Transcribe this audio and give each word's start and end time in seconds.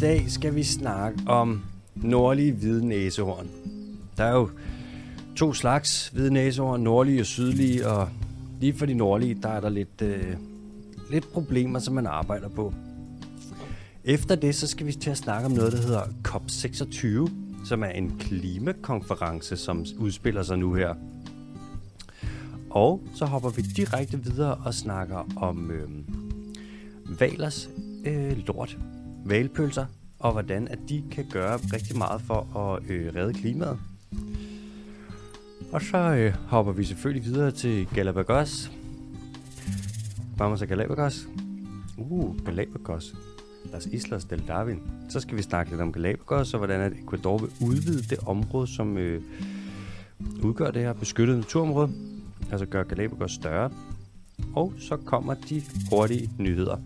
dag 0.00 0.30
skal 0.30 0.54
vi 0.54 0.62
snakke 0.62 1.18
om 1.26 1.62
nordlige 1.94 2.52
hvide 2.52 2.86
næsehorn. 2.86 3.48
Der 4.16 4.24
er 4.24 4.32
jo 4.34 4.50
to 5.36 5.54
slags 5.54 6.08
hvide 6.08 6.32
næsehorn, 6.32 6.80
nordlige 6.80 7.20
og 7.20 7.26
sydlige, 7.26 7.88
og 7.88 8.08
lige 8.60 8.74
for 8.74 8.86
de 8.86 8.94
nordlige, 8.94 9.38
der 9.42 9.48
er 9.48 9.60
der 9.60 9.68
lidt, 9.68 10.02
øh, 10.02 10.34
lidt 11.10 11.32
problemer, 11.32 11.78
som 11.78 11.94
man 11.94 12.06
arbejder 12.06 12.48
på. 12.48 12.74
Efter 14.04 14.34
det, 14.34 14.54
så 14.54 14.66
skal 14.66 14.86
vi 14.86 14.92
til 14.92 15.10
at 15.10 15.16
snakke 15.16 15.46
om 15.46 15.52
noget, 15.52 15.72
der 15.72 15.78
hedder 15.78 16.02
COP26, 16.28 17.30
som 17.64 17.82
er 17.82 17.88
en 17.88 18.16
klimakonference, 18.18 19.56
som 19.56 19.84
udspiller 19.98 20.42
sig 20.42 20.58
nu 20.58 20.74
her. 20.74 20.94
Og 22.70 23.02
så 23.14 23.24
hopper 23.24 23.50
vi 23.50 23.62
direkte 23.62 24.24
videre 24.24 24.54
og 24.54 24.74
snakker 24.74 25.28
om 25.36 25.70
øh, 25.70 25.88
valers 27.20 27.70
øh, 28.04 28.38
lort, 28.46 28.78
valpølser, 29.24 29.86
og 30.18 30.32
hvordan 30.32 30.68
at 30.68 30.78
de 30.88 31.04
kan 31.10 31.26
gøre 31.30 31.56
rigtig 31.56 31.98
meget 31.98 32.20
for 32.20 32.56
at 32.56 32.90
øh, 32.90 33.14
redde 33.14 33.34
klimaet. 33.34 33.78
Og 35.72 35.82
så 35.82 35.98
øh, 35.98 36.32
hopper 36.46 36.72
vi 36.72 36.84
selvfølgelig 36.84 37.24
videre 37.24 37.50
til 37.50 37.86
Galapagos. 37.94 38.70
Vamos 40.36 40.62
a 40.62 40.64
Galapagos. 40.64 41.28
Uh, 41.98 42.44
Galapagos. 42.44 43.14
Las 43.72 43.86
Islas 43.86 44.24
del 44.24 44.42
Darwin. 44.48 44.82
Så 45.08 45.20
skal 45.20 45.36
vi 45.36 45.42
snakke 45.42 45.72
lidt 45.72 45.80
om 45.80 45.92
Galapagos, 45.92 46.54
og 46.54 46.58
hvordan 46.58 46.80
at 46.80 46.92
Ecuador 46.92 47.38
vil 47.38 47.50
udvide 47.60 48.02
det 48.02 48.18
område, 48.26 48.66
som 48.66 48.98
øh, 48.98 49.22
udgør 50.42 50.70
det 50.70 50.82
her 50.82 50.92
beskyttede 50.92 51.38
naturområde. 51.38 51.90
Altså 52.50 52.66
gør 52.66 52.82
Galapagos 52.82 53.32
større. 53.32 53.70
Og 54.54 54.72
så 54.78 54.96
kommer 54.96 55.34
de 55.34 55.62
hurtige 55.90 56.30
nyheder. 56.38 56.76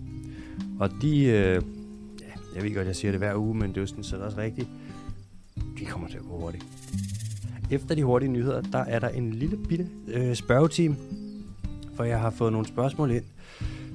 Og 0.81 0.91
de, 1.03 1.25
øh, 1.25 1.63
jeg 2.55 2.63
ved 2.63 2.75
godt, 2.75 2.87
jeg 2.87 2.97
siger 2.97 3.13
det 3.13 3.21
hver 3.21 3.35
uge, 3.37 3.55
men 3.55 3.69
det 3.71 3.77
er 3.77 3.81
jo 3.81 3.87
sådan 3.87 4.05
set 4.05 4.21
også 4.21 4.39
rigtigt. 4.39 4.69
De 5.79 5.85
kommer 5.85 6.09
til 6.09 6.17
at 6.17 6.23
gå 6.23 6.39
hurtigt. 6.41 6.65
Efter 7.71 7.95
de 7.95 8.05
hurtige 8.05 8.33
nyheder, 8.33 8.61
der 8.61 8.79
er 8.79 8.99
der 8.99 9.09
en 9.09 9.31
lille 9.31 9.57
bitte 9.69 9.89
øh, 10.09 10.35
spørgeteam, 10.35 10.97
for 11.97 12.05
jeg 12.05 12.21
har 12.21 12.31
fået 12.31 12.53
nogle 12.53 12.69
spørgsmål 12.69 13.11
ind, 13.11 13.25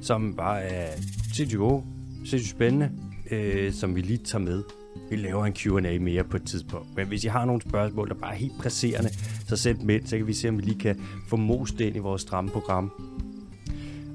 som 0.01 0.33
bare 0.33 0.61
er 0.61 1.01
sindssygt 1.33 1.59
gode, 1.59 1.83
sindssygt 2.25 2.49
spændende, 2.49 2.91
øh, 3.31 3.73
som 3.73 3.95
vi 3.95 4.01
lige 4.01 4.17
tager 4.17 4.43
med. 4.43 4.63
Vi 5.09 5.15
laver 5.15 5.45
en 5.45 5.53
Q&A 5.53 5.99
mere 5.99 6.23
på 6.23 6.37
et 6.37 6.43
tidspunkt. 6.43 6.95
Men 6.95 7.07
hvis 7.07 7.23
I 7.23 7.27
har 7.27 7.45
nogle 7.45 7.61
spørgsmål, 7.61 8.09
der 8.09 8.15
bare 8.15 8.31
er 8.31 8.37
helt 8.37 8.57
presserende, 8.59 9.09
så 9.47 9.55
send 9.55 9.79
dem 9.79 9.89
ind, 9.89 10.07
så 10.07 10.17
kan 10.17 10.27
vi 10.27 10.33
se, 10.33 10.49
om 10.49 10.57
vi 10.57 10.61
lige 10.61 10.79
kan 10.79 10.99
få 11.27 11.35
most 11.35 11.77
det 11.77 11.85
ind 11.85 11.95
i 11.95 11.99
vores 11.99 12.21
stramme 12.21 12.49
program. 12.49 12.91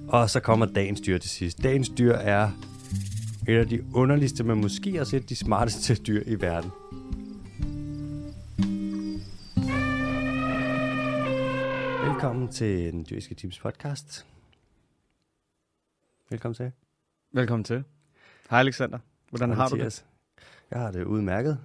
Og 0.08 0.31
så 0.31 0.41
kommer 0.41 0.67
dagens 0.67 1.01
dyr 1.01 1.19
til 1.19 1.31
sidst. 1.31 1.62
Dagens 1.62 1.89
dyr 1.89 2.12
er 2.12 2.51
af 3.48 3.69
de 3.69 3.84
underligste, 3.95 4.45
men 4.45 4.61
måske 4.61 5.00
også 5.00 5.19
de 5.19 5.37
smarteste 5.37 5.95
dyr 5.95 6.23
i 6.27 6.41
verden. 6.41 6.70
Velkommen 12.09 12.48
til 12.48 12.92
den 12.92 13.06
dyriske 13.11 13.34
teams 13.34 13.59
podcast. 13.59 14.27
Velkommen 16.31 16.55
til. 16.55 16.73
Velkommen 17.33 17.64
til. 17.64 17.84
Hej 18.51 18.61
Alexander. 18.61 18.98
Hvordan 19.31 19.48
Hej, 19.48 19.56
har 19.56 19.69
du 19.69 19.77
det? 19.77 20.05
Jeg 20.70 20.81
har 20.81 20.91
det 20.91 21.05
udmærket. 21.05 21.58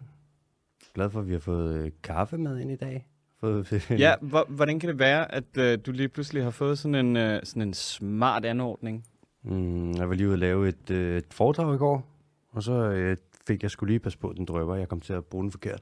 Glad 0.94 1.10
for, 1.10 1.20
at 1.20 1.28
vi 1.28 1.34
har 1.34 1.40
fået 1.40 1.86
øh, 1.86 1.92
kaffe 2.04 2.38
med 2.38 2.60
ind 2.60 2.72
i 2.72 2.76
dag. 2.76 3.08
Fået, 3.40 3.90
Ja, 3.90 4.16
hvor, 4.22 4.46
hvordan 4.50 4.80
kan 4.80 4.90
det 4.90 5.00
være, 5.00 5.36
at 5.36 5.58
øh, 5.58 5.80
du 5.86 5.92
lige 5.92 6.10
pludselig 6.10 6.44
har 6.44 6.52
fået 6.52 6.80
sådan 6.80 6.96
en, 6.96 7.18
øh, 7.18 7.42
sådan 7.44 7.62
en 7.62 7.74
smart 7.74 8.46
anordning? 8.46 9.06
Mm, 9.50 9.92
jeg 9.92 10.10
var 10.10 10.16
lige 10.16 10.28
ude 10.28 10.34
at 10.34 10.40
lave 10.40 10.70
et, 10.70 10.92
øh, 10.92 11.18
et 11.18 11.26
foredrag 11.34 11.76
i 11.76 11.78
går, 11.78 12.08
og 12.52 12.64
så 12.64 12.74
øh, 12.74 13.18
fik 13.48 13.64
jeg 13.64 13.72
skulle 13.72 13.92
lige 13.92 14.00
passe 14.00 14.18
på, 14.20 14.34
den 14.38 14.46
drøber. 14.46 14.76
Jeg 14.76 14.88
kom 14.90 15.00
til 15.02 15.14
at 15.14 15.26
bruge 15.26 15.44
den 15.44 15.52
forkert, 15.52 15.82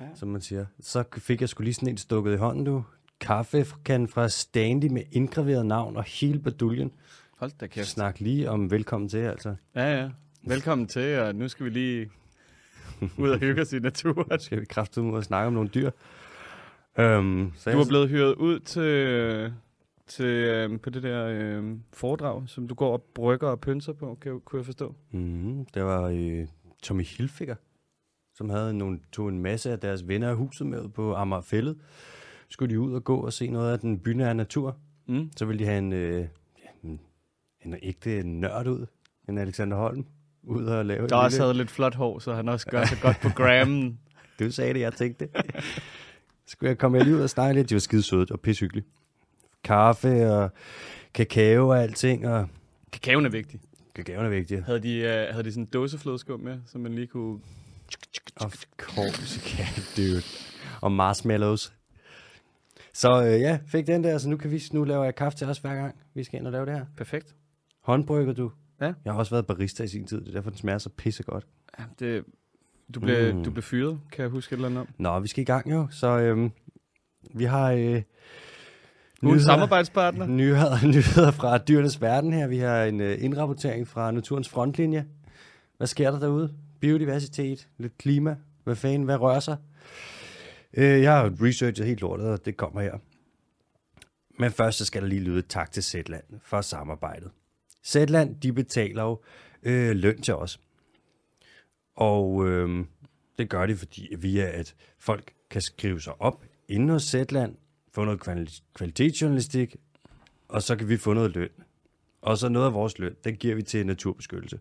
Ja. 0.00 0.04
som 0.14 0.28
man 0.28 0.40
siger. 0.40 0.66
Så 0.80 1.04
fik 1.18 1.40
jeg 1.40 1.48
skulle 1.48 1.64
lige 1.66 1.74
sådan 1.74 1.88
en 1.88 1.96
stukket 1.96 2.32
i 2.32 2.36
hånden, 2.36 2.64
du. 2.64 2.84
Kaffe 3.20 3.66
kan 3.84 4.08
fra 4.08 4.28
Standy 4.28 4.86
med 4.86 5.02
indgraveret 5.12 5.66
navn 5.66 5.96
og 5.96 6.04
hele 6.04 6.38
baduljen. 6.38 6.90
Hold 7.38 7.50
da 7.60 7.66
kæft. 7.66 7.86
Snak 7.88 8.20
lige 8.20 8.50
om 8.50 8.70
velkommen 8.70 9.08
til, 9.08 9.18
altså. 9.18 9.54
Ja, 9.74 10.00
ja. 10.02 10.10
Velkommen 10.42 10.86
til, 10.86 11.18
og 11.18 11.34
nu 11.34 11.48
skal 11.48 11.64
vi 11.66 11.70
lige 11.70 12.10
ud 13.18 13.30
og 13.30 13.38
hygge 13.38 13.62
os 13.62 13.72
i 13.72 13.78
naturen. 13.78 14.40
Skal 14.40 14.60
vi 14.60 14.64
kraftigt 14.64 15.06
ud 15.06 15.12
og 15.16 15.24
snakke 15.24 15.46
om 15.46 15.52
nogle 15.52 15.68
dyr. 15.68 15.90
Um, 16.98 17.52
så 17.56 17.72
Du 17.72 17.78
er 17.80 17.88
blevet 17.88 18.08
hyret 18.08 18.34
ud 18.34 18.60
til, 18.60 19.52
til 20.08 20.24
øh, 20.26 20.80
på 20.80 20.90
det 20.90 21.02
der 21.02 21.26
øh, 21.26 21.76
foredrag, 21.92 22.42
som 22.48 22.68
du 22.68 22.74
går 22.74 22.92
og 22.92 23.02
brygger 23.14 23.48
og 23.48 23.60
pynser 23.60 23.92
på, 23.92 24.18
kan, 24.20 24.32
jeg- 24.32 24.40
kunne 24.44 24.58
jeg 24.58 24.66
forstå. 24.66 24.94
Mm, 25.10 25.66
det 25.74 25.84
var 25.84 26.02
øh, 26.02 26.46
Tommy 26.82 27.04
Hilfiger, 27.04 27.54
som 28.34 28.50
havde 28.50 28.74
nogle, 28.74 29.00
tog 29.12 29.28
en 29.28 29.38
masse 29.42 29.72
af 29.72 29.78
deres 29.80 30.08
venner 30.08 30.28
af 30.28 30.36
huset 30.36 30.66
med 30.66 30.88
på 30.88 31.14
Amagerfællet. 31.14 31.78
Skulle 32.48 32.74
de 32.74 32.80
ud 32.80 32.94
og 32.94 33.04
gå 33.04 33.16
og 33.16 33.32
se 33.32 33.50
noget 33.50 33.72
af 33.72 33.78
den 33.78 33.98
bynære 33.98 34.34
natur. 34.34 34.76
Mm. 35.08 35.30
Så 35.36 35.44
ville 35.44 35.58
de 35.58 35.64
have 35.64 35.78
en, 35.78 35.92
øh, 35.92 36.18
ja, 36.58 36.88
en, 36.88 37.00
en 37.64 37.74
ægte 37.82 38.22
nørd 38.22 38.66
ud, 38.66 38.86
en 39.28 39.38
Alexander 39.38 39.76
Holm, 39.76 40.04
ud 40.42 40.64
og 40.64 40.86
lave 40.86 41.06
Der 41.06 41.16
også 41.16 41.42
havde 41.42 41.54
lidt 41.54 41.70
flot 41.70 41.94
hår, 41.94 42.18
så 42.18 42.34
han 42.34 42.48
også 42.48 42.66
gør 42.70 42.84
sig 42.84 42.98
godt 43.02 43.16
på 43.22 43.28
grammen. 43.28 43.98
Du 44.38 44.50
sagde 44.50 44.74
det, 44.74 44.80
jeg 44.80 44.92
tænkte. 44.92 45.28
Skulle 46.46 46.68
jeg 46.68 46.78
komme 46.78 47.04
lige 47.04 47.16
ud 47.16 47.20
og 47.20 47.30
snakke 47.30 47.54
lidt? 47.54 47.70
De 47.70 47.74
var 47.74 47.78
skide 47.80 48.02
søde 48.02 48.26
og 48.30 48.40
pissehyggelige. 48.40 48.84
Kaffe 49.64 50.30
og 50.32 50.50
kakao 51.14 51.68
og 51.68 51.82
alting, 51.82 52.28
og 52.28 52.48
Kakaoen 52.92 53.26
er 53.26 53.30
vigtig. 53.30 53.60
kakaoen 53.94 54.26
er 54.26 54.30
vigtig. 54.30 54.64
Havde 54.64 54.80
de, 54.82 54.94
øh, 54.98 55.28
havde 55.30 55.44
de 55.44 55.52
sådan 55.52 55.62
en 55.62 55.68
dåseflødeskum 55.72 56.40
med, 56.40 56.58
som 56.66 56.80
man 56.80 56.94
lige 56.94 57.06
kunne... 57.06 57.40
Of 58.36 58.54
course, 58.76 59.40
yeah, 59.58 59.68
dude. 59.96 60.22
Og 60.82 60.92
marshmallows. 60.92 61.72
Så 62.92 63.24
øh, 63.24 63.40
ja, 63.40 63.58
fik 63.66 63.86
den 63.86 64.04
der, 64.04 64.18
så 64.18 64.28
nu 64.28 64.36
kan 64.36 64.50
vi 64.50 64.62
nu 64.72 64.84
laver 64.84 65.04
jeg 65.04 65.14
kaffe 65.14 65.38
til 65.38 65.46
os 65.46 65.58
hver 65.58 65.74
gang, 65.74 65.94
vi 66.14 66.24
skal 66.24 66.38
ind 66.38 66.46
og 66.46 66.52
lave 66.52 66.66
det 66.66 66.74
her. 66.74 66.86
Perfekt. 66.96 67.34
Håndbrygger 67.82 68.32
du? 68.32 68.50
Ja. 68.80 68.92
Jeg 69.04 69.12
har 69.12 69.18
også 69.18 69.30
været 69.30 69.46
barista 69.46 69.82
i 69.84 69.88
sin 69.88 70.06
tid, 70.06 70.20
det 70.20 70.28
er 70.28 70.32
derfor, 70.32 70.50
den 70.50 70.58
smager 70.58 70.78
så 70.78 70.88
pissegodt. 70.90 71.46
Ja, 71.78 71.84
det, 71.98 72.24
du, 72.94 73.00
blev, 73.00 73.34
Mm. 73.34 73.44
du 73.44 73.50
blev 73.50 73.62
fyret, 73.62 74.00
kan 74.12 74.22
jeg 74.22 74.30
huske 74.30 74.52
et 74.52 74.56
eller 74.56 74.68
andet 74.68 74.80
om. 74.80 74.88
Nå, 74.98 75.20
vi 75.20 75.28
skal 75.28 75.42
i 75.42 75.44
gang 75.44 75.70
jo, 75.72 75.86
så 75.90 76.06
øhm, 76.18 76.50
vi 77.34 77.44
har 77.44 77.72
øh, 77.72 78.02
Ugens 79.22 79.42
samarbejdspartner. 79.42 80.26
nyheder, 80.26 80.86
nyheder 80.94 81.30
fra 81.30 81.58
dyrenes 81.58 82.00
verden 82.00 82.32
her. 82.32 82.46
Vi 82.46 82.58
har 82.58 82.84
en 82.84 83.00
øh, 83.00 83.24
indrapportering 83.24 83.88
fra 83.88 84.10
naturens 84.10 84.48
frontlinje. 84.48 85.06
Hvad 85.76 85.86
sker 85.86 86.10
der 86.10 86.18
derude? 86.18 86.54
Biodiversitet, 86.80 87.68
lidt 87.78 87.98
klima, 87.98 88.36
hvad 88.64 88.76
fanden, 88.76 89.02
hvad 89.02 89.16
rører 89.16 89.40
sig? 89.40 89.56
Øh, 90.74 91.02
jeg 91.02 91.12
har 91.12 91.32
researchet 91.42 91.86
helt 91.86 92.00
lortet, 92.00 92.26
og 92.26 92.44
det 92.44 92.56
kommer 92.56 92.80
her. 92.80 92.98
Men 94.38 94.50
først 94.50 94.78
så 94.78 94.84
skal 94.84 95.02
der 95.02 95.08
lige 95.08 95.20
lyde 95.20 95.42
tak 95.42 95.72
til 95.72 95.82
Zetland 95.82 96.24
for 96.42 96.60
samarbejdet. 96.60 97.30
Zetland, 97.86 98.40
de 98.40 98.52
betaler 98.52 99.02
jo 99.02 99.20
øh, 99.62 99.96
løn 99.96 100.22
til 100.22 100.34
os. 100.34 100.60
Og 101.96 102.48
øh, 102.48 102.84
det 103.38 103.48
gør 103.50 103.66
de, 103.66 103.76
fordi 103.76 104.08
via 104.18 104.44
at 104.58 104.74
folk 104.98 105.32
kan 105.50 105.60
skrive 105.62 106.00
sig 106.00 106.20
op 106.20 106.44
inde 106.68 106.92
hos 106.92 107.02
Zetland, 107.02 107.54
få 107.98 108.04
noget 108.04 108.28
kvali- 108.28 108.62
kvalitetsjournalistik, 108.74 109.76
og 110.48 110.62
så 110.62 110.76
kan 110.76 110.88
vi 110.88 110.96
få 110.96 111.12
noget 111.12 111.34
løn. 111.34 111.48
Og 112.22 112.38
så 112.38 112.48
noget 112.48 112.66
af 112.66 112.74
vores 112.74 112.98
løn, 112.98 113.14
den 113.24 113.36
giver 113.36 113.54
vi 113.54 113.62
til 113.62 113.86
naturbeskyttelse. 113.86 114.60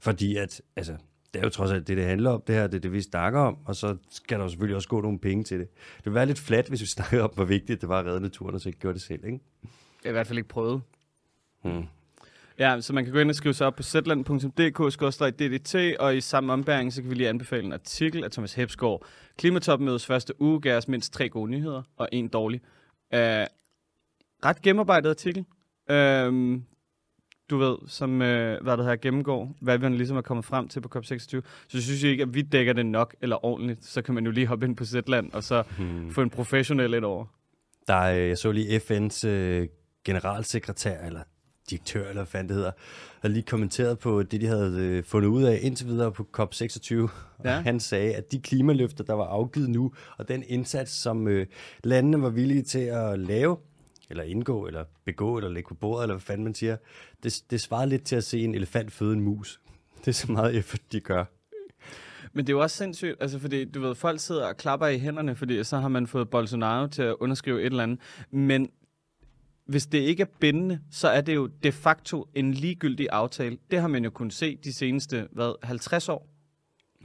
Fordi 0.00 0.36
at, 0.36 0.62
altså, 0.76 0.96
det 1.34 1.40
er 1.40 1.44
jo 1.44 1.50
trods 1.50 1.70
alt 1.70 1.88
det, 1.88 1.96
det 1.96 2.04
handler 2.06 2.30
om, 2.30 2.42
det 2.46 2.54
her, 2.54 2.66
det 2.66 2.74
er 2.74 2.80
det, 2.80 2.92
vi 2.92 3.00
snakker 3.00 3.40
om, 3.40 3.58
og 3.64 3.76
så 3.76 3.96
skal 4.10 4.38
der 4.38 4.44
jo 4.44 4.48
selvfølgelig 4.48 4.76
også 4.76 4.88
gå 4.88 5.00
nogle 5.00 5.18
penge 5.18 5.44
til 5.44 5.58
det. 5.58 5.68
Det 5.96 6.04
vil 6.04 6.14
være 6.14 6.26
lidt 6.26 6.38
flat, 6.38 6.68
hvis 6.68 6.80
vi 6.80 6.86
snakker 6.86 7.22
om, 7.22 7.30
hvor 7.34 7.44
vigtigt 7.44 7.80
det 7.80 7.88
var 7.88 7.98
at 7.98 8.06
redde 8.06 8.20
naturen, 8.20 8.54
og 8.54 8.60
så 8.60 8.68
ikke 8.68 8.78
gjorde 8.78 8.94
det 8.94 9.02
selv, 9.02 9.24
ikke? 9.24 9.40
Jeg 9.62 9.68
har 10.04 10.10
i 10.10 10.12
hvert 10.12 10.26
fald 10.26 10.38
ikke 10.38 10.48
prøvet. 10.48 10.82
Hmm. 11.64 11.84
Ja, 12.58 12.80
så 12.80 12.92
man 12.92 13.04
kan 13.04 13.12
gå 13.12 13.18
ind 13.18 13.28
og 13.30 13.34
skrive 13.34 13.54
sig 13.54 13.66
op 13.66 13.76
på 13.76 13.82
zland.dk-ddt, 13.82 15.96
og 16.00 16.16
i 16.16 16.20
samme 16.20 16.52
ombæring, 16.52 16.92
så 16.92 17.02
kan 17.02 17.10
vi 17.10 17.14
lige 17.14 17.28
anbefale 17.28 17.64
en 17.64 17.72
artikel 17.72 18.24
af 18.24 18.30
Thomas 18.30 18.54
Hepsgaard. 18.54 19.04
Klimatopmødets 19.38 20.06
første 20.06 20.40
uge 20.40 20.60
gav 20.60 20.76
os 20.76 20.88
mindst 20.88 21.12
tre 21.12 21.28
gode 21.28 21.50
nyheder, 21.50 21.82
og 21.96 22.08
en 22.12 22.28
dårlig. 22.28 22.60
Uh, 23.14 23.18
ret 24.44 24.62
gennemarbejdet 24.62 25.10
artikel. 25.10 25.44
Uh, 25.90 26.60
du 27.50 27.58
ved, 27.58 27.76
som 27.86 28.10
uh, 28.12 28.18
hvad 28.62 28.76
det 28.76 28.84
her 28.84 28.96
gennemgår, 28.96 29.56
hvad 29.60 29.78
vi 29.78 29.88
ligesom 29.88 30.16
er 30.16 30.20
kommet 30.22 30.44
frem 30.44 30.68
til 30.68 30.80
på 30.80 30.98
COP26. 30.98 31.40
Så 31.68 31.82
synes 31.82 32.02
jeg 32.02 32.10
ikke, 32.10 32.22
at 32.22 32.34
vi 32.34 32.42
dækker 32.42 32.72
det 32.72 32.86
nok 32.86 33.14
eller 33.20 33.44
ordentligt. 33.44 33.84
Så 33.84 34.02
kan 34.02 34.14
man 34.14 34.24
jo 34.24 34.30
lige 34.30 34.46
hoppe 34.46 34.66
ind 34.66 34.76
på 34.76 34.84
Zetland, 34.84 35.32
og 35.32 35.44
så 35.44 35.62
Hmm. 35.76 36.10
få 36.10 36.22
en 36.22 36.30
professionel 36.30 36.94
ind 36.94 37.04
over. 37.04 37.26
Der 37.88 37.94
er, 37.94 38.18
øh, 38.22 38.28
jeg 38.28 38.38
så 38.38 38.52
lige 38.52 38.76
FN's 38.76 39.26
øh, 39.26 39.68
generalsekretær, 40.04 41.06
eller 41.06 41.20
direktør, 41.72 42.08
eller 42.08 42.24
hvad 42.24 42.44
det 42.44 42.50
hedder, 42.50 42.70
har 43.20 43.28
lige 43.28 43.42
kommenteret 43.42 43.98
på 43.98 44.22
det, 44.22 44.40
de 44.40 44.46
havde 44.46 44.78
øh, 44.78 45.04
fundet 45.04 45.28
ud 45.28 45.42
af 45.42 45.58
indtil 45.62 45.86
videre 45.86 46.12
på 46.12 46.26
COP26. 46.38 47.10
Ja. 47.44 47.60
Han 47.60 47.80
sagde, 47.80 48.14
at 48.14 48.32
de 48.32 48.40
klimaløfter, 48.40 49.04
der 49.04 49.12
var 49.12 49.24
afgivet 49.24 49.70
nu, 49.70 49.92
og 50.18 50.28
den 50.28 50.44
indsats, 50.46 50.92
som 50.92 51.28
øh, 51.28 51.46
landene 51.84 52.22
var 52.22 52.30
villige 52.30 52.62
til 52.62 52.78
at 52.78 53.18
lave, 53.18 53.56
eller 54.10 54.22
indgå, 54.22 54.66
eller 54.66 54.84
begå, 55.04 55.36
eller 55.36 55.50
lægge 55.50 55.68
på 55.68 55.74
bordet, 55.74 56.02
eller 56.02 56.14
hvad 56.14 56.20
fanden 56.20 56.44
man 56.44 56.54
siger, 56.54 56.76
det, 57.22 57.42
det 57.50 57.60
svarede 57.60 57.88
lidt 57.88 58.04
til 58.04 58.16
at 58.16 58.24
se 58.24 58.40
en 58.40 58.54
elefant 58.54 58.92
føde 58.92 59.12
en 59.12 59.20
mus. 59.20 59.60
Det 59.98 60.08
er 60.08 60.12
så 60.12 60.32
meget 60.32 60.56
effort, 60.56 60.80
de 60.92 61.00
gør. 61.00 61.24
Men 62.32 62.46
det 62.46 62.52
er 62.52 62.56
jo 62.56 62.62
også 62.62 62.76
sindssygt, 62.76 63.16
altså 63.20 63.38
fordi, 63.38 63.64
du 63.64 63.80
ved, 63.80 63.94
folk 63.94 64.20
sidder 64.20 64.46
og 64.46 64.56
klapper 64.56 64.86
i 64.86 64.98
hænderne, 64.98 65.36
fordi 65.36 65.64
så 65.64 65.78
har 65.78 65.88
man 65.88 66.06
fået 66.06 66.30
Bolsonaro 66.30 66.86
til 66.86 67.02
at 67.02 67.14
underskrive 67.20 67.60
et 67.60 67.66
eller 67.66 67.82
andet. 67.82 67.98
Men 68.30 68.68
hvis 69.72 69.86
det 69.86 69.98
ikke 69.98 70.20
er 70.20 70.26
bindende, 70.40 70.80
så 70.90 71.08
er 71.08 71.20
det 71.20 71.34
jo 71.34 71.46
de 71.46 71.72
facto 71.72 72.28
en 72.34 72.54
ligegyldig 72.54 73.08
aftale. 73.12 73.58
Det 73.70 73.80
har 73.80 73.88
man 73.88 74.04
jo 74.04 74.10
kunnet 74.10 74.32
se 74.32 74.56
de 74.56 74.72
seneste, 74.72 75.28
hvad, 75.32 75.54
50 75.62 76.08
år? 76.08 76.28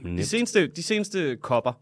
De 0.04 0.26
seneste, 0.26 0.66
de 0.66 0.82
seneste 0.82 1.36
kopper. 1.36 1.72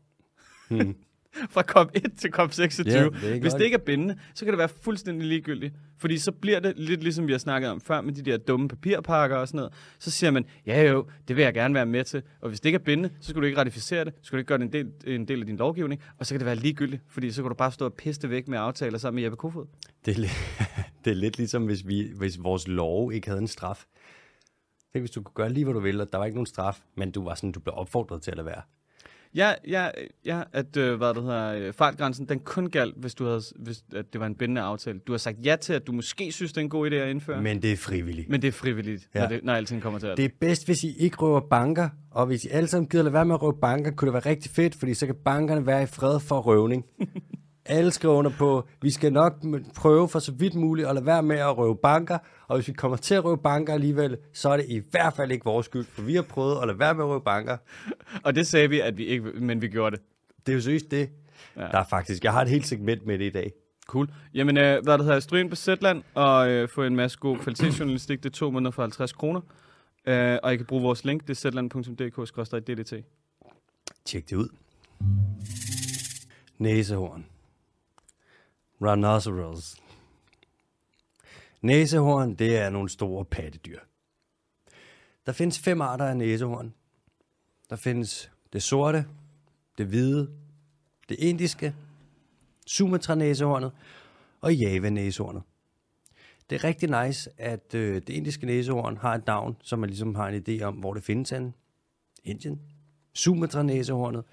Hmm. 0.71 0.97
Fra 1.55 1.63
COP 1.63 1.91
1 1.95 2.13
til 2.19 2.31
COP 2.31 2.53
26. 2.53 2.99
Ja, 2.99 3.29
det 3.33 3.41
Hvis 3.41 3.53
det 3.53 3.65
ikke 3.65 3.75
er 3.75 3.79
bindende, 3.79 4.17
så 4.35 4.45
kan 4.45 4.53
det 4.53 4.59
være 4.59 4.69
fuldstændig 4.69 5.29
ligegyldigt. 5.29 5.75
Fordi 5.99 6.19
så 6.19 6.33
bliver 6.33 6.61
det 6.61 6.73
lidt 6.77 7.03
ligesom 7.03 7.27
vi 7.27 7.33
har 7.33 7.39
snakket 7.39 7.71
om 7.71 7.81
før 7.81 8.01
med 8.01 8.13
de 8.13 8.23
der 8.23 8.37
dumme 8.37 8.69
papirpakker 8.69 9.37
og 9.37 9.49
sådan 9.49 9.57
noget. 9.59 9.73
Så 9.99 10.11
siger 10.11 10.31
man, 10.31 10.45
ja 10.67 10.91
jo, 10.91 11.07
det 11.29 11.37
vil 11.37 11.43
jeg 11.43 11.55
gerne 11.55 11.75
være 11.75 11.87
med 11.87 12.05
til. 12.05 12.23
Og 12.41 12.49
hvis 12.49 12.61
det 12.61 12.69
ikke 12.69 12.77
er 12.77 12.83
bindende, 12.83 13.11
så 13.21 13.31
skal 13.31 13.43
du 13.43 13.47
ikke 13.47 13.61
ratificere 13.61 14.05
det. 14.05 14.13
Så 14.21 14.27
skal 14.27 14.37
du 14.37 14.39
ikke 14.39 14.49
gøre 14.49 14.59
det 14.59 14.65
en 14.65 14.73
del, 14.73 14.93
en 15.07 15.29
del 15.29 15.41
af 15.41 15.47
din 15.47 15.57
lovgivning. 15.57 16.03
Og 16.19 16.27
så 16.27 16.35
kan 16.35 16.39
det 16.41 16.47
være 16.47 16.57
ligegyldigt, 16.57 17.03
fordi 17.09 17.31
så 17.31 17.43
kan 17.43 17.49
du 17.49 17.55
bare 17.55 17.73
stå 17.73 17.85
og 17.85 17.95
piste 17.95 18.31
væk 18.31 18.49
med 18.49 18.59
aftaler 18.59 18.99
sammen 18.99 19.17
med 19.17 19.23
Jeppe 19.23 19.37
Kofod. 19.37 19.67
Det 20.05 20.17
er, 20.17 20.21
lidt, 20.21 20.67
det 21.05 21.11
er 21.11 21.15
lidt 21.15 21.39
ligesom, 21.39 21.67
hvis, 21.67 21.89
vi, 21.89 22.11
hvis 22.17 22.43
vores 22.43 22.69
lov 22.69 23.13
ikke 23.13 23.29
havde 23.29 23.41
en 23.41 23.49
straf. 23.49 23.85
Tænk, 24.93 25.03
hvis 25.03 25.11
du 25.11 25.23
kunne 25.23 25.35
gøre 25.35 25.53
lige, 25.53 25.65
hvad 25.65 25.75
du 25.75 25.81
ville, 25.81 26.03
og 26.03 26.13
der 26.13 26.19
var 26.19 26.25
ikke 26.25 26.37
nogen 26.37 26.47
straf, 26.47 26.81
men 26.95 27.11
du 27.11 27.25
var 27.25 27.35
sådan, 27.35 27.53
du 27.53 27.61
blev 27.61 27.75
opfordret 27.77 28.23
til 28.23 28.31
at 28.31 28.37
lade 28.37 28.47
være. 28.47 28.63
Ja, 29.35 29.53
ja, 29.69 29.89
ja 30.27 30.43
at 30.53 30.77
øh, 30.77 30.97
hvad 30.97 31.15
det 31.15 31.23
hedder, 31.23 31.53
øh, 31.53 31.73
fartgrænsen, 31.73 32.29
den 32.29 32.41
kun 32.41 32.71
galt, 32.71 32.95
hvis, 32.97 33.15
du 33.15 33.25
havde, 33.25 33.43
hvis 33.57 33.85
at 33.95 34.13
det 34.13 34.21
var 34.21 34.27
en 34.27 34.35
bindende 34.35 34.61
aftale. 34.61 34.99
Du 34.99 35.13
har 35.13 35.19
sagt 35.19 35.37
ja 35.45 35.57
til, 35.57 35.73
at 35.73 35.87
du 35.87 35.93
måske 35.93 36.33
synes, 36.33 36.53
det 36.53 36.61
er 36.61 36.65
en 36.65 36.71
god 36.71 36.91
idé 36.91 36.95
at 36.95 37.11
indføre. 37.11 37.43
Men, 37.43 37.63
det 37.63 37.73
er 37.73 37.77
frivilligt. 37.77 38.29
men 38.29 38.43
det 38.43 38.49
er 38.49 38.53
frivilligt, 38.53 39.09
ja. 39.15 39.21
Når, 39.21 39.29
det, 39.29 39.45
når 39.45 39.53
alting 39.53 39.83
kommer 39.83 39.99
til 39.99 40.07
alt. 40.07 40.17
Det 40.17 40.25
er 40.25 40.29
bedst, 40.41 40.67
hvis 40.67 40.85
I 40.85 40.97
ikke 40.99 41.17
røver 41.17 41.41
banker, 41.41 41.89
og 42.11 42.27
hvis 42.27 42.45
I 42.45 42.49
alle 42.49 42.69
sammen 42.69 42.89
gider 42.89 43.05
lade 43.05 43.13
være 43.13 43.25
med 43.25 43.35
at 43.35 43.43
røve 43.43 43.59
banker, 43.61 43.91
kunne 43.91 44.07
det 44.07 44.13
være 44.13 44.33
rigtig 44.33 44.51
fedt, 44.51 44.75
fordi 44.75 44.95
så 44.95 45.07
kan 45.07 45.15
bankerne 45.25 45.67
være 45.67 45.83
i 45.83 45.87
fred 45.87 46.21
for 46.21 46.41
røvning. 46.41 46.85
alle 47.69 47.91
skriver 47.91 48.15
under 48.15 48.31
på, 48.31 48.69
vi 48.83 48.91
skal 48.91 49.13
nok 49.13 49.45
prøve 49.77 50.09
for 50.09 50.19
så 50.19 50.33
vidt 50.33 50.55
muligt 50.55 50.89
at 50.89 50.95
lade 50.95 51.07
være 51.07 51.23
med 51.23 51.37
at 51.37 51.59
røve 51.59 51.77
banker, 51.77 52.19
og 52.49 52.57
hvis 52.57 52.69
vi 52.69 52.73
kommer 52.73 52.97
til 52.97 53.15
at 53.15 53.25
røve 53.25 53.39
banker 53.39 53.75
alligevel, 53.75 54.17
så 54.33 54.49
er 54.49 54.57
det 54.57 54.67
i 54.69 54.83
hvert 54.91 55.13
fald 55.13 55.33
ikke 55.33 55.45
vores 55.45 55.67
skyld, 55.67 55.85
for 55.85 56.03
vi 56.03 56.15
har 56.15 56.23
prøvet 56.23 56.59
at 56.63 56.67
lade 56.67 56.79
være 56.79 56.95
med 56.95 57.05
at 57.05 57.09
røve 57.09 57.21
banker. 57.21 57.57
Og 58.23 58.35
det 58.35 58.47
sagde 58.47 58.69
vi, 58.69 58.81
at 58.81 58.97
vi 58.97 59.07
ikke, 59.07 59.25
men 59.25 59.63
vi 59.63 59.69
gjorde 59.69 59.97
det. 59.97 60.05
Det 60.47 60.53
er 60.53 60.57
jo 60.57 60.63
seriøst 60.63 60.91
det. 60.91 61.11
Ja. 61.57 61.61
Der 61.61 61.79
er 61.79 61.85
faktisk, 61.85 62.25
jeg 62.25 62.33
har 62.33 62.43
et 62.43 62.49
helt 62.49 62.67
segment 62.67 63.07
med 63.07 63.19
det 63.19 63.25
i 63.25 63.31
dag. 63.31 63.53
Cool. 63.87 64.09
Jamen, 64.35 64.57
øh, 64.57 64.83
hvad 64.83 64.99
det 64.99 65.05
hedder, 65.05 65.21
stryg 65.21 65.41
ind 65.41 65.51
på 65.51 65.57
Zetland 65.57 66.03
og 66.15 66.51
øh, 66.51 66.69
få 66.69 66.83
en 66.83 66.97
masse 66.97 67.19
god 67.19 67.39
kvalitetsjournalistik. 67.39 68.23
Det 68.23 68.31
er 68.31 68.35
to 68.35 68.51
måneder 68.51 68.71
for 68.71 68.83
50 68.83 69.13
kroner. 69.13 69.41
Øh, 70.07 70.39
og 70.43 70.55
I 70.55 70.57
kan 70.57 70.67
bruge 70.67 70.83
vores 70.83 71.05
link, 71.05 71.23
det 71.23 71.31
er 71.31 71.35
zetland.dk-ddt. 71.35 73.05
Tjek 74.05 74.31
det 74.31 74.37
ud. 74.37 74.49
Næsehorn. 76.59 77.27
Rhinoceros. 78.83 79.77
Næsehorn, 81.63 82.35
det 82.35 82.57
er 82.57 82.71
nogle 82.71 82.89
store 82.89 83.25
pattedyr. 83.25 83.81
Der 85.27 85.33
findes 85.33 85.59
fem 85.59 85.81
arter 85.81 86.05
af 86.05 86.17
næsehorn. 86.17 86.75
Der 87.71 87.77
findes 87.77 88.31
det 88.53 88.63
sorte, 88.63 89.07
det 89.79 89.87
hvide, 89.87 90.31
det 91.09 91.19
indiske, 91.19 91.75
Sumatra-næsehornet 92.67 93.73
og 94.41 94.55
Java-næsehornet. 94.55 95.43
Det 96.51 96.57
er 96.57 96.65
rigtig 96.65 97.05
nice, 97.05 97.31
at 97.39 97.75
øh, 97.75 97.95
det 97.95 98.09
indiske 98.09 98.47
næsehorn 98.47 98.97
har 98.97 99.15
et 99.15 99.27
navn, 99.27 99.57
som 99.63 99.79
man 99.79 99.89
ligesom 99.89 100.15
har 100.15 100.29
en 100.29 100.45
idé 100.49 100.63
om, 100.63 100.75
hvor 100.75 100.95
det 100.95 101.03
findes 101.03 101.31
henne. 101.31 101.53
Indien. 102.25 102.61
Sumatra-næsehornet. 103.15 104.25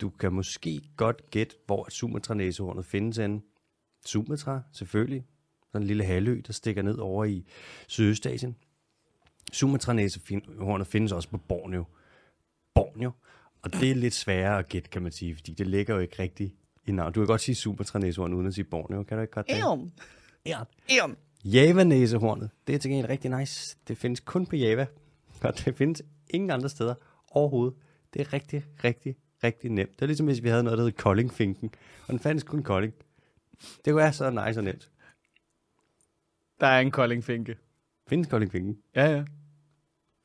Du 0.00 0.10
kan 0.10 0.32
måske 0.32 0.80
godt 0.96 1.30
gætte, 1.30 1.56
hvor 1.66 1.86
Sumatra-næsehornet 1.90 2.84
findes 2.84 3.16
henne. 3.16 3.40
Sumatra, 4.06 4.62
selvfølgelig. 4.72 5.24
Sådan 5.66 5.82
en 5.82 5.86
lille 5.86 6.04
halvø, 6.04 6.40
der 6.46 6.52
stikker 6.52 6.82
ned 6.82 6.98
over 6.98 7.24
i 7.24 7.46
Sydøstasien. 7.88 8.56
Sumatra-næsehornet 9.52 10.86
findes 10.86 11.12
også 11.12 11.28
på 11.28 11.38
Borneo. 11.38 11.84
Borneo. 12.74 13.10
Og 13.62 13.72
det 13.72 13.90
er 13.90 13.94
lidt 13.94 14.14
sværere 14.14 14.58
at 14.58 14.68
gætte, 14.68 14.90
kan 14.90 15.02
man 15.02 15.12
sige, 15.12 15.34
fordi 15.34 15.52
det 15.52 15.66
ligger 15.66 15.94
jo 15.94 16.00
ikke 16.00 16.22
rigtigt 16.22 16.54
i 16.86 16.92
navn. 16.92 17.12
Du 17.12 17.20
kan 17.20 17.26
godt 17.26 17.40
sige 17.40 17.54
Sumatra-næsehorn 17.54 18.34
uden 18.34 18.46
at 18.46 18.54
sige 18.54 18.64
Borneo, 18.64 19.02
kan 19.02 19.16
du 19.16 19.22
ikke 19.22 19.32
godt 19.32 19.48
det? 19.48 19.58
Eon. 19.58 19.92
Ja. 20.46 20.58
Eon. 20.88 21.16
Java-næsehornet, 21.44 22.50
det 22.66 22.74
er 22.74 22.78
til 22.78 22.90
gengæld 22.90 23.08
rigtig 23.08 23.30
nice. 23.30 23.78
Det 23.88 23.98
findes 23.98 24.20
kun 24.20 24.46
på 24.46 24.56
Java, 24.56 24.86
og 25.42 25.58
det 25.64 25.76
findes 25.76 26.02
ingen 26.30 26.50
andre 26.50 26.68
steder 26.68 26.94
overhovedet. 27.30 27.78
Det 28.14 28.20
er 28.20 28.32
rigtig, 28.32 28.64
rigtig, 28.84 29.16
rigtig 29.44 29.70
nemt. 29.70 29.90
Det 29.94 30.02
er 30.02 30.06
ligesom, 30.06 30.26
hvis 30.26 30.42
vi 30.42 30.48
havde 30.48 30.62
noget, 30.62 30.78
der 30.78 30.84
hed 30.84 30.92
Koldingfinken, 30.92 31.70
og 32.06 32.12
den 32.12 32.18
fandtes 32.18 32.44
kun 32.44 32.62
Kolding. 32.62 32.94
Det 33.84 33.92
kunne 33.92 33.96
være 33.96 34.12
så 34.12 34.30
nice 34.30 34.60
og 34.60 34.64
nemt. 34.64 34.90
Der 36.60 36.66
er 36.66 36.80
en 36.80 36.90
koldingfinke. 36.90 37.56
Findes 38.08 38.28
Koldingfinken? 38.28 38.78
Ja, 38.96 39.04
ja. 39.04 39.24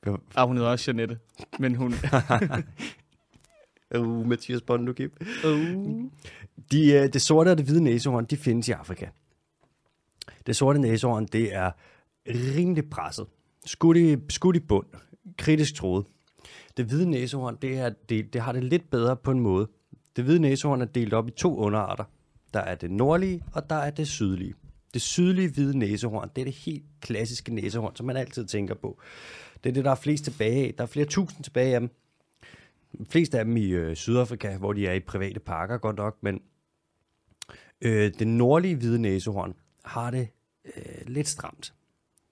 Ja. 0.06 0.16
Ah, 0.36 0.48
hun 0.48 0.58
hedder 0.58 0.72
også 0.72 0.92
Janette. 0.92 1.20
Men 1.60 1.76
hun... 1.76 1.94
Uh, 3.98 4.28
Mathias 4.28 4.62
Bondukip. 4.62 5.12
uh. 5.46 6.04
De, 6.72 6.92
øh, 6.94 7.14
det 7.14 7.22
sorte 7.22 7.50
og 7.50 7.58
det 7.58 7.66
hvide 7.66 7.84
næsehorn, 7.84 8.26
de 8.26 8.38
findes 8.38 8.68
i 8.68 8.72
Afrika. 8.72 9.08
Det 10.46 10.56
sorte 10.56 10.80
næsehorn, 10.80 11.26
det 11.26 11.56
er 11.56 11.72
rimelig 12.28 12.90
presset. 12.90 13.28
Skudt 13.66 13.98
i, 13.98 14.18
skudt 14.30 14.56
i 14.56 14.60
bund. 14.60 14.86
Kritisk 15.38 15.76
troet. 15.76 16.06
Det 16.78 16.86
hvide 16.86 17.10
næsehorn, 17.10 17.58
det, 17.62 17.78
er, 17.78 17.90
det, 18.10 18.34
det 18.34 18.42
har 18.42 18.52
det 18.52 18.64
lidt 18.64 18.90
bedre 18.90 19.16
på 19.16 19.32
en 19.32 19.40
måde. 19.40 19.68
Det 20.16 20.24
hvide 20.24 20.40
næsehorn 20.40 20.82
er 20.82 20.86
delt 20.86 21.14
op 21.14 21.28
i 21.28 21.32
to 21.32 21.58
underarter. 21.58 22.04
Der 22.54 22.60
er 22.60 22.76
det 22.76 22.92
nordlige, 22.92 23.44
og 23.54 23.70
der 23.70 23.76
er 23.76 23.90
det 23.90 24.08
sydlige. 24.08 24.54
Det 24.94 25.02
sydlige 25.02 25.50
hvide 25.50 25.78
næsehorn, 25.78 26.30
det 26.36 26.42
er 26.42 26.46
det 26.46 26.54
helt 26.54 26.84
klassiske 27.02 27.54
næsehorn, 27.54 27.96
som 27.96 28.06
man 28.06 28.18
altid 28.18 28.46
tænker 28.46 28.76
på. 28.76 29.00
Det 29.64 29.70
er 29.70 29.74
det, 29.74 29.86
der 29.86 29.92
er 29.92 29.96
flest 29.96 30.24
tilbage 30.24 30.68
af. 30.68 30.74
Der 30.78 30.84
er 30.84 30.88
flere 30.88 31.06
tusind 31.06 31.44
tilbage 31.44 31.74
af 31.74 31.80
dem. 31.80 31.90
Flest 33.10 33.36
af 33.36 33.46
dem 33.46 33.58
i 33.58 33.66
øh, 33.66 33.96
Sydafrika, 33.96 34.58
hvor 34.58 34.74
de 34.74 34.88
er 34.88 34.94
i 34.94 35.00
private 35.00 35.40
parker 35.40 35.78
godt 35.78 35.96
nok, 35.96 36.18
men 36.22 36.42
øh, 37.82 38.12
det 38.20 38.28
nordlige 38.28 38.76
hvide 38.76 39.02
næsehorn 39.02 39.54
har 39.86 40.12
det 40.12 40.28
øh, 40.66 41.08
lidt 41.08 41.28
stramt. 41.28 41.74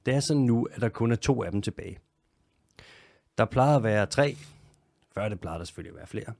Det 0.06 0.14
er 0.14 0.20
sådan 0.20 0.44
nu, 0.44 0.68
at 0.72 0.82
der 0.82 0.90
kun 0.90 1.12
er 1.12 1.16
to 1.16 1.44
af 1.44 1.52
dem 1.52 1.62
tilbage. 1.62 2.00
Der 3.38 3.46
plejede 3.46 3.76
at 3.76 3.84
være 3.84 4.06
tre. 4.06 4.38
Før 5.14 5.30
det 5.30 5.40
plejede 5.40 5.60
der 5.60 5.66
selvfølgelig 5.66 5.92
at 5.92 5.98
være 5.98 6.08
flere. 6.08 6.34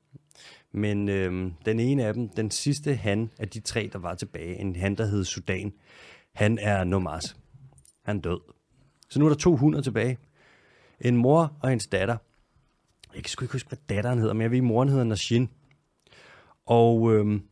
Men 0.72 1.10
øhm, 1.10 1.54
den 1.66 1.80
ene 1.80 2.06
af 2.06 2.14
dem, 2.14 2.30
den 2.30 2.52
sidste 2.52 2.96
han 2.96 3.32
af 3.40 3.50
de 3.50 3.60
tre, 3.60 3.90
der 3.94 4.00
var 4.00 4.16
tilbage, 4.16 4.56
en 4.56 4.76
han, 4.76 4.96
der 4.96 5.06
hed 5.06 5.24
Sudan, 5.24 5.74
han 6.34 6.60
er 6.62 6.84
nomas. 6.84 7.36
Han 8.04 8.18
er 8.18 8.22
død. 8.22 8.40
Så 9.10 9.20
nu 9.20 9.26
er 9.26 9.30
der 9.30 9.36
to 9.36 9.56
hunder 9.56 9.82
tilbage. 9.82 10.18
En 11.02 11.18
mor 11.18 11.58
og 11.60 11.70
hendes 11.70 11.88
datter. 11.88 12.18
Jeg 13.16 13.24
kan 13.24 13.30
sgu 13.30 13.46
ikke 13.46 13.54
huske, 13.54 13.70
hvad 13.70 13.78
datteren 13.90 14.20
hedder, 14.20 14.34
men 14.34 14.42
jeg 14.42 14.52
ved, 14.52 14.58
at 14.58 14.64
moren 14.64 14.90
hedder 14.90 15.04
Nashin. 15.04 15.50
Og 16.66 17.14
øhm, 17.14 17.44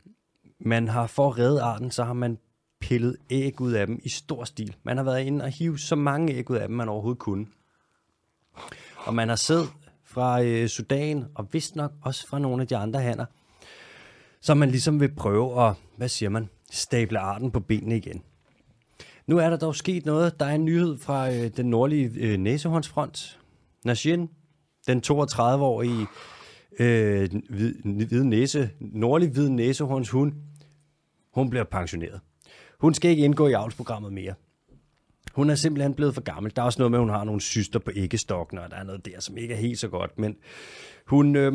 man 0.58 0.88
har 0.88 1.06
for 1.06 1.28
at 1.28 1.38
redde 1.38 1.62
arten, 1.62 1.90
så 1.90 2.04
har 2.04 2.12
man 2.12 2.38
pillet 2.80 3.16
æg 3.30 3.60
ud 3.60 3.72
af 3.72 3.86
dem 3.86 4.00
i 4.02 4.08
stor 4.08 4.44
stil. 4.44 4.76
Man 4.82 4.96
har 4.96 5.04
været 5.04 5.24
inde 5.24 5.44
og 5.44 5.50
hive 5.50 5.78
så 5.78 5.96
mange 5.96 6.32
æg 6.32 6.50
ud 6.50 6.56
af 6.56 6.68
dem, 6.68 6.76
man 6.76 6.88
overhovedet 6.88 7.18
kunne. 7.18 7.46
Og 9.04 9.14
man 9.14 9.28
har 9.28 9.36
sæd 9.36 9.66
fra 10.04 10.42
øh, 10.42 10.68
Sudan, 10.68 11.24
og 11.34 11.48
vist 11.52 11.76
nok 11.76 11.92
også 12.02 12.26
fra 12.26 12.38
nogle 12.38 12.62
af 12.62 12.68
de 12.68 12.76
andre 12.76 13.00
hanner, 13.00 13.24
så 14.40 14.54
man 14.54 14.70
ligesom 14.70 15.00
vil 15.00 15.14
prøve 15.14 15.62
at, 15.66 15.74
hvad 15.96 16.08
siger 16.08 16.28
man, 16.28 16.48
stable 16.70 17.18
arten 17.18 17.50
på 17.50 17.60
benene 17.60 17.96
igen. 17.96 18.22
Nu 19.26 19.38
er 19.38 19.50
der 19.50 19.56
dog 19.56 19.74
sket 19.74 20.06
noget. 20.06 20.40
Der 20.40 20.46
er 20.46 20.54
en 20.54 20.64
nyhed 20.64 20.98
fra 20.98 21.32
øh, 21.32 21.50
den 21.56 21.66
nordlige 21.66 22.10
øh, 22.14 22.38
næsehåndsfront. 22.38 23.38
Nashin, 23.84 24.28
den 24.86 25.02
32-årige 25.06 26.06
øh, 26.78 27.30
hvid, 27.50 28.24
næse, 28.24 28.70
nordlig 28.80 29.28
hvid 29.28 29.48
næsehorns 29.48 30.10
hund, 30.10 30.32
hun 31.34 31.50
bliver 31.50 31.64
pensioneret. 31.64 32.20
Hun 32.80 32.94
skal 32.94 33.10
ikke 33.10 33.24
indgå 33.24 33.48
i 33.48 33.52
avlsprogrammet 33.52 34.12
mere. 34.12 34.34
Hun 35.34 35.50
er 35.50 35.54
simpelthen 35.54 35.94
blevet 35.94 36.14
for 36.14 36.22
gammel. 36.22 36.56
Der 36.56 36.62
er 36.62 36.66
også 36.66 36.78
noget 36.78 36.90
med, 36.90 36.98
at 36.98 37.02
hun 37.02 37.10
har 37.10 37.24
nogle 37.24 37.40
syster 37.40 37.78
på 37.78 37.90
æggestokken, 37.94 38.58
og 38.58 38.70
der 38.70 38.76
er 38.76 38.84
noget 38.84 39.06
der, 39.06 39.20
som 39.20 39.36
ikke 39.36 39.54
er 39.54 39.58
helt 39.58 39.78
så 39.78 39.88
godt. 39.88 40.18
Men 40.18 40.36
hun... 41.06 41.36
Øh, 41.36 41.52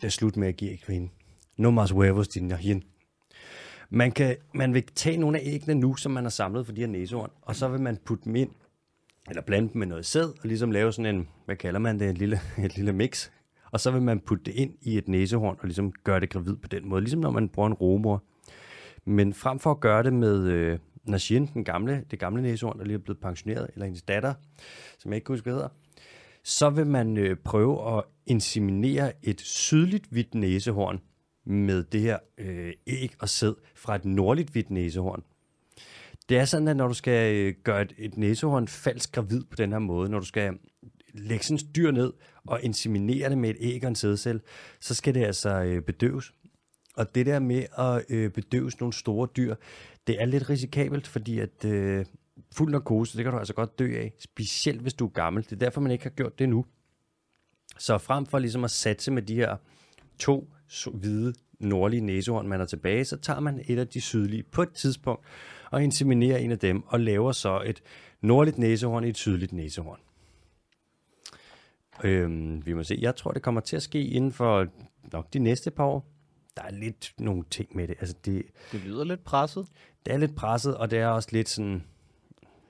det 0.00 0.06
er 0.06 0.08
slut 0.08 0.36
med 0.36 0.48
at 0.48 0.56
give 0.56 0.70
æg 0.70 0.84
hende. 0.88 1.08
No 1.56 1.82
más 1.82 1.92
huevos, 1.92 2.28
din 2.28 2.50
hende. 2.50 2.86
Man, 3.90 4.12
kan, 4.12 4.36
man 4.54 4.74
vil 4.74 4.82
tage 4.94 5.16
nogle 5.16 5.38
af 5.38 5.42
æggene 5.44 5.74
nu, 5.74 5.94
som 5.94 6.12
man 6.12 6.24
har 6.24 6.30
samlet 6.30 6.66
for 6.66 6.72
de 6.72 6.80
her 6.80 6.88
næsehorn, 6.88 7.30
og 7.42 7.56
så 7.56 7.68
vil 7.68 7.80
man 7.80 7.96
putte 8.04 8.24
dem 8.24 8.36
ind, 8.36 8.50
eller 9.28 9.42
blande 9.42 9.68
dem 9.72 9.78
med 9.78 9.86
noget 9.86 10.06
sæd, 10.06 10.24
og 10.24 10.44
ligesom 10.44 10.70
lave 10.70 10.92
sådan 10.92 11.16
en, 11.16 11.28
hvad 11.44 11.56
kalder 11.56 11.80
man 11.80 12.00
det, 12.00 12.10
et 12.10 12.18
lille, 12.18 12.40
et 12.64 12.76
lille 12.76 12.92
mix. 12.92 13.30
Og 13.70 13.80
så 13.80 13.90
vil 13.90 14.02
man 14.02 14.20
putte 14.20 14.44
det 14.44 14.54
ind 14.54 14.74
i 14.82 14.98
et 14.98 15.08
næsehorn, 15.08 15.56
og 15.60 15.64
ligesom 15.64 15.92
gøre 15.92 16.20
det 16.20 16.30
gravid 16.30 16.56
på 16.56 16.68
den 16.68 16.88
måde, 16.88 17.00
ligesom 17.00 17.20
når 17.20 17.30
man 17.30 17.48
bruger 17.48 17.66
en 17.66 17.74
romor. 17.74 18.22
Men 19.06 19.34
frem 19.34 19.58
for 19.58 19.70
at 19.70 19.80
gøre 19.80 20.02
det 20.02 20.12
med 20.12 20.48
øh, 20.48 20.78
Nashin, 21.04 21.46
den 21.54 21.64
gamle, 21.64 22.04
det 22.10 22.18
gamle 22.18 22.42
næsehorn, 22.42 22.78
der 22.78 22.84
lige 22.84 22.94
er 22.94 22.98
blevet 22.98 23.20
pensioneret, 23.20 23.70
eller 23.72 23.84
hendes 23.84 24.02
datter, 24.02 24.34
som 24.98 25.10
jeg 25.10 25.16
ikke 25.16 25.24
kan 25.24 25.32
huske, 25.32 25.44
hvad 25.44 25.52
hedder, 25.52 25.68
så 26.44 26.70
vil 26.70 26.86
man 26.86 27.16
øh, 27.16 27.36
prøve 27.44 27.96
at 27.96 28.04
inseminere 28.26 29.12
et 29.22 29.40
sydligt 29.40 30.06
hvidt 30.06 30.34
næsehorn 30.34 31.00
med 31.44 31.84
det 31.84 32.00
her 32.00 32.18
øh, 32.38 32.72
æg 32.86 33.14
og 33.20 33.28
sæd 33.28 33.54
fra 33.74 33.94
et 33.96 34.04
nordligt 34.04 34.50
hvidt 34.50 34.70
næsehorn. 34.70 35.22
Det 36.28 36.38
er 36.38 36.44
sådan, 36.44 36.68
at 36.68 36.76
når 36.76 36.88
du 36.88 36.94
skal 36.94 37.34
øh, 37.34 37.54
gøre 37.64 37.82
et, 37.82 37.94
et 37.98 38.16
næsehorn 38.16 38.68
falsk 38.68 39.12
gravid 39.12 39.44
på 39.44 39.56
den 39.56 39.72
her 39.72 39.78
måde, 39.78 40.10
når 40.10 40.18
du 40.18 40.26
skal 40.26 40.58
lægge 41.14 41.44
sådan 41.44 41.68
et 41.68 41.76
dyr 41.76 41.90
ned 41.90 42.12
og 42.46 42.62
inseminere 42.62 43.30
det 43.30 43.38
med 43.38 43.50
et 43.50 43.56
æg 43.60 43.84
og 43.84 43.88
en 43.88 43.94
sædcelle, 43.94 44.40
så 44.80 44.94
skal 44.94 45.14
det 45.14 45.24
altså 45.24 45.62
øh, 45.62 45.82
bedøves. 45.82 46.32
Og 46.96 47.14
det 47.14 47.26
der 47.26 47.38
med 47.38 47.64
at 47.78 48.04
øh, 48.08 48.30
bedøve 48.30 48.70
sådan 48.70 48.82
nogle 48.82 48.92
store 48.92 49.28
dyr, 49.36 49.54
det 50.06 50.22
er 50.22 50.24
lidt 50.24 50.50
risikabelt, 50.50 51.06
fordi 51.06 51.38
at 51.38 51.64
øh, 51.64 52.06
fuld 52.52 52.72
narkose, 52.72 53.16
det 53.16 53.24
kan 53.24 53.32
du 53.32 53.38
altså 53.38 53.54
godt 53.54 53.78
dø 53.78 53.96
af, 53.96 54.12
specielt 54.18 54.80
hvis 54.80 54.94
du 54.94 55.06
er 55.06 55.10
gammel. 55.10 55.44
Det 55.44 55.52
er 55.52 55.56
derfor, 55.56 55.80
man 55.80 55.92
ikke 55.92 56.04
har 56.04 56.10
gjort 56.10 56.38
det 56.38 56.48
nu. 56.48 56.64
Så 57.78 57.98
frem 57.98 58.26
for 58.26 58.38
ligesom 58.38 58.64
at 58.64 58.70
satse 58.70 59.10
med 59.10 59.22
de 59.22 59.34
her 59.34 59.56
to 60.18 60.48
hvide 60.94 61.34
nordlige 61.58 62.00
næsehorn, 62.00 62.48
man 62.48 62.60
er 62.60 62.64
tilbage, 62.64 63.04
så 63.04 63.16
tager 63.16 63.40
man 63.40 63.64
et 63.66 63.78
af 63.78 63.88
de 63.88 64.00
sydlige 64.00 64.42
på 64.42 64.62
et 64.62 64.72
tidspunkt 64.72 65.26
og 65.70 65.84
inseminerer 65.84 66.38
en 66.38 66.50
af 66.50 66.58
dem 66.58 66.82
og 66.86 67.00
laver 67.00 67.32
så 67.32 67.62
et 67.66 67.82
nordligt 68.20 68.58
næsehorn 68.58 69.04
i 69.04 69.08
et 69.08 69.16
sydligt 69.16 69.52
næsehorn. 69.52 69.98
Øhm, 72.04 72.66
vi 72.66 72.72
må 72.72 72.82
se. 72.82 72.98
Jeg 73.00 73.16
tror, 73.16 73.30
det 73.30 73.42
kommer 73.42 73.60
til 73.60 73.76
at 73.76 73.82
ske 73.82 74.04
inden 74.04 74.32
for 74.32 74.66
nok 75.12 75.32
de 75.32 75.38
næste 75.38 75.70
par 75.70 75.84
år. 75.84 76.15
Der 76.56 76.62
er 76.62 76.70
lidt 76.70 77.14
nogle 77.18 77.44
ting 77.50 77.76
med 77.76 77.88
det. 77.88 77.96
Altså, 78.00 78.14
det, 78.24 78.42
Det 78.72 78.80
lyder 78.80 79.04
lidt 79.04 79.24
presset. 79.24 79.66
det 80.06 80.14
er 80.14 80.18
lidt 80.18 80.34
presset, 80.36 80.76
og 80.76 80.90
det 80.90 80.98
er 80.98 81.06
også 81.06 81.28
lidt 81.32 81.48
sådan... 81.48 81.82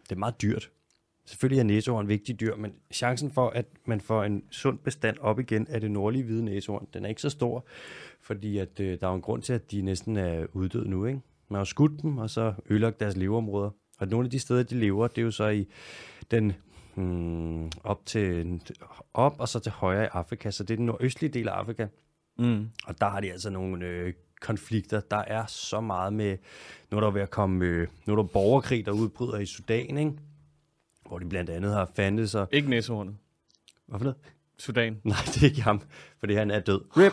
Det 0.03 0.13
er 0.13 0.17
meget 0.17 0.43
dyrt. 0.43 0.71
Selvfølgelig 1.25 1.61
er 1.61 1.65
næsehorn 1.65 2.09
vigtig 2.09 2.41
dyr, 2.41 2.57
men 2.57 2.73
chancen 2.93 3.31
for, 3.31 3.51
at 3.51 3.67
man 3.85 4.01
får 4.01 4.25
en 4.25 4.43
sund 4.51 4.79
bestand 4.79 5.19
op 5.19 5.41
igen 5.41 5.67
af 5.69 5.81
det 5.81 5.91
nordlige 5.91 6.25
hvide 6.25 6.45
næsehorn, 6.45 6.89
den 6.95 7.05
er 7.05 7.09
ikke 7.09 7.21
så 7.21 7.31
stor, 7.31 7.65
fordi 8.21 8.59
at, 8.59 8.81
øh, 8.81 9.01
der 9.01 9.07
er 9.07 9.11
jo 9.11 9.17
en 9.17 9.23
grund 9.23 9.43
til, 9.43 9.53
at 9.53 9.71
de 9.71 9.83
næsten 9.83 10.17
er 10.17 10.47
uddøde 10.53 10.91
nu. 10.91 11.07
Ikke? 11.07 11.21
Man 11.49 11.59
har 11.59 11.65
skudt 11.65 12.03
dem, 12.03 12.19
og 12.19 12.31
så 12.31 12.55
ødelagt 12.71 13.01
deres 13.01 13.17
leveområder. 13.17 13.71
Og 13.99 14.09
nogle 14.09 14.27
af 14.27 14.31
de 14.31 14.39
steder, 14.39 14.63
de 14.63 14.75
lever, 14.75 15.09
det 15.09 15.19
er 15.19 15.23
jo 15.23 15.31
så 15.31 15.49
i 15.49 15.67
den 16.31 16.53
hmm, 16.95 17.71
op 17.85 18.07
til 18.07 18.61
op 19.15 19.41
og 19.41 19.49
så 19.49 19.59
til 19.59 19.73
højre 19.73 20.05
i 20.05 20.09
Afrika, 20.13 20.51
så 20.51 20.65
det 20.65 20.71
er 20.75 20.77
den 20.77 20.87
nordøstlige 20.87 21.33
del 21.33 21.49
af 21.49 21.53
Afrika. 21.53 21.87
Mm. 22.39 22.69
Og 22.87 23.01
der 23.01 23.09
har 23.09 23.21
de 23.21 23.33
altså 23.33 23.51
nogle 23.51 23.87
øh, 23.87 24.13
konflikter. 24.41 25.01
Der 25.01 25.17
er 25.17 25.47
så 25.47 25.81
meget 25.81 26.13
med, 26.13 26.37
nu 26.91 26.97
er 26.97 27.01
der 27.01 27.11
ved 27.11 27.23
at 27.23 27.31
komme, 27.31 27.65
øh, 27.65 27.89
nu 28.07 28.13
er 28.13 28.17
der 28.17 28.23
borgerkrig, 28.23 28.87
der 28.87 28.93
udbryder 28.93 29.39
i 29.39 29.47
Sudan, 29.47 29.99
ikke? 29.99 30.13
hvor 31.09 31.19
de 31.19 31.29
blandt 31.29 31.51
andet 31.51 31.73
har 31.73 31.91
fandt 31.97 32.31
sig. 32.31 32.47
Ikke 32.53 32.71
næsehornet. 32.71 33.17
Hvad 33.87 33.99
for 33.99 34.05
noget? 34.05 34.17
Sudan. 34.59 35.01
Nej, 35.05 35.17
det 35.27 35.43
er 35.43 35.47
ikke 35.47 35.63
ham, 35.63 35.83
fordi 36.21 36.35
han 36.35 36.51
er 36.51 36.61
død. 36.61 36.81
RIP! 36.97 37.13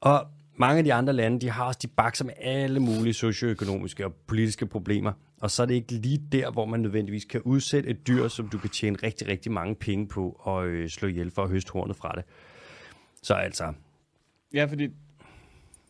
Og 0.00 0.26
mange 0.56 0.78
af 0.78 0.84
de 0.84 0.94
andre 0.94 1.12
lande, 1.12 1.40
de 1.40 1.50
har 1.50 1.64
også 1.64 1.78
de 1.82 1.88
bakser 1.88 2.24
med 2.24 2.34
alle 2.40 2.80
mulige 2.80 3.14
socioøkonomiske 3.14 4.04
og 4.04 4.14
politiske 4.14 4.66
problemer. 4.66 5.12
Og 5.40 5.50
så 5.50 5.62
er 5.62 5.66
det 5.66 5.74
ikke 5.74 5.92
lige 5.92 6.22
der, 6.32 6.50
hvor 6.50 6.66
man 6.66 6.80
nødvendigvis 6.80 7.24
kan 7.24 7.42
udsætte 7.42 7.88
et 7.90 8.06
dyr, 8.06 8.28
som 8.28 8.48
du 8.48 8.58
kan 8.58 8.70
tjene 8.70 8.98
rigtig, 9.02 9.28
rigtig 9.28 9.52
mange 9.52 9.74
penge 9.74 10.08
på 10.08 10.36
og 10.40 10.66
øh, 10.66 10.88
slå 10.88 11.08
ihjel 11.08 11.30
for 11.30 11.42
at 11.42 11.50
høste 11.50 11.72
hornet 11.72 11.96
fra 11.96 12.12
det. 12.16 12.24
Så 13.22 13.34
altså, 13.34 13.72
Ja, 14.54 14.64
fordi 14.64 14.88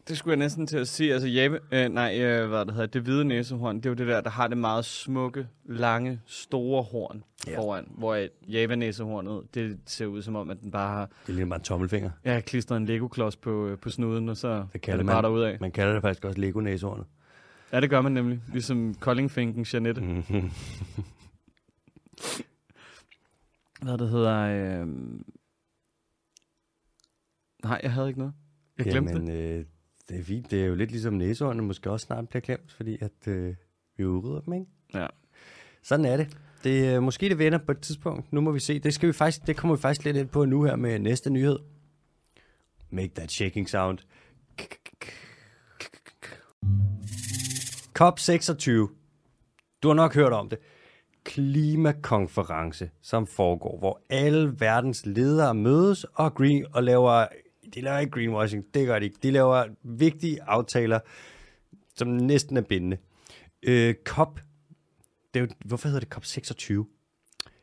det 0.08 0.18
skulle 0.18 0.32
jeg 0.32 0.38
næsten 0.38 0.66
til 0.66 0.76
at 0.78 0.88
sige. 0.88 1.12
Altså, 1.12 1.28
Jave, 1.28 1.58
øh, 1.72 1.88
nej, 1.88 2.18
øh, 2.20 2.48
hvad 2.48 2.64
det 2.66 2.74
hedder, 2.74 2.86
det 2.86 3.02
hvide 3.02 3.24
næsehorn, 3.24 3.76
det 3.76 3.86
er 3.86 3.90
jo 3.90 3.94
det 3.94 4.06
der, 4.06 4.20
der 4.20 4.30
har 4.30 4.48
det 4.48 4.58
meget 4.58 4.84
smukke, 4.84 5.46
lange, 5.64 6.20
store 6.26 6.82
horn 6.82 7.24
Ja. 7.46 7.58
foran. 7.58 7.86
Hvor 7.90 8.26
Java-næsehornet, 8.48 9.54
det 9.54 9.78
ser 9.86 10.06
ud 10.06 10.22
som 10.22 10.36
om, 10.36 10.50
at 10.50 10.60
den 10.62 10.70
bare 10.70 10.88
har 10.96 11.08
det 11.26 11.34
ligner 11.34 11.48
bare 11.50 11.58
en 11.58 11.62
tommelfinger. 11.64 12.10
ja, 12.24 12.40
klistret 12.40 12.76
en 12.76 12.86
Lego-klods 12.86 13.36
på, 13.36 13.66
øh, 13.66 13.78
på 13.78 13.90
snuden, 13.90 14.28
og 14.28 14.36
så 14.36 14.66
Det 14.72 14.88
er 14.88 14.96
det 14.96 15.06
bare 15.06 15.22
derudad. 15.22 15.58
man 15.60 15.72
kalder 15.72 15.92
det 15.92 16.02
faktisk 16.02 16.24
også 16.24 16.40
lego 16.40 16.60
næsehornet. 16.60 17.06
Ja, 17.72 17.80
det 17.80 17.90
gør 17.90 18.00
man 18.00 18.12
nemlig. 18.12 18.40
Ligesom 18.52 18.94
Koldingfinken 18.94 19.66
Jeanette. 19.72 20.00
Mm. 20.00 20.24
Mhm. 20.28 20.50
Hvad 23.82 23.98
det 23.98 24.08
hedder... 24.08 24.36
Øh... 24.82 24.86
Nej, 27.64 27.80
jeg 27.82 27.92
havde 27.92 28.08
ikke 28.08 28.18
noget. 28.18 28.34
Jeg 28.78 28.86
glemte 28.86 29.12
Jamen, 29.12 29.26
det. 29.26 29.58
øh, 29.58 29.64
det 30.08 30.18
er 30.18 30.24
fint. 30.24 30.50
Det 30.50 30.62
er 30.62 30.66
jo 30.66 30.74
lidt 30.74 30.90
ligesom 30.90 31.14
næsehornene 31.14 31.66
måske 31.66 31.90
også 31.90 32.06
snart 32.06 32.28
bliver 32.28 32.40
glemt, 32.40 32.72
fordi 32.72 32.98
at 33.00 33.28
øh, 33.28 33.54
vi 33.96 34.04
udrydder 34.04 34.40
dem, 34.40 34.52
ikke? 34.54 34.66
Ja. 34.94 35.06
Sådan 35.82 36.04
er 36.04 36.16
det. 36.16 36.36
Det 36.64 36.88
er 36.88 37.00
måske 37.00 37.28
det 37.28 37.38
vender 37.38 37.58
på 37.58 37.72
et 37.72 37.80
tidspunkt. 37.80 38.32
Nu 38.32 38.40
må 38.40 38.50
vi 38.50 38.60
se. 38.60 38.78
Det, 38.78 38.94
skal 38.94 39.06
vi 39.06 39.12
faktisk, 39.12 39.46
det 39.46 39.56
kommer 39.56 39.76
vi 39.76 39.80
faktisk 39.80 40.04
lidt 40.04 40.16
ind 40.16 40.28
på 40.28 40.44
nu 40.44 40.64
her 40.64 40.76
med 40.76 40.98
næste 40.98 41.30
nyhed. 41.30 41.58
Make 42.90 43.12
that 43.14 43.30
shaking 43.32 43.68
sound. 43.68 43.98
COP26. 47.98 48.70
Du 49.82 49.88
har 49.88 49.94
nok 49.94 50.14
hørt 50.14 50.32
om 50.32 50.48
det. 50.48 50.58
Klimakonference, 51.24 52.90
som 53.02 53.26
foregår, 53.26 53.78
hvor 53.78 54.00
alle 54.10 54.54
verdens 54.60 55.06
ledere 55.06 55.54
mødes 55.54 56.04
og, 56.04 56.34
green, 56.34 56.66
og 56.72 56.82
laver, 56.82 57.26
de 57.74 57.80
laver 57.80 57.98
ikke 57.98 58.10
greenwashing, 58.10 58.74
det 58.74 58.86
gør 58.86 58.98
de 58.98 59.04
ikke. 59.04 59.18
De 59.22 59.30
laver 59.30 59.66
vigtige 59.82 60.42
aftaler, 60.42 61.00
som 61.96 62.08
næsten 62.08 62.56
er 62.56 62.60
bindende. 62.60 62.96
Øh, 63.62 63.94
COP, 64.04 64.40
det 65.34 65.40
er 65.40 65.44
jo, 65.44 65.48
hvorfor 65.64 65.88
hedder 65.88 66.00
det 66.00 66.14
COP26? 66.14 66.72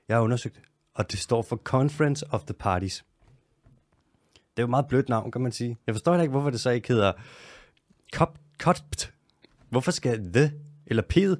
Jeg 0.08 0.18
har 0.18 0.22
undersøgt 0.22 0.56
det, 0.56 0.63
og 0.94 1.12
det 1.12 1.20
står 1.20 1.42
for 1.42 1.56
Conference 1.56 2.25
of 2.30 2.44
the 2.44 2.54
Parties. 2.54 3.06
Det 4.34 4.60
er 4.60 4.63
jo 4.63 4.66
et 4.66 4.70
meget 4.70 4.88
blødt 4.88 5.10
navn, 5.10 5.32
kan 5.32 5.42
man 5.42 5.51
sige. 5.51 5.78
Jeg 5.88 5.96
forstår 5.96 6.12
heller 6.12 6.24
ikke, 6.24 6.32
hvorfor 6.32 6.50
det 6.50 6.60
så 6.60 6.70
ikke 6.70 6.88
hedder 6.88 7.13
COP, 8.13 8.39
COP. 8.60 8.78
Hvorfor 9.70 9.92
skal 9.92 10.34
the 10.34 10.54
eller 10.86 11.04
P'et? 11.13 11.39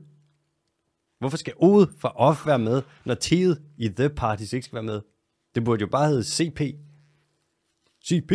Hvorfor 1.20 1.38
skal 1.38 1.54
O'et 1.54 2.00
for 2.00 2.08
off 2.08 2.46
være 2.46 2.60
med, 2.60 2.82
når 3.06 3.16
T'et 3.16 3.62
i 3.78 3.90
the 3.90 4.10
parties 4.10 4.54
ikke 4.54 4.66
skal 4.66 4.76
være 4.76 4.84
med? 4.84 5.02
Det 5.56 5.64
burde 5.64 5.82
jo 5.82 5.88
bare 5.88 6.08
hedde 6.08 6.24
CP. 6.24 6.62
CP. 8.06 8.32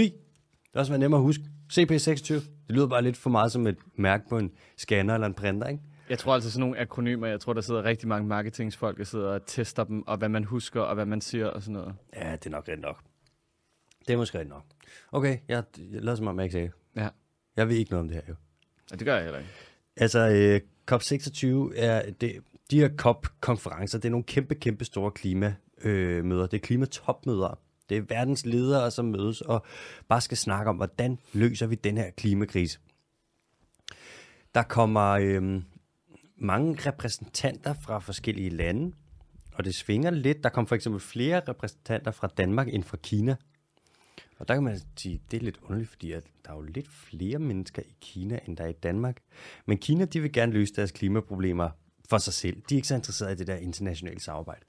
Det 0.74 0.80
også 0.80 0.92
være 0.92 0.98
nemmere 0.98 1.18
at 1.18 1.22
huske. 1.22 1.44
CP26. 1.72 2.34
Det 2.34 2.50
lyder 2.68 2.86
bare 2.86 3.02
lidt 3.02 3.16
for 3.16 3.30
meget 3.30 3.52
som 3.52 3.66
et 3.66 3.76
mærke 3.96 4.28
på 4.28 4.38
en 4.38 4.50
scanner 4.76 5.14
eller 5.14 5.26
en 5.26 5.34
printer, 5.34 5.66
ikke? 5.68 5.82
Jeg 6.10 6.18
tror 6.18 6.34
altså 6.34 6.50
sådan 6.50 6.60
nogle 6.60 6.78
akronymer, 6.78 7.26
jeg 7.26 7.40
tror, 7.40 7.52
der 7.52 7.60
sidder 7.60 7.84
rigtig 7.84 8.08
mange 8.08 8.28
marketingsfolk, 8.28 8.98
der 8.98 9.04
sidder 9.04 9.28
og 9.28 9.46
tester 9.46 9.84
dem, 9.84 10.02
og 10.06 10.16
hvad 10.16 10.28
man 10.28 10.44
husker, 10.44 10.80
og 10.80 10.94
hvad 10.94 11.06
man 11.06 11.20
siger, 11.20 11.46
og 11.46 11.62
sådan 11.62 11.72
noget. 11.72 11.94
Ja, 12.16 12.32
det 12.32 12.46
er 12.46 12.50
nok 12.50 12.68
rent 12.68 12.80
nok. 12.82 13.02
Det 14.08 14.12
er 14.12 14.16
måske 14.16 14.38
rent 14.38 14.48
nok. 14.48 14.64
Okay, 15.12 15.38
jeg, 15.48 15.62
jeg 15.76 16.02
lader 16.02 16.16
som 16.16 16.26
om, 16.26 16.38
jeg 16.38 16.44
ikke 16.44 16.52
sagde. 16.52 16.70
Ja, 16.96 17.08
Jeg 17.56 17.68
ved 17.68 17.76
ikke 17.76 17.90
noget 17.90 18.00
om 18.00 18.08
det 18.08 18.16
her, 18.16 18.22
jo. 18.28 18.34
og 18.92 18.98
det 18.98 19.04
gør 19.06 19.14
jeg 19.14 19.22
heller 19.24 19.38
ikke. 19.38 19.50
Altså, 19.96 20.18
øh, 20.28 20.60
COP26 20.92 21.72
er 21.82 22.10
det, 22.20 22.40
de 22.70 22.80
her 22.80 22.88
COP-konferencer, 22.96 23.98
det 23.98 24.04
er 24.08 24.10
nogle 24.10 24.24
kæmpe, 24.24 24.54
kæmpe 24.54 24.84
store 24.84 25.10
klimamøder. 25.10 25.54
Øh, 25.84 26.24
møder. 26.24 26.46
det 26.46 26.56
er 26.56 26.60
klimatopmøder. 26.66 27.58
Det 27.88 27.96
er 27.96 28.02
verdens 28.08 28.46
ledere, 28.46 28.90
som 28.90 29.04
mødes 29.04 29.40
og 29.40 29.66
bare 30.08 30.20
skal 30.20 30.36
snakke 30.36 30.70
om, 30.70 30.76
hvordan 30.76 31.18
løser 31.32 31.66
vi 31.66 31.74
den 31.74 31.98
her 31.98 32.10
klimakrise. 32.10 32.78
Der 34.54 34.62
kommer 34.62 35.10
øh, 35.10 35.62
mange 36.36 36.88
repræsentanter 36.88 37.74
fra 37.74 37.98
forskellige 37.98 38.50
lande, 38.50 38.92
og 39.52 39.64
det 39.64 39.74
svinger 39.74 40.10
lidt. 40.10 40.44
Der 40.44 40.48
kommer 40.48 40.68
for 40.68 40.74
eksempel 40.74 41.00
flere 41.00 41.42
repræsentanter 41.48 42.10
fra 42.10 42.26
Danmark 42.26 42.68
end 42.68 42.84
fra 42.84 42.96
Kina. 42.96 43.36
Og 44.38 44.48
der 44.48 44.54
kan 44.54 44.62
man 44.62 44.80
sige, 44.96 45.20
det 45.30 45.36
er 45.36 45.44
lidt 45.44 45.58
underligt, 45.62 45.90
fordi 45.90 46.12
at 46.12 46.24
der 46.44 46.50
er 46.50 46.56
jo 46.56 46.62
lidt 46.62 46.88
flere 46.88 47.38
mennesker 47.38 47.82
i 47.82 47.94
Kina, 48.00 48.38
end 48.46 48.56
der 48.56 48.64
er 48.64 48.68
i 48.68 48.72
Danmark. 48.72 49.16
Men 49.66 49.78
Kina, 49.78 50.04
de 50.04 50.20
vil 50.20 50.32
gerne 50.32 50.52
løse 50.52 50.74
deres 50.74 50.90
klimaproblemer 50.90 51.70
for 52.08 52.18
sig 52.18 52.32
selv. 52.32 52.62
De 52.68 52.74
er 52.74 52.76
ikke 52.76 52.88
så 52.88 52.94
interesserede 52.94 53.32
i 53.32 53.36
det 53.36 53.46
der 53.46 53.56
internationale 53.56 54.20
samarbejde. 54.20 54.60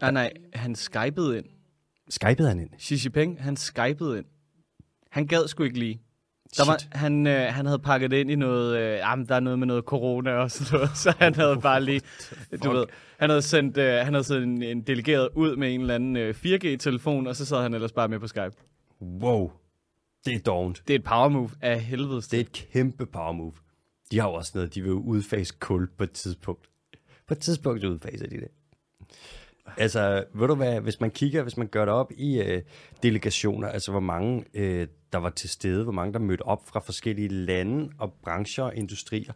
Nej, 0.00 0.10
nej, 0.10 0.32
han 0.54 0.74
skypede 0.74 1.38
ind. 1.38 1.46
Skypede 2.10 2.48
han 2.48 2.60
ind? 2.60 2.70
Xi 2.80 2.94
Jinping, 3.04 3.42
han 3.42 3.56
skypede 3.56 4.18
ind. 4.18 4.26
Han 5.10 5.26
gad 5.26 5.48
sgu 5.48 5.62
ikke 5.62 5.78
lige. 5.78 6.00
Der 6.56 6.66
var, 6.66 6.78
Shit. 6.78 6.88
han, 6.92 7.26
øh, 7.26 7.54
han 7.54 7.66
havde 7.66 7.78
pakket 7.78 8.10
det 8.10 8.16
ind 8.16 8.30
i 8.30 8.34
noget, 8.34 8.78
øh, 8.78 8.96
jamen, 8.98 9.26
der 9.28 9.34
er 9.34 9.40
noget 9.40 9.58
med 9.58 9.66
noget 9.66 9.84
corona 9.84 10.30
og 10.30 10.50
sådan 10.50 10.78
noget, 10.78 10.96
så 11.04 11.14
han 11.18 11.34
havde 11.34 11.56
bare 11.62 11.80
lige, 11.84 12.00
du 12.64 12.70
ved, 12.70 12.84
han 13.18 13.30
havde 13.30 13.42
sendt, 13.42 13.76
øh, 13.76 13.92
han 14.04 14.14
havde 14.14 14.24
sendt 14.24 14.44
en, 14.44 14.62
en 14.62 14.82
delegeret 14.82 15.28
ud 15.34 15.56
med 15.56 15.74
en 15.74 15.80
eller 15.80 15.94
anden 15.94 16.16
øh, 16.16 16.34
4G-telefon, 16.44 17.26
og 17.26 17.36
så 17.36 17.44
sad 17.44 17.62
han 17.62 17.74
ellers 17.74 17.92
bare 17.92 18.08
med 18.08 18.18
på 18.18 18.26
Skype. 18.26 18.52
Wow, 19.00 19.52
det 20.24 20.34
er 20.34 20.38
dovent. 20.38 20.82
Det 20.88 20.94
er 20.94 20.98
et 20.98 21.04
power 21.04 21.28
move 21.28 21.50
af 21.60 21.80
helvede. 21.80 22.20
Det 22.20 22.34
er 22.34 22.40
et 22.40 22.52
kæmpe 22.52 23.06
power 23.06 23.32
move. 23.32 23.52
De 24.10 24.18
har 24.18 24.28
jo 24.28 24.34
også 24.34 24.52
noget, 24.54 24.74
de 24.74 24.82
vil 24.82 24.92
udfase 24.92 25.54
kul 25.60 25.88
på 25.98 26.04
et 26.04 26.12
tidspunkt. 26.12 26.70
På 27.26 27.34
et 27.34 27.38
tidspunkt 27.38 27.84
udfaser 27.84 28.26
de 28.26 28.36
det. 28.36 28.48
Altså, 29.76 30.24
ved 30.34 30.48
du 30.48 30.54
hvad, 30.54 30.80
hvis 30.80 31.00
man 31.00 31.10
kigger, 31.10 31.42
hvis 31.42 31.56
man 31.56 31.66
gør 31.66 31.84
det 31.84 31.94
op 31.94 32.12
i 32.16 32.40
øh, 32.40 32.62
delegationer, 33.02 33.68
altså 33.68 33.90
hvor 33.90 34.00
mange 34.00 34.44
øh, 34.54 34.88
der 35.12 35.18
var 35.18 35.30
til 35.30 35.48
stede, 35.50 35.82
hvor 35.82 35.92
mange 35.92 36.12
der 36.12 36.18
mødte 36.18 36.42
op 36.42 36.68
fra 36.68 36.80
forskellige 36.80 37.28
lande 37.28 37.92
og 37.98 38.12
brancher 38.12 38.64
og 38.64 38.76
industrier, 38.76 39.32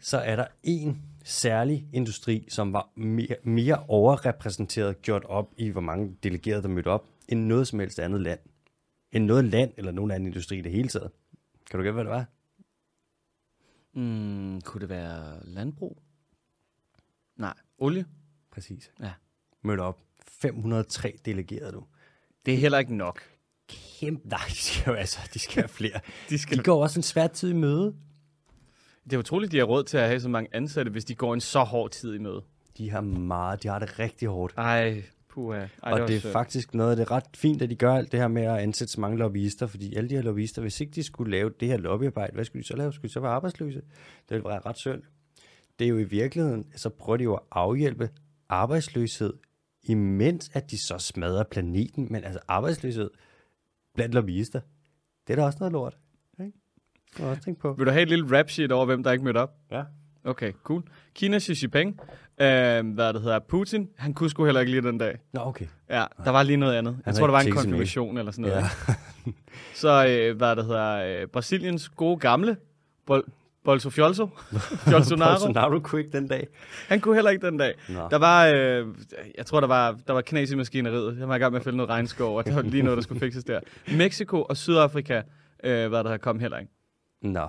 så 0.00 0.18
er 0.18 0.36
der 0.36 0.46
en 0.62 1.02
særlig 1.24 1.86
industri, 1.92 2.46
som 2.48 2.72
var 2.72 2.88
mere, 2.96 3.36
mere 3.42 3.84
overrepræsenteret 3.88 5.02
gjort 5.02 5.24
op 5.24 5.54
i, 5.56 5.68
hvor 5.68 5.80
mange 5.80 6.16
delegerede, 6.22 6.62
der 6.62 6.68
mødte 6.68 6.88
op, 6.88 7.06
end 7.28 7.40
noget 7.40 7.68
som 7.68 7.78
helst 7.78 7.98
andet 7.98 8.20
land. 8.20 8.40
End 9.12 9.24
noget 9.24 9.44
land 9.44 9.72
eller 9.76 9.92
nogen 9.92 10.10
anden 10.10 10.26
industri 10.26 10.58
i 10.58 10.62
det 10.62 10.72
hele 10.72 10.88
taget. 10.88 11.10
Kan 11.70 11.78
du 11.78 11.84
gætte, 11.84 11.92
hvad 11.92 12.04
det 12.04 12.10
var? 12.10 12.24
Mm, 13.94 14.60
kunne 14.60 14.80
det 14.80 14.88
være 14.88 15.46
landbrug? 15.46 16.02
Nej, 17.36 17.54
olie? 17.78 18.04
Præcis. 18.52 18.90
Ja. 19.00 19.10
Mødte 19.62 19.80
op. 19.80 19.98
503 20.40 21.18
delegerede 21.24 21.72
du. 21.72 21.84
Det 22.46 22.54
er 22.54 22.58
heller 22.58 22.78
ikke 22.78 22.96
nok. 22.96 23.22
Kæmpe, 23.68 24.28
nej, 24.28 24.38
de 24.48 24.54
skal 24.56 24.90
jo 24.90 24.96
altså, 24.96 25.18
de 25.34 25.38
skal 25.38 25.54
have 25.62 25.68
flere. 25.68 26.00
De 26.30 26.38
skal, 26.38 26.58
De 26.58 26.62
går 26.62 26.82
også 26.82 26.98
en 26.98 27.02
svær 27.02 27.26
tid 27.26 27.50
i 27.50 27.54
møde. 27.54 27.94
det 29.04 29.12
er 29.12 29.18
utroligt, 29.18 29.52
de 29.52 29.58
har 29.58 29.64
råd 29.64 29.84
til 29.84 29.96
at 29.96 30.08
have 30.08 30.20
så 30.20 30.28
mange 30.28 30.48
ansatte, 30.52 30.90
hvis 30.90 31.04
de 31.04 31.14
går 31.14 31.34
en 31.34 31.40
så 31.40 31.60
hård 31.60 31.90
tid 31.90 32.14
i 32.14 32.18
møde. 32.18 32.42
De 32.78 32.90
har 32.90 33.00
meget, 33.00 33.62
de 33.62 33.68
har 33.68 33.78
det 33.78 33.98
rigtig 33.98 34.28
hårdt. 34.28 34.54
Ej, 34.56 35.02
puha. 35.28 35.58
Ej, 35.58 35.68
og 35.82 36.00
var 36.00 36.06
det 36.06 36.16
er 36.16 36.20
synd. 36.20 36.32
faktisk 36.32 36.74
noget 36.74 36.90
af 36.90 36.96
det 36.96 37.10
ret 37.10 37.24
fint, 37.36 37.62
at 37.62 37.70
de 37.70 37.76
gør 37.76 37.94
alt 37.94 38.12
det 38.12 38.20
her 38.20 38.28
med 38.28 38.42
at 38.42 38.58
ansætte 38.58 38.92
så 38.92 39.00
mange 39.00 39.18
lobbyister, 39.18 39.66
fordi 39.66 39.94
alle 39.94 40.10
de 40.10 40.14
her 40.14 40.22
lobbyister, 40.22 40.62
hvis 40.62 40.80
ikke 40.80 40.92
de 40.92 41.02
skulle 41.02 41.30
lave 41.30 41.52
det 41.60 41.68
her 41.68 41.76
lobbyarbejde, 41.76 42.32
hvad 42.34 42.44
skulle 42.44 42.62
de 42.62 42.68
så 42.68 42.76
lave? 42.76 42.92
Skulle 42.92 43.08
de 43.08 43.12
så 43.12 43.20
være 43.20 43.32
arbejdsløse? 43.32 43.78
Det 44.28 44.30
ville 44.30 44.44
være 44.48 44.60
ret 44.66 44.78
synd. 44.78 45.02
Det 45.78 45.84
er 45.84 45.88
jo 45.88 45.98
i 45.98 46.04
virkeligheden, 46.04 46.66
så 46.76 46.88
prøver 46.88 47.16
de 47.16 47.24
jo 47.24 47.34
at 47.34 47.42
afhjælpe 47.50 48.10
arbejdsløshed, 48.52 49.32
imens 49.82 50.50
at 50.54 50.70
de 50.70 50.86
så 50.86 50.98
smadrer 50.98 51.44
planeten, 51.44 52.08
men 52.10 52.24
altså 52.24 52.40
arbejdsløshed 52.48 53.10
blandt 53.94 54.14
lobbyister, 54.14 54.60
det 55.26 55.32
er 55.32 55.36
da 55.36 55.44
også 55.44 55.58
noget 55.60 55.72
lort. 55.72 55.96
Ikke? 56.40 56.52
Det 57.16 57.26
også 57.26 57.42
tænke 57.42 57.60
på. 57.60 57.72
Vil 57.72 57.86
du 57.86 57.90
have 57.90 58.02
et 58.02 58.08
lille 58.08 58.38
rap 58.38 58.50
sheet 58.50 58.72
over, 58.72 58.86
hvem 58.86 59.02
der 59.02 59.12
ikke 59.12 59.24
mødte 59.24 59.38
op? 59.38 59.54
Ja. 59.70 59.82
Okay, 60.24 60.52
cool. 60.62 60.82
Kina 61.14 61.38
Xi 61.38 61.52
Jinping, 61.62 62.00
øh, 62.40 62.94
hvad 62.94 63.12
det 63.12 63.22
hedder, 63.22 63.38
Putin, 63.38 63.88
han 63.96 64.14
kunne 64.14 64.30
sgu 64.30 64.44
heller 64.44 64.60
ikke 64.60 64.70
lige 64.72 64.82
den 64.82 64.98
dag. 64.98 65.18
Nå, 65.32 65.40
okay. 65.40 65.66
Ja, 65.90 66.04
der 66.24 66.30
var 66.30 66.42
lige 66.42 66.56
noget 66.56 66.74
andet. 66.74 66.92
Jeg 66.92 67.02
Han 67.04 67.14
tror, 67.14 67.26
der 67.26 67.32
var 67.32 67.40
en 67.40 67.52
konfirmation 67.52 68.18
eller 68.18 68.32
sådan 68.32 68.42
noget. 68.42 68.64
Ja. 69.26 69.32
Så, 69.74 70.06
øh, 70.08 70.36
hvad 70.36 70.56
det 70.56 70.64
hedder, 70.64 71.22
øh, 71.22 71.26
Brasiliens 71.26 71.88
gode 71.88 72.18
gamle, 72.18 72.56
Bol 73.06 73.24
Bolsofjolso, 73.64 74.26
Bolsonaro, 74.90 75.30
Bolsonaro 75.30 75.80
quick 75.90 76.12
den 76.12 76.28
dag. 76.28 76.46
han 76.88 77.00
kunne 77.00 77.14
heller 77.14 77.30
ikke 77.30 77.46
den 77.46 77.56
dag. 77.58 77.74
Nå. 77.88 78.08
Der 78.10 78.16
var, 78.18 78.46
øh, 78.46 78.86
jeg 79.38 79.46
tror, 79.46 79.60
der 79.60 79.66
var, 79.66 79.98
der 80.06 80.12
var 80.12 80.20
knas 80.20 80.50
i 80.50 80.54
maskineriet. 80.56 81.18
Jeg 81.18 81.28
var 81.28 81.36
i 81.36 81.38
gang 81.38 81.52
med 81.52 81.60
at 81.60 81.64
fælde 81.64 81.76
noget 81.76 81.90
regnskov, 81.90 82.36
og 82.36 82.46
der 82.46 82.54
var 82.54 82.62
lige 82.62 82.82
noget, 82.82 82.96
der 82.96 83.02
skulle 83.02 83.20
fikses 83.20 83.44
der. 83.44 83.60
Mexico 83.96 84.42
og 84.42 84.56
Sydafrika, 84.56 85.22
øh, 85.64 85.88
hvad 85.88 85.98
der 85.98 86.08
havde 86.08 86.18
kom 86.18 86.38
heller 86.38 86.58
ikke. 86.58 86.72
Nå. 87.22 87.48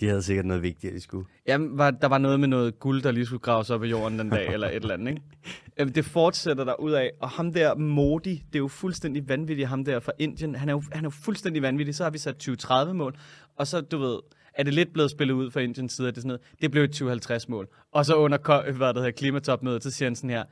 De 0.00 0.08
havde 0.08 0.22
sikkert 0.22 0.46
noget 0.46 0.62
vigtigt, 0.62 0.94
de 0.94 1.00
skulle. 1.00 1.26
Jamen, 1.46 1.78
var, 1.78 1.90
der 1.90 2.08
var 2.08 2.18
noget 2.18 2.40
med 2.40 2.48
noget 2.48 2.78
guld, 2.78 3.02
der 3.02 3.10
lige 3.10 3.26
skulle 3.26 3.40
graves 3.40 3.70
op 3.70 3.84
i 3.84 3.86
jorden 3.86 4.18
den 4.18 4.30
dag, 4.30 4.52
eller 4.52 4.68
et 4.68 4.74
eller 4.74 4.94
andet, 4.94 5.08
ikke? 5.08 5.22
Jamen, 5.78 5.94
det 5.94 6.04
fortsætter 6.04 6.64
der 6.64 6.80
ud 6.80 6.92
af. 6.92 7.10
Og 7.20 7.28
ham 7.28 7.52
der, 7.52 7.74
Modi, 7.74 8.30
det 8.34 8.54
er 8.54 8.58
jo 8.58 8.68
fuldstændig 8.68 9.28
vanvittigt, 9.28 9.68
ham 9.68 9.84
der 9.84 10.00
fra 10.00 10.12
Indien. 10.18 10.54
Han 10.54 10.68
er 10.68 10.72
jo, 10.72 10.82
han 10.92 11.04
er 11.04 11.06
jo 11.06 11.10
fuldstændig 11.10 11.62
vanvittig. 11.62 11.94
Så 11.94 12.02
har 12.02 12.10
vi 12.10 12.18
sat 12.18 12.48
2030-mål, 12.48 13.16
og 13.56 13.66
så, 13.66 13.80
du 13.80 13.98
ved, 13.98 14.18
er 14.54 14.62
det 14.62 14.74
lidt 14.74 14.92
blevet 14.92 15.10
spillet 15.10 15.34
ud 15.34 15.50
fra 15.50 15.60
Indiens 15.60 15.92
side, 15.92 16.08
at 16.08 16.14
det, 16.14 16.22
sådan 16.22 16.28
noget, 16.28 16.40
det 16.60 16.70
blev 16.70 16.84
et 16.84 17.02
2050-mål. 17.02 17.68
Og 17.92 18.06
så 18.06 18.14
under 18.14 18.72
hvad 18.72 18.88
det 18.88 18.96
hedder, 18.96 19.10
klimatopmødet, 19.10 19.82
så 19.82 19.90
siger 19.90 20.06
han 20.06 20.16
sådan 20.16 20.30
her, 20.30 20.44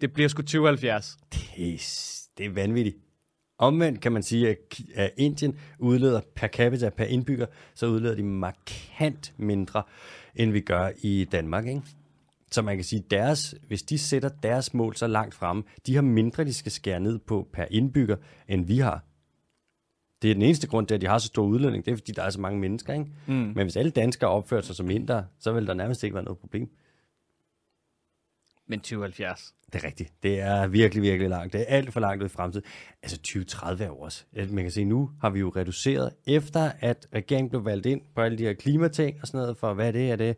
det 0.00 0.12
bliver 0.12 0.28
sgu 0.28 0.42
2070. 0.42 1.16
Det 1.32 1.74
er, 1.74 1.78
det 2.38 2.46
er 2.46 2.50
vanvittigt. 2.50 2.96
Omvendt 3.58 4.00
kan 4.00 4.12
man 4.12 4.22
sige, 4.22 4.56
at 4.94 5.10
Indien 5.16 5.58
udleder 5.78 6.20
per 6.34 6.48
capita, 6.48 6.90
per 6.90 7.04
indbygger, 7.04 7.46
så 7.74 7.86
udleder 7.86 8.14
de 8.14 8.22
markant 8.22 9.34
mindre, 9.36 9.82
end 10.34 10.50
vi 10.50 10.60
gør 10.60 10.90
i 11.02 11.24
Danmark. 11.32 11.66
Ikke? 11.66 11.82
Så 12.50 12.62
man 12.62 12.76
kan 12.76 12.84
sige, 12.84 13.04
deres, 13.10 13.54
hvis 13.68 13.82
de 13.82 13.98
sætter 13.98 14.28
deres 14.28 14.74
mål 14.74 14.96
så 14.96 15.06
langt 15.06 15.34
frem, 15.34 15.64
de 15.86 15.94
har 15.94 16.02
mindre, 16.02 16.44
de 16.44 16.54
skal 16.54 16.72
skære 16.72 17.00
ned 17.00 17.18
på 17.18 17.48
per 17.52 17.64
indbygger, 17.70 18.16
end 18.48 18.66
vi 18.66 18.78
har. 18.78 19.04
Det 20.24 20.30
er 20.30 20.34
den 20.34 20.42
eneste 20.42 20.66
grund 20.66 20.86
til, 20.86 20.94
at 20.94 21.00
de 21.00 21.06
har 21.06 21.18
så 21.18 21.26
stor 21.26 21.44
udledning. 21.44 21.84
Det 21.84 21.92
er, 21.92 21.96
fordi 21.96 22.12
der 22.12 22.22
er 22.22 22.30
så 22.30 22.40
mange 22.40 22.60
mennesker. 22.60 22.92
Ikke? 22.92 23.06
Mm. 23.26 23.34
Men 23.34 23.56
hvis 23.56 23.76
alle 23.76 23.90
danskere 23.90 24.30
opfører 24.30 24.60
sig 24.60 24.76
som 24.76 24.90
indere, 24.90 25.26
så 25.38 25.52
vil 25.52 25.66
der 25.66 25.74
nærmest 25.74 26.02
ikke 26.02 26.14
være 26.14 26.24
noget 26.24 26.38
problem. 26.38 26.70
Men 28.66 28.80
2070. 28.80 29.54
Det 29.72 29.82
er 29.82 29.86
rigtigt. 29.86 30.12
Det 30.22 30.40
er 30.40 30.66
virkelig, 30.66 31.02
virkelig 31.02 31.28
langt. 31.28 31.52
Det 31.52 31.60
er 31.60 31.64
alt 31.64 31.92
for 31.92 32.00
langt 32.00 32.22
ud 32.22 32.26
i 32.26 32.28
fremtiden. 32.28 32.66
Altså 33.02 33.16
2030 33.16 33.84
er 33.84 33.88
jo 33.88 33.96
også. 33.96 34.24
at 34.32 34.50
Man 34.50 34.64
kan 34.64 34.70
se, 34.70 34.84
nu 34.84 35.10
har 35.20 35.30
vi 35.30 35.40
jo 35.40 35.52
reduceret, 35.56 36.12
efter 36.26 36.72
at 36.80 37.06
regeringen 37.14 37.50
blev 37.50 37.64
valgt 37.64 37.86
ind 37.86 38.00
på 38.14 38.20
alle 38.20 38.38
de 38.38 38.42
her 38.42 38.52
klimating 38.52 39.18
og 39.20 39.26
sådan 39.26 39.40
noget, 39.40 39.56
for 39.56 39.74
hvad 39.74 39.86
er 39.86 39.92
det? 39.92 40.10
Er 40.10 40.16
det 40.16 40.36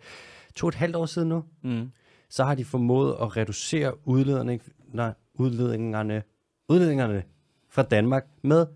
to 0.55 0.67
og 0.67 0.69
et 0.69 0.75
halvt 0.75 0.97
år 0.97 1.07
siden 1.07 1.29
nu? 1.29 1.45
Mm. 1.63 1.91
Så 2.29 2.45
har 2.45 2.55
de 2.55 2.65
formået 2.65 3.17
at 3.21 3.37
reducere 3.37 4.09
udledning, 4.09 4.63
nej, 4.93 5.13
udledningerne, 5.35 6.23
udledningerne 6.69 7.23
fra 7.69 7.83
Danmark 7.83 8.27
med 8.43 8.67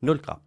0 0.00 0.18
gram. 0.18 0.40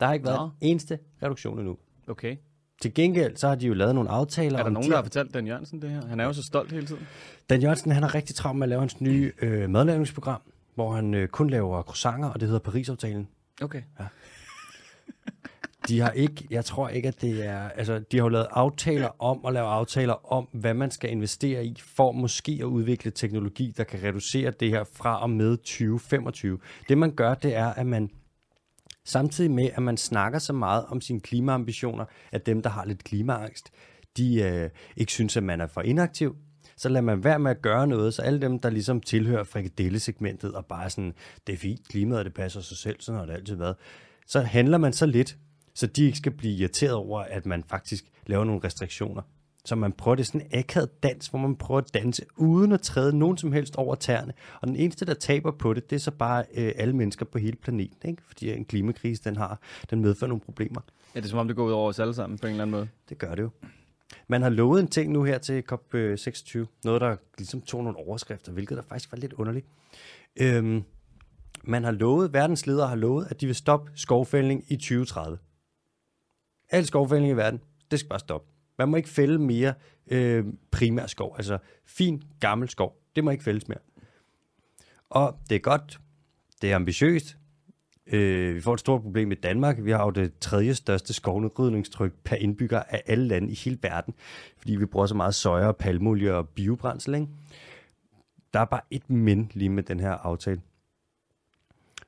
Der 0.00 0.06
har 0.06 0.12
ikke 0.12 0.26
været 0.26 0.38
Nå. 0.38 0.44
en 0.44 0.50
eneste 0.70 0.98
reduktion 1.22 1.58
endnu. 1.58 1.76
Okay. 2.08 2.36
Til 2.82 2.94
gengæld, 2.94 3.36
så 3.36 3.48
har 3.48 3.54
de 3.54 3.66
jo 3.66 3.74
lavet 3.74 3.94
nogle 3.94 4.10
aftaler. 4.10 4.58
Er 4.58 4.62
der 4.62 4.66
om 4.66 4.72
nogen, 4.72 4.86
de- 4.86 4.90
der 4.90 4.96
har 4.96 5.02
fortalt 5.02 5.34
Dan 5.34 5.46
Jørgensen 5.46 5.82
det 5.82 5.90
her? 5.90 6.06
Han 6.06 6.20
er 6.20 6.24
jo 6.24 6.32
så 6.32 6.42
stolt 6.42 6.72
hele 6.72 6.86
tiden. 6.86 7.06
Dan 7.50 7.62
Jørgensen, 7.62 7.92
han 7.92 8.02
har 8.02 8.14
rigtig 8.14 8.34
travlt 8.36 8.58
med 8.58 8.64
at 8.64 8.68
lave 8.68 8.80
hans 8.80 9.00
nye 9.00 9.32
øh, 9.42 9.70
madlavningsprogram, 9.70 10.40
hvor 10.74 10.92
han 10.92 11.14
øh, 11.14 11.28
kun 11.28 11.50
laver 11.50 11.82
croissanter, 11.82 12.28
og 12.28 12.40
det 12.40 12.48
hedder 12.48 12.60
Paris-aftalen. 12.60 13.28
Okay. 13.62 13.82
De 15.88 16.00
har 16.00 16.10
ikke, 16.10 16.46
jeg 16.50 16.64
tror 16.64 16.88
ikke, 16.88 17.08
at 17.08 17.20
det 17.20 17.46
er, 17.46 17.68
altså, 17.68 17.98
de 17.98 18.16
har 18.16 18.24
jo 18.24 18.28
lavet 18.28 18.46
aftaler 18.50 19.22
om 19.22 19.40
at 19.46 19.52
lave 19.52 19.66
aftaler 19.66 20.32
om, 20.32 20.48
hvad 20.52 20.74
man 20.74 20.90
skal 20.90 21.10
investere 21.10 21.64
i, 21.64 21.76
for 21.96 22.12
måske 22.12 22.58
at 22.60 22.64
udvikle 22.64 23.10
teknologi, 23.10 23.74
der 23.76 23.84
kan 23.84 24.02
reducere 24.02 24.50
det 24.60 24.70
her 24.70 24.84
fra 24.92 25.22
og 25.22 25.30
med 25.30 25.56
2025. 25.56 26.58
Det 26.88 26.98
man 26.98 27.10
gør, 27.14 27.34
det 27.34 27.56
er, 27.56 27.66
at 27.66 27.86
man 27.86 28.10
samtidig 29.10 29.50
med, 29.50 29.70
at 29.74 29.82
man 29.82 29.96
snakker 29.96 30.38
så 30.38 30.52
meget 30.52 30.84
om 30.88 31.00
sine 31.00 31.20
klimaambitioner, 31.20 32.04
at 32.32 32.46
dem, 32.46 32.62
der 32.62 32.70
har 32.70 32.84
lidt 32.84 33.04
klimaangst, 33.04 33.70
de 34.16 34.42
øh, 34.42 34.70
ikke 34.96 35.12
synes, 35.12 35.36
at 35.36 35.42
man 35.42 35.60
er 35.60 35.66
for 35.66 35.80
inaktiv, 35.80 36.36
så 36.76 36.88
lader 36.88 37.00
man 37.00 37.24
være 37.24 37.38
med 37.38 37.50
at 37.50 37.62
gøre 37.62 37.86
noget, 37.86 38.14
så 38.14 38.22
alle 38.22 38.40
dem, 38.40 38.58
der 38.58 38.70
ligesom 38.70 39.00
tilhører 39.00 39.44
frikadellesegmentet 39.44 40.52
og 40.52 40.66
bare 40.66 40.90
sådan, 40.90 41.14
det 41.46 41.52
er 41.52 41.56
fint, 41.56 41.88
klimaet 41.88 42.24
det 42.24 42.34
passer 42.34 42.60
sig 42.60 42.76
selv, 42.76 42.96
sådan 43.00 43.18
har 43.18 43.26
det 43.26 43.34
altid 43.34 43.54
været, 43.54 43.76
så 44.26 44.40
handler 44.40 44.78
man 44.78 44.92
så 44.92 45.06
lidt, 45.06 45.36
så 45.74 45.86
de 45.86 46.04
ikke 46.04 46.18
skal 46.18 46.32
blive 46.32 46.54
irriteret 46.54 46.94
over, 46.94 47.20
at 47.20 47.46
man 47.46 47.64
faktisk 47.64 48.04
laver 48.26 48.44
nogle 48.44 48.60
restriktioner. 48.64 49.22
Så 49.64 49.76
man 49.76 49.92
prøver 49.92 50.14
det 50.14 50.26
sådan 50.26 50.40
en 50.40 50.58
akavet 50.58 51.02
dans, 51.02 51.26
hvor 51.26 51.38
man 51.38 51.56
prøver 51.56 51.80
at 51.80 51.94
danse 51.94 52.24
uden 52.36 52.72
at 52.72 52.80
træde 52.80 53.18
nogen 53.18 53.36
som 53.36 53.52
helst 53.52 53.76
over 53.76 53.94
tæerne. 53.94 54.32
Og 54.60 54.68
den 54.68 54.76
eneste, 54.76 55.04
der 55.04 55.14
taber 55.14 55.50
på 55.50 55.74
det, 55.74 55.90
det 55.90 55.96
er 55.96 56.00
så 56.00 56.10
bare 56.10 56.44
øh, 56.54 56.72
alle 56.76 56.96
mennesker 56.96 57.24
på 57.24 57.38
hele 57.38 57.56
planeten. 57.56 58.10
Ikke? 58.10 58.22
Fordi 58.26 58.52
en 58.52 58.64
klimakrise, 58.64 59.24
den, 59.24 59.36
har, 59.36 59.60
den 59.90 60.00
medfører 60.00 60.28
nogle 60.28 60.40
problemer. 60.40 60.80
Er 61.14 61.20
det 61.20 61.30
som 61.30 61.38
om, 61.38 61.46
det 61.46 61.56
går 61.56 61.64
ud 61.66 61.72
over 61.72 61.88
os 61.88 61.98
alle 61.98 62.14
sammen 62.14 62.38
på 62.38 62.46
en 62.46 62.50
eller 62.50 62.62
anden 62.62 62.76
måde? 62.76 62.88
Det 63.08 63.18
gør 63.18 63.34
det 63.34 63.42
jo. 63.42 63.50
Man 64.28 64.42
har 64.42 64.48
lovet 64.48 64.80
en 64.80 64.88
ting 64.88 65.12
nu 65.12 65.22
her 65.22 65.38
til 65.38 65.64
COP26. 65.72 66.66
Noget, 66.84 67.00
der 67.00 67.16
ligesom 67.38 67.60
tog 67.60 67.84
nogle 67.84 67.98
overskrifter, 67.98 68.52
hvilket 68.52 68.76
der 68.76 68.82
faktisk 68.82 69.12
var 69.12 69.18
lidt 69.18 69.32
underligt. 69.32 69.66
Øhm, 70.40 70.82
man 71.64 71.84
har 71.84 71.90
lovet, 71.90 72.32
verdens 72.32 72.66
ledere 72.66 72.88
har 72.88 72.96
lovet, 72.96 73.26
at 73.30 73.40
de 73.40 73.46
vil 73.46 73.54
stoppe 73.54 73.92
skovfældning 73.94 74.64
i 74.68 74.76
2030. 74.76 75.38
Al 76.70 76.86
skovfældning 76.86 77.32
i 77.32 77.36
verden, 77.36 77.60
det 77.90 77.98
skal 77.98 78.08
bare 78.08 78.18
stoppe. 78.18 78.49
Man 78.80 78.88
må 78.88 78.96
ikke 78.96 79.08
fælde 79.08 79.38
mere 79.38 79.74
øh, 80.10 80.44
primær 80.70 81.06
skov, 81.06 81.34
altså 81.36 81.58
fin, 81.86 82.22
gammel 82.40 82.68
skov. 82.68 82.96
Det 83.16 83.24
må 83.24 83.30
ikke 83.30 83.44
fældes 83.44 83.68
mere. 83.68 83.78
Og 85.10 85.38
det 85.48 85.54
er 85.54 85.60
godt, 85.60 86.00
det 86.62 86.72
er 86.72 86.76
ambitiøst. 86.76 87.36
Øh, 88.06 88.54
vi 88.54 88.60
får 88.60 88.74
et 88.74 88.80
stort 88.80 89.02
problem 89.02 89.32
i 89.32 89.34
Danmark. 89.34 89.84
Vi 89.84 89.90
har 89.90 90.04
jo 90.04 90.10
det 90.10 90.38
tredje 90.40 90.74
største 90.74 91.12
skovnedrydningstryk 91.12 92.12
per 92.24 92.36
indbygger 92.36 92.82
af 92.88 93.02
alle 93.06 93.28
lande 93.28 93.50
i 93.50 93.54
hele 93.54 93.78
verden, 93.82 94.14
fordi 94.58 94.76
vi 94.76 94.86
bruger 94.86 95.06
så 95.06 95.14
meget 95.14 95.34
soja 95.34 95.66
og 95.66 95.76
palmolie 95.76 96.34
og 96.34 96.48
biobrændsel. 96.48 97.14
Ikke? 97.14 97.26
Der 98.54 98.60
er 98.60 98.64
bare 98.64 98.80
et 98.90 99.10
men 99.10 99.50
lige 99.54 99.68
med 99.68 99.82
den 99.82 100.00
her 100.00 100.12
aftale. 100.12 100.60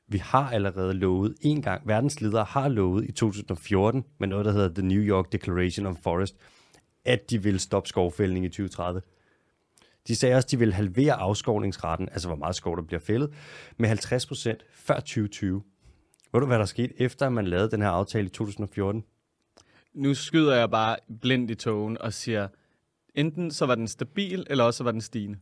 Vi 0.09 0.19
har 0.19 0.51
allerede 0.51 0.95
lovet 0.95 1.35
en 1.41 1.63
gang, 1.63 1.89
verdens 1.89 2.21
ledere 2.21 2.45
har 2.45 2.69
lovet 2.69 3.09
i 3.09 3.13
2014 3.13 4.05
med 4.19 4.29
noget, 4.29 4.45
der 4.45 4.53
hedder 4.53 4.75
The 4.75 4.89
New 4.89 5.03
York 5.03 5.33
Declaration 5.33 5.87
on 5.87 5.97
Forest, 5.97 6.37
at 7.05 7.31
de 7.31 7.43
vil 7.43 7.61
stoppe 7.61 7.89
skovfældning 7.89 8.45
i 8.45 8.49
2030. 8.49 9.03
De 10.09 10.17
sagde 10.17 10.35
også, 10.35 10.47
at 10.47 10.51
de 10.51 10.59
vil 10.59 10.73
halvere 10.73 11.13
afskovningsraten, 11.13 12.09
altså 12.09 12.29
hvor 12.29 12.37
meget 12.37 12.57
skov 12.57 12.77
der 12.77 12.83
bliver 12.83 13.01
fældet, 13.01 13.33
med 13.77 13.89
50 13.89 14.27
procent 14.27 14.65
før 14.73 14.95
2020. 14.95 15.63
Ved 16.33 16.41
du, 16.41 16.47
hvad 16.47 16.59
der 16.59 16.65
skete 16.65 17.01
efter, 17.01 17.27
at 17.27 17.33
man 17.33 17.47
lavede 17.47 17.71
den 17.71 17.83
her 17.83 17.89
aftale 17.89 18.27
i 18.27 18.29
2014? 18.29 19.05
Nu 19.95 20.15
skyder 20.15 20.57
jeg 20.57 20.71
bare 20.71 20.97
blindt 21.21 21.51
i 21.51 21.55
togen 21.55 21.99
og 22.01 22.13
siger, 22.13 22.49
enten 23.15 23.51
så 23.51 23.67
var 23.67 23.75
den 23.75 23.89
stabil, 23.89 24.47
eller 24.51 24.65
også 24.65 24.79
så 24.79 24.85
var 24.85 24.93
den 24.93 25.01
stigende. 25.01 25.39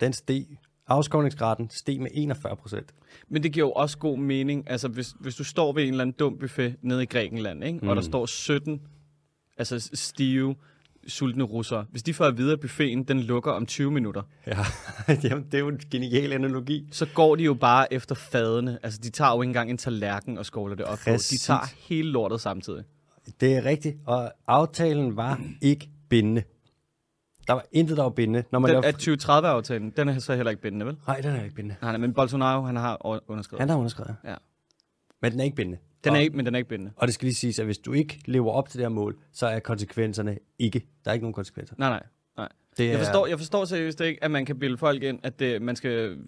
Den 0.00 0.12
steg. 0.12 0.46
Afskovningsgraden 0.86 1.70
steg 1.70 2.00
med 2.00 2.10
41 2.14 2.56
procent. 2.56 2.94
Men 3.28 3.42
det 3.42 3.52
giver 3.52 3.66
jo 3.66 3.72
også 3.72 3.98
god 3.98 4.18
mening. 4.18 4.70
Altså, 4.70 4.88
hvis, 4.88 5.14
hvis 5.20 5.36
du 5.36 5.44
står 5.44 5.72
ved 5.72 5.82
en 5.82 5.88
eller 5.88 6.02
anden 6.02 6.16
dum 6.18 6.38
buffet 6.38 6.76
nede 6.82 7.02
i 7.02 7.06
Grækenland, 7.06 7.64
ikke? 7.64 7.78
Mm. 7.78 7.88
og 7.88 7.96
der 7.96 8.02
står 8.02 8.26
17 8.26 8.80
altså 9.58 9.90
stive 9.94 10.56
sultne 11.08 11.44
russere. 11.44 11.84
Hvis 11.90 12.02
de 12.02 12.14
får 12.14 12.24
at 12.24 12.36
vide, 12.38 12.52
at 12.52 12.60
buffeten 12.60 13.04
den 13.04 13.20
lukker 13.20 13.52
om 13.52 13.66
20 13.66 13.90
minutter, 13.90 14.22
Ja, 14.46 14.58
Jamen, 15.24 15.44
det 15.44 15.54
er 15.54 15.58
jo 15.58 15.68
en 15.68 15.80
genial 15.90 16.32
analogi. 16.32 16.88
så 16.92 17.06
går 17.14 17.36
de 17.36 17.42
jo 17.44 17.54
bare 17.54 17.92
efter 17.92 18.14
fadene. 18.14 18.78
Altså, 18.82 19.00
de 19.02 19.10
tager 19.10 19.34
jo 19.34 19.42
ikke 19.42 19.50
engang 19.50 19.70
en 19.70 19.78
tallerken 19.78 20.38
og 20.38 20.46
skåler 20.46 20.74
det 20.76 20.84
op 20.84 20.98
på. 20.98 21.04
De 21.06 21.10
Præcis. 21.10 21.42
tager 21.42 21.74
hele 21.88 22.10
lortet 22.10 22.40
samtidig. 22.40 22.84
Det 23.40 23.56
er 23.56 23.64
rigtigt, 23.64 23.96
og 24.06 24.32
aftalen 24.46 25.16
var 25.16 25.40
ikke 25.60 25.88
bindende. 26.08 26.42
Der 27.46 27.52
var 27.54 27.64
intet, 27.72 27.96
der 27.96 28.02
var 28.02 28.10
bindende. 28.10 28.44
Når 28.52 28.58
man 28.58 28.74
Den 28.74 28.82
laver... 28.82 28.94
er 28.94 29.42
2030-aftalen, 29.56 29.92
den 29.96 30.08
er 30.08 30.18
så 30.18 30.34
heller 30.36 30.50
ikke 30.50 30.62
bindende, 30.62 30.86
vel? 30.86 30.96
Nej, 31.06 31.20
den 31.20 31.36
er 31.36 31.42
ikke 31.42 31.54
bindende. 31.54 31.76
Nej, 31.82 31.90
nej, 31.92 31.98
men 32.00 32.14
Bolsonaro, 32.14 32.62
han 32.62 32.76
har 32.76 33.22
underskrevet. 33.30 33.60
Han 33.60 33.68
har 33.68 33.76
underskrevet. 33.76 34.16
Ja. 34.24 34.34
Men 35.22 35.32
den 35.32 35.40
er 35.40 35.44
ikke 35.44 35.56
bindende. 35.56 35.78
Den 36.04 36.14
er 36.14 36.18
ikke, 36.18 36.36
men 36.36 36.46
den 36.46 36.54
er 36.54 36.58
ikke 36.58 36.68
bindende. 36.68 36.92
og 36.96 37.06
det 37.06 37.14
skal 37.14 37.26
lige 37.26 37.34
siges, 37.34 37.58
at 37.58 37.64
hvis 37.64 37.78
du 37.78 37.92
ikke 37.92 38.20
lever 38.24 38.52
op 38.52 38.68
til 38.68 38.78
det 38.78 38.84
her 38.84 38.88
mål, 38.88 39.16
så 39.32 39.46
er 39.46 39.58
konsekvenserne 39.58 40.38
ikke. 40.58 40.86
Der 41.04 41.10
er 41.10 41.12
ikke 41.12 41.24
nogen 41.24 41.34
konsekvenser. 41.34 41.74
Nej, 41.78 41.88
nej. 41.88 42.02
nej. 42.36 42.48
Det 42.76 42.84
Jeg 42.86 42.94
er, 42.94 42.98
forstår, 42.98 43.26
jeg 43.26 43.38
forstår 43.38 43.64
seriøst 43.64 44.00
ikke, 44.00 44.24
at 44.24 44.30
man 44.30 44.46
kan 44.46 44.58
bilde 44.58 44.78
folk 44.78 45.02
ind, 45.02 45.18
at 45.22 45.38
det, 45.40 45.62
man 45.62 45.76
skal... 45.76 46.18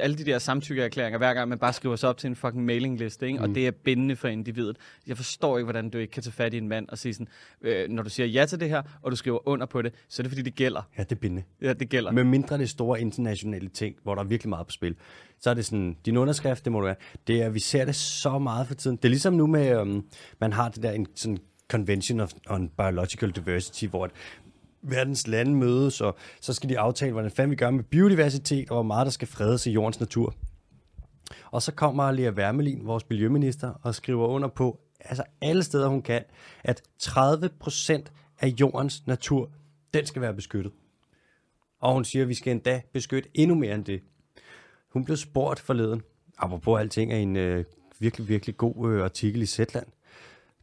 Alle 0.00 0.16
de 0.16 0.24
der 0.24 0.38
samtykkeerklæringer, 0.38 1.18
hver 1.18 1.34
gang 1.34 1.48
man 1.48 1.58
bare 1.58 1.72
skriver 1.72 1.96
sig 1.96 2.08
op 2.08 2.18
til 2.18 2.28
en 2.28 2.36
fucking 2.36 2.64
mailingliste, 2.64 3.26
ikke? 3.26 3.38
Mm. 3.38 3.44
og 3.44 3.54
det 3.54 3.66
er 3.66 3.70
bindende 3.70 4.16
for 4.16 4.28
individet. 4.28 4.76
Jeg 5.06 5.16
forstår 5.16 5.58
ikke, 5.58 5.64
hvordan 5.64 5.90
du 5.90 5.98
ikke 5.98 6.10
kan 6.10 6.22
tage 6.22 6.32
fat 6.32 6.54
i 6.54 6.58
en 6.58 6.68
mand 6.68 6.88
og 6.88 6.98
sige 6.98 7.14
sådan, 7.14 7.28
øh, 7.62 7.88
når 7.88 8.02
du 8.02 8.10
siger 8.10 8.26
ja 8.26 8.46
til 8.46 8.60
det 8.60 8.68
her, 8.68 8.82
og 9.02 9.10
du 9.10 9.16
skriver 9.16 9.48
under 9.48 9.66
på 9.66 9.82
det, 9.82 9.92
så 10.08 10.22
er 10.22 10.24
det 10.24 10.30
fordi, 10.30 10.42
det 10.42 10.54
gælder. 10.54 10.82
Ja, 10.98 11.02
det 11.02 11.12
er 11.12 11.16
bindende. 11.16 11.42
Ja, 11.62 11.72
det 11.72 11.88
gælder. 11.88 12.10
Med 12.10 12.24
mindre 12.24 12.58
det 12.58 12.70
store 12.70 13.00
internationale 13.00 13.68
ting, 13.68 13.96
hvor 14.02 14.14
der 14.14 14.22
er 14.22 14.26
virkelig 14.26 14.48
meget 14.48 14.66
på 14.66 14.72
spil, 14.72 14.96
så 15.40 15.50
er 15.50 15.54
det 15.54 15.64
sådan, 15.64 15.96
din 16.06 16.16
underskrift, 16.16 16.64
det 16.64 16.72
må 16.72 16.80
du 16.80 16.86
have. 16.86 16.96
Det 17.26 17.42
er, 17.42 17.48
vi 17.48 17.60
ser 17.60 17.84
det 17.84 17.94
så 17.94 18.38
meget 18.38 18.66
for 18.66 18.74
tiden. 18.74 18.96
Det 18.96 19.04
er 19.04 19.10
ligesom 19.10 19.34
nu 19.34 19.46
med, 19.46 19.76
um, 19.76 20.04
man 20.40 20.52
har 20.52 20.68
det 20.68 20.82
der 20.82 20.90
en 20.90 21.06
sådan 21.14 21.38
Convention 21.68 22.20
of, 22.20 22.32
on 22.50 22.68
Biological 22.68 23.30
Diversity, 23.30 23.86
hvor 23.86 24.10
verdens 24.84 25.26
lande 25.26 25.54
mødes, 25.54 26.00
og 26.00 26.16
så 26.40 26.52
skal 26.52 26.68
de 26.68 26.78
aftale, 26.78 27.12
hvordan 27.12 27.30
fanden 27.30 27.50
vi 27.50 27.56
gør 27.56 27.70
med 27.70 27.84
biodiversitet, 27.84 28.70
og 28.70 28.76
hvor 28.76 28.82
meget 28.82 29.04
der 29.04 29.10
skal 29.10 29.28
fredes 29.28 29.66
i 29.66 29.70
jordens 29.70 30.00
natur. 30.00 30.34
Og 31.50 31.62
så 31.62 31.72
kommer 31.72 32.12
Lea 32.12 32.30
Wermelin, 32.30 32.86
vores 32.86 33.08
miljøminister, 33.08 33.72
og 33.82 33.94
skriver 33.94 34.26
under 34.26 34.48
på, 34.48 34.80
altså 35.00 35.22
alle 35.40 35.62
steder 35.62 35.88
hun 35.88 36.02
kan, 36.02 36.24
at 36.64 36.82
30% 37.02 38.02
af 38.40 38.48
jordens 38.60 39.06
natur, 39.06 39.50
den 39.94 40.06
skal 40.06 40.22
være 40.22 40.34
beskyttet. 40.34 40.72
Og 41.80 41.92
hun 41.92 42.04
siger, 42.04 42.22
at 42.22 42.28
vi 42.28 42.34
skal 42.34 42.50
endda 42.50 42.82
beskytte 42.92 43.28
endnu 43.34 43.54
mere 43.54 43.74
end 43.74 43.84
det. 43.84 44.02
Hun 44.92 45.04
blev 45.04 45.16
spurgt 45.16 45.60
forleden, 45.60 46.02
apropos 46.38 46.80
alting, 46.80 47.12
af 47.12 47.18
en 47.18 47.36
øh, 47.36 47.64
virkelig, 47.98 48.28
virkelig 48.28 48.56
god 48.56 48.92
øh, 48.92 49.04
artikel 49.04 49.42
i 49.42 49.46
Zetland, 49.46 49.86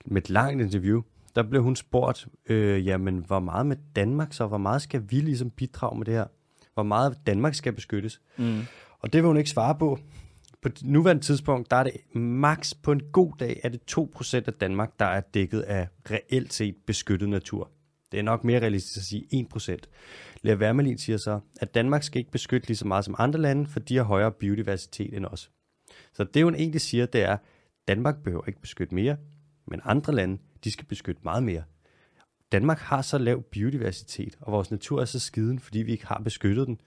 med 0.05 0.21
et 0.21 0.29
langt 0.29 0.61
interview. 0.61 1.01
Der 1.35 1.43
blev 1.43 1.63
hun 1.63 1.75
spurgt, 1.75 2.27
øh, 2.45 2.87
jamen, 2.87 3.17
hvor 3.27 3.39
meget 3.39 3.65
med 3.65 3.77
Danmark 3.95 4.33
så? 4.33 4.47
Hvor 4.47 4.57
meget 4.57 4.81
skal 4.81 5.03
vi 5.09 5.15
ligesom 5.15 5.49
bidrage 5.49 5.97
med 5.97 6.05
det 6.05 6.13
her? 6.13 6.25
Hvor 6.73 6.83
meget 6.83 7.17
Danmark 7.27 7.55
skal 7.55 7.73
beskyttes? 7.73 8.21
Mm. 8.37 8.61
Og 8.99 9.13
det 9.13 9.21
vil 9.21 9.27
hun 9.27 9.37
ikke 9.37 9.49
svare 9.49 9.75
på. 9.75 9.99
På 10.61 10.69
nuværende 10.83 11.23
tidspunkt, 11.23 11.71
der 11.71 11.77
er 11.77 11.83
det 11.83 12.15
max 12.15 12.73
på 12.83 12.91
en 12.91 13.01
god 13.11 13.33
dag, 13.39 13.59
er 13.63 13.69
det 13.69 13.81
2% 13.91 14.35
af 14.35 14.53
Danmark, 14.53 14.99
der 14.99 15.05
er 15.05 15.21
dækket 15.21 15.61
af 15.61 15.87
reelt 16.11 16.53
set 16.53 16.75
beskyttet 16.87 17.29
natur. 17.29 17.69
Det 18.11 18.19
er 18.19 18.23
nok 18.23 18.43
mere 18.43 18.59
realistisk 18.59 18.97
at 18.97 19.03
sige 19.03 19.47
1%. 19.55 19.77
Lea 20.41 20.55
Wermelin 20.55 20.97
siger 20.97 21.17
så, 21.17 21.39
at 21.61 21.73
Danmark 21.73 22.03
skal 22.03 22.19
ikke 22.19 22.31
beskytte 22.31 22.67
lige 22.67 22.77
så 22.77 22.87
meget 22.87 23.05
som 23.05 23.15
andre 23.17 23.39
lande, 23.39 23.67
for 23.67 23.79
de 23.79 23.95
har 23.95 24.03
højere 24.03 24.31
biodiversitet 24.31 25.13
end 25.13 25.25
os. 25.25 25.51
Så 26.13 26.23
det 26.23 26.43
hun 26.43 26.55
egentlig 26.55 26.81
siger, 26.81 27.05
det 27.05 27.21
er, 27.21 27.33
at 27.33 27.39
Danmark 27.87 28.23
behøver 28.23 28.47
ikke 28.47 28.61
beskytte 28.61 28.95
mere, 28.95 29.17
men 29.67 29.81
andre 29.83 30.13
lande, 30.13 30.37
de 30.63 30.71
skal 30.71 30.85
beskytte 30.85 31.21
meget 31.23 31.43
mere. 31.43 31.63
Danmark 32.51 32.79
har 32.79 33.01
så 33.01 33.17
lav 33.17 33.43
biodiversitet, 33.43 34.37
og 34.41 34.51
vores 34.51 34.71
natur 34.71 35.01
er 35.01 35.05
så 35.05 35.19
skiden, 35.19 35.59
fordi 35.59 35.79
vi 35.79 35.91
ikke 35.91 36.07
har 36.07 36.21
beskyttet 36.23 36.67
den. 36.67 36.81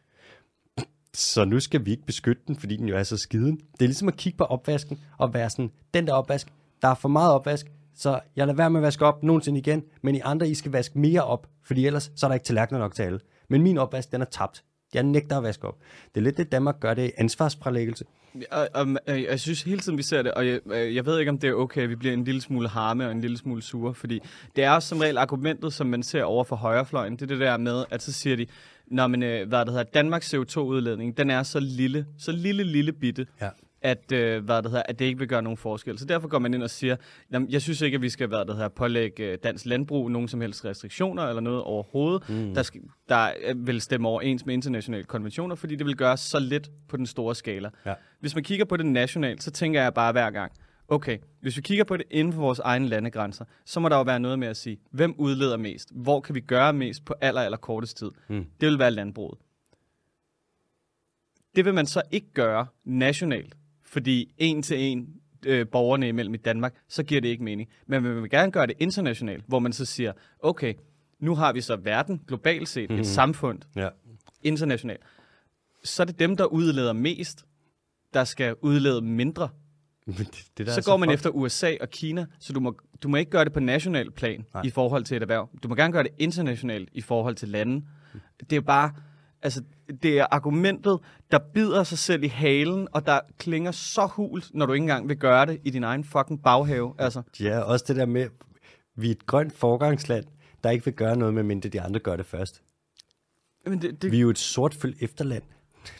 Så 1.14 1.44
nu 1.44 1.60
skal 1.60 1.84
vi 1.84 1.90
ikke 1.90 2.06
beskytte 2.06 2.42
den, 2.46 2.56
fordi 2.56 2.76
den 2.76 2.88
jo 2.88 2.96
er 2.96 3.02
så 3.02 3.16
skiden. 3.16 3.56
Det 3.56 3.82
er 3.82 3.86
ligesom 3.86 4.08
at 4.08 4.16
kigge 4.16 4.36
på 4.36 4.44
opvasken 4.44 5.00
og 5.18 5.34
være 5.34 5.50
sådan, 5.50 5.70
den 5.94 6.06
der 6.06 6.12
opvask, 6.12 6.48
der 6.82 6.88
er 6.88 6.94
for 6.94 7.08
meget 7.08 7.32
opvask, 7.32 7.66
så 7.94 8.20
jeg 8.36 8.46
lader 8.46 8.56
være 8.56 8.70
med 8.70 8.80
at 8.80 8.82
vaske 8.82 9.06
op 9.06 9.22
nogensinde 9.22 9.58
igen, 9.58 9.84
men 10.02 10.14
I 10.14 10.20
andre, 10.20 10.48
I 10.48 10.54
skal 10.54 10.72
vaske 10.72 10.98
mere 10.98 11.24
op, 11.24 11.46
fordi 11.62 11.86
ellers 11.86 12.12
så 12.16 12.26
er 12.26 12.28
der 12.28 12.34
ikke 12.34 12.44
tallerkener 12.44 12.78
nok 12.78 12.94
til 12.94 13.02
alle. 13.02 13.20
Men 13.48 13.62
min 13.62 13.78
opvask, 13.78 14.12
den 14.12 14.20
er 14.20 14.24
tabt. 14.24 14.64
Jeg 14.94 15.02
nægter 15.02 15.36
at 15.36 15.42
vaske 15.42 15.68
op. 15.68 15.78
Det 16.14 16.20
er 16.20 16.24
lidt 16.24 16.36
det, 16.36 16.52
Danmark 16.52 16.80
gør, 16.80 16.94
det 16.94 17.12
ansvarsfralæggelse. 17.16 18.04
Og, 18.50 18.68
og, 18.74 18.86
og, 19.06 19.22
jeg 19.22 19.40
synes 19.40 19.62
hele 19.62 19.80
tiden, 19.80 19.98
vi 19.98 20.02
ser 20.02 20.22
det, 20.22 20.32
og 20.32 20.46
jeg, 20.46 20.60
øh, 20.66 20.94
jeg 20.94 21.06
ved 21.06 21.18
ikke, 21.18 21.30
om 21.30 21.38
det 21.38 21.50
er 21.50 21.54
okay, 21.54 21.82
at 21.82 21.90
vi 21.90 21.94
bliver 21.94 22.14
en 22.14 22.24
lille 22.24 22.40
smule 22.40 22.68
harme 22.68 23.06
og 23.06 23.12
en 23.12 23.20
lille 23.20 23.38
smule 23.38 23.62
sure, 23.62 23.94
fordi 23.94 24.20
det 24.56 24.64
er 24.64 24.70
også 24.70 24.88
som 24.88 24.98
regel 24.98 25.18
argumentet, 25.18 25.72
som 25.72 25.86
man 25.86 26.02
ser 26.02 26.24
over 26.24 26.44
for 26.44 26.56
højrefløjen. 26.56 27.12
Det 27.12 27.22
er 27.22 27.26
det 27.26 27.40
der 27.40 27.56
med, 27.56 27.84
at 27.90 28.02
så 28.02 28.12
siger 28.12 28.36
de, 28.36 28.46
Nå, 28.86 29.06
men, 29.06 29.22
øh, 29.22 29.48
hvad 29.48 29.58
det 29.58 29.68
hedder, 29.68 29.82
Danmarks 29.82 30.34
CO2-udledning, 30.34 31.16
den 31.16 31.30
er 31.30 31.42
så 31.42 31.60
lille, 31.60 32.06
så 32.18 32.32
lille, 32.32 32.64
lille 32.64 32.92
bitte, 32.92 33.26
Ja. 33.40 33.48
At, 33.84 34.12
øh, 34.12 34.44
hvad 34.44 34.62
det 34.62 34.70
hedder, 34.70 34.82
at 34.88 34.98
det 34.98 35.04
ikke 35.04 35.18
vil 35.18 35.28
gøre 35.28 35.42
nogen 35.42 35.56
forskel. 35.56 35.98
Så 35.98 36.04
derfor 36.04 36.28
går 36.28 36.38
man 36.38 36.54
ind 36.54 36.62
og 36.62 36.70
siger, 36.70 36.96
jamen, 37.32 37.50
jeg 37.50 37.62
synes 37.62 37.80
ikke, 37.80 37.94
at 37.94 38.02
vi 38.02 38.08
skal 38.08 38.28
hvad 38.28 38.44
det 38.44 38.54
hedder, 38.54 38.68
pålægge 38.68 39.24
øh, 39.24 39.38
dansk 39.42 39.66
landbrug 39.66 40.10
nogen 40.10 40.28
som 40.28 40.40
helst 40.40 40.64
restriktioner 40.64 41.22
eller 41.22 41.40
noget 41.40 41.62
overhovedet, 41.62 42.28
mm. 42.28 42.54
der, 42.54 42.62
skal, 42.62 42.80
der 43.08 43.30
øh, 43.44 43.66
vil 43.66 43.80
stemme 43.80 44.08
overens 44.08 44.46
med 44.46 44.54
internationale 44.54 45.04
konventioner, 45.04 45.54
fordi 45.54 45.76
det 45.76 45.86
vil 45.86 45.96
gøre 45.96 46.16
så 46.16 46.38
lidt 46.38 46.70
på 46.88 46.96
den 46.96 47.06
store 47.06 47.34
skala. 47.34 47.70
Ja. 47.86 47.94
Hvis 48.20 48.34
man 48.34 48.44
kigger 48.44 48.64
på 48.64 48.76
det 48.76 48.86
nationalt, 48.86 49.42
så 49.42 49.50
tænker 49.50 49.82
jeg 49.82 49.94
bare 49.94 50.12
hver 50.12 50.30
gang, 50.30 50.52
okay, 50.88 51.18
hvis 51.40 51.56
vi 51.56 51.62
kigger 51.62 51.84
på 51.84 51.96
det 51.96 52.06
inden 52.10 52.32
for 52.32 52.40
vores 52.40 52.58
egne 52.58 52.88
landegrænser, 52.88 53.44
så 53.64 53.80
må 53.80 53.88
der 53.88 53.96
jo 53.96 54.02
være 54.02 54.20
noget 54.20 54.38
med 54.38 54.48
at 54.48 54.56
sige, 54.56 54.78
hvem 54.90 55.14
udleder 55.18 55.56
mest? 55.56 55.88
Hvor 55.94 56.20
kan 56.20 56.34
vi 56.34 56.40
gøre 56.40 56.72
mest 56.72 57.04
på 57.04 57.14
aller, 57.20 57.40
aller 57.40 57.58
kortest 57.58 57.96
tid? 57.96 58.10
Mm. 58.28 58.46
Det 58.60 58.68
vil 58.68 58.78
være 58.78 58.90
landbruget. 58.90 59.38
Det 61.56 61.64
vil 61.64 61.74
man 61.74 61.86
så 61.86 62.02
ikke 62.10 62.32
gøre 62.34 62.66
nationalt, 62.84 63.56
fordi 63.94 64.34
en 64.38 64.62
til 64.62 64.80
en 64.80 65.08
øh, 65.46 65.66
borgerne 65.68 66.08
imellem 66.08 66.34
i 66.34 66.36
Danmark, 66.36 66.74
så 66.88 67.02
giver 67.02 67.20
det 67.20 67.28
ikke 67.28 67.44
mening. 67.44 67.68
Men 67.86 68.02
man 68.02 68.22
vil 68.22 68.30
gerne 68.30 68.52
gøre 68.52 68.66
det 68.66 68.74
internationalt, 68.78 69.44
hvor 69.46 69.58
man 69.58 69.72
så 69.72 69.84
siger, 69.84 70.12
okay, 70.40 70.74
nu 71.20 71.34
har 71.34 71.52
vi 71.52 71.60
så 71.60 71.76
verden 71.76 72.20
globalt 72.28 72.68
set, 72.68 72.90
mm-hmm. 72.90 73.00
et 73.00 73.06
samfund 73.06 73.58
Ja. 73.76 73.88
internationalt. 74.42 75.00
Så 75.84 76.02
er 76.02 76.04
det 76.04 76.18
dem, 76.18 76.36
der 76.36 76.44
udleder 76.44 76.92
mest, 76.92 77.44
der 78.14 78.24
skal 78.24 78.54
udlede 78.60 79.00
mindre. 79.02 79.48
Men 80.06 80.16
det, 80.16 80.44
det 80.58 80.66
der 80.66 80.72
Så 80.72 80.82
går 80.90 80.96
man 80.96 81.08
fuck- 81.08 81.12
efter 81.12 81.30
USA 81.30 81.74
og 81.80 81.90
Kina, 81.90 82.26
så 82.40 82.52
du 82.52 82.60
må, 82.60 82.78
du 83.02 83.08
må 83.08 83.16
ikke 83.16 83.30
gøre 83.30 83.44
det 83.44 83.52
på 83.52 83.60
national 83.60 84.10
plan 84.10 84.44
Nej. 84.54 84.62
i 84.64 84.70
forhold 84.70 85.04
til 85.04 85.16
et 85.16 85.22
erhverv. 85.22 85.48
Du 85.62 85.68
må 85.68 85.74
gerne 85.74 85.92
gøre 85.92 86.02
det 86.02 86.12
internationalt 86.18 86.88
i 86.92 87.00
forhold 87.00 87.34
til 87.34 87.48
lande. 87.48 87.84
Det 88.50 88.56
er 88.56 88.60
bare, 88.60 88.92
altså, 89.44 89.62
det 90.02 90.18
er 90.18 90.26
argumentet, 90.30 90.98
der 91.30 91.38
bider 91.54 91.84
sig 91.84 91.98
selv 91.98 92.22
i 92.22 92.28
halen, 92.28 92.88
og 92.92 93.06
der 93.06 93.20
klinger 93.38 93.70
så 93.70 94.06
hult, 94.06 94.50
når 94.54 94.66
du 94.66 94.72
ikke 94.72 94.82
engang 94.82 95.08
vil 95.08 95.16
gøre 95.16 95.46
det 95.46 95.60
i 95.64 95.70
din 95.70 95.84
egen 95.84 96.04
fucking 96.04 96.42
baghave. 96.42 96.94
Altså, 96.98 97.22
Ja, 97.40 97.58
også 97.60 97.84
det 97.88 97.96
der 97.96 98.06
med, 98.06 98.28
vi 98.96 99.06
er 99.06 99.10
et 99.10 99.26
grønt 99.26 99.52
forgangsland, 99.52 100.24
der 100.64 100.70
ikke 100.70 100.84
vil 100.84 100.94
gøre 100.94 101.16
noget, 101.16 101.34
medmindre 101.34 101.68
de 101.68 101.80
andre 101.80 102.00
gør 102.00 102.16
det 102.16 102.26
først. 102.26 102.62
men 103.66 103.82
det, 103.82 104.02
det, 104.02 104.12
Vi 104.12 104.16
er 104.16 104.20
jo 104.20 104.30
et 104.30 104.38
sortføl 104.38 104.96
efterland. 105.00 105.42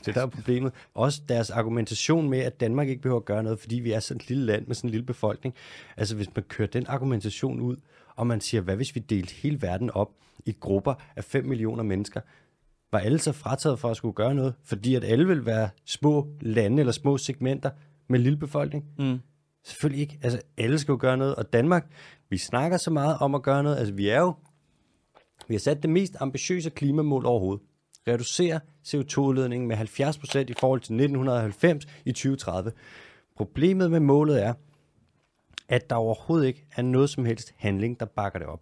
Det 0.07 0.15
der 0.15 0.23
er 0.23 0.27
problemet. 0.27 0.73
Også 0.95 1.23
deres 1.29 1.51
argumentation 1.51 2.31
med, 2.31 2.39
at 2.39 2.61
Danmark 2.61 2.89
ikke 2.89 3.03
behøver 3.03 3.21
at 3.21 3.25
gøre 3.25 3.43
noget, 3.43 3.59
fordi 3.59 3.77
vi 3.77 3.93
er 3.93 4.01
sådan 4.01 4.21
et 4.21 4.29
lille 4.29 4.45
land 4.45 4.67
med 4.67 4.75
sådan 4.75 4.89
en 4.89 4.91
lille 4.91 5.07
befolkning. 5.07 5.55
Altså 5.97 6.17
hvis 6.17 6.29
man 6.35 6.45
kører 6.49 6.69
den 6.69 6.87
argumentation 6.87 7.61
ud, 7.61 7.77
og 8.17 8.27
man 8.27 8.41
siger, 8.41 8.61
hvad 8.61 8.77
hvis 8.77 8.95
vi 8.95 9.01
delte 9.01 9.35
hele 9.35 9.63
verden 9.63 9.91
op 9.91 10.11
i 10.47 10.57
grupper 10.61 10.95
af 11.17 11.25
5 11.25 11.45
millioner 11.45 11.83
mennesker, 11.83 12.21
var 12.93 12.99
alle 12.99 13.19
så 13.19 13.33
frataget 13.33 13.79
for 13.79 13.91
at 13.91 13.97
skulle 13.97 14.15
gøre 14.15 14.35
noget? 14.35 14.55
Fordi 14.65 14.95
at 14.95 15.05
alle 15.05 15.27
vil 15.27 15.47
være 15.47 15.69
små 15.85 16.29
lande 16.41 16.81
eller 16.81 16.93
små 16.93 17.19
segmenter 17.19 17.71
med 18.09 18.19
lille 18.19 18.39
befolkning? 18.39 18.85
mm. 18.99 19.19
Selvfølgelig 19.65 20.03
ikke. 20.03 20.19
Altså, 20.23 20.41
alle 20.59 20.79
skal 20.79 20.93
jo 20.93 20.99
gøre 21.01 21.17
noget. 21.17 21.35
Og 21.35 21.53
Danmark, 21.53 21.91
vi 22.29 22.39
snakker 22.39 22.77
så 22.77 22.91
meget 22.91 23.17
om 23.21 23.35
at 23.35 23.43
gøre 23.43 23.63
noget. 23.63 23.77
Altså, 23.77 23.95
vi 23.95 24.09
er 24.09 24.21
jo... 24.21 24.35
Vi 25.49 25.55
har 25.55 25.59
sat 25.59 25.83
det 25.83 25.91
mest 25.91 26.17
ambitiøse 26.21 26.71
klimamål 26.71 27.27
overhovedet. 27.27 27.65
Reducere 28.09 28.61
CO2-udledningen 28.89 29.69
med 29.69 29.77
70% 29.77 30.39
i 30.39 30.55
forhold 30.61 30.81
til 30.81 30.95
1990 30.95 31.85
i 32.05 32.13
2030. 32.13 32.73
Problemet 33.37 33.91
med 33.91 34.01
målet 34.01 34.43
er, 34.43 34.55
at 35.69 35.91
der 35.91 35.97
overhovedet 35.97 36.47
ikke 36.47 36.67
er 36.77 36.83
noget 36.83 37.11
som 37.11 37.25
helst 37.25 37.55
handling, 37.57 38.01
der 38.01 38.07
bakker 38.07 38.39
det 38.39 38.49
op. 38.49 38.61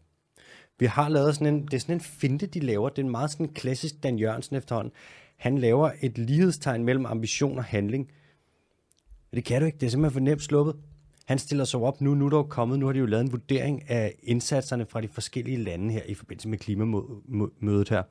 Vi 0.79 0.87
har 0.87 1.09
lavet 1.09 1.35
sådan 1.35 1.55
en, 1.55 1.65
det 1.65 1.75
er 1.75 1.79
sådan 1.79 1.95
en 1.95 2.01
finte, 2.01 2.47
de 2.47 2.61
laver. 2.61 2.89
Det 2.89 2.99
er 2.99 3.03
en 3.03 3.11
meget 3.11 3.31
sådan 3.31 3.49
klassisk 3.49 4.03
Dan 4.03 4.19
Jørgensen 4.19 4.57
efterhånden. 4.57 4.93
Han 5.37 5.59
laver 5.59 5.91
et 6.01 6.19
lighedstegn 6.19 6.85
mellem 6.85 7.07
ambition 7.07 7.59
og 7.59 7.65
handling. 7.65 8.11
Men 9.31 9.37
det 9.37 9.45
kan 9.45 9.61
du 9.61 9.67
ikke. 9.67 9.79
Det 9.79 9.87
er 9.87 9.91
simpelthen 9.91 10.13
for 10.13 10.21
nemt 10.21 10.43
sluppet. 10.43 10.77
Han 11.27 11.39
stiller 11.39 11.65
sig 11.65 11.81
op 11.81 12.01
nu. 12.01 12.15
Nu 12.15 12.27
er 12.27 12.31
der 12.31 12.37
jo 12.37 12.43
kommet. 12.43 12.79
Nu 12.79 12.87
har 12.87 12.93
de 12.93 12.99
jo 12.99 13.07
lavet 13.07 13.25
en 13.25 13.33
vurdering 13.33 13.91
af 13.91 14.15
indsatserne 14.23 14.87
fra 14.87 15.01
de 15.01 15.09
forskellige 15.09 15.57
lande 15.57 15.93
her 15.93 16.03
i 16.03 16.15
forbindelse 16.15 16.49
med 16.49 16.59
klimamødet 16.59 17.89
her. 17.89 18.03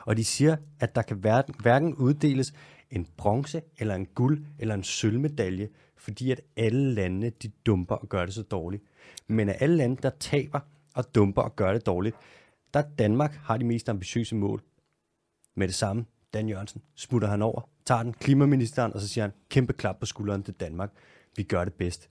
Og 0.00 0.16
de 0.16 0.24
siger, 0.24 0.56
at 0.80 0.94
der 0.94 1.02
kan 1.02 1.16
hverken, 1.16 1.94
uddeles 1.94 2.52
en 2.90 3.06
bronze, 3.16 3.62
eller 3.78 3.94
en 3.94 4.06
guld, 4.06 4.44
eller 4.58 4.74
en 4.74 4.82
sølvmedalje, 4.82 5.68
fordi 5.96 6.30
at 6.30 6.40
alle 6.56 6.94
landene, 6.94 7.30
de 7.30 7.48
dumper 7.66 7.94
og 7.94 8.08
gør 8.08 8.24
det 8.24 8.34
så 8.34 8.42
dårligt. 8.42 8.82
Men 9.26 9.48
af 9.48 9.56
alle 9.60 9.76
lande, 9.76 9.96
der 10.02 10.10
taber 10.20 10.60
og 10.94 11.14
dumper 11.14 11.42
og 11.42 11.56
gør 11.56 11.72
det 11.72 11.86
dårligt, 11.86 12.16
der 12.74 12.80
er 12.80 12.88
Danmark 12.98 13.34
har 13.34 13.56
de 13.56 13.64
mest 13.64 13.88
ambitiøse 13.88 14.34
mål. 14.34 14.62
Med 15.56 15.66
det 15.68 15.74
samme, 15.74 16.04
Dan 16.34 16.48
Jørgensen, 16.48 16.82
smutter 16.94 17.28
han 17.28 17.42
over, 17.42 17.68
tager 17.84 18.02
den 18.02 18.12
klimaministeren, 18.12 18.92
og 18.94 19.00
så 19.00 19.08
siger 19.08 19.24
han, 19.24 19.32
kæmpe 19.50 19.72
klap 19.72 19.96
på 20.00 20.06
skulderen 20.06 20.42
til 20.42 20.54
Danmark. 20.54 20.90
Vi 21.36 21.42
gør 21.42 21.64
det 21.64 21.74
bedst. 21.74 22.08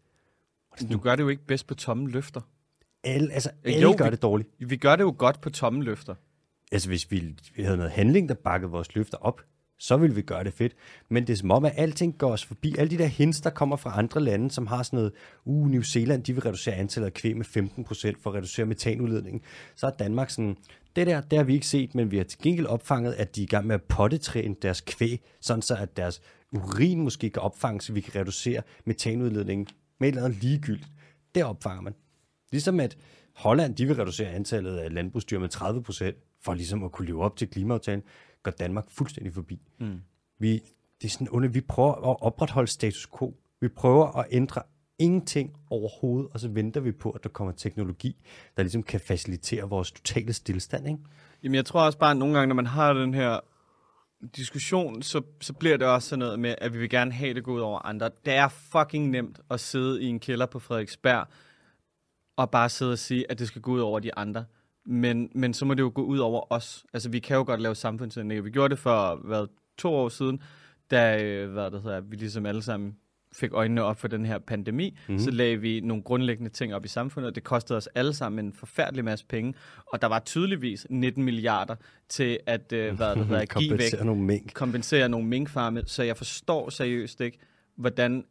Du 0.91 0.97
gør 0.97 1.15
det 1.15 1.23
jo 1.23 1.29
ikke 1.29 1.45
bedst 1.45 1.67
på 1.67 1.75
tomme 1.75 2.09
løfter. 2.09 2.41
Alle, 3.03 3.33
altså, 3.33 3.51
alle 3.65 3.81
jo, 3.81 3.95
gør 3.97 4.05
vi- 4.05 4.11
det 4.11 4.21
dårligt. 4.21 4.49
Vi 4.59 4.77
gør 4.77 4.95
det 4.95 5.03
jo 5.03 5.15
godt 5.17 5.41
på 5.41 5.49
tomme 5.49 5.83
løfter. 5.83 6.15
Altså, 6.71 6.87
hvis 6.89 7.11
vi, 7.11 7.35
vi 7.55 7.63
havde 7.63 7.77
noget 7.77 7.91
handling, 7.91 8.29
der 8.29 8.35
bakkede 8.35 8.71
vores 8.71 8.95
løfter 8.95 9.17
op, 9.17 9.41
så 9.81 9.97
vil 9.97 10.15
vi 10.15 10.21
gøre 10.21 10.43
det 10.43 10.53
fedt. 10.53 10.75
Men 11.09 11.27
det 11.27 11.33
er 11.33 11.37
som 11.37 11.51
om, 11.51 11.65
at 11.65 11.73
alting 11.75 12.17
går 12.17 12.31
os 12.31 12.45
forbi. 12.45 12.75
Alle 12.77 12.91
de 12.91 12.97
der 12.97 13.05
hints, 13.05 13.41
der 13.41 13.49
kommer 13.49 13.75
fra 13.75 13.97
andre 13.97 14.21
lande, 14.21 14.51
som 14.51 14.67
har 14.67 14.83
sådan 14.83 14.97
noget, 14.97 15.11
uh, 15.45 15.69
New 15.69 15.81
Zealand, 15.81 16.23
de 16.23 16.33
vil 16.33 16.41
reducere 16.41 16.75
antallet 16.75 17.05
af 17.05 17.13
kvæg 17.13 17.37
med 17.37 17.45
15% 17.45 18.21
for 18.21 18.29
at 18.29 18.35
reducere 18.35 18.65
metanudledningen. 18.65 19.41
Så 19.75 19.87
er 19.87 19.91
Danmark 19.91 20.29
sådan, 20.29 20.57
det 20.95 21.07
der, 21.07 21.21
det 21.21 21.37
har 21.37 21.43
vi 21.43 21.53
ikke 21.53 21.67
set, 21.67 21.95
men 21.95 22.11
vi 22.11 22.17
har 22.17 22.23
til 22.23 22.39
gengæld 22.41 22.65
opfanget, 22.65 23.13
at 23.13 23.35
de 23.35 23.41
er 23.41 23.43
i 23.43 23.47
gang 23.47 23.67
med 23.67 23.75
at 23.75 23.83
pottetræne 23.83 24.55
deres 24.61 24.81
kvæg, 24.81 25.21
sådan 25.39 25.61
så 25.61 25.75
at 25.75 25.97
deres 25.97 26.21
urin 26.51 27.01
måske 27.01 27.29
kan 27.29 27.41
opfange, 27.41 27.81
så 27.81 27.93
vi 27.93 28.01
kan 28.01 28.21
reducere 28.21 28.61
metanudledningen 28.85 29.67
med 29.99 30.07
et 30.07 30.11
eller 30.11 30.25
andet 30.25 30.43
ligegyldigt. 30.43 30.91
Det 31.35 31.43
opfanger 31.43 31.81
man. 31.81 31.93
Ligesom 32.51 32.79
at 32.79 32.97
Holland, 33.35 33.75
de 33.75 33.85
vil 33.85 33.95
reducere 33.95 34.29
antallet 34.29 34.77
af 34.77 34.93
landbrugsdyr 34.93 35.39
med 35.39 35.49
30 35.49 35.83
procent, 35.83 36.15
for 36.43 36.53
ligesom 36.53 36.83
at 36.83 36.91
kunne 36.91 37.07
leve 37.07 37.23
op 37.23 37.37
til 37.37 37.47
klimaaftalen, 37.49 38.03
går 38.43 38.51
Danmark 38.51 38.91
fuldstændig 38.91 39.33
forbi. 39.33 39.61
Mm. 39.79 40.01
Vi, 40.39 40.53
det 41.01 41.07
er 41.07 41.09
sådan 41.09 41.29
under, 41.29 41.49
vi 41.49 41.61
prøver 41.61 41.93
at 41.93 42.21
opretholde 42.21 42.67
status 42.67 43.07
quo. 43.19 43.35
Vi 43.61 43.67
prøver 43.67 44.17
at 44.17 44.25
ændre 44.31 44.61
ingenting 44.99 45.57
overhovedet, 45.69 46.29
og 46.33 46.39
så 46.39 46.47
venter 46.47 46.81
vi 46.81 46.91
på, 46.91 47.09
at 47.11 47.23
der 47.23 47.29
kommer 47.29 47.53
teknologi, 47.53 48.15
der 48.57 48.63
ligesom 48.63 48.83
kan 48.83 48.99
facilitere 48.99 49.69
vores 49.69 49.91
totale 49.91 50.33
stillstand. 50.33 50.87
Ikke? 50.87 50.99
Jamen, 51.43 51.55
jeg 51.55 51.65
tror 51.65 51.81
også 51.81 51.97
bare, 51.97 52.11
at 52.11 52.17
nogle 52.17 52.33
gange, 52.33 52.47
når 52.47 52.55
man 52.55 52.65
har 52.65 52.93
den 52.93 53.13
her 53.13 53.39
diskussion, 54.35 55.01
så, 55.01 55.21
så 55.41 55.53
bliver 55.53 55.77
det 55.77 55.87
også 55.87 56.09
sådan 56.09 56.19
noget 56.19 56.39
med, 56.39 56.55
at 56.57 56.73
vi 56.73 56.79
vil 56.79 56.89
gerne 56.89 57.11
have 57.11 57.33
det 57.33 57.43
gå 57.43 57.53
ud 57.53 57.59
over 57.59 57.79
andre. 57.79 58.09
Det 58.25 58.33
er 58.33 58.47
fucking 58.47 59.09
nemt 59.09 59.39
at 59.49 59.59
sidde 59.59 60.03
i 60.03 60.05
en 60.05 60.19
kælder 60.19 60.45
på 60.45 60.59
Frederiksberg, 60.59 61.27
og 62.35 62.51
bare 62.51 62.69
sidde 62.69 62.91
og 62.91 62.99
sige, 62.99 63.31
at 63.31 63.39
det 63.39 63.47
skal 63.47 63.61
gå 63.61 63.71
ud 63.71 63.79
over 63.79 63.99
de 63.99 64.15
andre. 64.15 64.45
Men, 64.85 65.29
men 65.35 65.53
så 65.53 65.65
må 65.65 65.73
det 65.73 65.81
jo 65.81 65.91
gå 65.95 66.03
ud 66.03 66.17
over 66.17 66.53
os. 66.53 66.85
Altså, 66.93 67.09
vi 67.09 67.19
kan 67.19 67.37
jo 67.37 67.43
godt 67.43 67.61
lave 67.61 67.75
samfundsændringer. 67.75 68.43
Vi 68.43 68.51
gjorde 68.51 68.69
det 68.69 68.79
for, 68.79 69.15
hvad, 69.15 69.47
to 69.77 69.93
år 69.93 70.09
siden, 70.09 70.41
da 70.91 71.23
øh, 71.23 71.51
hvad 71.51 71.71
det 71.71 71.81
hedder, 71.81 72.01
vi 72.01 72.15
ligesom 72.15 72.45
alle 72.45 72.61
sammen 72.61 72.95
fik 73.33 73.53
øjnene 73.53 73.83
op 73.83 73.99
for 73.99 74.07
den 74.07 74.25
her 74.25 74.39
pandemi, 74.39 74.97
mm-hmm. 75.07 75.19
så 75.19 75.31
lagde 75.31 75.57
vi 75.57 75.79
nogle 75.79 76.03
grundlæggende 76.03 76.51
ting 76.51 76.75
op 76.75 76.85
i 76.85 76.87
samfundet, 76.87 77.35
det 77.35 77.43
kostede 77.43 77.77
os 77.77 77.87
alle 77.87 78.13
sammen 78.13 78.45
en 78.45 78.53
forfærdelig 78.53 79.05
masse 79.05 79.25
penge, 79.25 79.53
og 79.87 80.01
der 80.01 80.07
var 80.07 80.19
tydeligvis 80.19 80.87
19 80.89 81.23
milliarder 81.23 81.75
til 82.09 82.39
at 82.45 82.73
øh, 82.73 82.95
hvad 82.95 83.15
det 83.15 83.25
hedder, 83.25 83.45
give 83.59 83.71
væk, 83.71 83.77
Kompensere 83.79 84.05
nogle 84.05 84.21
mink. 84.21 84.53
kompensere 84.53 85.09
nogle 85.09 85.27
minkfarme, 85.27 85.83
så 85.85 86.03
jeg 86.03 86.17
forstår 86.17 86.69
seriøst 86.69 87.21
ikke, 87.21 87.37
hvordan 87.75 88.25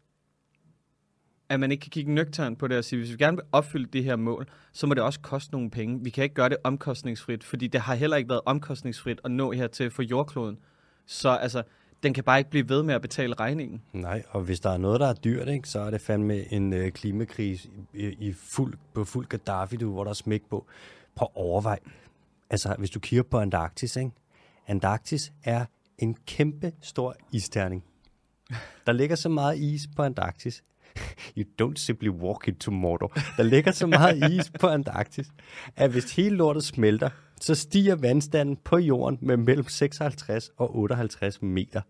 at 1.50 1.60
man 1.60 1.72
ikke 1.72 1.80
kan 1.80 1.90
kigge 1.90 2.14
nøgternt 2.14 2.58
på 2.58 2.68
det 2.68 2.78
og 2.78 2.84
sige, 2.84 2.98
hvis 2.98 3.12
vi 3.12 3.16
gerne 3.16 3.36
vil 3.36 3.44
opfylde 3.52 3.86
det 3.92 4.04
her 4.04 4.16
mål, 4.16 4.48
så 4.72 4.86
må 4.86 4.94
det 4.94 5.02
også 5.02 5.20
koste 5.20 5.52
nogle 5.52 5.70
penge. 5.70 6.00
Vi 6.04 6.10
kan 6.10 6.24
ikke 6.24 6.34
gøre 6.34 6.48
det 6.48 6.56
omkostningsfrit, 6.64 7.44
fordi 7.44 7.66
det 7.66 7.80
har 7.80 7.94
heller 7.94 8.16
ikke 8.16 8.28
været 8.28 8.40
omkostningsfrit 8.46 9.20
at 9.24 9.30
nå 9.30 9.52
hertil 9.52 9.90
for 9.90 10.02
jordkloden. 10.02 10.58
Så 11.06 11.28
altså, 11.30 11.62
den 12.02 12.14
kan 12.14 12.24
bare 12.24 12.38
ikke 12.38 12.50
blive 12.50 12.68
ved 12.68 12.82
med 12.82 12.94
at 12.94 13.02
betale 13.02 13.34
regningen. 13.34 13.82
Nej, 13.92 14.22
og 14.30 14.42
hvis 14.42 14.60
der 14.60 14.70
er 14.70 14.78
noget, 14.78 15.00
der 15.00 15.06
er 15.06 15.14
dyrt, 15.14 15.48
ikke, 15.48 15.68
så 15.68 15.80
er 15.80 15.90
det 15.90 16.00
fandme 16.00 16.52
en 16.52 16.72
øh, 16.72 16.92
klimakrise 16.92 17.68
i, 17.94 18.06
i 18.06 18.32
fuld, 18.32 18.74
på 18.94 19.04
fuld 19.04 19.26
Gaddafi, 19.26 19.76
du, 19.76 19.92
hvor 19.92 20.04
der 20.04 20.10
er 20.10 20.14
smæk 20.14 20.42
på. 20.50 20.66
På 21.16 21.30
overvej. 21.34 21.78
Altså, 22.50 22.74
hvis 22.78 22.90
du 22.90 23.00
kigger 23.00 23.22
på 23.22 23.38
Antarktis, 23.38 23.96
ikke? 23.96 24.10
Antarktis 24.66 25.32
er 25.44 25.64
en 25.98 26.16
kæmpe 26.26 26.72
stor 26.80 27.14
isterning. 27.32 27.84
Der 28.86 28.92
ligger 28.92 29.16
så 29.16 29.28
meget 29.28 29.58
is 29.58 29.88
på 29.96 30.02
Antarktis. 30.02 30.62
You 31.36 31.44
don't 31.62 31.76
simply 31.76 32.08
walk 32.08 32.48
into 32.48 32.70
Mordor. 32.70 33.12
Der 33.36 33.42
ligger 33.42 33.72
så 33.72 33.86
meget 33.86 34.30
is 34.32 34.52
på 34.60 34.66
Antarktis, 34.66 35.26
at 35.76 35.90
hvis 35.90 36.16
hele 36.16 36.36
lortet 36.36 36.64
smelter, 36.64 37.10
så 37.40 37.54
stiger 37.54 37.94
vandstanden 37.94 38.56
på 38.56 38.78
jorden 38.78 39.18
med 39.22 39.36
mellem 39.36 39.68
56 39.68 40.50
og 40.56 40.76
58 40.76 41.42
meter. 41.42 41.80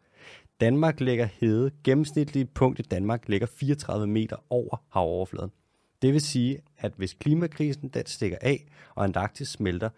Danmark 0.60 1.00
ligger 1.00 1.28
hede. 1.40 1.70
Gennemsnitligt 1.84 2.54
punkt 2.54 2.78
i 2.78 2.82
Danmark 2.82 3.28
ligger 3.28 3.46
34 3.46 4.06
meter 4.06 4.36
over 4.50 4.82
havoverfladen. 4.92 5.50
Det 6.02 6.12
vil 6.12 6.20
sige, 6.20 6.58
at 6.78 6.92
hvis 6.96 7.14
klimakrisen 7.14 7.88
den 7.88 8.06
stikker 8.06 8.36
af, 8.40 8.66
og 8.94 9.04
Antarktis 9.04 9.48
smelter, 9.48 9.88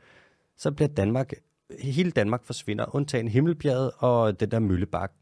så 0.56 0.70
bliver 0.70 0.88
Danmark, 0.88 1.32
hele 1.80 2.10
Danmark 2.10 2.44
forsvinder, 2.44 2.94
undtagen 2.94 3.28
Himmelbjerget 3.28 3.90
og 3.98 4.40
den 4.40 4.50
der 4.50 4.58
Møllebak. 4.58 5.12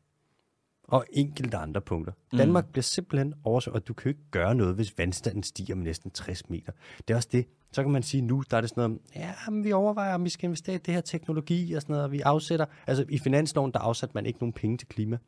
Og 0.90 1.04
enkelte 1.12 1.56
andre 1.56 1.80
punkter. 1.80 2.12
Mm. 2.32 2.38
Danmark 2.38 2.66
bliver 2.72 2.82
simpelthen 2.82 3.34
oversvømmet, 3.44 3.82
og 3.82 3.88
du 3.88 3.94
kan 3.94 4.04
jo 4.04 4.08
ikke 4.08 4.30
gøre 4.30 4.54
noget, 4.54 4.74
hvis 4.74 4.98
vandstanden 4.98 5.42
stiger 5.42 5.74
med 5.74 5.84
næsten 5.84 6.10
60 6.10 6.50
meter. 6.50 6.72
Det 7.08 7.14
er 7.14 7.16
også 7.16 7.28
det. 7.32 7.46
Så 7.72 7.82
kan 7.82 7.92
man 7.92 8.02
sige, 8.02 8.20
nu 8.22 8.42
der 8.50 8.56
er 8.56 8.60
det 8.60 8.70
sådan 8.70 8.82
noget, 8.90 8.98
ja, 9.16 9.32
men 9.50 9.64
vi 9.64 9.72
overvejer, 9.72 10.14
om 10.14 10.24
vi 10.24 10.28
skal 10.28 10.44
investere 10.44 10.74
i 10.74 10.78
det 10.78 10.94
her 10.94 11.00
teknologi 11.00 11.72
og 11.74 11.82
sådan 11.82 11.92
noget, 11.92 12.04
og 12.04 12.12
vi 12.12 12.20
afsætter, 12.20 12.66
altså 12.86 13.04
i 13.08 13.18
finansloven, 13.18 13.72
der 13.72 13.78
afsatte 13.78 14.14
man 14.14 14.26
ikke 14.26 14.38
nogen 14.38 14.52
penge 14.52 14.76
til 14.76 14.88
klima. 14.88 15.18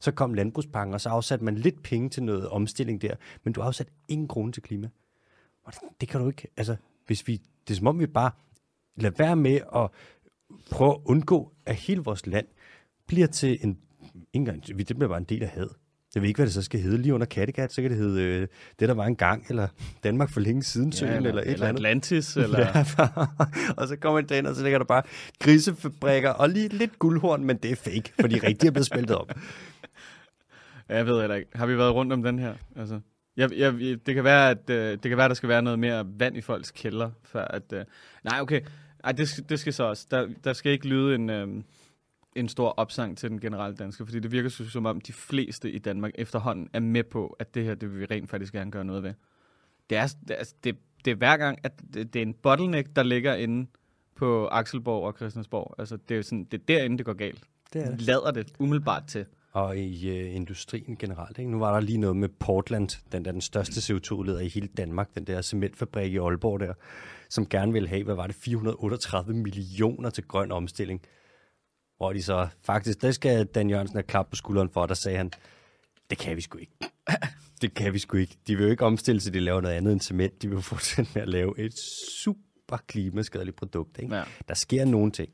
Så 0.00 0.12
kom 0.12 0.34
landbrugspakken, 0.34 0.94
og 0.94 1.00
så 1.00 1.08
afsatte 1.08 1.44
man 1.44 1.54
lidt 1.54 1.82
penge 1.82 2.08
til 2.10 2.22
noget 2.22 2.48
omstilling 2.48 3.02
der, 3.02 3.14
men 3.44 3.52
du 3.52 3.60
afsatte 3.60 3.92
ingen 4.08 4.28
krone 4.28 4.52
til 4.52 4.62
klima. 4.62 4.88
Og 5.64 5.72
det- 6.00 6.08
kan 6.08 6.20
du 6.20 6.26
ikke, 6.28 6.48
altså, 6.56 6.76
hvis 7.06 7.28
vi, 7.28 7.36
det 7.68 7.74
er 7.74 7.76
som 7.78 7.86
om 7.86 7.98
vi 7.98 8.06
bare 8.06 8.30
lader 8.96 9.14
være 9.18 9.36
med 9.36 9.60
at 9.76 9.90
prøve 10.70 10.90
at 10.94 11.00
undgå, 11.04 11.52
at 11.66 11.74
hele 11.74 12.00
vores 12.02 12.26
land 12.26 12.46
bliver 13.06 13.26
til 13.26 13.58
en, 13.62 13.78
engang, 14.32 14.66
det 14.66 14.96
bliver 14.96 15.08
bare 15.08 15.18
en 15.18 15.24
del 15.24 15.42
af 15.42 15.48
had. 15.48 15.68
Jeg 16.14 16.22
ved 16.22 16.28
ikke, 16.28 16.38
hvad 16.38 16.46
det 16.46 16.54
så 16.54 16.62
skal 16.62 16.80
hedde. 16.80 16.98
Lige 16.98 17.14
under 17.14 17.26
Kattegat, 17.26 17.72
så 17.72 17.82
kan 17.82 17.90
det 17.90 17.98
hedde 17.98 18.22
øh, 18.22 18.48
det, 18.80 18.88
der 18.88 18.94
var 18.94 19.06
en 19.06 19.16
gang, 19.16 19.46
eller 19.48 19.68
Danmark 20.04 20.30
for 20.30 20.40
længe 20.40 20.62
siden 20.62 20.92
søen, 20.92 21.12
eller, 21.12 21.28
eller 21.28 21.42
et 21.42 21.52
eller 21.52 21.66
andet. 21.66 21.78
Atlantis, 21.80 22.36
eller... 22.36 22.58
Ja, 22.58 22.84
og 23.76 23.88
så 23.88 23.96
kommer 23.96 24.20
man 24.20 24.28
derind, 24.28 24.46
og 24.46 24.54
så 24.54 24.62
ligger 24.62 24.78
der 24.78 24.86
bare 24.86 25.02
grisefabrikker 25.40 26.30
og 26.30 26.48
lige 26.50 26.68
lidt 26.68 26.98
guldhorn, 26.98 27.44
men 27.44 27.56
det 27.56 27.70
er 27.70 27.76
fake, 27.76 28.12
for 28.20 28.28
de 28.28 28.34
rigtige 28.34 28.66
er 28.68 28.72
blevet 28.72 28.86
smeltet 28.86 29.16
op. 29.16 29.32
Ja, 30.88 30.96
Jeg 30.96 31.06
ved 31.06 31.20
heller 31.20 31.36
ikke. 31.36 31.50
Har 31.54 31.66
vi 31.66 31.78
været 31.78 31.94
rundt 31.94 32.12
om 32.12 32.22
den 32.22 32.38
her? 32.38 32.54
Altså, 32.76 33.00
jeg, 33.36 33.50
jeg, 33.56 33.72
det, 34.06 34.14
kan 34.14 34.24
være, 34.24 34.50
at 34.50 34.70
øh, 34.70 34.92
det 34.92 35.02
kan 35.02 35.16
være, 35.16 35.24
at 35.24 35.28
der 35.28 35.34
skal 35.34 35.48
være 35.48 35.62
noget 35.62 35.78
mere 35.78 36.06
vand 36.18 36.36
i 36.36 36.40
folks 36.40 36.70
kælder, 36.70 37.10
før 37.24 37.44
at... 37.44 37.72
Øh, 37.72 37.84
nej, 38.24 38.40
okay. 38.40 38.60
Ej, 39.04 39.12
det, 39.12 39.44
det 39.48 39.60
skal 39.60 39.72
så 39.72 39.84
også. 39.84 40.06
Der, 40.10 40.28
der 40.44 40.52
skal 40.52 40.72
ikke 40.72 40.88
lyde 40.88 41.14
en, 41.14 41.30
øh, 41.30 41.48
en 42.36 42.48
stor 42.48 42.68
opsang 42.68 43.18
til 43.18 43.30
den 43.30 43.40
generelle 43.40 43.76
dansker, 43.76 44.04
fordi 44.04 44.20
det 44.20 44.32
virker 44.32 44.48
som 44.48 44.86
om 44.86 45.00
de 45.00 45.12
fleste 45.12 45.72
i 45.72 45.78
Danmark 45.78 46.12
efterhånden 46.14 46.68
er 46.72 46.80
med 46.80 47.04
på, 47.04 47.36
at 47.38 47.54
det 47.54 47.64
her, 47.64 47.74
det 47.74 47.92
vil 47.92 48.00
vi 48.00 48.04
rent 48.04 48.30
faktisk 48.30 48.52
gerne 48.52 48.70
gøre 48.70 48.84
noget 48.84 49.02
ved. 49.02 49.14
Det 49.90 49.98
er, 49.98 50.14
det 50.28 50.54
det, 50.64 50.76
det 51.04 51.10
er 51.10 51.14
hver 51.14 51.36
gang, 51.36 51.58
at 51.62 51.72
det, 51.94 52.14
det 52.14 52.22
er 52.22 52.26
en 52.26 52.34
bottleneck, 52.34 52.88
der 52.96 53.02
ligger 53.02 53.34
inde 53.34 53.66
på 54.16 54.46
Akselborg 54.46 55.06
og 55.06 55.14
Christiansborg. 55.16 55.74
Altså, 55.78 55.98
det 56.08 56.16
er, 56.16 56.22
sådan, 56.22 56.44
det 56.44 56.60
er 56.60 56.64
derinde, 56.68 56.98
det 56.98 57.06
går 57.06 57.12
galt. 57.12 57.44
Det 57.72 57.82
er 57.82 57.90
det. 57.90 58.00
Lader 58.00 58.30
det 58.30 58.52
umiddelbart 58.58 59.06
til. 59.06 59.26
Og 59.52 59.78
i 59.78 60.08
øh, 60.10 60.34
industrien 60.34 60.96
generelt. 60.96 61.38
Ikke? 61.38 61.50
Nu 61.50 61.58
var 61.58 61.72
der 61.72 61.80
lige 61.80 61.98
noget 61.98 62.16
med 62.16 62.28
Portland, 62.28 62.88
den 63.12 63.24
der 63.24 63.32
den 63.32 63.40
største 63.40 63.94
CO2-leder 63.94 64.40
i 64.40 64.48
hele 64.48 64.68
Danmark, 64.76 65.14
den 65.14 65.24
der 65.24 65.42
cementfabrik 65.42 66.12
i 66.12 66.16
Aalborg 66.16 66.60
der, 66.60 66.74
som 67.28 67.46
gerne 67.46 67.72
ville 67.72 67.88
have, 67.88 68.04
hvad 68.04 68.14
var 68.14 68.26
det, 68.26 68.36
438 68.36 69.34
millioner 69.34 70.10
til 70.10 70.24
grøn 70.24 70.52
omstilling. 70.52 71.02
Hvor 71.96 72.12
de 72.12 72.22
så 72.22 72.48
faktisk, 72.62 73.02
det 73.02 73.14
skal 73.14 73.46
Dan 73.46 73.70
Jørgensen 73.70 73.96
have 73.96 74.02
klap 74.02 74.26
på 74.30 74.36
skulderen 74.36 74.68
for, 74.70 74.86
der 74.86 74.94
sagde 74.94 75.18
han, 75.18 75.30
det 76.10 76.18
kan 76.18 76.36
vi 76.36 76.40
sgu 76.40 76.58
ikke. 76.58 76.72
Det 77.62 77.74
kan 77.74 77.92
vi 77.92 77.98
sgu 77.98 78.16
ikke. 78.16 78.36
De 78.46 78.56
vil 78.56 78.64
jo 78.64 78.70
ikke 78.70 78.84
omstille 78.84 79.20
sig, 79.20 79.34
de 79.34 79.40
laver 79.40 79.60
noget 79.60 79.74
andet 79.74 79.92
end 79.92 80.00
cement. 80.00 80.42
De 80.42 80.50
vil 80.50 80.62
fortsætte 80.62 81.10
med 81.14 81.22
at 81.22 81.28
lave 81.28 81.58
et 81.58 81.78
super 82.22 82.76
klimaskadeligt 82.86 83.56
produkt. 83.56 83.98
Ikke? 83.98 84.16
Ja. 84.16 84.22
Der 84.48 84.54
sker 84.54 84.84
nogle 84.84 85.12
ting. 85.12 85.28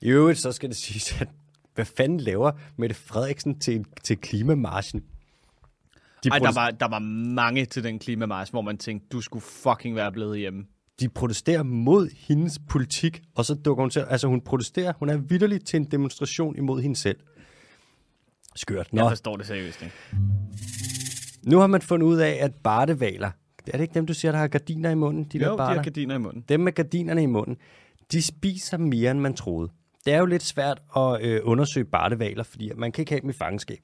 I 0.00 0.08
øvrigt, 0.08 0.38
så 0.38 0.52
skal 0.52 0.68
det 0.68 0.76
siges, 0.76 1.20
at 1.20 1.28
hvad 1.74 1.84
fanden 1.84 2.20
laver 2.20 2.52
Mette 2.76 2.94
Frederiksen 2.94 3.60
til, 3.60 3.84
til 4.04 4.16
klimamarchen? 4.16 5.04
De, 6.24 6.28
Ej, 6.28 6.38
der 6.38 6.52
var, 6.54 6.70
der 6.70 6.88
var 6.88 6.98
mange 7.34 7.64
til 7.64 7.84
den 7.84 7.98
klimamarsch, 7.98 8.52
hvor 8.52 8.60
man 8.60 8.78
tænkte, 8.78 9.08
du 9.08 9.20
skulle 9.20 9.42
fucking 9.42 9.96
være 9.96 10.12
blevet 10.12 10.38
hjemme. 10.38 10.66
De 11.00 11.08
protesterer 11.08 11.62
mod 11.62 12.08
hendes 12.16 12.58
politik, 12.68 13.22
og 13.34 13.44
så 13.44 13.54
dukker 13.54 13.82
hun 13.82 13.90
til, 13.90 14.00
altså 14.00 14.26
hun 14.28 14.40
protesterer, 14.40 14.92
hun 14.98 15.08
er 15.08 15.16
vidderligt 15.16 15.66
til 15.66 15.76
en 15.76 15.84
demonstration 15.84 16.56
imod 16.56 16.80
hende 16.82 16.96
selv. 16.96 17.16
Skørt. 18.56 18.92
Nå, 18.92 19.02
Jeg 19.02 19.10
forstår 19.10 19.36
det 19.36 19.46
seriøst, 19.46 19.82
ikke? 19.82 19.94
nu 21.42 21.58
har 21.58 21.66
man 21.66 21.82
fundet 21.82 22.06
ud 22.06 22.16
af, 22.16 22.38
at 22.40 22.54
bartevaler, 22.54 23.30
er 23.66 23.72
det 23.72 23.80
ikke 23.80 23.94
dem, 23.94 24.06
du 24.06 24.14
siger, 24.14 24.32
der 24.32 24.38
har 24.38 24.48
gardiner 24.48 24.90
i 24.90 24.94
munden? 24.94 25.24
De 25.24 25.38
der 25.38 25.46
Jo, 25.46 25.52
de 25.52 25.56
barter? 25.56 25.76
har 25.76 25.82
gardiner 25.84 26.14
i 26.14 26.18
munden. 26.18 26.44
Dem 26.48 26.60
med 26.60 26.72
gardinerne 26.72 27.22
i 27.22 27.26
munden, 27.26 27.56
de 28.12 28.22
spiser 28.22 28.76
mere, 28.78 29.10
end 29.10 29.20
man 29.20 29.34
troede. 29.34 29.70
Det 30.06 30.12
er 30.14 30.18
jo 30.18 30.26
lidt 30.26 30.42
svært 30.42 30.82
at 30.96 31.22
øh, 31.22 31.40
undersøge 31.44 31.84
bartevaler, 31.84 32.42
fordi 32.42 32.70
man 32.76 32.92
kan 32.92 33.02
ikke 33.02 33.12
have 33.12 33.20
dem 33.20 33.30
i 33.30 33.32
fangenskab. 33.32 33.78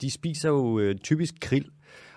De 0.00 0.10
spiser 0.10 0.48
jo 0.48 0.78
øh, 0.78 0.98
typisk 0.98 1.34
krill, 1.40 1.66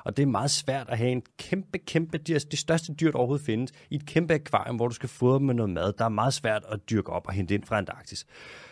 og 0.07 0.17
det 0.17 0.23
er 0.23 0.27
meget 0.27 0.51
svært 0.51 0.89
at 0.89 0.97
have 0.97 1.11
en 1.11 1.23
kæmpe, 1.37 1.77
kæmpe, 1.77 2.17
det, 2.17 2.33
altså 2.33 2.47
det 2.51 2.59
største 2.59 2.93
dyr, 2.93 3.11
der 3.11 3.17
overhovedet 3.17 3.45
findes, 3.45 3.71
i 3.89 3.95
et 3.95 4.05
kæmpe 4.05 4.33
akvarium, 4.33 4.75
hvor 4.75 4.87
du 4.87 4.93
skal 4.93 5.09
fodre 5.09 5.39
dem 5.39 5.45
med 5.45 5.53
noget 5.53 5.69
mad. 5.69 5.93
Der 5.93 6.05
er 6.05 6.09
meget 6.09 6.33
svært 6.33 6.63
at 6.71 6.89
dyrke 6.89 7.09
op 7.09 7.27
og 7.27 7.33
hente 7.33 7.53
ind 7.53 7.63
fra 7.63 7.77
Antarktis. 7.77 8.25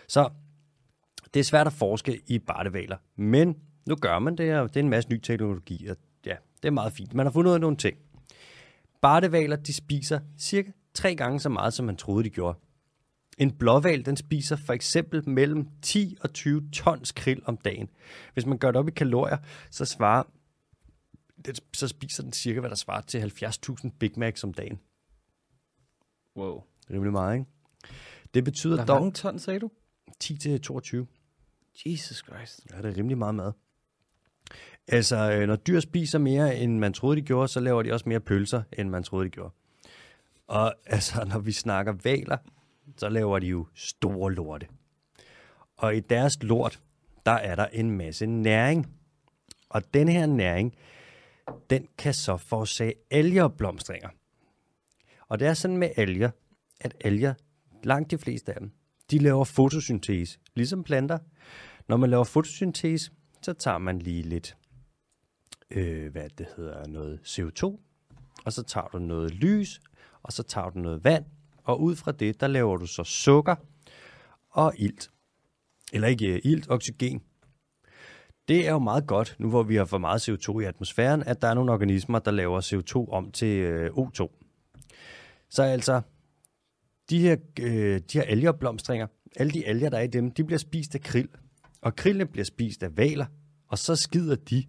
Så 0.08 0.30
det 1.34 1.40
er 1.40 1.44
svært 1.44 1.68
at 1.68 1.74
forske 1.74 2.22
i 2.28 2.40
bartevaler. 2.40 2.98
Men 3.16 3.56
nu 3.86 3.96
gør 3.96 4.20
man 4.20 4.38
det, 4.38 4.56
og 4.56 4.70
det 4.70 4.80
er 4.80 4.84
en 4.84 4.90
masse 4.90 5.10
ny 5.10 5.20
teknologi, 5.20 5.88
og 5.88 5.98
ja, 6.26 6.36
det 6.62 6.68
er 6.68 6.72
meget 6.72 6.94
fint. 6.94 7.14
Man 7.14 7.26
har 7.26 7.32
fundet 7.32 7.50
ud 7.50 7.56
af 7.56 7.62
nogle 7.62 7.78
ting. 7.78 7.98
Bartevaler, 9.02 9.56
de 9.56 9.74
spiser 9.74 10.20
cirka 10.40 10.72
tre 10.94 11.16
gange 11.16 11.40
så 11.40 11.50
meget, 11.50 11.74
som 11.74 11.86
man 11.86 11.98
troede, 11.98 12.24
de 12.24 12.30
gjorde. 12.30 12.60
En 13.38 13.52
blåval, 13.52 14.06
den 14.06 14.18
spiser 14.18 14.56
for 14.56 14.74
eksempel 14.74 15.30
mellem 15.30 15.68
10 15.82 16.18
og 16.22 16.34
20 16.34 16.70
tons 16.74 17.12
krill 17.12 17.42
om 17.46 17.58
dagen. 17.58 17.90
Hvis 18.34 18.46
man 18.46 18.58
gør 18.58 18.72
det 18.72 18.80
op 18.80 18.88
i 18.88 18.92
kalorier, 18.92 19.38
så 19.72 19.86
svarer 19.86 20.24
det, 21.46 21.60
så 21.74 21.88
spiser 21.88 22.24
den 22.24 22.34
cirka, 22.34 22.60
hvad 22.60 22.70
der 22.70 22.76
svarer 22.76 23.02
til 23.02 23.44
70.000 23.44 23.90
Big 24.00 24.12
Macs 24.18 24.44
om 24.44 24.54
dagen. 24.54 24.80
Wow. 26.38 26.64
Rimelig 26.92 27.12
meget, 27.12 27.34
ikke? 27.34 27.50
Det 28.34 28.44
betyder 28.44 28.76
Hvor 28.76 28.86
dog 28.86 29.00
mange 29.00 29.12
ton, 29.12 29.40
sagde 29.40 29.60
du? 29.60 29.72
10 30.20 30.38
til 30.38 30.62
22. 30.62 31.08
Jesus 31.86 32.18
Christ. 32.18 32.68
Ja, 32.72 32.78
det 32.78 32.86
er 32.86 32.98
rimelig 32.98 33.18
meget 33.18 33.36
mad. 33.36 33.52
Altså, 34.88 35.32
øh, 35.32 35.48
når 35.48 35.56
dyr 35.56 35.80
spiser 35.80 36.20
mere, 36.20 36.58
end 36.58 36.80
man 36.80 36.94
troede, 36.94 37.22
de 37.22 37.22
gjorde, 37.22 37.48
så 37.48 37.60
laver 37.60 37.84
de 37.84 37.92
også 37.94 38.10
mere 38.10 38.20
pølser, 38.20 38.64
end 38.78 38.90
man 38.90 39.04
troede, 39.04 39.26
de 39.26 39.30
gjorde. 39.30 39.54
Og 40.48 40.74
altså, 40.86 41.26
når 41.26 41.40
vi 41.40 41.52
snakker 41.52 41.94
valer, 42.04 42.38
så 42.98 43.10
laver 43.10 43.40
de 43.40 43.48
jo 43.48 43.68
store 43.76 44.34
lorte. 44.34 44.68
Og 45.78 45.96
i 45.96 46.00
deres 46.00 46.44
lort, 46.44 46.80
der 47.26 47.32
er 47.32 47.56
der 47.56 47.66
en 47.66 47.92
masse 47.92 48.26
næring. 48.26 48.88
Og 49.70 49.94
den 49.94 50.08
her 50.08 50.26
næring, 50.26 50.76
den 51.70 51.88
kan 51.98 52.14
så 52.14 52.38
forårsage 52.38 52.94
algeopblomstringer. 53.12 54.10
Og 55.28 55.40
det 55.40 55.48
er 55.48 55.54
sådan 55.54 55.78
med 55.78 55.90
alger, 55.98 56.32
at 56.82 56.96
alger, 57.02 57.34
langt 57.84 58.12
de 58.12 58.18
fleste 58.18 58.54
af 58.54 58.60
dem, 58.60 58.72
de 59.12 59.20
laver 59.20 59.44
fotosyntese, 59.44 60.40
ligesom 60.56 60.84
planter. 60.84 61.18
Når 61.88 61.98
man 61.98 62.10
laver 62.10 62.24
fotosyntese, 62.24 63.12
så 63.42 63.54
tager 63.54 63.78
man 63.78 64.00
lige 64.00 64.22
lidt, 64.22 64.58
øh, 65.72 66.12
hvad 66.12 66.30
det 66.38 66.48
hedder, 66.58 66.88
noget 66.88 67.20
CO2, 67.26 67.80
og 68.46 68.54
så 68.54 68.64
tager 68.64 68.88
du 68.88 69.00
noget 69.00 69.32
lys, 69.32 69.80
og 70.24 70.34
så 70.34 70.44
tager 70.44 70.70
du 70.70 70.80
noget 70.80 71.04
vand, 71.04 71.26
og 71.64 71.82
ud 71.82 71.96
fra 71.96 72.12
det, 72.12 72.42
der 72.42 72.48
laver 72.48 72.78
du 72.78 72.86
så 72.86 73.04
sukker 73.04 73.56
og 74.50 74.74
ilt. 74.78 75.12
Eller 75.94 76.08
ikke 76.08 76.34
øh, 76.34 76.42
ilt, 76.44 76.70
oxygen. 76.70 77.24
Det 78.48 78.68
er 78.68 78.72
jo 78.72 78.80
meget 78.80 79.08
godt, 79.08 79.36
nu 79.40 79.50
hvor 79.50 79.64
vi 79.64 79.76
har 79.76 79.86
for 79.86 79.98
meget 79.98 80.30
CO2 80.30 80.60
i 80.60 80.64
atmosfæren, 80.64 81.24
at 81.24 81.42
der 81.42 81.48
er 81.48 81.54
nogle 81.54 81.72
organismer, 81.72 82.20
der 82.20 82.32
laver 82.32 82.62
CO2 82.62 83.14
om 83.14 83.32
til 83.32 83.58
øh, 83.58 83.92
O2. 83.98 84.30
Så 85.50 85.64
altså, 85.64 86.02
de 87.10 87.20
her, 87.20 87.38
øh, 87.60 88.02
de 88.12 88.18
her 88.18 88.22
algeopblomstringer, 88.22 89.08
alle 89.36 89.52
de 89.52 89.68
alger, 89.68 89.90
der 89.90 89.98
er 89.98 90.02
i 90.02 90.08
dem, 90.08 90.32
de 90.32 90.44
bliver 90.44 90.60
spist 90.60 90.96
af 90.96 91.02
krill. 91.02 91.30
Og 91.82 91.96
krillene 91.96 92.26
bliver 92.26 92.46
spist 92.46 92.84
af 92.84 92.98
valer, 92.98 93.26
og 93.68 93.78
så 93.78 93.96
skider 93.96 94.36
de. 94.36 94.64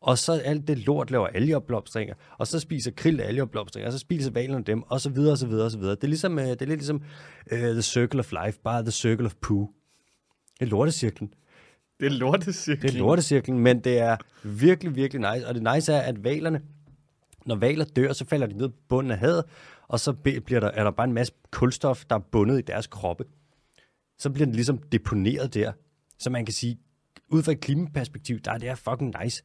Og 0.00 0.18
så 0.18 0.32
alt 0.32 0.68
det 0.68 0.78
lort 0.78 1.10
laver 1.10 1.26
algeopblomstringer, 1.26 2.14
og 2.38 2.46
så 2.46 2.60
spiser 2.60 2.90
krill 2.90 3.20
algeopblomstringer, 3.20 3.86
og 3.86 3.92
så 3.92 3.98
spiser 3.98 4.30
valerne 4.30 4.64
dem, 4.64 4.82
og 4.82 5.00
så 5.00 5.10
videre, 5.10 5.32
og 5.32 5.38
så 5.38 5.46
videre, 5.46 5.64
og 5.64 5.70
så 5.70 5.78
videre. 5.78 5.94
Det 5.94 6.04
er, 6.04 6.08
ligesom, 6.08 6.38
øh, 6.38 6.46
det 6.46 6.62
er 6.62 6.66
lidt 6.66 6.80
ligesom 6.80 7.02
uh, 7.52 7.58
The 7.58 7.82
Circle 7.82 8.20
of 8.20 8.32
Life, 8.32 8.60
bare 8.64 8.82
The 8.82 8.90
Circle 8.90 9.26
of 9.26 9.34
Poo. 9.34 9.68
Det 10.60 10.66
er 10.66 10.70
lortecirklen. 10.70 11.34
Det 12.00 12.06
er 12.06 12.10
lortecirklen. 12.10 12.82
Det 12.82 12.94
er 12.94 12.98
lortecirklen, 12.98 13.58
men 13.58 13.80
det 13.80 13.98
er 13.98 14.16
virkelig, 14.44 14.96
virkelig 14.96 15.32
nice. 15.32 15.46
Og 15.48 15.54
det 15.54 15.74
nice 15.74 15.92
er, 15.92 16.00
at 16.00 16.24
valerne, 16.24 16.62
når 17.46 17.56
valer 17.56 17.84
dør, 17.84 18.12
så 18.12 18.24
falder 18.24 18.46
de 18.46 18.56
ned 18.56 18.68
på 18.68 18.76
bunden 18.88 19.10
af 19.10 19.18
havet, 19.18 19.44
og 19.88 20.00
så 20.00 20.12
bliver 20.12 20.60
der, 20.60 20.68
er 20.68 20.84
der 20.84 20.90
bare 20.90 21.06
en 21.06 21.12
masse 21.12 21.32
kulstof, 21.50 22.04
der 22.04 22.16
er 22.16 22.20
bundet 22.20 22.58
i 22.58 22.62
deres 22.62 22.86
kroppe. 22.86 23.24
Så 24.18 24.30
bliver 24.30 24.46
den 24.46 24.54
ligesom 24.54 24.78
deponeret 24.78 25.54
der. 25.54 25.72
Så 26.18 26.30
man 26.30 26.44
kan 26.46 26.52
sige, 26.54 26.78
ud 27.28 27.42
fra 27.42 27.52
et 27.52 27.60
klimaperspektiv, 27.60 28.38
der 28.38 28.52
er 28.52 28.58
det 28.58 28.68
her 28.68 28.74
fucking 28.74 29.14
nice. 29.22 29.42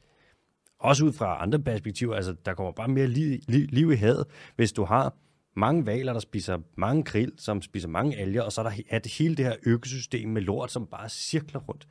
Også 0.79 1.05
ud 1.05 1.13
fra 1.13 1.41
andre 1.41 1.59
perspektiver, 1.59 2.15
altså 2.15 2.35
der 2.45 2.53
kommer 2.53 2.71
bare 2.71 2.87
mere 2.87 3.07
liv, 3.07 3.39
liv, 3.47 3.67
liv 3.71 3.91
i 3.91 3.95
havet, 3.95 4.25
hvis 4.55 4.71
du 4.71 4.83
har 4.83 5.15
mange 5.55 5.85
valer, 5.85 6.13
der 6.13 6.19
spiser 6.19 6.57
mange 6.75 7.03
krill, 7.03 7.31
som 7.37 7.61
spiser 7.61 7.87
mange 7.87 8.17
alger, 8.17 8.41
og 8.41 8.51
så 8.51 8.61
er 8.61 8.69
der 8.69 8.75
er 8.89 8.99
det 8.99 9.11
hele 9.11 9.35
det 9.35 9.45
her 9.45 9.55
økosystem 9.63 10.29
med 10.29 10.41
lort, 10.41 10.71
som 10.71 10.87
bare 10.87 11.09
cirkler 11.09 11.61
rundt. 11.61 11.87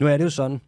Nu 0.00 0.06
er 0.06 0.16
det 0.16 0.24
jo 0.24 0.30
sådan, 0.30 0.60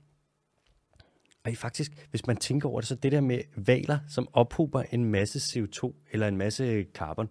og 1.44 1.50
i 1.50 1.54
faktisk, 1.54 2.08
hvis 2.10 2.26
man 2.26 2.36
tænker 2.36 2.68
over 2.68 2.80
det, 2.80 2.88
så 2.88 2.94
det 2.94 3.12
der 3.12 3.20
med 3.20 3.40
valer, 3.56 3.98
som 4.08 4.28
ophober 4.32 4.82
en 4.82 5.04
masse 5.04 5.38
CO2 5.38 5.92
eller 6.12 6.28
en 6.28 6.36
masse 6.36 6.86
carbon, 6.94 7.28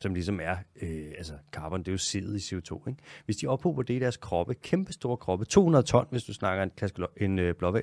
som 0.00 0.14
ligesom 0.14 0.40
er, 0.40 0.56
øh, 0.82 1.12
altså 1.18 1.34
carbon, 1.52 1.80
det 1.80 1.88
er 1.88 1.92
jo 1.92 1.98
siddet 1.98 2.52
i 2.52 2.54
CO2, 2.54 2.88
ikke? 2.88 3.02
Hvis 3.24 3.36
de 3.36 3.46
ophober 3.46 3.82
det 3.82 3.94
i 3.94 3.98
deres 3.98 4.16
kroppe, 4.16 4.54
kæmpe 4.54 4.92
store 4.92 5.16
kroppe, 5.16 5.44
200 5.44 5.86
ton, 5.86 6.06
hvis 6.10 6.24
du 6.24 6.34
snakker 6.34 6.62
en, 6.62 6.70
en 7.16 7.38
øh, 7.38 7.54
blåval, 7.54 7.82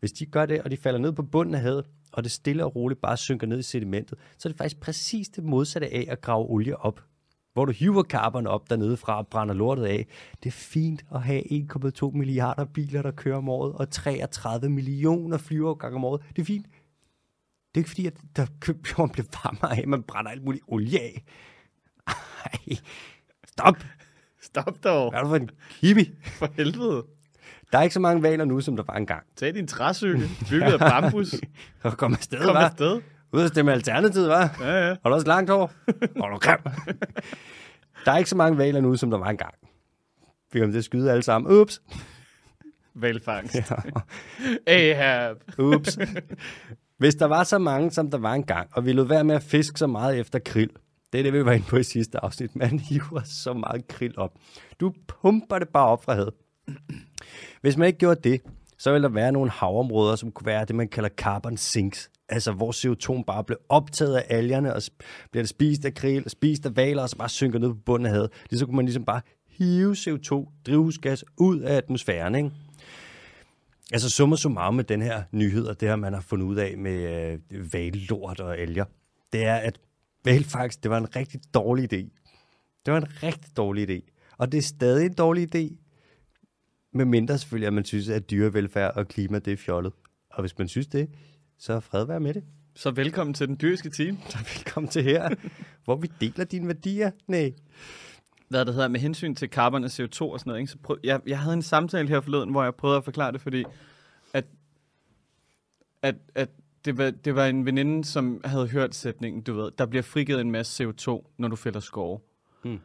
hvis 0.00 0.12
de 0.12 0.26
gør 0.26 0.46
det, 0.46 0.62
og 0.62 0.70
de 0.70 0.76
falder 0.76 1.00
ned 1.00 1.12
på 1.12 1.22
bunden 1.22 1.54
af 1.54 1.60
havet, 1.60 1.86
og 2.12 2.24
det 2.24 2.32
stille 2.32 2.64
og 2.64 2.76
roligt 2.76 3.00
bare 3.00 3.16
synker 3.16 3.46
ned 3.46 3.58
i 3.58 3.62
sedimentet, 3.62 4.18
så 4.38 4.48
er 4.48 4.52
det 4.52 4.58
faktisk 4.58 4.80
præcis 4.80 5.28
det 5.28 5.44
modsatte 5.44 5.88
af 5.88 6.06
at 6.08 6.20
grave 6.20 6.50
olie 6.50 6.76
op. 6.76 7.04
Hvor 7.52 7.64
du 7.64 7.72
hiver 7.72 8.02
carbon 8.02 8.46
op 8.46 8.70
dernede 8.70 8.96
fra 8.96 9.18
og 9.18 9.28
brænder 9.28 9.54
lortet 9.54 9.84
af. 9.84 10.06
Det 10.42 10.48
er 10.48 10.52
fint 10.52 11.04
at 11.14 11.22
have 11.22 11.42
1,2 12.02 12.10
milliarder 12.10 12.64
biler, 12.64 13.02
der 13.02 13.10
kører 13.10 13.36
om 13.36 13.48
året, 13.48 13.72
og 13.72 13.90
33 13.90 14.68
millioner 14.68 15.38
flyvergange 15.38 15.96
om 15.96 16.04
året. 16.04 16.22
Det 16.36 16.42
er 16.42 16.46
fint. 16.46 16.66
Det 16.66 17.74
er 17.74 17.78
ikke 17.78 17.90
fordi, 17.90 18.06
at 18.06 18.16
der 18.36 18.46
jorden 18.98 19.10
bliver 19.12 19.26
varmere 19.44 19.78
af, 19.78 19.88
man 19.88 20.02
brænder 20.02 20.30
alt 20.30 20.44
muligt 20.44 20.64
olie 20.68 21.00
af. 21.00 21.24
Ej, 22.06 22.76
stop. 23.46 23.76
Stop 24.42 24.84
dog. 24.84 25.10
Hvad 25.10 25.20
er 25.20 25.22
du 25.22 25.28
for 25.28 25.36
en 25.36 25.50
hippie? 25.80 26.12
For 26.24 26.48
helvede. 26.56 27.06
Der 27.72 27.78
er 27.78 27.82
ikke 27.82 27.94
så 27.94 28.00
mange 28.00 28.22
valer 28.22 28.44
nu, 28.44 28.60
som 28.60 28.76
der 28.76 28.82
var 28.86 28.94
engang. 28.94 29.22
Tag 29.36 29.54
din 29.54 29.66
træcykel, 29.66 30.28
bygget 30.50 30.72
af 30.72 30.78
bambus. 30.78 31.34
Og 31.82 31.96
kom 31.96 32.12
afsted, 32.12 32.44
Kom 32.44 32.56
afsted. 32.56 33.00
Ud 33.32 33.42
at 33.42 33.48
stemme 33.48 33.72
alternativet, 33.72 34.28
var. 34.28 34.56
Ja, 34.60 34.88
ja. 34.88 34.96
Har 35.02 35.10
du 35.10 35.14
også 35.14 35.26
langt 35.26 35.50
hår? 35.50 35.72
Og 36.20 36.30
du 36.30 36.38
grim. 36.38 36.58
Der 38.04 38.12
er 38.12 38.18
ikke 38.18 38.30
så 38.30 38.36
mange 38.36 38.58
valer 38.58 38.80
nu, 38.80 38.96
som 38.96 39.10
der 39.10 39.18
var 39.18 39.28
engang. 39.28 39.54
Vi 40.52 40.58
kommer 40.58 40.72
til 40.72 40.78
at 40.78 40.84
skyde 40.84 41.10
alle 41.10 41.22
sammen. 41.22 41.60
Ups. 41.60 41.82
Valfangst. 42.94 43.56
Ahab. 44.66 45.36
Ups. 45.58 45.98
Hvis 46.98 47.14
der 47.14 47.26
var 47.26 47.44
så 47.44 47.58
mange, 47.58 47.90
som 47.90 48.10
der 48.10 48.18
var 48.18 48.34
engang, 48.34 48.68
og 48.72 48.86
vi 48.86 48.92
lod 48.92 49.06
være 49.06 49.24
med 49.24 49.34
at 49.34 49.42
fiske 49.42 49.78
så 49.78 49.86
meget 49.86 50.18
efter 50.18 50.38
krill, 50.38 50.70
det 51.12 51.18
er 51.18 51.22
det, 51.22 51.32
vi 51.32 51.44
var 51.44 51.52
inde 51.52 51.66
på 51.66 51.76
i 51.76 51.82
sidste 51.82 52.24
afsnit. 52.24 52.56
Man 52.56 52.78
hiver 52.78 53.20
så 53.24 53.52
meget 53.52 53.88
krill 53.88 54.18
op. 54.18 54.32
Du 54.80 54.94
pumper 55.08 55.58
det 55.58 55.68
bare 55.68 55.86
op 55.86 56.04
fra 56.04 56.14
havet. 56.14 56.34
Hvis 57.60 57.76
man 57.76 57.86
ikke 57.86 57.98
gjorde 57.98 58.30
det, 58.30 58.40
så 58.78 58.92
ville 58.92 59.08
der 59.08 59.14
være 59.14 59.32
nogle 59.32 59.50
havområder, 59.50 60.16
som 60.16 60.32
kunne 60.32 60.46
være 60.46 60.64
det, 60.64 60.76
man 60.76 60.88
kalder 60.88 61.08
carbon 61.08 61.56
sinks. 61.56 62.10
Altså, 62.30 62.52
hvor 62.52 62.72
CO2 62.72 63.24
bare 63.24 63.44
blev 63.44 63.58
optaget 63.68 64.16
af 64.16 64.24
algerne, 64.28 64.74
og 64.74 64.82
bliver 65.30 65.42
det 65.42 65.48
spist 65.48 65.84
af 65.84 65.94
krill, 65.94 66.30
spist 66.30 66.66
af 66.66 66.76
valer, 66.76 67.02
og 67.02 67.08
så 67.08 67.16
bare 67.16 67.28
synker 67.28 67.58
ned 67.58 67.68
på 67.68 67.74
bunden 67.74 68.06
af 68.06 68.12
havet. 68.12 68.30
Det 68.50 68.58
så 68.58 68.66
kunne 68.66 68.76
man 68.76 68.84
ligesom 68.84 69.04
bare 69.04 69.20
hive 69.48 69.92
CO2, 69.92 70.62
drivhusgas, 70.66 71.24
ud 71.36 71.60
af 71.60 71.74
atmosfæren, 71.74 72.34
ikke? 72.34 72.50
Altså 73.92 74.10
summa 74.10 74.36
summarum 74.36 74.74
med 74.74 74.84
den 74.84 75.02
her 75.02 75.22
nyhed, 75.32 75.66
og 75.66 75.80
det 75.80 75.88
her, 75.88 75.96
man 75.96 76.12
har 76.12 76.20
fundet 76.20 76.46
ud 76.46 76.56
af 76.56 76.78
med 76.78 77.30
øh, 77.52 77.72
valelort 77.72 78.40
og 78.40 78.58
alger, 78.58 78.84
det 79.32 79.44
er, 79.44 79.56
at 79.56 79.80
valfangst, 80.24 80.82
det 80.82 80.90
var 80.90 80.98
en 80.98 81.16
rigtig 81.16 81.40
dårlig 81.54 81.92
idé. 81.92 81.96
Det 82.86 82.92
var 82.92 83.00
en 83.00 83.22
rigtig 83.22 83.56
dårlig 83.56 83.90
idé. 83.90 84.32
Og 84.38 84.52
det 84.52 84.58
er 84.58 84.62
stadig 84.62 85.06
en 85.06 85.12
dårlig 85.12 85.54
idé, 85.54 85.76
med 86.92 87.04
mindre 87.04 87.38
selvfølgelig, 87.38 87.66
at 87.66 87.72
man 87.72 87.84
synes, 87.84 88.08
at 88.08 88.30
dyrevelfærd 88.30 88.96
og 88.96 89.08
klima, 89.08 89.38
det 89.38 89.52
er 89.52 89.56
fjollet. 89.56 89.92
Og 90.30 90.40
hvis 90.40 90.58
man 90.58 90.68
synes 90.68 90.86
det, 90.86 91.10
så 91.60 91.80
fred 91.80 92.04
være 92.04 92.20
med 92.20 92.34
det. 92.34 92.44
Så 92.74 92.90
velkommen 92.90 93.34
til 93.34 93.48
den 93.48 93.58
dyriske 93.60 93.90
team. 93.90 94.18
Så 94.30 94.38
velkommen 94.38 94.90
til 94.90 95.02
her, 95.02 95.34
hvor 95.84 95.96
vi 95.96 96.10
deler 96.20 96.44
dine 96.44 96.66
værdier. 96.66 97.10
Nej. 97.26 97.54
Hvad 98.48 98.64
det 98.64 98.74
hedder, 98.74 98.88
med 98.88 99.00
hensyn 99.00 99.34
til 99.34 99.48
carbon 99.48 99.84
og 99.84 99.90
CO2 99.90 100.22
og 100.22 100.40
sådan 100.40 100.50
noget. 100.50 100.60
Ikke? 100.60 100.72
Så 100.72 100.78
prøv, 100.78 100.98
jeg, 101.04 101.20
jeg 101.26 101.38
havde 101.38 101.54
en 101.54 101.62
samtale 101.62 102.08
her 102.08 102.20
forleden, 102.20 102.50
hvor 102.50 102.62
jeg 102.62 102.74
prøvede 102.74 102.96
at 102.96 103.04
forklare 103.04 103.32
det, 103.32 103.40
fordi 103.40 103.64
at, 104.34 104.44
at, 106.02 106.14
at 106.34 106.48
det, 106.84 106.98
var, 106.98 107.10
det 107.10 107.34
var 107.34 107.46
en 107.46 107.66
veninde, 107.66 108.04
som 108.04 108.40
havde 108.44 108.68
hørt 108.68 108.94
sætningen, 108.94 109.42
du 109.42 109.54
ved, 109.54 109.70
der 109.78 109.86
bliver 109.86 110.02
frigivet 110.02 110.40
en 110.40 110.50
masse 110.50 110.84
CO2, 110.84 111.34
når 111.38 111.48
du 111.48 111.56
fælder 111.56 111.80
skove. 111.80 112.20
Hmm. 112.64 112.80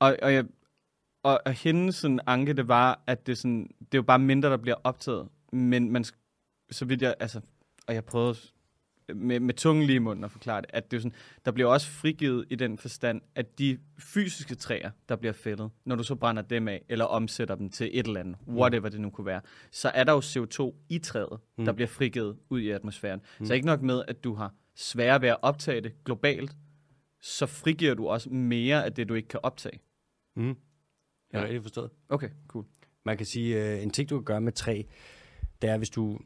Og, 0.00 0.16
og, 0.22 0.34
jeg, 0.34 0.44
og, 1.22 1.40
og 1.46 1.52
hendes 1.52 1.94
sådan, 1.94 2.20
anke, 2.26 2.52
det 2.52 2.68
var, 2.68 3.02
at 3.06 3.26
det, 3.26 3.38
sådan, 3.38 3.70
det 3.78 3.94
er 3.94 3.98
jo 3.98 4.02
bare 4.02 4.18
mindre, 4.18 4.50
der 4.50 4.56
bliver 4.56 4.76
optaget. 4.84 5.28
Men 5.52 5.92
man, 5.92 6.04
så 6.70 6.84
vidt 6.84 7.02
jeg, 7.02 7.14
altså, 7.20 7.40
og 7.88 7.94
jeg 7.94 8.04
prøvede 8.04 8.36
med, 9.14 9.40
med 9.40 9.54
tungen 9.54 9.86
lige 9.86 9.96
i 9.96 9.98
munden 9.98 10.24
og 10.24 10.30
forklare 10.30 10.60
det, 10.60 10.70
at 10.72 10.90
det 10.90 10.96
er 10.96 11.00
sådan, 11.00 11.16
der 11.44 11.50
bliver 11.52 11.68
også 11.68 11.90
frigivet 11.90 12.46
i 12.50 12.54
den 12.54 12.78
forstand, 12.78 13.20
at 13.34 13.58
de 13.58 13.78
fysiske 13.98 14.54
træer, 14.54 14.90
der 15.08 15.16
bliver 15.16 15.32
fældet, 15.32 15.70
når 15.84 15.96
du 15.96 16.02
så 16.02 16.14
brænder 16.14 16.42
dem 16.42 16.68
af, 16.68 16.84
eller 16.88 17.04
omsætter 17.04 17.54
dem 17.54 17.70
til 17.70 17.90
et 17.92 18.06
eller 18.06 18.20
andet, 18.20 18.36
whatever 18.48 18.88
det 18.88 19.00
nu 19.00 19.10
kunne 19.10 19.26
være, 19.26 19.40
så 19.70 19.88
er 19.88 20.04
der 20.04 20.12
jo 20.12 20.18
CO2 20.20 20.74
i 20.88 20.98
træet, 20.98 21.38
mm. 21.58 21.64
der 21.64 21.72
bliver 21.72 21.88
frigivet 21.88 22.36
ud 22.50 22.60
i 22.60 22.70
atmosfæren. 22.70 23.20
Mm. 23.40 23.46
Så 23.46 23.54
ikke 23.54 23.66
nok 23.66 23.82
med, 23.82 24.02
at 24.08 24.24
du 24.24 24.34
har 24.34 24.54
sværere 24.74 25.22
ved 25.22 25.28
at 25.28 25.36
optage 25.42 25.80
det 25.80 26.04
globalt, 26.04 26.56
så 27.20 27.46
frigiver 27.46 27.94
du 27.94 28.08
også 28.08 28.30
mere 28.30 28.84
af 28.84 28.92
det, 28.92 29.08
du 29.08 29.14
ikke 29.14 29.28
kan 29.28 29.40
optage. 29.42 29.80
Mm. 30.36 30.46
Jeg 30.46 30.54
har 31.32 31.40
Ja. 31.40 31.44
rigtig 31.44 31.62
forstået. 31.62 31.90
Okay, 32.08 32.30
cool. 32.48 32.64
Man 33.04 33.16
kan 33.16 33.26
sige, 33.26 33.72
øh, 33.74 33.82
en 33.82 33.90
ting, 33.90 34.10
du 34.10 34.16
kan 34.18 34.24
gøre 34.24 34.40
med 34.40 34.52
træ, 34.52 34.82
det 35.62 35.70
er, 35.70 35.76
hvis 35.78 35.90
du, 35.90 36.18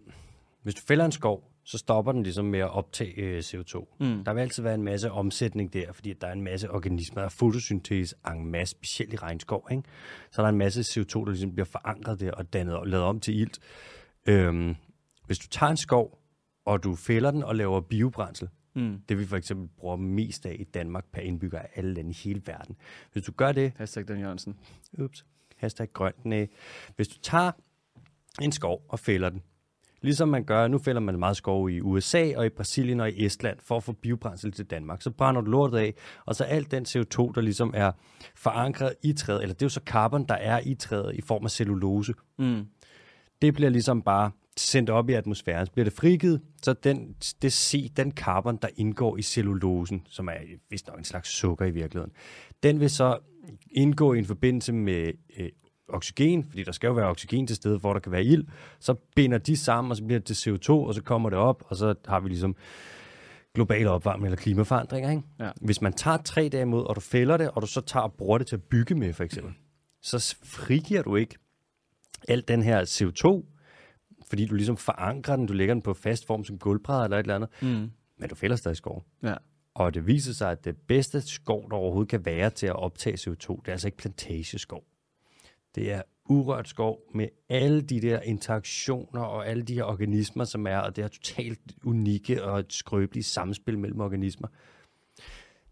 hvis 0.62 0.74
du 0.74 0.82
fælder 0.88 1.04
en 1.04 1.12
skov, 1.12 1.46
så 1.64 1.78
stopper 1.78 2.12
den 2.12 2.22
ligesom 2.22 2.44
med 2.44 2.58
at 2.58 2.70
optage 2.70 3.14
øh, 3.16 3.38
CO2. 3.38 3.96
Mm. 4.00 4.24
Der 4.24 4.32
vil 4.34 4.40
altid 4.40 4.62
være 4.62 4.74
en 4.74 4.82
masse 4.82 5.10
omsætning 5.12 5.72
der, 5.72 5.92
fordi 5.92 6.12
der 6.12 6.26
er 6.26 6.32
en 6.32 6.42
masse 6.42 6.70
organismer, 6.70 7.18
der 7.20 7.24
er 7.24 7.28
fotosyntese 7.28 8.16
en 8.34 8.46
masse, 8.46 8.70
specielt 8.72 9.12
i 9.12 9.16
regnskov. 9.16 9.68
Ikke? 9.70 9.82
Så 10.30 10.42
er 10.42 10.46
der 10.46 10.50
en 10.50 10.58
masse 10.58 10.80
CO2, 10.80 11.24
der 11.24 11.30
ligesom 11.30 11.52
bliver 11.52 11.66
forankret 11.66 12.20
der 12.20 12.32
og 12.32 12.52
dannet 12.52 12.76
og 12.76 12.86
lavet 12.86 13.04
om 13.04 13.20
til 13.20 13.40
ilt. 13.40 13.58
Øhm, 14.26 14.74
hvis 15.26 15.38
du 15.38 15.48
tager 15.48 15.70
en 15.70 15.76
skov, 15.76 16.18
og 16.64 16.82
du 16.82 16.94
fælder 16.94 17.30
den 17.30 17.42
og 17.42 17.56
laver 17.56 17.80
biobrændsel, 17.80 18.48
Mm. 18.74 19.00
det 19.08 19.18
vi 19.18 19.26
for 19.26 19.36
eksempel 19.36 19.68
bruger 19.78 19.96
mest 19.96 20.46
af 20.46 20.56
i 20.58 20.64
Danmark 20.64 21.04
per 21.12 21.20
indbygger 21.20 21.58
af 21.58 21.68
alle 21.74 21.94
lande 21.94 22.10
i 22.10 22.14
hele 22.24 22.42
verden. 22.46 22.76
Hvis 23.12 23.24
du 23.24 23.32
gør 23.32 23.52
det, 23.52 23.72
Hashtag 23.76 24.08
Dan 24.08 24.20
Jørgensen. 24.20 24.56
ups, 24.98 25.24
hashtag 25.56 25.88
grønt, 25.92 26.24
nej. 26.24 26.46
Hvis 26.96 27.08
du 27.08 27.18
tager 27.22 27.52
en 28.42 28.52
skov 28.52 28.84
og 28.88 28.98
fælder 28.98 29.28
den, 29.30 29.42
ligesom 30.02 30.28
man 30.28 30.44
gør, 30.44 30.68
nu 30.68 30.78
fælder 30.78 31.00
man 31.00 31.18
meget 31.18 31.36
skov 31.36 31.70
i 31.70 31.80
USA 31.80 32.32
og 32.36 32.46
i 32.46 32.48
Brasilien 32.48 33.00
og 33.00 33.10
i 33.10 33.26
Estland 33.26 33.58
for 33.62 33.76
at 33.76 33.82
få 33.82 33.92
biobrændsel 33.92 34.52
til 34.52 34.64
Danmark, 34.64 35.02
så 35.02 35.10
brænder 35.10 35.40
du 35.40 35.50
lortet 35.50 35.78
af, 35.78 35.94
og 36.26 36.34
så 36.34 36.44
alt 36.44 36.70
den 36.70 36.86
CO2, 36.88 37.32
der 37.34 37.40
ligesom 37.40 37.72
er 37.76 37.92
forankret 38.36 38.92
i 39.02 39.12
træet, 39.12 39.42
eller 39.42 39.54
det 39.54 39.62
er 39.62 39.66
jo 39.66 39.70
så 39.70 39.80
carbon, 39.86 40.24
der 40.24 40.34
er 40.34 40.60
i 40.64 40.74
træet 40.74 41.14
i 41.14 41.20
form 41.20 41.44
af 41.44 41.50
cellulose, 41.50 42.14
Mm. 42.38 42.66
det 43.42 43.54
bliver 43.54 43.70
ligesom 43.70 44.02
bare 44.02 44.30
sendt 44.56 44.90
op 44.90 45.10
i 45.10 45.12
atmosfæren. 45.12 45.66
Så 45.66 45.72
bliver 45.72 45.84
det 45.84 45.92
frigivet, 45.92 46.40
så 46.62 46.72
den, 46.72 47.14
det 47.42 47.52
C, 47.52 47.92
den 47.96 48.12
carbon, 48.12 48.58
der 48.62 48.68
indgår 48.76 49.16
i 49.16 49.22
cellulosen, 49.22 50.02
som 50.08 50.28
er 50.28 50.32
vist 50.70 50.86
nok 50.88 50.98
en 50.98 51.04
slags 51.04 51.28
sukker 51.28 51.64
i 51.66 51.70
virkeligheden, 51.70 52.12
den 52.62 52.80
vil 52.80 52.90
så 52.90 53.18
indgå 53.70 54.12
i 54.14 54.18
en 54.18 54.24
forbindelse 54.24 54.72
med 54.72 55.12
øh, 55.38 55.48
oxygen, 55.92 56.44
fordi 56.48 56.62
der 56.64 56.72
skal 56.72 56.88
jo 56.88 56.92
være 56.92 57.06
oxygen 57.06 57.46
til 57.46 57.56
stede, 57.56 57.78
hvor 57.78 57.92
der 57.92 58.00
kan 58.00 58.12
være 58.12 58.24
ild, 58.24 58.44
så 58.78 58.94
binder 59.16 59.38
de 59.38 59.56
sammen, 59.56 59.90
og 59.90 59.96
så 59.96 60.04
bliver 60.04 60.20
det 60.20 60.36
til 60.36 60.50
CO2, 60.50 60.70
og 60.72 60.94
så 60.94 61.02
kommer 61.02 61.30
det 61.30 61.38
op, 61.38 61.62
og 61.66 61.76
så 61.76 61.94
har 62.08 62.20
vi 62.20 62.28
ligesom 62.28 62.56
global 63.54 63.86
opvarmning 63.86 64.26
eller 64.26 64.36
klimaforandringer. 64.36 65.10
Ikke? 65.10 65.22
Ja. 65.40 65.50
Hvis 65.60 65.80
man 65.82 65.92
tager 65.92 66.16
tre 66.16 66.48
dage 66.48 66.62
imod, 66.62 66.84
og 66.84 66.96
du 66.96 67.00
fælder 67.00 67.36
det, 67.36 67.50
og 67.50 67.62
du 67.62 67.66
så 67.66 67.80
tager 67.80 68.04
og 68.04 68.12
bruger 68.12 68.38
det 68.38 68.46
til 68.46 68.56
at 68.56 68.62
bygge 68.62 68.94
med, 68.94 69.12
for 69.12 69.24
eksempel, 69.24 69.52
så 70.02 70.36
frigiver 70.44 71.02
du 71.02 71.16
ikke 71.16 71.34
al 72.28 72.44
den 72.48 72.62
her 72.62 72.84
CO2, 72.84 73.46
fordi 74.28 74.46
du 74.46 74.54
ligesom 74.54 74.76
forankrer 74.76 75.36
den, 75.36 75.46
du 75.46 75.52
lægger 75.52 75.74
den 75.74 75.82
på 75.82 75.94
fast 75.94 76.26
form 76.26 76.44
som 76.44 76.58
gulvbrædder 76.58 77.04
eller 77.04 77.16
et 77.16 77.22
eller 77.22 77.34
andet, 77.34 77.50
Mm. 77.62 77.90
men 78.18 78.28
du 78.28 78.34
fælder 78.34 78.56
stadig 78.56 78.76
skov. 78.76 79.04
Ja. 79.22 79.34
Og 79.74 79.94
det 79.94 80.06
viser 80.06 80.32
sig, 80.32 80.50
at 80.50 80.64
det 80.64 80.76
bedste 80.88 81.20
skov, 81.20 81.70
der 81.70 81.76
overhovedet 81.76 82.10
kan 82.10 82.24
være 82.24 82.50
til 82.50 82.66
at 82.66 82.76
optage 82.76 83.16
CO2, 83.16 83.60
det 83.60 83.68
er 83.68 83.72
altså 83.72 83.88
ikke 83.88 83.98
plantageskov. 83.98 84.84
Det 85.74 85.92
er 85.92 86.02
urørt 86.28 86.68
skov 86.68 87.00
med 87.14 87.28
alle 87.48 87.80
de 87.80 88.00
der 88.00 88.20
interaktioner 88.20 89.20
og 89.22 89.48
alle 89.48 89.62
de 89.62 89.74
her 89.74 89.84
organismer, 89.84 90.44
som 90.44 90.66
er, 90.66 90.78
og 90.78 90.96
det 90.96 91.04
er 91.04 91.08
totalt 91.08 91.60
unikke 91.84 92.44
og 92.44 92.58
et 92.58 92.72
skrøbeligt 92.72 93.26
samspil 93.26 93.78
mellem 93.78 94.00
organismer. 94.00 94.48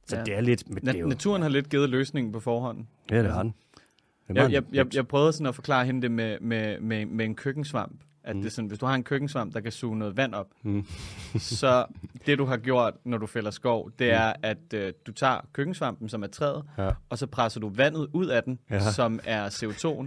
Så 0.06 0.16
Ja. 0.16 0.24
det 0.24 0.34
er 0.34 0.40
lidt... 0.40 0.68
Men 0.68 0.86
det 0.86 0.90
Na- 0.94 0.98
jo, 0.98 1.06
naturen 1.06 1.42
har 1.42 1.48
lidt 1.48 1.68
givet 1.70 1.90
løsningen 1.90 2.32
på 2.32 2.40
forhånd. 2.40 2.86
ja, 3.10 3.22
det 3.22 3.32
har 3.32 3.42
den. 3.42 3.54
Det 4.28 4.36
Jeg, 4.36 4.52
jeg, 4.52 4.62
jeg, 4.72 4.94
jeg 4.94 5.08
prøvede 5.08 5.32
sådan 5.32 5.46
at 5.46 5.54
forklare 5.54 5.86
hende 5.86 6.02
det 6.02 6.10
med, 6.10 6.40
med, 6.40 6.80
med, 6.80 7.06
med 7.06 7.24
en 7.24 7.34
køkkensvamp. 7.34 8.00
At 8.28 8.36
mm. 8.36 8.42
det 8.42 8.48
er 8.48 8.52
sådan, 8.52 8.68
hvis 8.68 8.78
du 8.78 8.86
har 8.86 8.94
en 8.94 9.02
køkkensvamp, 9.04 9.54
der 9.54 9.60
kan 9.60 9.72
suge 9.72 9.98
noget 9.98 10.16
vand 10.16 10.34
op, 10.34 10.46
Mm. 10.62 10.84
så 11.38 11.84
det 12.26 12.38
du 12.38 12.44
har 12.44 12.56
gjort, 12.56 12.94
når 13.04 13.18
du 13.18 13.26
fælder 13.26 13.50
skov, 13.50 13.90
det 13.98 14.12
er, 14.12 14.32
at 14.42 14.74
øh, 14.74 14.92
du 15.06 15.12
tager 15.12 15.40
køkkensvampen, 15.52 16.08
som 16.08 16.22
er 16.22 16.26
træet, 16.26 16.64
Ja. 16.78 16.90
og 17.08 17.18
så 17.18 17.26
presser 17.26 17.60
du 17.60 17.68
vandet 17.68 18.08
ud 18.12 18.26
af 18.26 18.42
den, 18.42 18.58
ja. 18.70 18.90
som 18.92 19.20
er 19.24 19.48
CO2'en, 19.48 20.06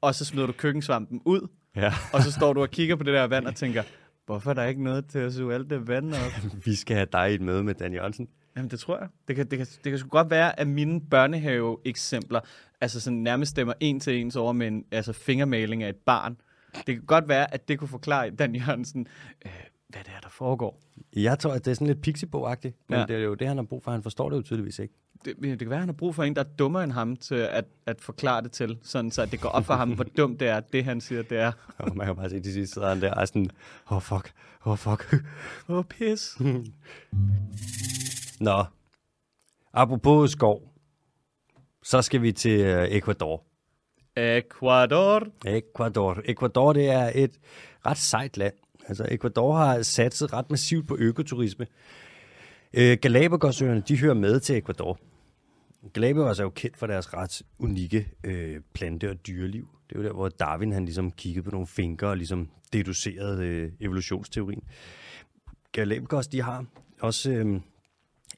og 0.00 0.14
så 0.14 0.24
smider 0.24 0.46
du 0.46 0.52
køkkensvampen 0.52 1.20
ud, 1.24 1.48
Ja, 1.76 1.92
og 2.12 2.22
så 2.22 2.32
står 2.32 2.52
du 2.52 2.60
og 2.62 2.70
kigger 2.70 2.96
på 2.96 3.02
det 3.02 3.14
der 3.14 3.24
vand 3.26 3.46
og 3.46 3.54
tænker, 3.62 3.82
hvorfor 4.26 4.50
er 4.50 4.54
der 4.54 4.64
ikke 4.64 4.82
noget 4.84 5.06
til 5.06 5.18
at 5.18 5.32
suge 5.32 5.54
alt 5.54 5.70
det 5.70 5.88
vand 5.88 6.14
op? 6.14 6.20
vi 6.66 6.74
skal 6.74 6.96
have 6.96 7.06
dig 7.12 7.30
i 7.30 7.34
et 7.34 7.40
møde 7.40 7.62
med 7.64 7.74
Dan 7.74 7.92
Jørgensen. 7.92 8.28
Jamen, 8.56 8.70
det 8.70 8.80
tror 8.80 8.98
jeg. 8.98 9.08
Det 9.28 9.36
kan, 9.36 9.46
det 9.46 9.58
kan, 9.58 9.66
det 9.84 9.92
kan 9.92 9.98
sgu 9.98 10.08
godt 10.08 10.30
være, 10.30 10.60
at 10.60 10.66
mine 10.68 11.00
børnehave-eksempler 11.10 12.40
altså 12.80 13.00
sådan 13.00 13.18
nærmest 13.18 13.50
stemmer 13.50 13.74
en 13.80 14.00
til 14.00 14.20
ens 14.20 14.36
over 14.36 14.52
med 14.52 14.66
en 14.68 14.84
altså 14.92 15.12
fingermaling 15.12 15.82
af 15.82 15.88
et 15.88 15.96
barn. 15.96 16.36
Det 16.76 16.84
kan 16.86 17.04
godt 17.06 17.28
være, 17.28 17.54
at 17.54 17.68
det 17.68 17.78
kunne 17.78 17.88
forklare 17.88 18.30
Dan 18.30 18.54
Jørgensen, 18.54 19.06
øh, 19.46 19.52
hvad 19.88 20.00
det 20.04 20.12
er, 20.16 20.20
der 20.20 20.28
foregår. 20.28 20.80
Jeg 21.16 21.38
tror, 21.38 21.52
at 21.52 21.64
det 21.64 21.70
er 21.70 21.74
sådan 21.74 21.86
lidt 21.86 22.06
pixibog-agtigt, 22.08 22.84
men 22.88 22.98
Ja. 22.98 23.04
det 23.06 23.16
er 23.16 23.20
jo 23.20 23.34
det, 23.34 23.48
han 23.48 23.56
har 23.56 23.64
brug 23.64 23.82
for. 23.84 23.90
Han 23.90 24.02
forstår 24.02 24.30
det 24.30 24.36
jo 24.36 24.42
tydeligvis 24.42 24.78
ikke. 24.78 24.94
Det, 25.24 25.36
det 25.42 25.58
kan 25.58 25.68
være, 25.70 25.76
at 25.76 25.80
han 25.80 25.88
har 25.88 25.92
brug 25.94 26.14
for 26.14 26.22
en, 26.24 26.34
der 26.36 26.40
er 26.40 26.48
dummere 26.58 26.84
end 26.84 26.92
ham 26.92 27.16
til 27.16 27.34
at, 27.34 27.64
at 27.86 28.00
forklare 28.00 28.42
det 28.42 28.52
til, 28.52 28.78
sådan 28.82 29.10
så 29.10 29.26
det 29.26 29.40
går 29.40 29.48
op 29.48 29.64
for 29.64 29.74
ham, 29.74 29.92
hvor 29.94 30.04
dumt 30.18 30.40
det 30.40 30.48
er, 30.48 30.60
det 30.60 30.84
han 30.84 31.00
siger, 31.00 31.22
det 31.22 31.38
er. 31.38 31.52
Og 31.78 31.96
man 31.96 32.06
kan 32.06 32.16
bare 32.16 32.30
se, 32.30 32.36
at 32.36 32.44
de 32.44 32.52
sidste 32.52 32.74
sidder 32.74 32.88
han 32.88 33.00
der 33.00 33.14
og 33.14 33.22
er 33.22 33.26
sådan, 33.26 33.50
åh 33.90 33.96
oh, 33.96 34.02
fuck, 34.02 34.32
åh 34.66 34.72
oh, 34.72 34.78
fuck. 34.78 35.14
Åh, 35.68 35.76
oh, 35.76 35.84
pis. 35.84 36.36
Nå, 38.40 38.64
apropos 39.72 40.30
skov, 40.30 40.62
så 41.82 42.02
skal 42.02 42.22
vi 42.22 42.32
til 42.32 42.60
øh, 42.60 42.84
Ecuador. 42.88 43.44
Ecuador. 44.16 45.26
Ecuador. 45.46 46.22
Ecuador, 46.24 46.72
det 46.72 46.90
er 46.90 47.12
et 47.14 47.38
ret 47.86 47.98
sejt 47.98 48.36
land. 48.36 48.54
Altså, 48.88 49.06
Ecuador 49.10 49.56
har 49.56 49.82
satset 49.82 50.32
ret 50.32 50.50
massivt 50.50 50.88
på 50.88 50.96
økoturisme. 50.98 51.66
Øh, 52.74 52.98
Galapagosøerne, 53.00 53.82
de 53.88 53.98
hører 53.98 54.14
med 54.14 54.40
til 54.40 54.56
Ecuador. 54.58 54.98
Galapagos 55.92 56.38
er 56.38 56.44
jo 56.44 56.50
kendt 56.50 56.76
for 56.76 56.86
deres 56.86 57.14
ret 57.14 57.42
unikke 57.58 58.08
øh, 58.24 58.60
plante- 58.74 59.10
og 59.10 59.26
dyreliv. 59.26 59.68
Det 59.88 59.96
er 59.96 60.00
jo 60.00 60.06
der, 60.06 60.12
hvor 60.12 60.28
Darwin 60.28 60.72
han 60.72 60.84
ligesom 60.84 61.10
kiggede 61.10 61.44
på 61.44 61.50
nogle 61.50 61.66
fingre 61.66 62.08
og 62.08 62.16
ligesom 62.16 62.48
deducerede 62.72 63.46
øh, 63.46 63.72
evolutionsteorien. 63.80 64.62
Galapagos, 65.72 66.28
de 66.28 66.42
har 66.42 66.64
også 67.00 67.30
øh, 67.30 67.60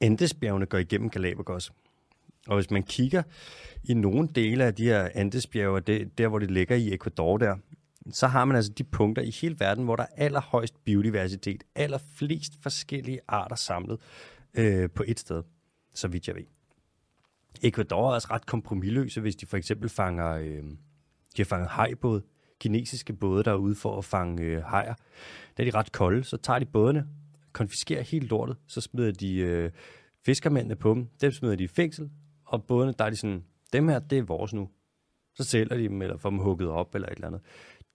Andesbjergene 0.00 0.66
går 0.66 0.78
igennem 0.78 1.10
Galapagos. 1.10 1.72
Og 2.46 2.54
hvis 2.54 2.70
man 2.70 2.82
kigger 2.82 3.22
i 3.85 3.95
nogle 3.95 4.28
dele 4.35 4.64
af 4.64 4.74
de 4.74 4.85
her 4.85 5.09
Andesbjerge, 5.14 5.80
det, 5.80 6.18
der 6.18 6.28
hvor 6.28 6.39
det 6.39 6.51
ligger 6.51 6.76
i 6.76 6.95
Ecuador 6.95 7.39
der, 7.39 7.57
så 8.11 8.26
har 8.26 8.45
man 8.45 8.57
altså 8.57 8.72
de 8.72 8.85
punkter 8.85 9.22
i 9.22 9.30
hele 9.30 9.57
verden, 9.59 9.85
hvor 9.85 9.97
der 9.97 10.03
er 10.03 10.24
allerhøjst 10.24 10.85
biodiversitet, 10.85 11.64
allerflest 11.74 12.53
forskellige 12.62 13.20
arter 13.28 13.57
samlet 13.57 14.01
øh, 14.55 14.91
på 14.91 15.05
et 15.07 15.20
sted, 15.20 15.43
så 15.95 16.09
vidt 16.09 16.28
jeg 16.28 16.37
ved. 16.37 16.45
Ecuador 17.62 18.11
er 18.11 18.14
også 18.14 18.28
ret 18.30 18.47
kompromilløse, 18.47 19.20
hvis 19.20 19.37
de 19.37 19.47
for 19.47 19.57
eksempel 19.57 19.89
fanger, 19.89 20.30
øh, 20.30 20.62
de 21.37 21.37
har 21.37 21.45
fanget 21.45 21.68
hajbåde, 21.68 22.22
kinesiske 22.61 23.12
både, 23.12 23.45
der 23.45 23.51
er 23.51 23.57
ude 23.57 23.74
for 23.74 23.99
at 23.99 24.05
fange 24.05 24.43
øh, 24.43 24.62
hajer. 24.62 24.95
de 25.57 25.68
er 25.68 25.74
ret 25.74 25.93
kolde, 25.93 26.24
så 26.24 26.37
tager 26.37 26.59
de 26.59 26.64
bådene, 26.64 27.07
konfiskerer 27.53 28.03
helt 28.03 28.30
lortet, 28.30 28.57
så 28.66 28.80
smider 28.80 29.12
de 29.12 29.37
øh, 29.37 29.70
fiskermændene 30.24 30.76
på 30.76 30.95
dem, 30.95 31.09
dem 31.20 31.32
smider 31.32 31.57
de 31.57 31.64
i 31.64 31.68
fængsel, 31.68 32.11
og 32.45 32.64
bådene, 32.64 32.95
der 32.99 33.05
er 33.05 33.11
de 33.11 33.16
sådan, 33.16 33.45
dem 33.74 33.88
her, 33.88 33.98
det 33.98 34.18
er 34.18 34.22
vores 34.22 34.54
nu. 34.54 34.68
Så 35.34 35.44
sælger 35.44 35.76
de 35.76 35.88
dem, 35.88 36.02
eller 36.02 36.16
får 36.16 36.30
dem 36.30 36.38
hugget 36.38 36.68
op, 36.68 36.94
eller 36.94 37.08
et 37.08 37.14
eller 37.14 37.26
andet. 37.26 37.40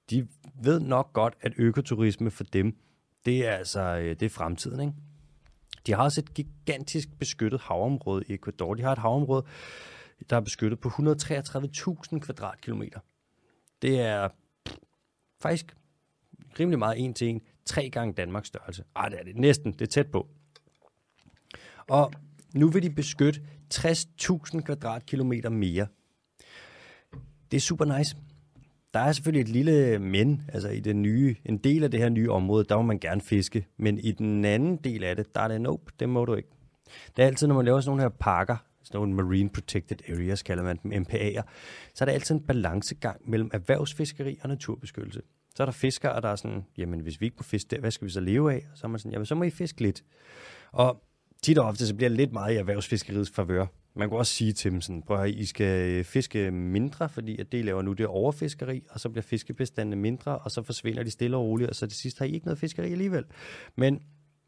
De 0.10 0.28
ved 0.64 0.80
nok 0.80 1.14
godt, 1.14 1.34
at 1.42 1.54
økoturisme 1.58 2.32
for 2.32 2.44
dem, 2.44 2.78
det 3.26 3.48
er 3.48 3.52
altså 3.52 3.82
øh, 3.82 4.10
det 4.10 4.24
er 4.24 4.30
fremtiden, 4.30 4.80
ikke? 4.80 4.94
De 5.88 5.94
har 5.94 6.04
også 6.04 6.22
et 6.22 6.34
gigantisk 6.34 7.10
beskyttet 7.20 7.62
havområde 7.62 8.24
i 8.28 8.34
Ecuador. 8.34 8.74
De 8.74 8.84
har 8.84 8.92
et 8.92 8.98
havområde, 8.98 9.46
der 10.30 10.36
er 10.36 10.42
beskyttet 10.42 10.80
på 10.80 10.90
133.000 10.90 12.20
kvadratkilometer. 12.20 13.00
Det 13.82 14.02
er 14.02 14.30
faktisk 15.42 15.76
rimelig 16.60 16.80
meget 16.80 17.04
en 17.04 17.14
til 17.14 17.28
en. 17.28 17.42
Tre 17.66 17.90
gange 17.90 18.14
Danmarks 18.14 18.48
størrelse. 18.48 18.84
Ej, 18.96 19.10
det 19.10 19.20
er 19.20 19.24
det 19.24 19.36
næsten. 19.36 19.74
Det 19.74 19.82
er 19.82 19.86
tæt 19.86 20.12
på. 20.12 20.28
Og 21.88 22.14
nu 22.56 22.70
vil 22.70 22.84
de 22.84 22.90
beskytte 22.90 23.42
60.000 23.76 24.62
kvadratkilometer 24.62 25.50
mere. 25.50 25.88
Det 27.52 27.58
er 27.58 27.62
super 27.62 27.98
nice. 27.98 28.18
Der 28.94 29.00
er 29.00 29.12
selvfølgelig 29.12 29.42
et 29.42 29.50
lille 29.50 30.00
men, 30.00 30.44
altså 30.54 30.70
i 30.70 30.80
den 30.80 31.02
nye, 31.02 31.36
en 31.46 31.58
del 31.58 31.84
af 31.84 31.92
det 31.92 32.00
her 32.00 32.10
nye 32.10 32.32
område, 32.32 32.64
der 32.64 32.76
må 32.76 32.82
man 32.82 33.00
gerne 33.00 33.22
fiske, 33.22 33.68
men 33.78 34.00
i 34.00 34.12
den 34.12 34.46
anden 34.46 34.78
del 34.78 35.04
af 35.04 35.16
det, 35.16 35.36
der 35.36 35.42
er 35.42 35.48
det 35.48 35.62
nope, 35.62 35.92
det 36.00 36.10
må 36.10 36.26
du 36.26 36.36
ikke. 36.36 36.50
Det 37.18 37.24
er 37.24 37.28
altid, 37.28 37.48
når 37.48 37.56
man 37.56 37.66
laver 37.66 37.82
sådan 37.82 37.90
nogle 37.90 38.02
her 38.02 38.10
parker, 38.10 38.58
sådan 38.84 38.98
nogle 38.98 39.14
Marine 39.14 39.50
Protected 39.50 39.98
Areas, 40.10 40.44
kalder 40.44 40.64
man 40.64 40.80
dem, 40.84 40.92
MPA'er, 40.92 41.42
så 41.94 42.04
er 42.04 42.06
der 42.06 42.14
altid 42.14 42.36
en 42.36 42.42
balancegang 42.42 43.30
mellem 43.30 43.50
erhvervsfiskeri 43.54 44.40
og 44.42 44.50
naturbeskyttelse. 44.50 45.22
Så 45.56 45.64
er 45.64 45.66
der 45.66 45.72
fiskere, 45.72 46.22
der 46.22 46.30
er 46.30 46.36
sådan, 46.36 46.66
jamen 46.78 47.00
hvis 47.00 47.22
vi 47.22 47.26
ikke 47.26 47.36
må 47.40 47.44
fiske 47.44 47.68
der, 47.70 47.80
hvad 47.80 47.92
skal 47.92 48.06
vi 48.08 48.12
så 48.12 48.20
leve 48.20 48.54
af? 48.54 48.68
Så 48.76 48.88
er 48.88 48.90
man 48.90 49.00
sådan, 49.00 49.12
jamen 49.12 49.26
så 49.26 49.36
må 49.36 49.44
I 49.44 49.50
fiske 49.50 49.82
lidt. 49.82 50.04
Og 50.72 51.04
tit 51.44 51.58
og 51.58 51.66
ofte, 51.66 51.88
så 51.88 51.96
bliver 51.96 52.10
det 52.10 52.18
lidt 52.18 52.34
meget 52.34 52.54
i 52.54 52.58
erhvervsfiskeriets 52.58 53.32
favør. 53.32 53.66
Man 53.96 54.10
kunne 54.10 54.20
også 54.20 54.34
sige 54.34 54.54
til 54.54 54.72
dem 54.72 54.82
sådan, 54.82 55.04
prøv 55.04 55.22
at 55.22 55.30
I 55.30 55.46
skal 55.46 55.92
øh, 55.92 56.04
fiske 56.04 56.52
mindre, 56.52 57.10
fordi 57.10 57.40
at 57.40 57.52
det 57.52 57.58
I 57.58 57.62
laver 57.62 57.82
nu, 57.82 57.94
det 57.94 58.04
er 58.04 58.08
overfiskeri, 58.08 58.84
og 58.90 59.00
så 59.00 59.10
bliver 59.10 59.24
fiskebestandene 59.24 59.96
mindre, 59.96 60.38
og 60.38 60.52
så 60.52 60.64
forsvinder 60.64 61.04
de 61.04 61.12
stille 61.12 61.38
og 61.38 61.44
roligt, 61.44 61.70
og 61.70 61.76
så 61.76 61.88
til 61.88 61.98
sidst 61.98 62.20
har 62.20 62.26
I 62.26 62.32
ikke 62.32 62.46
noget 62.46 62.60
fiskeri 62.60 62.92
alligevel. 62.92 63.26
Men 63.78 64.00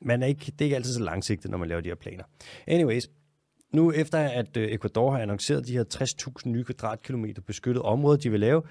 man 0.02 0.24
er 0.24 0.28
ikke, 0.28 0.46
det 0.46 0.62
er 0.62 0.66
ikke 0.66 0.76
altid 0.76 0.94
så 0.94 1.04
langsigtet, 1.04 1.52
når 1.52 1.58
man 1.58 1.68
laver 1.68 1.82
de 1.82 1.90
her 1.90 1.96
planer. 1.96 2.24
Anyways, 2.68 3.10
nu 3.74 3.92
efter 3.92 4.18
at 4.20 4.58
øh, 4.58 4.68
Ecuador 4.68 5.12
har 5.12 5.20
annonceret 5.20 5.68
de 5.68 5.74
her 5.74 5.84
60.000 5.94 6.50
nye 6.50 6.64
kvadratkilometer 6.64 7.42
beskyttet 7.42 7.84
område, 7.84 8.18
de 8.18 8.30
vil 8.30 8.40
lave, 8.40 8.62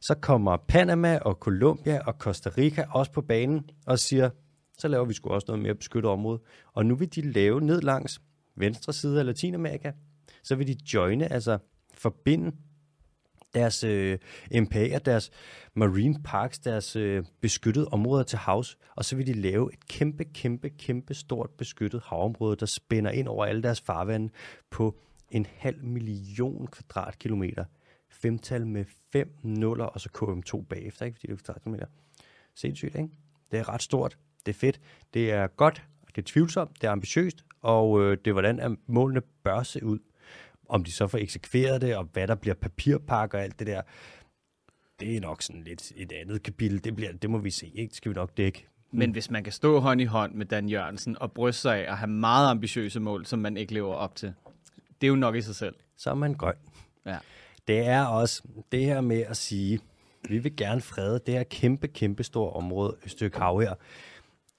så 0.00 0.14
kommer 0.20 0.56
Panama 0.68 1.18
og 1.18 1.34
Colombia 1.34 2.00
og 2.06 2.14
Costa 2.18 2.50
Rica 2.58 2.84
også 2.90 3.12
på 3.12 3.20
banen 3.20 3.70
og 3.86 3.98
siger, 3.98 4.30
så 4.78 4.88
laver 4.88 5.04
vi 5.04 5.14
sgu 5.14 5.30
også 5.30 5.44
noget 5.48 5.62
mere 5.62 5.74
beskyttet 5.74 6.10
område. 6.10 6.40
Og 6.72 6.86
nu 6.86 6.94
vil 6.94 7.14
de 7.14 7.32
lave 7.32 7.60
ned 7.60 7.80
langs 7.80 8.20
venstre 8.56 8.92
side 8.92 9.18
af 9.18 9.26
Latinamerika, 9.26 9.92
så 10.42 10.54
vil 10.54 10.66
de 10.66 10.76
joine, 10.94 11.32
altså 11.32 11.58
forbinde 11.94 12.52
deres 13.54 13.84
øh, 13.84 14.18
MPA'er, 14.54 14.98
deres 14.98 15.30
marine 15.74 16.22
parks, 16.24 16.58
deres 16.58 16.96
øh, 16.96 17.24
beskyttede 17.40 17.88
områder 17.88 18.24
til 18.24 18.38
havs, 18.38 18.78
og 18.96 19.04
så 19.04 19.16
vil 19.16 19.26
de 19.26 19.32
lave 19.32 19.72
et 19.72 19.86
kæmpe, 19.88 20.24
kæmpe, 20.24 20.70
kæmpe 20.70 21.14
stort 21.14 21.50
beskyttet 21.50 22.02
havområde, 22.04 22.56
der 22.56 22.66
spænder 22.66 23.10
ind 23.10 23.28
over 23.28 23.44
alle 23.44 23.62
deres 23.62 23.80
farvande 23.80 24.30
på 24.70 24.98
en 25.30 25.46
halv 25.56 25.84
million 25.84 26.66
kvadratkilometer. 26.66 27.64
Femtal 28.10 28.66
med 28.66 28.84
fem 29.12 29.34
nuller, 29.42 29.84
og 29.84 30.00
så 30.00 30.08
KM2 30.18 30.64
bagefter, 30.64 31.06
ikke? 31.06 31.16
fordi 31.16 31.26
det 31.26 31.32
er 31.32 31.36
kvadratkilometer. 31.36 31.86
Sindssygt, 32.54 32.94
ikke? 32.94 33.08
Det 33.50 33.58
er 33.58 33.68
ret 33.68 33.82
stort. 33.82 34.18
Det 34.48 34.54
er 34.54 34.58
fedt. 34.58 34.80
Det 35.14 35.32
er 35.32 35.46
godt. 35.46 35.82
Det 36.06 36.18
er 36.18 36.26
tvivlsomt. 36.26 36.80
Det 36.80 36.86
er 36.86 36.90
ambitiøst. 36.90 37.44
Og 37.62 38.02
øh, 38.02 38.18
det 38.24 38.26
er, 38.26 38.32
hvordan 38.32 38.78
målene 38.86 39.20
bør 39.44 39.62
se 39.62 39.84
ud. 39.84 39.98
Om 40.68 40.84
de 40.84 40.92
så 40.92 41.06
får 41.06 41.18
eksekveret 41.18 41.80
det, 41.80 41.96
og 41.96 42.08
hvad 42.12 42.28
der 42.28 42.34
bliver 42.34 42.54
papirpakker 42.54 43.38
og 43.38 43.44
alt 43.44 43.58
det 43.58 43.66
der, 43.66 43.82
det 45.00 45.16
er 45.16 45.20
nok 45.20 45.42
sådan 45.42 45.62
lidt 45.62 45.92
et 45.96 46.12
andet 46.12 46.42
kapitel. 46.42 46.84
Det, 46.84 46.96
bliver, 46.96 47.12
det 47.12 47.30
må 47.30 47.38
vi 47.38 47.50
se, 47.50 47.66
ikke? 47.66 47.88
Det 47.88 47.96
skal 47.96 48.10
vi 48.10 48.14
nok 48.14 48.36
dække. 48.36 48.66
Men 48.90 49.10
hvis 49.10 49.30
man 49.30 49.44
kan 49.44 49.52
stå 49.52 49.80
hånd 49.80 50.00
i 50.00 50.04
hånd 50.04 50.34
med 50.34 50.46
Dan 50.46 50.68
Jørgensen 50.68 51.18
og 51.18 51.32
bryste 51.32 51.62
sig 51.62 51.86
af 51.86 51.92
at 51.92 51.98
have 51.98 52.10
meget 52.10 52.50
ambitiøse 52.50 53.00
mål, 53.00 53.26
som 53.26 53.38
man 53.38 53.56
ikke 53.56 53.74
lever 53.74 53.94
op 53.94 54.14
til, 54.14 54.34
det 55.00 55.06
er 55.06 55.08
jo 55.08 55.16
nok 55.16 55.34
i 55.34 55.40
sig 55.40 55.54
selv. 55.54 55.74
Så 55.96 56.10
er 56.10 56.14
man 56.14 56.34
grøn. 56.34 56.54
Ja. 57.06 57.18
Det 57.68 57.78
er 57.78 58.04
også 58.04 58.42
det 58.72 58.84
her 58.84 59.00
med 59.00 59.20
at 59.20 59.36
sige, 59.36 59.80
vi 60.28 60.38
vil 60.38 60.56
gerne 60.56 60.80
frede 60.80 61.20
det 61.26 61.34
her 61.34 61.44
kæmpe, 61.44 61.88
kæmpe 61.88 62.24
store 62.24 62.52
område, 62.52 62.96
stykke 63.06 63.38
hav 63.38 63.60
her. 63.60 63.74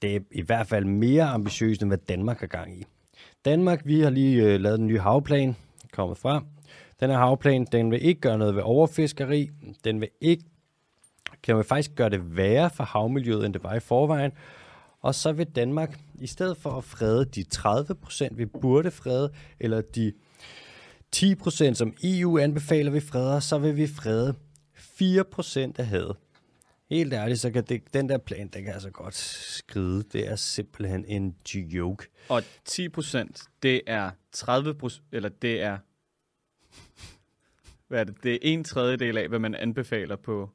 Det 0.02 0.16
er 0.16 0.20
i 0.32 0.42
hvert 0.42 0.68
fald 0.68 0.86
mere 0.86 1.24
ambitiøst, 1.24 1.82
end 1.82 1.90
hvad 1.90 1.98
Danmark 1.98 2.40
har 2.40 2.48
gang 2.48 2.80
i. 2.80 2.86
Danmark, 3.46 3.82
vi 3.86 4.02
har 4.02 4.10
lige 4.10 4.44
øh, 4.44 4.60
lavet 4.60 4.80
en 4.80 4.88
ny 4.88 5.00
havplan, 5.00 5.56
kommet 5.92 6.18
frem. 6.18 6.44
Den 7.00 7.10
her 7.10 7.18
havplan, 7.18 7.68
den 7.72 7.92
vil 7.92 8.06
ikke 8.06 8.22
gøre 8.22 8.38
noget 8.38 8.56
ved 8.56 8.62
overfiskeri. 8.64 9.50
Den 9.84 10.02
vil 10.02 10.10
ikke, 10.22 10.44
kan 11.44 11.56
man 11.56 11.66
faktisk 11.66 11.96
gøre 11.96 12.10
det 12.10 12.38
værre 12.38 12.70
for 12.70 12.84
havmiljøet, 12.84 13.46
end 13.46 13.54
det 13.54 13.64
var 13.64 13.76
i 13.76 13.80
forvejen. 13.80 14.32
Og 15.02 15.16
så 15.16 15.32
vil 15.32 15.48
Danmark, 15.48 16.00
i 16.20 16.28
stedet 16.28 16.58
for 16.58 16.72
at 16.72 16.84
frede 16.84 17.26
de 17.26 17.44
30 17.44 17.96
procent, 17.96 18.38
vi 18.38 18.46
burde 18.46 18.92
frede, 18.92 19.32
eller 19.60 19.82
de 19.82 20.14
10 21.12 21.36
procent, 21.36 21.78
som 21.78 21.94
EU 22.04 22.38
anbefaler, 22.38 22.92
vi 22.92 23.00
freder, 23.00 23.40
så 23.40 23.58
vil 23.58 23.78
vi 23.78 23.88
frede 23.88 24.34
4 24.76 25.24
procent 25.24 25.80
af 25.80 25.86
havet. 25.86 26.16
Helt 26.90 27.14
ærligt, 27.14 27.40
så 27.40 27.52
kan 27.52 27.64
det, 27.64 27.94
den 27.94 28.10
der 28.10 28.18
plan, 28.18 28.48
den 28.48 28.64
kan 28.64 28.74
altså 28.74 28.90
godt 28.90 29.16
skride. 29.16 30.04
Det 30.04 30.28
er 30.28 30.36
simpelthen 30.36 31.06
en 31.08 31.36
joke. 31.46 32.08
Og 32.30 32.44
10 32.66 32.90
procent, 32.90 33.42
det 33.64 33.82
er 33.88 34.12
30 34.32 34.74
procent, 34.74 35.06
eller 35.12 35.30
det 35.30 35.62
er, 35.62 35.78
hvad 37.88 38.00
er 38.00 38.04
det, 38.04 38.24
det 38.24 38.34
er 38.34 38.38
en 38.42 38.64
tredjedel 38.64 39.18
af, 39.18 39.28
hvad 39.30 39.40
man 39.40 39.56
anbefaler 39.56 40.16
på 40.16 40.50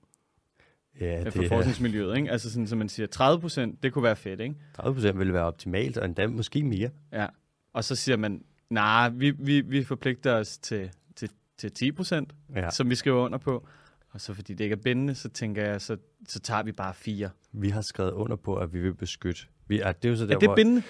Ja, 1.01 1.23
for 1.25 1.31
det 1.31 1.45
er, 1.45 1.49
forskningsmiljøet, 1.49 2.17
ikke? 2.17 2.31
Altså 2.31 2.51
sådan, 2.51 2.67
som 2.67 2.79
man 2.79 2.89
siger, 2.89 3.07
30 3.07 3.41
procent, 3.41 3.83
det 3.83 3.93
kunne 3.93 4.03
være 4.03 4.17
fedt, 4.17 4.41
ikke? 4.41 4.55
30 4.77 4.95
procent 4.95 5.19
vil 5.19 5.33
være 5.33 5.43
optimalt, 5.45 5.97
og 5.99 6.05
endda 6.05 6.27
måske 6.27 6.63
mere. 6.63 6.91
Ja. 7.13 7.27
Og 7.73 7.85
så 7.85 7.95
siger 7.97 8.17
man, 8.17 8.45
nej, 8.71 9.09
vi, 9.09 9.31
vi, 9.31 9.61
vi 9.61 9.85
forpligter 9.85 10.33
os 10.35 10.59
til, 10.59 10.91
til, 11.17 11.31
til 11.59 11.73
10 11.73 11.93
procent, 11.93 12.33
Ja. 12.55 12.71
som 12.71 12.91
vi 12.91 12.95
skriver 12.95 13.25
under 13.25 13.39
på. 13.39 13.69
Og 14.15 14.21
så 14.21 14.35
fordi 14.35 14.55
det 14.55 14.65
ikke 14.65 14.75
er 14.75 14.81
bindende, 14.85 15.15
så 15.15 15.29
tænker 15.29 15.65
jeg, 15.65 15.81
så, 15.81 15.97
så 16.29 16.41
tager 16.41 16.63
vi 16.63 16.73
bare 16.73 16.95
fire. 16.95 17.31
Vi 17.53 17.69
har 17.69 17.81
skrevet 17.81 18.13
under 18.13 18.37
på, 18.37 18.57
at 18.57 18.73
vi 18.73 18.81
vil 18.81 18.95
beskytte. 18.95 19.43
Vi 19.67 19.81
er, 19.81 19.93
det 19.93 20.05
er 20.05 20.11
jo 20.11 20.17
så 20.17 20.27
der, 20.27 20.35
Er 20.35 20.39
det 20.39 20.49
hvor, 20.49 20.57
bindende? 20.57 20.83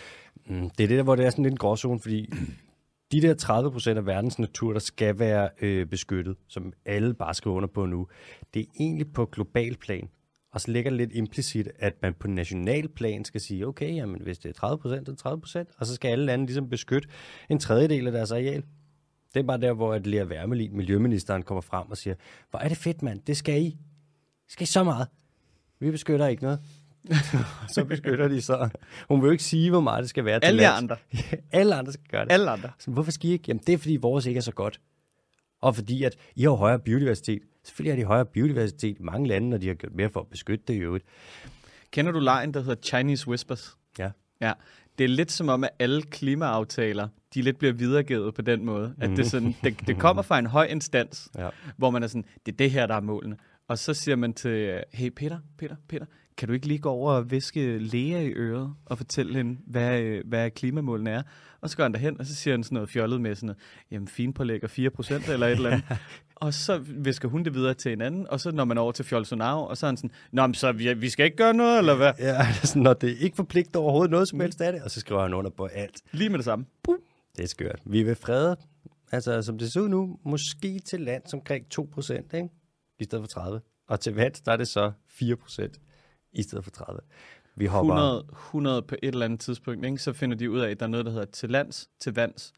Mm, 0.47 0.71
det 0.71 0.85
er 0.85 0.89
det 0.89 0.97
der, 0.97 1.03
hvor 1.03 1.17
det 1.17 1.27
er 1.27 1.31
sådan 1.31 1.43
lidt 1.43 1.53
en 1.53 1.59
gråzone, 1.59 2.01
fordi 2.01 2.33
de 3.13 3.23
der 3.23 3.35
30 3.35 3.71
procent 3.71 3.99
af 3.99 4.07
verdens 4.07 4.39
natur, 4.39 4.73
der 4.73 4.81
skal 4.81 5.19
være 5.19 5.49
øh, 5.61 5.87
beskyttet, 5.87 6.37
som 6.49 6.73
alle 6.85 7.15
bare 7.15 7.35
skriver 7.35 7.57
under 7.57 7.69
på 7.69 7.87
nu, 7.87 8.07
det 8.55 8.61
er 8.61 8.67
egentlig 8.81 9.13
på 9.13 9.27
global 9.27 9.77
plan. 9.77 10.09
Og 10.53 10.61
så 10.61 10.71
ligger 10.71 10.91
det 10.91 10.97
lidt 10.97 11.13
implicit, 11.13 11.69
at 11.79 11.95
man 12.03 12.15
på 12.15 12.29
national 12.29 12.89
plan 12.89 13.25
skal 13.25 13.41
sige, 13.41 13.67
okay, 13.67 13.95
jamen 13.95 14.21
hvis 14.23 14.39
det 14.39 14.49
er 14.49 14.53
30 14.53 14.79
procent, 14.79 15.07
så 15.07 15.11
er 15.11 15.15
det 15.15 15.19
30 15.23 15.41
procent, 15.41 15.69
og 15.79 15.87
så 15.87 15.95
skal 15.95 16.09
alle 16.09 16.25
lande 16.25 16.47
ligesom 16.47 16.69
beskytte 16.69 17.09
en 17.51 17.59
tredjedel 17.59 18.07
af 18.07 18.13
deres 18.13 18.33
areal. 18.33 18.63
Det 19.35 19.41
er 19.41 19.45
bare 19.45 19.61
der, 19.61 19.73
hvor 19.73 19.95
at 19.95 20.07
Lea 20.07 20.25
Wermelin, 20.25 20.77
miljøministeren, 20.77 21.43
kommer 21.43 21.61
frem 21.61 21.91
og 21.91 21.97
siger, 21.97 22.15
hvor 22.51 22.59
er 22.59 22.69
det 22.69 22.77
fedt, 22.77 23.03
mand, 23.03 23.21
det 23.21 23.37
skal 23.37 23.63
I. 23.63 23.79
Skal 24.49 24.63
I 24.63 24.67
så 24.67 24.85
meget. 24.85 25.09
Vi 25.81 25.91
beskytter 25.91 26.27
ikke 26.27 26.43
noget. 26.43 26.61
så 27.75 27.85
beskytter 27.85 28.29
de 28.29 28.43
så. 28.43 28.69
Hun 29.09 29.21
vil 29.21 29.27
jo 29.27 29.33
ikke 29.33 29.45
sige, 29.45 29.71
hvor 29.71 29.81
meget 29.81 30.03
det 30.03 30.11
skal 30.11 30.25
være 30.25 30.41
til 30.41 30.47
Alle 30.47 30.63
lands. 30.63 30.79
andre. 30.83 30.97
Alle 31.53 31.75
andre 31.75 31.93
skal 31.93 32.05
gøre 32.11 32.25
det. 32.25 32.33
Alle 32.33 32.51
andre. 32.51 32.71
Så 32.79 32.91
hvorfor 32.91 33.11
skal 33.11 33.31
I 33.31 33.33
ikke? 33.33 33.45
Jamen, 33.49 33.63
det 33.67 33.73
er, 33.73 33.79
fordi 33.79 33.97
vores 33.97 34.27
ikke 34.27 34.39
er 34.39 34.43
så 34.43 34.53
godt. 34.53 34.81
Og 35.61 35.75
fordi, 35.75 36.03
at 36.05 36.17
I 36.37 36.43
har 36.43 36.51
højere 36.51 36.79
biodiversitet. 36.79 37.43
Selvfølgelig 37.65 37.93
har 37.97 38.03
de 38.03 38.07
højere 38.07 38.25
biodiversitet 38.27 38.99
i 38.99 39.03
mange 39.03 39.29
lande, 39.29 39.51
når 39.51 39.59
de 39.59 39.67
har 39.67 39.75
gjort 39.75 39.95
mere 39.95 40.09
for 40.11 40.21
at 40.21 40.27
beskytte 40.29 40.65
det 40.69 40.75
i 40.75 40.79
øvrigt. 40.79 41.05
Kender 41.91 42.13
du 42.13 42.19
lejen, 42.19 42.55
der 42.55 42.61
hedder 42.61 42.83
Chinese 42.83 43.29
Whispers? 43.29 43.77
Ja. 43.99 44.11
Ja. 44.41 44.53
Det 44.99 45.05
er 45.05 45.09
lidt 45.09 45.33
som 45.33 45.49
om, 45.49 45.65
at 45.65 45.71
alle 45.79 46.03
klimaaftaler, 46.03 47.09
de 47.35 47.43
lidt 47.43 47.59
bliver 47.59 47.73
videregivet 47.75 48.35
på 48.35 48.43
den 48.43 48.65
måde. 48.65 48.95
At 49.01 49.11
det, 49.11 49.19
er 49.19 49.25
sådan, 49.25 49.55
det, 49.65 49.87
det 49.87 49.99
kommer 49.99 50.23
fra 50.23 50.39
en 50.39 50.47
høj 50.47 50.65
instans, 50.65 51.29
Ja. 51.39 51.49
hvor 51.77 51.91
man 51.91 52.03
er 52.03 52.07
sådan, 52.07 52.25
det 52.47 52.53
er 52.53 52.57
det 52.57 52.71
her, 52.71 52.87
der 52.87 52.95
er 52.95 53.01
målene. 53.01 53.37
Og 53.69 53.79
så 53.79 53.95
siger 53.95 54.17
man 54.17 54.33
til, 54.33 54.81
hey 54.93 55.09
Peter, 55.17 55.39
Peter, 55.59 55.77
Peter, 55.89 56.07
kan 56.37 56.49
du 56.49 56.55
ikke 56.55 56.67
lige 56.67 56.79
gå 56.79 56.91
over 56.91 57.13
og 57.13 57.31
viske 57.31 57.79
Lea 57.79 58.21
i 58.23 58.29
øret 58.33 58.75
og 58.87 58.99
fortælle 58.99 59.37
hende, 59.37 59.59
hvad, 59.67 60.21
hvad 60.25 60.51
klimamålene 60.51 61.11
er? 61.11 61.23
Og 61.61 61.71
så 61.71 61.77
går 61.77 61.85
han 61.85 61.93
derhen, 61.93 62.21
og 62.21 62.27
så 62.27 62.35
siger 62.35 62.55
han 62.55 62.65
sådan 62.65 62.75
noget 62.75 62.89
fjollet 62.89 63.21
med 63.21 63.35
sådan 63.35 63.47
noget, 63.47 63.59
jamen 63.91 64.09
finpålæg 64.09 64.65
og 64.65 64.71
4% 64.73 65.33
eller 65.33 65.47
et 65.47 65.53
eller 65.53 65.71
andet. 65.71 65.85
og 66.35 66.55
så 66.55 66.79
visker 66.79 67.29
hun 67.29 67.45
det 67.45 67.55
videre 67.55 67.75
til 67.75 67.93
en 67.93 68.01
anden, 68.01 68.27
og 68.31 68.41
så 68.41 68.51
når 68.51 68.65
man 68.65 68.79
er 68.79 68.83
over 68.83 68.93
til 68.93 69.05
Fjolsonau, 69.05 69.59
og 69.59 69.77
så 69.77 69.87
er 69.87 69.89
han 69.89 69.97
sådan, 69.97 70.11
Nå, 70.33 70.47
men 70.47 70.55
så 70.55 70.73
vi, 70.73 70.95
vi 70.95 71.09
skal 71.09 71.25
ikke 71.25 71.37
gøre 71.37 71.55
noget, 71.55 71.79
eller 71.79 71.95
hvad? 71.95 72.13
Ja, 72.19 72.53
sådan, 72.63 72.83
når 72.83 72.95
det 72.95 73.17
ikke 73.19 73.37
forpligter 73.37 73.81
overhovedet 73.81 74.11
noget 74.11 74.29
som 74.29 74.41
helst 74.41 74.61
af 74.61 74.73
det, 74.73 74.83
og 74.83 74.91
så 74.91 75.01
skriver 75.01 75.23
han 75.23 75.35
under 75.35 75.51
på 75.51 75.67
alt. 75.67 76.03
Lige 76.13 76.31
med 76.31 76.39
det 76.39 76.45
samme. 76.45 76.67
Det 77.37 77.43
er 77.43 77.49
skørt. 77.49 77.81
Vi 77.85 78.03
vil 78.03 78.15
frede, 78.15 78.57
altså 79.13 79.43
som 79.43 79.59
det 79.59 79.73
ser 79.73 79.81
ud 79.81 79.89
nu, 79.89 80.19
måske 80.25 80.79
til 80.79 81.01
land 81.01 81.35
omkring 81.35 81.67
2%, 81.81 82.13
ikke? 82.13 82.49
I 82.99 83.05
stedet 83.05 83.23
for 83.23 83.29
30. 83.29 83.61
Og 83.89 84.01
til 84.01 84.15
vands, 84.15 84.41
der 84.41 84.53
er 84.53 84.57
det 84.57 84.69
så 84.69 84.93
4% 85.09 86.31
i 86.33 86.43
stedet 86.43 86.65
for 86.65 86.71
30. 86.71 87.01
Vi 87.57 87.67
hopper... 87.67 87.95
100, 87.95 88.27
100 88.33 88.83
på 88.83 88.95
et 89.03 89.09
eller 89.09 89.25
andet 89.25 89.41
tidspunkt, 89.41 89.85
ikke? 89.85 89.99
så 89.99 90.13
finder 90.13 90.37
de 90.37 90.51
ud 90.51 90.61
af, 90.61 90.71
at 90.71 90.81
der 90.81 90.87
er 90.87 90.91
noget, 90.91 91.07
der 91.07 91.13
hedder 91.13 91.27
til 91.27 91.51
lands, 91.51 91.89
til 92.01 92.15
vands 92.15 92.53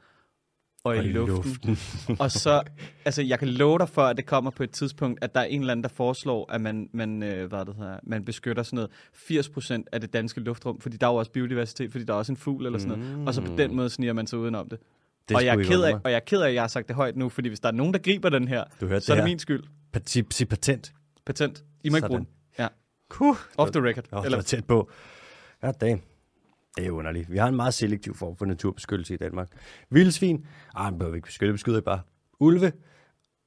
og 0.86 0.96
i 0.96 0.98
og 0.98 1.04
i 1.04 1.08
luften. 1.08 1.52
luften. 1.64 2.16
og 2.22 2.30
så, 2.30 2.62
altså 3.04 3.22
jeg 3.22 3.38
kan 3.38 3.48
love 3.48 3.78
dig 3.78 3.88
for, 3.88 4.02
at 4.02 4.16
det 4.16 4.26
kommer 4.26 4.50
på 4.50 4.62
et 4.62 4.70
tidspunkt, 4.70 5.24
at 5.24 5.34
der 5.34 5.40
er 5.40 5.44
en 5.44 5.60
eller 5.60 5.72
anden, 5.72 5.82
der 5.82 5.88
foreslår, 5.88 6.52
at 6.52 6.60
man, 6.60 6.88
man, 6.92 7.22
øh, 7.22 7.48
hvad 7.48 7.64
det 7.64 7.74
hedder, 7.76 7.98
man 8.02 8.24
beskytter 8.24 8.62
sådan 8.62 8.76
noget 8.76 8.90
80% 9.80 9.84
af 9.92 10.00
det 10.00 10.12
danske 10.12 10.40
luftrum, 10.40 10.80
fordi 10.80 10.96
der 10.96 11.06
er 11.06 11.10
jo 11.10 11.16
også 11.16 11.30
biodiversitet, 11.30 11.92
fordi 11.92 12.04
der 12.04 12.12
er 12.12 12.18
også 12.18 12.32
en 12.32 12.36
fugl 12.36 12.66
eller 12.66 12.78
sådan 12.78 12.98
noget. 12.98 13.28
Og 13.28 13.34
så 13.34 13.40
på 13.40 13.52
den 13.58 13.74
måde 13.74 13.90
sniger 13.90 14.12
man 14.12 14.26
sig 14.26 14.38
udenom 14.38 14.68
det. 14.68 14.78
Det 15.28 15.36
og, 15.36 15.44
jeg 15.44 15.56
er 15.56 15.62
ked 15.64 15.82
af, 15.82 15.94
og 15.94 16.10
jeg 16.10 16.16
er 16.16 16.20
ked 16.26 16.40
af, 16.40 16.48
at 16.48 16.54
jeg 16.54 16.62
har 16.62 16.68
sagt 16.68 16.88
det 16.88 16.96
højt 16.96 17.16
nu, 17.16 17.28
fordi 17.28 17.48
hvis 17.48 17.60
der 17.60 17.68
er 17.68 17.72
nogen, 17.72 17.92
der 17.92 17.98
griber 17.98 18.28
den 18.28 18.48
her, 18.48 18.64
så 18.78 18.86
er 18.86 18.88
det 18.88 19.06
det 19.06 19.16
her. 19.16 19.24
min 19.24 19.38
skyld. 19.38 19.64
Sig 20.30 20.48
patent. 20.48 20.92
Patent. 21.26 21.64
I 21.84 21.88
må 21.88 21.96
ikke 21.96 22.08
bruge 22.08 22.20
den. 22.20 22.28
Ja. 22.58 22.68
Kuh. 23.08 23.36
Off 23.56 23.70
the 23.70 23.80
record. 23.82 24.04
Oh, 24.12 24.24
Eller, 24.24 24.36
Eller 24.36 24.42
tæt 24.42 24.64
på. 24.64 24.90
Ja, 25.62 25.72
damn. 25.72 26.02
Det 26.76 26.86
er 26.86 26.90
underligt. 26.90 27.32
Vi 27.32 27.38
har 27.38 27.48
en 27.48 27.56
meget 27.56 27.74
selektiv 27.74 28.14
form 28.14 28.36
for 28.36 28.46
naturbeskyttelse 28.46 29.14
i 29.14 29.16
Danmark. 29.16 29.48
Vildsvin, 29.90 30.46
ej, 30.76 30.90
den 30.90 30.98
behøver 30.98 31.12
vi 31.12 31.16
ikke 31.18 31.26
beskytte, 31.26 31.52
beskytter 31.52 31.80
I 31.80 31.82
bare. 31.82 32.00
Ulve, 32.40 32.72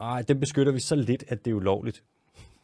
ej, 0.01 0.21
den 0.21 0.39
beskytter 0.39 0.73
vi 0.73 0.79
så 0.79 0.95
lidt, 0.95 1.23
at 1.27 1.45
det 1.45 1.51
er 1.51 1.55
ulovligt. 1.55 2.03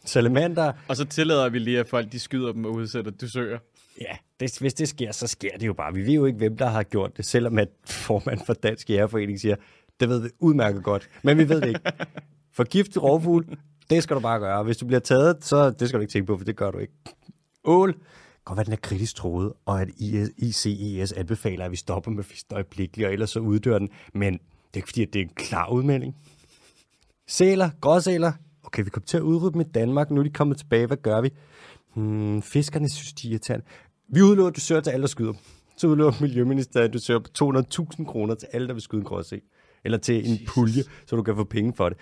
Salamander, 0.06 0.74
og 0.88 0.96
så 0.96 1.06
tillader 1.06 1.50
vi 1.50 1.60
lige, 1.60 1.80
at 1.80 1.88
folk 1.88 2.12
de 2.12 2.20
skyder 2.20 2.52
dem 2.52 2.66
og 2.66 2.72
udsætter 2.72 3.12
dusører. 3.12 3.60
ja, 4.02 4.18
det, 4.40 4.60
hvis 4.60 4.74
det 4.74 4.88
sker, 4.88 5.12
så 5.12 5.28
sker 5.28 5.58
det 5.58 5.68
jo 5.68 5.74
bare. 5.74 5.94
Vi 5.94 6.02
ved 6.02 6.14
jo 6.14 6.26
ikke, 6.26 6.38
hvem 6.38 6.58
der 6.58 6.66
har 6.66 6.84
gjort 6.84 7.18
det, 7.18 7.26
selvom 7.26 7.58
at 7.58 7.70
formand 7.86 8.40
for 8.46 8.54
Dansk 8.54 8.90
Jægerforening 8.90 9.40
siger, 9.40 9.56
det 10.00 10.10
ved 10.10 10.22
vi 10.22 10.30
udmærket 10.40 10.84
godt, 10.84 11.10
men 11.24 11.38
vi 11.38 11.50
ved 11.50 11.62
det 11.62 11.68
ikke. 11.68 11.80
For 12.54 12.64
giftig 12.64 13.04
rovfugl, 13.04 13.46
Det 13.90 14.04
skal 14.04 14.16
du 14.16 14.22
bare 14.22 14.40
gøre. 14.40 14.64
Hvis 14.64 14.78
du 14.78 14.86
bliver 14.86 15.00
taget, 15.00 15.46
så 15.46 15.70
det 15.72 15.88
skal 15.88 15.98
du 15.98 16.02
ikke 16.02 16.12
tænke 16.12 16.28
på, 16.28 16.38
for 16.38 16.46
det 16.46 16.56
gør 16.56 16.72
du 16.72 16.78
ikke. 16.78 16.94
Ål. 17.64 17.96
Godt 18.46 18.58
være, 18.58 18.66
den 18.66 18.74
er 18.74 18.78
kritisk 18.78 19.16
troet, 19.16 19.54
og 19.66 19.82
at 19.82 19.90
ICES 20.38 21.12
anbefaler, 21.12 21.66
at 21.66 21.72
vi 21.72 21.76
stopper 21.76 22.12
med 22.12 22.24
fisk 22.24 22.46
øjeblikkeligt, 22.52 23.08
og 23.08 23.14
ellers 23.14 23.30
så 23.30 23.40
uddør 23.40 23.80
den. 23.80 23.90
Men 24.14 24.34
det 24.34 24.40
er 24.74 24.78
ikke 24.78 24.88
fordi, 24.88 25.02
at 25.02 25.14
det 25.14 25.20
er 25.20 25.24
en 25.24 25.32
klar 25.36 25.70
udmelding. 25.70 26.16
Sæler, 27.28 27.70
gråsæler. 27.82 28.32
Okay, 28.64 28.84
vi 28.84 28.90
kommer 28.90 29.06
til 29.06 29.18
at 29.18 29.24
udrydde 29.24 29.54
dem 29.54 29.62
i 29.62 29.64
Danmark. 29.64 30.12
Nu 30.12 30.20
er 30.20 30.24
de 30.24 30.30
kommet 30.30 30.58
tilbage. 30.58 30.88
Hvad 30.88 30.98
gør 30.98 31.22
vi? 31.22 31.30
Hmm, 31.94 32.42
fiskerne 32.42 32.90
synes, 32.90 33.14
de 33.14 33.28
er 33.28 33.32
irriterende. 33.32 33.66
Vi 34.10 34.22
udlover, 34.22 34.50
at 34.50 34.56
du 34.56 34.62
søger 34.62 34.82
til 34.82 34.92
alle, 34.92 35.02
der 35.02 35.08
skyder 35.08 35.32
dem. 35.32 35.42
Så 35.78 35.88
udlover 35.88 36.14
Miljøministeriet, 36.22 36.88
at 36.88 36.94
du 36.94 37.00
søger 37.00 37.20
på 37.20 37.60
200.000 38.00 38.06
kroner 38.06 38.36
til 38.36 38.48
alle, 38.54 38.68
der 38.68 38.74
vil 38.74 38.82
skyde 38.82 39.00
en 39.00 39.06
gråsæl. 39.06 39.42
Eller 39.84 39.98
til 39.98 40.30
en 40.30 40.34
Jesus. 40.34 40.54
pulje, 40.54 40.84
så 41.06 41.16
du 41.16 41.24
kan 41.24 41.36
få 41.36 41.44
penge 41.44 41.74
for 41.78 41.90
det. 41.90 41.98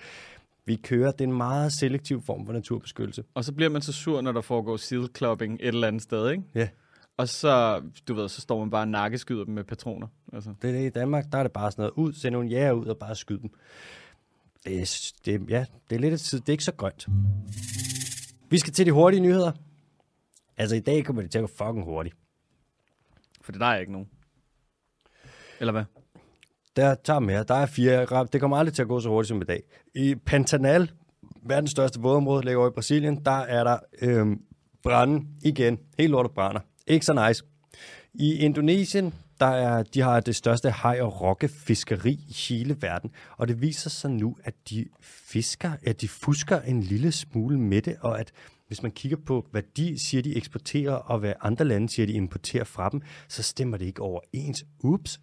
Vi 0.65 0.75
kører, 0.75 1.11
det 1.11 1.21
er 1.21 1.27
en 1.27 1.37
meget 1.37 1.73
selektiv 1.73 2.21
form 2.21 2.45
for 2.45 2.53
naturbeskyttelse. 2.53 3.23
Og 3.33 3.43
så 3.43 3.53
bliver 3.53 3.69
man 3.69 3.81
så 3.81 3.93
sur, 3.93 4.21
når 4.21 4.31
der 4.31 4.41
foregår 4.41 4.77
seal 4.77 5.07
clubbing 5.17 5.53
et 5.61 5.67
eller 5.67 5.87
andet 5.87 6.01
sted, 6.01 6.29
ikke? 6.29 6.43
Ja. 6.55 6.69
Og 7.17 7.29
så, 7.29 7.81
du 8.07 8.13
ved, 8.13 8.29
så 8.29 8.41
står 8.41 8.59
man 8.59 8.69
bare 8.69 8.81
og 8.81 8.87
nakkeskyder 8.87 9.43
dem 9.45 9.53
med 9.53 9.63
patroner. 9.63 10.07
Altså. 10.33 10.53
Det 10.61 10.69
er 10.69 10.73
det 10.73 10.85
i 10.85 10.89
Danmark, 10.89 11.31
der 11.31 11.37
er 11.37 11.43
det 11.43 11.51
bare 11.51 11.71
sådan 11.71 11.81
noget 11.81 12.07
ud, 12.07 12.13
send 12.13 12.33
nogle 12.33 12.49
jæger 12.49 12.71
ud 12.71 12.85
og 12.85 12.97
bare 12.97 13.15
skyde 13.15 13.41
dem. 13.41 13.49
Det 14.65 14.81
er, 14.81 15.11
det, 15.25 15.49
ja, 15.49 15.65
det 15.89 15.95
er 15.95 15.99
lidt 15.99 16.21
tid, 16.21 16.39
det 16.39 16.49
er 16.49 16.53
ikke 16.53 16.63
så 16.63 16.73
grønt. 16.73 17.07
Vi 18.49 18.57
skal 18.57 18.73
til 18.73 18.85
de 18.85 18.91
hurtige 18.91 19.21
nyheder. 19.21 19.51
Altså 20.57 20.75
i 20.75 20.79
dag 20.79 21.05
kommer 21.05 21.21
det 21.21 21.31
til 21.31 21.39
at 21.39 21.41
gå 21.41 21.47
fucking 21.47 21.85
hurtigt. 21.85 22.15
For 23.41 23.51
der 23.51 23.65
er 23.65 23.79
ikke 23.79 23.91
nogen. 23.91 24.09
Eller 25.59 25.71
hvad? 25.71 25.83
Der 26.75 26.95
tager 26.95 27.19
mere. 27.19 27.43
Der 27.43 27.55
er 27.55 27.65
fire. 27.65 28.25
Det 28.33 28.41
kommer 28.41 28.57
aldrig 28.57 28.73
til 28.73 28.81
at 28.81 28.87
gå 28.87 28.99
så 28.99 29.09
hurtigt 29.09 29.27
som 29.27 29.41
i 29.41 29.45
dag. 29.45 29.63
I 29.95 30.15
Pantanal, 30.15 30.91
verdens 31.45 31.71
største 31.71 31.99
vådområde, 31.99 32.45
ligger 32.45 32.59
over 32.59 32.69
i 32.69 32.73
Brasilien, 32.73 33.25
der 33.25 33.31
er 33.31 33.63
der 33.63 33.77
øhm, 34.01 34.41
brænde 34.83 35.27
igen. 35.41 35.79
Helt 35.97 36.11
lortet 36.11 36.31
brænder. 36.31 36.61
Ikke 36.87 37.05
så 37.05 37.27
nice. 37.27 37.43
I 38.13 38.35
Indonesien, 38.35 39.13
der 39.39 39.45
er, 39.45 39.83
de 39.83 40.01
har 40.01 40.19
det 40.19 40.35
største 40.35 40.69
haj- 40.69 41.01
og 41.01 41.21
rokkefiskeri 41.21 42.11
i 42.11 42.35
hele 42.49 42.77
verden, 42.81 43.11
og 43.37 43.47
det 43.47 43.61
viser 43.61 43.89
sig 43.89 44.11
nu, 44.11 44.37
at 44.43 44.53
de 44.69 44.85
fisker, 45.01 45.71
at 45.83 46.01
de 46.01 46.07
fusker 46.07 46.61
en 46.61 46.83
lille 46.83 47.11
smule 47.11 47.59
med 47.59 47.81
det, 47.81 47.95
og 48.01 48.19
at 48.19 48.31
hvis 48.67 48.83
man 48.83 48.91
kigger 48.91 49.17
på, 49.25 49.47
hvad 49.51 49.63
de 49.77 49.99
siger, 49.99 50.23
de 50.23 50.35
eksporterer, 50.35 50.93
og 50.93 51.19
hvad 51.19 51.33
andre 51.41 51.65
lande 51.65 51.89
siger, 51.89 52.05
de 52.05 52.13
importerer 52.13 52.63
fra 52.63 52.89
dem, 52.89 53.01
så 53.27 53.43
stemmer 53.43 53.77
det 53.77 53.85
ikke 53.85 54.01
overens. 54.01 54.65
Ups. 54.83 55.19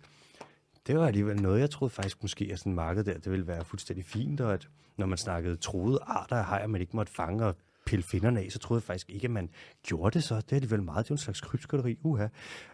Det 0.90 0.98
var 0.98 1.06
alligevel 1.06 1.42
noget, 1.42 1.60
jeg 1.60 1.70
troede 1.70 1.94
faktisk 1.94 2.22
måske, 2.22 2.48
at 2.52 2.58
sådan 2.58 2.74
marked 2.74 3.04
der, 3.04 3.14
det 3.14 3.30
ville 3.32 3.46
være 3.46 3.64
fuldstændig 3.64 4.04
fint, 4.04 4.40
og 4.40 4.52
at 4.52 4.68
når 4.96 5.06
man 5.06 5.18
snakkede 5.18 5.56
troede 5.56 5.98
arter 6.06 6.36
af 6.36 6.44
hajer, 6.44 6.66
man 6.66 6.80
ikke 6.80 6.96
måtte 6.96 7.12
fange 7.12 7.46
og 7.46 7.56
pille 7.86 8.02
finderne 8.02 8.40
af, 8.40 8.46
så 8.50 8.58
troede 8.58 8.78
jeg 8.78 8.82
faktisk 8.82 9.10
ikke, 9.10 9.24
at 9.24 9.30
man 9.30 9.50
gjorde 9.82 10.14
det 10.14 10.24
så. 10.24 10.34
Det 10.50 10.56
er 10.56 10.60
det 10.60 10.70
vel 10.70 10.82
meget, 10.82 11.04
det 11.04 11.10
er 11.10 11.14
en 11.14 11.18
slags 11.18 11.40
krybskytteri. 11.40 11.98
Uha. 12.02 12.26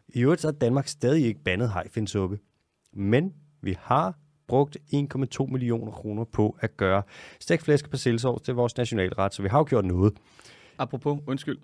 I 0.08 0.20
øvrigt 0.20 0.40
så 0.40 0.48
er 0.48 0.52
Danmark 0.52 0.88
stadig 0.88 1.26
ikke 1.26 1.40
bandet 1.44 1.68
hajfindsuppe. 1.68 2.38
Men 2.92 3.34
vi 3.62 3.76
har 3.80 4.18
brugt 4.48 4.76
1,2 4.94 5.46
millioner 5.46 5.92
kroner 5.92 6.24
på 6.24 6.56
at 6.60 6.76
gøre 6.76 7.02
stegt 7.40 7.62
flæsk 7.62 7.88
og 8.24 8.42
til 8.42 8.54
vores 8.54 8.76
nationalret, 8.76 9.34
så 9.34 9.42
vi 9.42 9.48
har 9.48 9.58
jo 9.58 9.66
gjort 9.68 9.84
noget. 9.84 10.12
Apropos, 10.78 11.18
undskyld. 11.26 11.58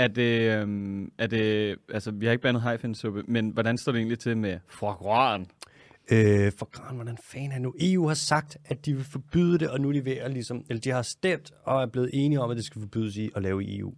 Er 0.00 0.08
det, 0.08 0.62
øhm, 0.62 1.12
er 1.18 1.26
det, 1.26 1.76
altså 1.88 2.10
vi 2.10 2.26
har 2.26 2.32
ikke 2.32 2.42
bandet 2.42 2.62
hajfindsuppe, 2.62 3.22
men 3.28 3.50
hvordan 3.50 3.78
står 3.78 3.92
det 3.92 3.98
egentlig 3.98 4.18
til 4.18 4.36
med 4.36 4.58
gras? 4.78 5.46
Øh, 6.12 6.52
for 6.58 6.70
gran, 6.70 6.94
hvordan 6.94 7.18
fanden 7.24 7.52
er 7.52 7.58
nu? 7.58 7.74
EU 7.80 8.06
har 8.06 8.14
sagt, 8.14 8.56
at 8.64 8.86
de 8.86 8.94
vil 8.94 9.04
forbyde 9.04 9.58
det, 9.58 9.70
og 9.70 9.80
nu 9.80 9.88
er 9.88 9.92
de 9.92 10.04
ved 10.04 10.12
at 10.12 10.32
ligesom, 10.32 10.64
eller 10.68 10.80
de 10.80 10.90
har 10.90 11.02
stemt 11.02 11.52
og 11.64 11.82
er 11.82 11.86
blevet 11.86 12.10
enige 12.12 12.40
om, 12.40 12.50
at 12.50 12.56
det 12.56 12.64
skal 12.64 12.80
forbydes 12.80 13.16
i 13.16 13.30
at 13.36 13.42
lave 13.42 13.64
i 13.64 13.78
EU. 13.78 13.94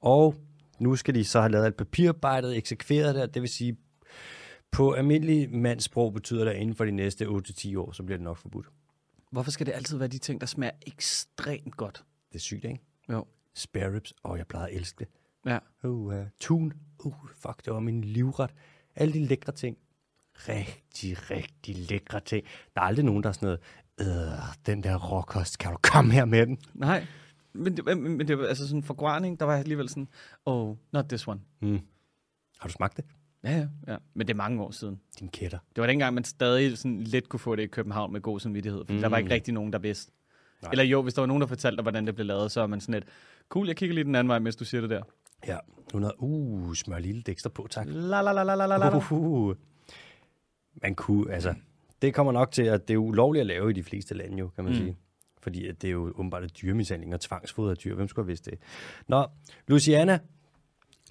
Og 0.00 0.34
nu 0.78 0.96
skal 0.96 1.14
de 1.14 1.24
så 1.24 1.40
have 1.40 1.52
lavet 1.52 1.64
alt 1.64 1.76
papirarbejdet, 1.76 2.56
eksekveret 2.56 3.14
det, 3.14 3.34
det 3.34 3.42
vil 3.42 3.50
sige, 3.50 3.76
på 4.70 4.92
almindelig 4.92 5.50
mandssprog 5.50 6.12
betyder 6.12 6.44
det, 6.44 6.50
at 6.50 6.60
inden 6.60 6.76
for 6.76 6.84
de 6.84 6.90
næste 6.90 7.24
8-10 7.24 7.78
år, 7.78 7.92
så 7.92 8.02
bliver 8.02 8.16
det 8.16 8.24
nok 8.24 8.38
forbudt. 8.38 8.66
Hvorfor 9.30 9.50
skal 9.50 9.66
det 9.66 9.72
altid 9.72 9.98
være 9.98 10.08
de 10.08 10.18
ting, 10.18 10.40
der 10.40 10.46
smager 10.46 10.72
ekstremt 10.86 11.76
godt? 11.76 12.04
Det 12.28 12.34
er 12.34 12.42
sygt, 12.42 12.64
ikke? 12.64 12.80
Jo. 13.10 13.26
Spare 13.54 13.94
ribs, 13.94 14.12
åh, 14.24 14.30
oh, 14.30 14.38
jeg 14.38 14.46
plejede 14.46 14.68
at 14.68 14.76
elske 14.76 14.98
det. 14.98 15.08
Ja. 15.46 15.58
Uh, 15.84 16.06
uh, 16.06 16.14
tun, 16.40 16.72
uh, 17.04 17.14
fuck, 17.34 17.64
det 17.64 17.72
var 17.72 17.80
min 17.80 18.04
livret. 18.04 18.50
Alle 18.94 19.14
de 19.14 19.24
lækre 19.24 19.52
ting 19.52 19.78
rigtig, 20.48 21.30
rigtig 21.30 21.76
lækre 21.76 22.20
ting. 22.20 22.46
Der 22.74 22.80
er 22.80 22.84
aldrig 22.84 23.04
nogen, 23.04 23.22
der 23.22 23.28
er 23.28 23.32
sådan 23.32 23.46
noget, 23.46 23.60
øh, 24.00 24.38
den 24.66 24.82
der 24.82 24.96
råkost, 24.96 25.58
kan 25.58 25.72
du 25.72 25.78
komme 25.82 26.12
her 26.12 26.24
med 26.24 26.46
den? 26.46 26.58
Nej, 26.74 27.06
men 27.52 27.76
det, 27.76 27.98
men 27.98 28.28
det 28.28 28.38
var 28.38 28.46
altså 28.46 28.68
sådan 28.68 28.82
forgræning, 28.82 29.40
der 29.40 29.46
var 29.46 29.56
alligevel 29.56 29.88
sådan, 29.88 30.08
oh, 30.44 30.76
not 30.92 31.04
this 31.08 31.28
one. 31.28 31.40
Mm. 31.60 31.80
Har 32.58 32.68
du 32.68 32.72
smagt 32.72 32.96
det? 32.96 33.04
Ja, 33.44 33.50
ja, 33.50 33.66
ja. 33.92 33.96
Men 34.14 34.26
det 34.26 34.32
er 34.32 34.36
mange 34.36 34.62
år 34.62 34.70
siden. 34.70 35.00
Din 35.20 35.28
kætter. 35.28 35.58
Det 35.76 35.80
var 35.80 35.86
dengang, 35.86 36.14
man 36.14 36.24
stadig 36.24 36.78
sådan 36.78 37.02
lidt 37.02 37.28
kunne 37.28 37.40
få 37.40 37.56
det 37.56 37.62
i 37.62 37.66
København 37.66 38.12
med 38.12 38.20
god 38.20 38.40
samvittighed, 38.40 38.84
for 38.86 38.94
mm. 38.94 39.00
der 39.00 39.08
var 39.08 39.18
ikke 39.18 39.30
rigtig 39.30 39.54
nogen, 39.54 39.72
der 39.72 39.78
vidste. 39.78 40.12
Nej. 40.62 40.70
Eller 40.70 40.84
jo, 40.84 41.02
hvis 41.02 41.14
der 41.14 41.22
var 41.22 41.26
nogen, 41.26 41.40
der 41.40 41.46
fortalte 41.46 41.76
dig, 41.76 41.82
hvordan 41.82 42.06
det 42.06 42.14
blev 42.14 42.26
lavet, 42.26 42.52
så 42.52 42.60
er 42.60 42.66
man 42.66 42.80
sådan 42.80 42.94
lidt, 42.94 43.04
cool, 43.48 43.66
jeg 43.66 43.76
kigger 43.76 43.94
lige 43.94 44.04
den 44.04 44.14
anden 44.14 44.28
vej, 44.28 44.38
mens 44.38 44.56
du 44.56 44.64
siger 44.64 44.80
det 44.80 44.90
der. 44.90 45.02
Ja, 45.46 45.58
100, 45.88 46.14
uh, 46.18 46.74
smør 46.74 46.98
lille 46.98 47.22
ekstra 47.28 47.50
på, 47.50 47.66
tak. 47.70 47.86
La 47.88 48.22
la 48.22 48.32
la 48.32 48.42
la 48.42 48.54
la 48.54 48.66
la 48.66 48.76
la. 48.76 48.96
Uh, 48.96 49.12
uh, 49.12 49.48
uh 49.48 49.56
man 50.82 50.94
kunne, 50.94 51.32
altså, 51.32 51.54
det 52.02 52.14
kommer 52.14 52.32
nok 52.32 52.52
til, 52.52 52.62
at 52.62 52.88
det 52.88 52.94
er 52.94 52.98
ulovligt 52.98 53.40
at 53.40 53.46
lave 53.46 53.70
i 53.70 53.72
de 53.72 53.82
fleste 53.82 54.14
lande 54.14 54.38
jo, 54.38 54.48
kan 54.48 54.64
man 54.64 54.72
mm. 54.72 54.78
sige. 54.78 54.96
Fordi 55.40 55.66
at 55.66 55.82
det 55.82 55.88
er 55.88 55.92
jo 55.92 56.12
åbenbart 56.16 56.44
et 56.44 56.60
dyremishandling 56.62 57.14
og 57.14 57.20
tvangsfoder 57.20 57.70
af 57.70 57.76
dyr. 57.76 57.94
Hvem 57.94 58.08
skulle 58.08 58.24
have 58.24 58.30
vidst 58.30 58.44
det? 58.44 58.58
Nå, 59.08 59.26
Louisiana 59.68 60.18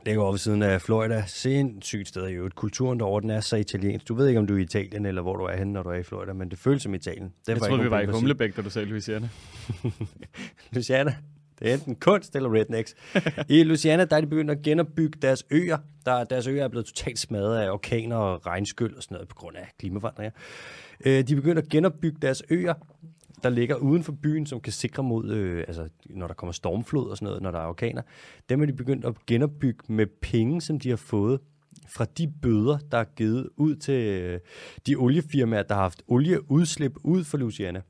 ligger 0.06 0.22
over 0.22 0.32
ved 0.32 0.40
siden 0.40 0.64
af 0.64 0.82
Florida. 0.82 1.24
Sindssygt 1.28 2.08
sted 2.08 2.28
i 2.28 2.34
øvrigt. 2.34 2.56
Kulturen 2.56 3.00
derovre, 3.00 3.22
den 3.22 3.30
er 3.30 3.40
så 3.40 3.56
italiensk. 3.56 4.08
Du 4.08 4.14
ved 4.14 4.28
ikke, 4.28 4.40
om 4.40 4.48
du 4.48 4.54
er 4.54 4.58
i 4.58 4.62
Italien, 4.62 5.06
eller 5.06 5.22
hvor 5.22 5.36
du 5.36 5.44
er 5.44 5.56
henne, 5.56 5.74
når 5.74 5.84
du 5.84 5.90
er 5.90 5.94
i 5.94 6.04
Florida, 6.04 6.34
men 6.34 6.52
det 6.52 6.60
føles 6.60 6.84
som 6.84 6.94
Italien. 6.94 7.34
Jeg 7.48 7.58
tror, 7.58 7.84
vi 7.84 7.92
var 7.92 8.00
i 8.00 8.06
Humlebæk, 8.06 8.56
da 8.56 8.62
du 8.62 8.70
sagde 8.70 8.88
Louisiana. 8.88 9.30
Louisiana, 10.72 11.16
det 11.60 11.70
er 11.70 11.74
enten 11.74 11.96
kunst 11.96 12.36
eller 12.36 12.54
rednecks. 12.54 12.96
I 13.50 13.64
Louisiana, 13.64 14.06
der 14.06 14.16
er 14.16 14.22
de 14.22 14.28
begyndt 14.28 14.52
at 14.52 14.62
genopbygge 14.62 15.20
deres 15.22 15.46
øer. 15.52 15.78
Der, 16.06 16.24
deres 16.24 16.48
øer 16.48 16.64
er 16.64 16.68
blevet 16.68 16.86
totalt 16.86 17.20
smadret 17.20 17.58
af 17.58 17.72
orkaner 17.72 18.16
og 18.16 18.46
regnskyld 18.46 18.96
og 18.96 19.04
sådan 19.04 19.16
noget 19.16 19.28
på 19.28 19.36
grund 19.36 19.58
af 19.58 19.68
klimaforandringer. 19.80 20.32
Øh, 21.06 21.28
de 21.28 21.34
er 21.34 21.36
begyndt 21.36 21.60
at 21.60 21.70
genopbygge 21.70 22.18
deres 22.22 22.44
øer, 22.50 22.74
der 23.44 23.50
ligger 23.50 23.76
uden 23.76 24.04
for 24.04 24.12
byen, 24.12 24.46
som 24.46 24.60
kan 24.60 24.74
sikre 24.74 25.04
mod, 25.04 25.30
øh, 25.30 25.64
altså, 25.68 25.90
når 26.10 26.28
der 26.28 26.34
kommer 26.34 26.54
stormflod 26.54 27.10
og 27.10 27.18
sådan 27.18 27.26
noget, 27.26 27.42
når 27.42 27.52
der 27.52 27.60
er 27.60 27.68
orkaner. 27.68 28.02
Dem 28.50 28.62
er 28.62 28.66
de 28.66 28.74
begyndt 28.74 29.06
at 29.06 29.14
genopbygge 29.28 29.94
med 29.94 30.06
penge, 30.22 30.62
som 30.62 30.80
de 30.80 30.90
har 30.90 30.98
fået 30.98 31.40
fra 31.88 32.06
de 32.06 32.34
bøder, 32.42 32.78
der 32.92 32.98
er 32.98 33.04
givet 33.04 33.50
ud 33.58 33.76
til 33.76 33.94
øh, 33.94 34.40
de 34.88 34.96
oliefirmaer, 34.96 35.64
der 35.64 35.76
har 35.76 35.82
haft 35.82 36.04
olieudslip 36.08 36.98
ud 37.04 37.24
for 37.24 37.38
Louisiana. 37.38 37.82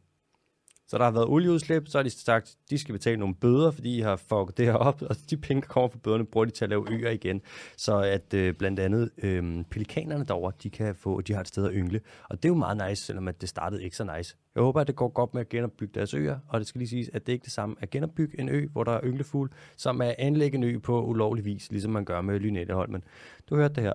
Så 0.87 0.97
der 0.97 1.03
har 1.03 1.11
været 1.11 1.25
olieudslip, 1.25 1.87
så 1.87 1.97
har 1.97 2.03
de 2.03 2.09
sagt, 2.09 2.55
de 2.69 2.77
skal 2.77 2.93
betale 2.93 3.17
nogle 3.17 3.35
bøder, 3.35 3.71
fordi 3.71 3.97
de 3.97 4.01
har 4.01 4.15
fucket 4.15 4.57
det 4.57 4.65
her 4.65 4.73
op, 4.73 5.01
og 5.01 5.15
de 5.29 5.37
penge, 5.37 5.61
der 5.61 5.67
kommer 5.67 5.89
fra 5.89 5.97
bøderne, 6.03 6.25
bruger 6.25 6.45
de 6.45 6.51
til 6.51 6.65
at 6.65 6.69
lave 6.69 6.91
øer 6.91 7.11
igen. 7.11 7.41
Så 7.77 7.97
at 7.97 8.33
øh, 8.33 8.53
blandt 8.53 8.79
andet 8.79 9.09
øh, 9.17 9.63
pelikanerne 9.69 10.25
derovre, 10.25 10.51
de 10.63 10.69
kan 10.69 10.95
få, 10.95 11.21
de 11.21 11.33
har 11.33 11.41
et 11.41 11.47
sted 11.47 11.65
at 11.65 11.71
yngle. 11.73 12.01
Og 12.29 12.43
det 12.43 12.49
er 12.49 12.49
jo 12.49 12.55
meget 12.55 12.89
nice, 12.89 13.03
selvom 13.03 13.27
at 13.27 13.41
det 13.41 13.49
startede 13.49 13.83
ikke 13.83 13.95
så 13.95 14.15
nice. 14.17 14.35
Jeg 14.55 14.63
håber, 14.63 14.81
at 14.81 14.87
det 14.87 14.95
går 14.95 15.07
godt 15.07 15.33
med 15.33 15.41
at 15.41 15.49
genopbygge 15.49 15.93
deres 15.95 16.13
øer, 16.13 16.37
og 16.47 16.59
det 16.59 16.67
skal 16.67 16.79
lige 16.79 16.89
siges, 16.89 17.09
at 17.13 17.27
det 17.27 17.33
ikke 17.33 17.43
er 17.43 17.45
det 17.45 17.53
samme 17.53 17.75
at 17.79 17.89
genopbygge 17.89 18.39
en 18.39 18.49
ø, 18.49 18.67
hvor 18.71 18.83
der 18.83 18.91
er 18.91 18.99
ynglefugl, 19.03 19.49
som 19.77 20.01
at 20.01 20.15
anlægge 20.17 20.57
en 20.57 20.63
ø 20.63 20.79
på 20.79 21.03
ulovlig 21.03 21.45
vis, 21.45 21.71
ligesom 21.71 21.91
man 21.91 22.05
gør 22.05 22.21
med 22.21 22.39
Lynetteholmen. 22.39 23.03
Du 23.49 23.55
hørte 23.55 23.73
det 23.73 23.83
her. 23.83 23.93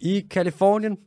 I 0.00 0.20
Kalifornien, 0.30 0.98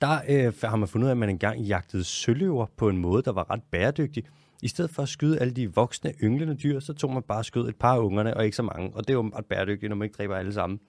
der 0.00 0.20
øh, 0.28 0.54
har 0.64 0.76
man 0.76 0.88
fundet 0.88 1.04
ud 1.04 1.08
af, 1.08 1.14
at 1.14 1.18
man 1.18 1.28
engang 1.28 1.60
jagtede 1.60 2.04
søløver 2.04 2.66
på 2.76 2.88
en 2.88 2.98
måde, 2.98 3.22
der 3.22 3.32
var 3.32 3.50
ret 3.50 3.62
bæredygtig. 3.70 4.24
I 4.62 4.68
stedet 4.68 4.90
for 4.90 5.02
at 5.02 5.08
skyde 5.08 5.38
alle 5.38 5.54
de 5.54 5.74
voksne, 5.74 6.12
ynglende 6.22 6.54
dyr, 6.54 6.80
så 6.80 6.92
tog 6.92 7.12
man 7.12 7.22
bare 7.22 7.44
skød 7.44 7.68
et 7.68 7.76
par 7.76 7.94
af 7.94 7.98
ungerne, 7.98 8.36
og 8.36 8.44
ikke 8.44 8.56
så 8.56 8.62
mange. 8.62 8.90
Og 8.94 9.08
det 9.08 9.10
er 9.10 9.14
jo 9.14 9.30
ret 9.36 9.46
bæredygtigt, 9.46 9.90
når 9.90 9.96
man 9.96 10.06
ikke 10.06 10.16
dræber 10.16 10.36
alle 10.36 10.52
sammen. 10.52 10.80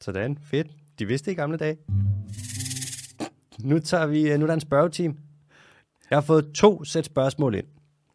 Sådan, 0.00 0.38
fedt. 0.38 0.66
De 0.98 1.06
vidste 1.06 1.26
det 1.26 1.32
i 1.32 1.34
gamle 1.34 1.56
dage. 1.56 1.76
Nu, 3.58 3.78
tager 3.78 4.06
vi, 4.06 4.30
øh, 4.30 4.38
nu 4.38 4.42
er 4.42 4.46
der 4.46 4.54
en 4.54 4.60
spørgeteam. 4.60 5.18
Jeg 6.10 6.16
har 6.16 6.22
fået 6.22 6.52
to 6.54 6.84
sæt 6.84 7.04
spørgsmål 7.04 7.54
ind. 7.54 7.66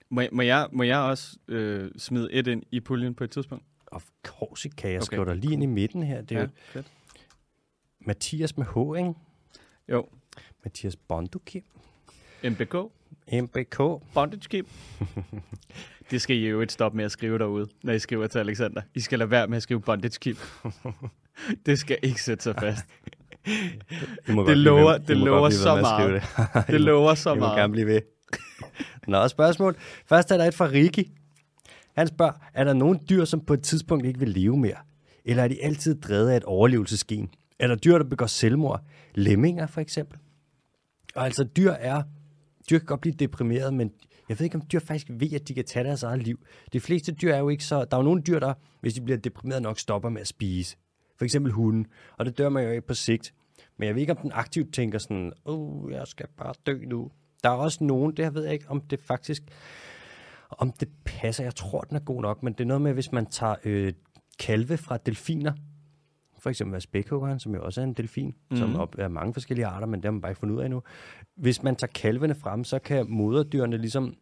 Må, 0.10 0.22
må, 0.32 0.42
jeg, 0.42 0.68
må 0.72 0.84
jeg 0.84 1.00
også 1.00 1.38
øh, 1.48 1.92
smide 1.98 2.34
et 2.34 2.48
ind 2.48 2.64
i 2.72 2.80
puljen 2.80 3.16
på 3.16 3.24
et 3.24 3.32
tidspunkt? 3.32 3.66
Of 3.88 4.06
course, 4.26 4.70
kan 4.70 4.92
jeg 4.92 4.98
okay. 4.98 5.06
skrive 5.06 5.26
dig 5.26 5.36
lige 5.36 5.54
ind 5.54 5.64
i 5.64 5.66
midten 5.66 6.04
her. 6.04 6.22
Det 6.22 6.32
er 6.32 6.40
ja, 6.40 6.46
jo 6.46 6.50
fedt. 6.56 6.88
Mathias 8.00 8.58
med 8.58 8.66
H, 8.66 8.98
ikke? 8.98 9.14
Jo. 9.92 10.06
Mathias 10.64 10.96
Bondukim. 10.96 11.64
MBK. 12.44 12.76
MBK. 13.34 13.78
Bondage 14.14 14.50
Keep. 14.50 14.66
det 16.12 16.22
skal 16.22 16.36
I 16.36 16.48
jo 16.48 16.62
ikke 16.62 16.74
stoppe 16.74 16.96
med 16.98 17.06
at 17.06 17.12
skrive 17.12 17.38
derude, 17.40 17.68
når 17.84 17.94
I 17.94 18.00
skriver 18.00 18.28
til 18.28 18.40
Alexander. 18.40 18.82
I 18.96 19.00
skal 19.00 19.20
lade 19.20 19.32
være 19.32 19.48
med 19.48 19.58
at 19.58 19.64
skrive 19.64 19.82
Bondage 19.82 20.20
Keep. 20.22 20.38
det 21.66 21.80
skal 21.80 21.98
ikke 22.04 22.24
sætte 22.24 22.44
sig 22.44 22.56
fast. 22.60 22.86
Må 24.36 24.46
Det 24.48 24.58
lover, 24.58 24.98
det 24.98 25.18
må 25.18 25.26
lover 25.26 25.50
så 25.50 25.76
meget. 25.76 26.24
Det, 26.58 26.68
Det 26.68 26.82
lover 26.82 27.16
så 27.16 27.32
I 27.32 27.36
må 27.36 27.40
meget. 27.40 27.58
gerne 27.58 27.72
blive 27.74 27.88
ved. 27.88 28.02
Nå, 29.08 29.28
spørgsmål. 29.28 29.76
Først 30.06 30.32
er 30.32 30.38
der 30.38 30.46
et 30.46 30.54
fra 30.54 30.66
Riki. 30.66 31.12
Han 31.98 32.08
spørger, 32.08 32.32
er 32.54 32.64
der 32.64 32.74
nogle 32.74 33.00
dyr, 33.10 33.26
som 33.26 33.46
på 33.46 33.54
et 33.54 33.62
tidspunkt 33.64 34.06
ikke 34.06 34.20
vil 34.20 34.30
leve 34.30 34.58
mere? 34.58 34.76
Eller 35.26 35.44
er 35.44 35.48
de 35.48 35.64
altid 35.64 36.02
drevet 36.02 36.30
af 36.30 36.38
et 36.38 36.44
overlevelsesgen? 36.44 37.30
Eller 37.60 37.76
dyr, 37.76 37.98
der 37.98 38.06
begår 38.06 38.26
selvmord? 38.26 38.82
Lemminger 39.16 39.68
for 39.68 39.82
eksempel? 39.82 40.20
Og 41.16 41.26
altså 41.26 41.44
dyr 41.44 41.72
er, 41.72 42.04
dyr 42.70 42.78
kan 42.78 42.86
godt 42.86 43.02
blive 43.02 43.16
deprimeret, 43.20 43.74
men 43.74 43.92
jeg 44.30 44.40
ved 44.40 44.44
ikke, 44.44 44.56
om 44.56 44.62
dyr 44.72 44.80
faktisk 44.80 45.08
ved, 45.10 45.34
at 45.34 45.48
de 45.48 45.54
kan 45.54 45.66
tage 45.66 45.84
deres 45.84 46.04
eget 46.04 46.24
liv. 46.24 46.40
De 46.74 46.80
fleste 46.80 47.12
dyr 47.12 47.34
er 47.34 47.40
jo 47.40 47.50
ikke 47.50 47.64
så... 47.64 47.86
Der 47.86 47.98
er 47.98 48.02
jo 48.02 48.04
nogle 48.04 48.22
dyr, 48.22 48.40
der, 48.40 48.54
hvis 48.82 48.94
de 48.94 49.02
bliver 49.02 49.18
deprimeret 49.18 49.62
nok, 49.62 49.80
stopper 49.80 50.10
med 50.10 50.22
at 50.22 50.28
spise. 50.28 50.78
For 51.18 51.26
eksempel 51.26 51.52
hunden. 51.52 51.88
Og 52.18 52.26
det 52.26 52.38
dør 52.38 52.50
man 52.50 52.64
jo 52.64 52.70
ikke 52.72 52.88
på 52.88 52.94
sigt. 52.94 53.34
Men 53.78 53.88
jeg 53.88 53.96
ved 53.96 54.02
ikke, 54.02 54.14
om 54.14 54.18
den 54.18 54.32
aktivt 54.34 54.74
tænker 54.74 55.00
sådan, 55.00 55.34
åh, 55.46 55.84
oh, 55.86 55.92
jeg 55.92 56.08
skal 56.08 56.28
bare 56.38 56.54
dø 56.66 56.86
nu. 56.86 57.12
Der 57.44 57.50
er 57.50 57.54
også 57.54 57.84
nogen, 57.84 58.18
det 58.18 58.34
ved 58.34 58.44
jeg 58.44 58.54
ikke, 58.54 58.70
om 58.70 58.82
det 58.82 59.00
faktisk, 59.00 59.44
om 60.50 60.72
det 60.72 60.90
passer. 61.06 61.44
Jeg 61.44 61.56
tror, 61.56 61.82
den 61.82 61.96
er 61.96 62.00
god 62.00 62.22
nok, 62.22 62.44
men 62.44 62.54
det 62.54 62.62
er 62.62 62.66
noget 62.68 62.82
med, 62.82 62.94
hvis 62.94 63.12
man 63.12 63.26
tager 63.26 63.56
øh, 63.64 63.94
kalve 64.40 64.78
fra 64.78 64.98
delfiner, 64.98 65.54
for 66.40 66.50
eksempel 66.50 66.82
spækhuggeren, 66.82 67.40
som 67.40 67.56
jo 67.56 67.66
også 67.66 67.82
er 67.82 67.86
en 67.86 67.94
delfin, 67.94 68.26
mm-hmm. 68.26 68.58
som 68.58 68.76
op, 68.76 68.96
er 68.98 69.08
mange 69.08 69.34
forskellige 69.34 69.66
arter, 69.66 69.88
men 69.88 70.00
det 70.00 70.06
har 70.06 70.12
man 70.12 70.22
bare 70.22 70.32
ikke 70.32 70.40
fundet 70.40 70.56
ud 70.56 70.62
af 70.62 70.66
endnu. 70.66 70.84
Hvis 71.36 71.64
man 71.64 71.76
tager 71.76 71.92
kalvene 71.92 72.36
frem, 72.36 72.64
så 72.64 72.80
kan 72.80 73.06
moderdyrene 73.10 73.78
ligesom 73.78 74.16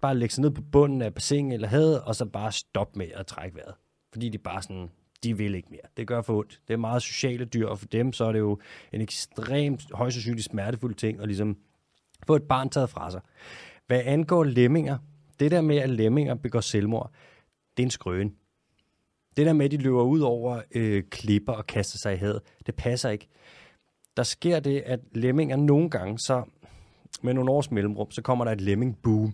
bare 0.00 0.16
lægge 0.16 0.34
sig 0.34 0.42
ned 0.42 0.50
på 0.50 0.62
bunden 0.62 1.02
af 1.02 1.14
bassinet 1.14 1.54
eller 1.54 1.68
havet, 1.68 2.00
og 2.00 2.14
så 2.14 2.24
bare 2.24 2.52
stoppe 2.52 2.98
med 2.98 3.06
at 3.14 3.26
trække 3.26 3.56
vejret. 3.56 3.74
Fordi 4.12 4.28
de 4.28 4.38
bare 4.38 4.62
sådan, 4.62 4.90
de 5.22 5.36
vil 5.36 5.54
ikke 5.54 5.68
mere. 5.70 5.80
Det 5.96 6.06
gør 6.06 6.22
for 6.22 6.38
ondt. 6.38 6.60
Det 6.68 6.74
er 6.74 6.78
meget 6.78 7.02
sociale 7.02 7.44
dyr, 7.44 7.66
og 7.66 7.78
for 7.78 7.86
dem 7.86 8.12
så 8.12 8.24
er 8.24 8.32
det 8.32 8.38
jo 8.38 8.58
en 8.92 9.00
ekstremt 9.00 9.86
højst 9.92 10.14
sandsynligt 10.14 10.44
smertefuld 10.44 10.94
ting 10.94 11.20
at 11.20 11.26
ligesom 11.26 11.56
få 12.26 12.36
et 12.36 12.42
barn 12.42 12.70
taget 12.70 12.90
fra 12.90 13.10
sig. 13.10 13.20
Hvad 13.86 14.00
angår 14.04 14.44
lemminger, 14.44 14.98
det 15.40 15.50
der 15.50 15.60
med, 15.60 15.76
at 15.76 15.90
lemminger 15.90 16.34
begår 16.34 16.60
selvmord, 16.60 17.10
det 17.76 17.82
er 17.82 17.86
en 17.86 17.90
skrøn. 17.90 18.34
Det 19.38 19.46
der 19.46 19.52
med, 19.52 19.64
at 19.64 19.70
de 19.70 19.76
løber 19.76 20.02
ud 20.02 20.20
over 20.20 20.60
øh, 20.70 21.02
klipper 21.10 21.52
og 21.52 21.66
kaster 21.66 21.98
sig 21.98 22.14
i 22.14 22.16
havet, 22.16 22.40
det 22.66 22.74
passer 22.74 23.10
ikke. 23.10 23.28
Der 24.16 24.22
sker 24.22 24.60
det, 24.60 24.80
at 24.80 25.00
lemminger 25.12 25.56
nogle 25.56 25.90
gange, 25.90 26.18
så 26.18 26.44
med 27.22 27.34
nogle 27.34 27.50
års 27.50 27.70
mellemrum, 27.70 28.10
så 28.10 28.22
kommer 28.22 28.44
der 28.44 28.52
et 28.52 28.60
lemming 28.60 28.98
boom. 29.02 29.32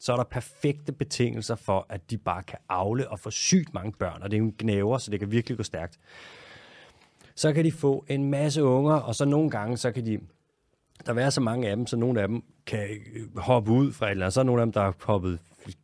Så 0.00 0.12
er 0.12 0.16
der 0.16 0.24
perfekte 0.24 0.92
betingelser 0.92 1.54
for, 1.54 1.86
at 1.88 2.10
de 2.10 2.18
bare 2.18 2.42
kan 2.42 2.58
afle 2.68 3.08
og 3.08 3.20
få 3.20 3.30
sygt 3.30 3.74
mange 3.74 3.92
børn, 3.92 4.22
og 4.22 4.30
det 4.30 4.36
er 4.36 4.40
en 4.40 4.54
gnæver, 4.58 4.98
så 4.98 5.10
det 5.10 5.20
kan 5.20 5.30
virkelig 5.30 5.56
gå 5.56 5.62
stærkt. 5.62 5.98
Så 7.34 7.52
kan 7.52 7.64
de 7.64 7.72
få 7.72 8.04
en 8.08 8.30
masse 8.30 8.64
unger, 8.64 8.94
og 8.94 9.14
så 9.14 9.24
nogle 9.24 9.50
gange, 9.50 9.76
så 9.76 9.92
kan 9.92 10.06
de 10.06 10.20
der 11.06 11.12
være 11.12 11.30
så 11.30 11.40
mange 11.40 11.68
af 11.68 11.76
dem, 11.76 11.86
så 11.86 11.96
nogle 11.96 12.22
af 12.22 12.28
dem 12.28 12.42
kan 12.66 12.88
øh, 13.14 13.36
hoppe 13.36 13.70
ud 13.70 13.92
fra 13.92 14.06
et 14.06 14.10
eller 14.10 14.24
andet. 14.24 14.34
Så 14.34 14.40
er 14.40 14.44
nogle 14.44 14.62
af 14.62 14.66
dem, 14.66 14.72
der 14.72 14.80
har 14.80 14.94
hoppet, 15.04 15.38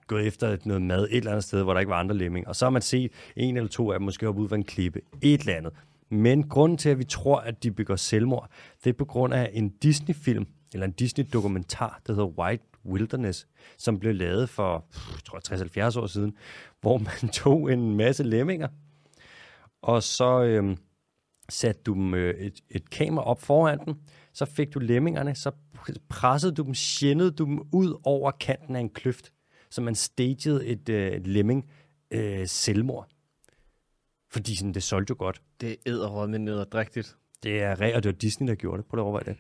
gået 0.07 0.27
efter 0.27 0.57
noget 0.65 0.83
mad 0.83 1.09
et 1.11 1.17
eller 1.17 1.31
andet 1.31 1.45
sted, 1.45 1.63
hvor 1.63 1.73
der 1.73 1.81
ikke 1.81 1.91
var 1.91 2.01
andre 2.01 2.17
lemming. 2.17 2.49
Og 2.49 2.57
så 2.57 2.65
har 2.65 2.71
man 2.71 2.83
set 2.83 3.13
en 3.37 3.57
eller 3.57 3.69
to 3.69 3.93
af 3.93 3.99
dem 3.99 4.05
måske 4.05 4.27
hoppe 4.27 4.43
ud 4.43 4.49
fra 4.49 4.57
en 4.57 4.65
klippe. 4.65 5.01
Et 5.23 5.41
eller 5.41 5.55
andet. 5.55 5.73
Men 6.11 6.49
grunden 6.49 6.79
til, 6.79 6.89
at 6.89 6.99
vi 6.99 7.05
tror, 7.05 7.37
at 7.37 7.63
de 7.63 7.71
begår 7.71 7.97
selvmord, 7.97 8.51
det 8.85 8.91
er 8.91 8.95
på 8.95 9.05
grund 9.05 9.35
af 9.35 9.51
en 9.53 9.69
Disney-film, 9.69 10.47
eller 10.73 10.87
en 10.87 10.93
Disney-dokumentar, 10.93 12.01
der 12.07 12.13
hedder 12.13 12.29
White 12.29 12.65
Wilderness, 12.87 13.47
som 13.79 13.99
blev 13.99 14.15
lavet 14.15 14.49
for, 14.49 14.87
jeg 15.13 15.25
tror, 15.25 15.91
60-70 15.95 16.01
år 16.01 16.07
siden, 16.07 16.37
hvor 16.81 16.99
man 16.99 17.31
tog 17.43 17.73
en 17.73 17.97
masse 17.97 18.23
lemminger, 18.23 18.69
og 19.83 20.03
så 20.03 20.43
øhm, 20.43 20.77
satte 21.49 21.83
du 21.83 21.95
dem 21.95 22.15
øh, 22.15 22.35
et, 22.35 22.61
et 22.71 22.91
kamera 22.91 23.25
op 23.25 23.43
foran 23.43 23.79
dem, 23.87 23.95
så 24.33 24.45
fik 24.45 24.75
du 24.75 24.79
lemmingerne, 24.79 25.35
så 25.35 25.51
pressede 26.09 26.55
du 26.55 26.63
dem, 26.63 26.75
sjændede 26.75 27.31
du 27.31 27.45
dem 27.45 27.61
ud 27.73 28.01
over 28.05 28.31
kanten 28.31 28.77
af 28.77 28.81
en 28.81 28.91
kløft, 28.91 29.33
så 29.75 29.81
man 29.83 29.95
stagede 29.95 30.67
et, 30.67 30.89
øh, 30.89 31.27
lemming 31.27 31.71
øh, 32.11 32.47
selvmord. 32.47 33.09
Fordi 34.33 34.57
sådan, 34.57 34.75
det 34.75 34.83
solgte 34.83 35.11
jo 35.11 35.17
godt. 35.19 35.43
Det 35.61 35.71
er 35.71 35.77
æderråd 35.87 36.29
med 36.29 36.39
nederdrægtigt. 36.39 37.17
Det 37.43 37.63
er 37.63 37.71
og 37.97 38.03
det 38.03 38.07
var 38.07 38.19
Disney, 38.19 38.49
der 38.49 38.55
gjorde 38.55 38.79
det. 38.83 38.87
Prøv 38.87 39.01
at 39.01 39.03
overveje 39.03 39.25
det. 39.25 39.37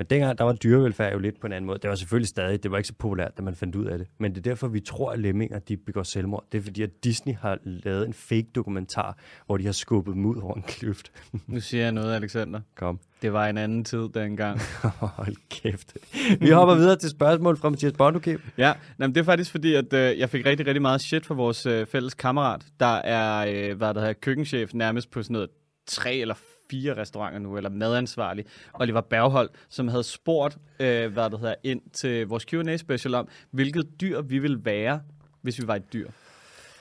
Men 0.00 0.06
dengang, 0.10 0.38
der 0.38 0.44
var 0.44 0.52
dyrevelfærd 0.52 1.12
jo 1.12 1.18
lidt 1.18 1.40
på 1.40 1.46
en 1.46 1.52
anden 1.52 1.66
måde. 1.66 1.78
Det 1.78 1.90
var 1.90 1.96
selvfølgelig 1.96 2.28
stadig, 2.28 2.62
det 2.62 2.70
var 2.70 2.76
ikke 2.76 2.86
så 2.86 2.94
populært, 2.94 3.38
da 3.38 3.42
man 3.42 3.54
fandt 3.54 3.76
ud 3.76 3.84
af 3.84 3.98
det. 3.98 4.06
Men 4.18 4.30
det 4.30 4.38
er 4.38 4.42
derfor, 4.42 4.68
vi 4.68 4.80
tror, 4.80 5.10
at 5.12 5.18
lemminger, 5.18 5.58
de 5.58 5.76
begår 5.76 6.02
selvmord. 6.02 6.44
Det 6.52 6.58
er 6.58 6.62
fordi, 6.62 6.82
at 6.82 7.04
Disney 7.04 7.34
har 7.34 7.58
lavet 7.64 8.06
en 8.06 8.12
fake 8.12 8.46
dokumentar, 8.54 9.18
hvor 9.46 9.56
de 9.56 9.64
har 9.64 9.72
skubbet 9.72 10.14
dem 10.14 10.26
ud 10.26 10.36
over 10.36 10.54
en 10.54 10.62
kløft. 10.62 11.12
nu 11.46 11.60
siger 11.60 11.82
jeg 11.82 11.92
noget, 11.92 12.14
Alexander. 12.14 12.60
Kom. 12.76 13.00
Det 13.22 13.32
var 13.32 13.46
en 13.46 13.58
anden 13.58 13.84
tid 13.84 14.08
dengang. 14.14 14.60
Hold 15.16 15.36
kæft. 15.50 15.96
Vi 16.40 16.50
hopper 16.50 16.74
videre 16.74 16.96
til 16.96 17.10
spørgsmål 17.10 17.56
fra 17.56 17.70
Mathias 17.70 17.92
Bondukæb. 17.92 18.40
Ja, 18.58 18.72
jamen, 19.00 19.14
det 19.14 19.20
er 19.20 19.24
faktisk 19.24 19.50
fordi, 19.50 19.74
at 19.74 19.92
øh, 19.92 20.18
jeg 20.18 20.30
fik 20.30 20.46
rigtig, 20.46 20.66
rigtig 20.66 20.82
meget 20.82 21.00
shit 21.00 21.26
fra 21.26 21.34
vores 21.34 21.66
øh, 21.66 21.86
fælles 21.86 22.14
kammerat, 22.14 22.66
der 22.80 22.94
er, 22.94 23.46
øh, 23.70 23.76
hvad 23.76 23.94
der 23.94 24.00
hedder, 24.00 24.12
køkkenchef 24.12 24.74
nærmest 24.74 25.10
på 25.10 25.22
sådan 25.22 25.32
noget 25.32 25.48
tre 25.86 26.14
eller 26.14 26.34
fire 26.70 26.96
restauranter 26.96 27.38
nu, 27.38 27.56
eller 27.56 27.70
madansvarlig, 27.70 28.44
Oliver 28.74 29.00
Berghold, 29.00 29.50
som 29.68 29.88
havde 29.88 30.02
spurgt, 30.02 30.58
øh, 30.80 31.12
hvad 31.12 31.30
det 31.30 31.40
hedder, 31.40 31.54
ind 31.62 31.80
til 31.92 32.26
vores 32.26 32.44
Q&A 32.44 32.76
special 32.76 33.14
om, 33.14 33.28
hvilket 33.50 34.00
dyr 34.00 34.20
vi 34.20 34.38
ville 34.38 34.64
være, 34.64 35.00
hvis 35.42 35.62
vi 35.62 35.66
var 35.66 35.74
et 35.74 35.92
dyr. 35.92 36.08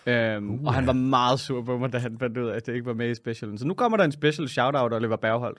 Øhm, 0.06 0.50
uh. 0.50 0.66
Og 0.66 0.74
han 0.74 0.88
var 0.88 0.94
meget 0.94 1.40
sur 1.40 1.62
på 1.62 1.78
mig, 1.78 1.94
da 1.94 1.98
han 1.98 2.20
fandt 2.20 2.38
ud 2.38 2.48
af, 2.48 2.56
at 2.56 2.66
det 2.66 2.74
ikke 2.74 2.86
var 2.86 2.94
med 2.94 3.10
i 3.10 3.16
specialen. 3.16 3.58
Så 3.58 3.68
nu 3.68 3.74
kommer 3.74 3.98
der 3.98 4.04
en 4.04 4.12
special 4.12 4.50
shout-out, 4.50 4.94
Oliver 4.94 5.16
Berghold. 5.16 5.58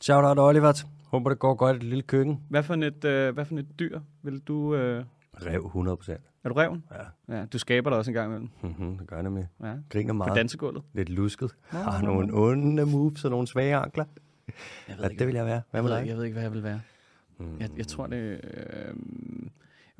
Shout-out, 0.00 0.38
Oliver. 0.38 0.84
Håber, 1.10 1.30
det 1.30 1.38
går 1.38 1.54
godt 1.54 1.76
i 1.76 1.76
et 1.76 1.82
lille 1.82 2.02
køkken. 2.02 2.40
Hvad 2.48 2.62
for 2.62 2.74
et, 2.74 3.04
øh, 3.04 3.34
hvad 3.34 3.44
for 3.44 3.54
et 3.56 3.66
dyr 3.78 4.00
vil 4.22 4.40
du... 4.40 4.74
Øh... 4.74 5.04
Rev, 5.36 5.64
100 5.64 5.96
procent. 5.96 6.20
Er 6.44 6.48
du 6.48 6.54
reven? 6.54 6.84
Ja. 7.28 7.36
ja. 7.36 7.44
Du 7.46 7.58
skaber 7.58 7.90
dig 7.90 7.98
også 7.98 8.10
en 8.10 8.14
gang 8.14 8.28
imellem. 8.28 8.48
Mm-hmm, 8.62 8.98
det 8.98 9.06
gør 9.06 9.20
jeg 9.20 9.32
med. 9.32 9.44
Ja. 9.62 9.74
Griner 9.88 10.12
meget. 10.12 10.30
På 10.30 10.34
dansegulvet. 10.34 10.82
Lidt 10.92 11.08
lusket. 11.08 11.54
Nå, 11.72 11.78
Har 11.78 12.02
nå, 12.02 12.06
nogle 12.06 12.34
onde 12.34 12.86
moves 12.86 13.24
og 13.24 13.30
nogle 13.30 13.46
svage 13.46 13.76
ankler. 13.76 14.04
Jeg 14.88 14.96
ved 14.96 15.04
ja, 15.04 15.08
ikke, 15.08 15.18
det 15.18 15.26
vil 15.26 15.34
jeg 15.34 15.46
være. 15.46 15.62
Hvad 15.70 15.82
med 15.82 15.90
dig? 15.90 16.06
Jeg 16.06 16.16
ved 16.16 16.24
ikke, 16.24 16.32
hvad 16.32 16.42
jeg 16.42 16.52
vil 16.52 16.62
være. 16.62 16.80
Mm. 17.38 17.60
Jeg, 17.60 17.70
jeg 17.76 17.86
tror, 17.86 18.06
det 18.06 18.40
er 18.44 18.88
øh, 18.88 18.94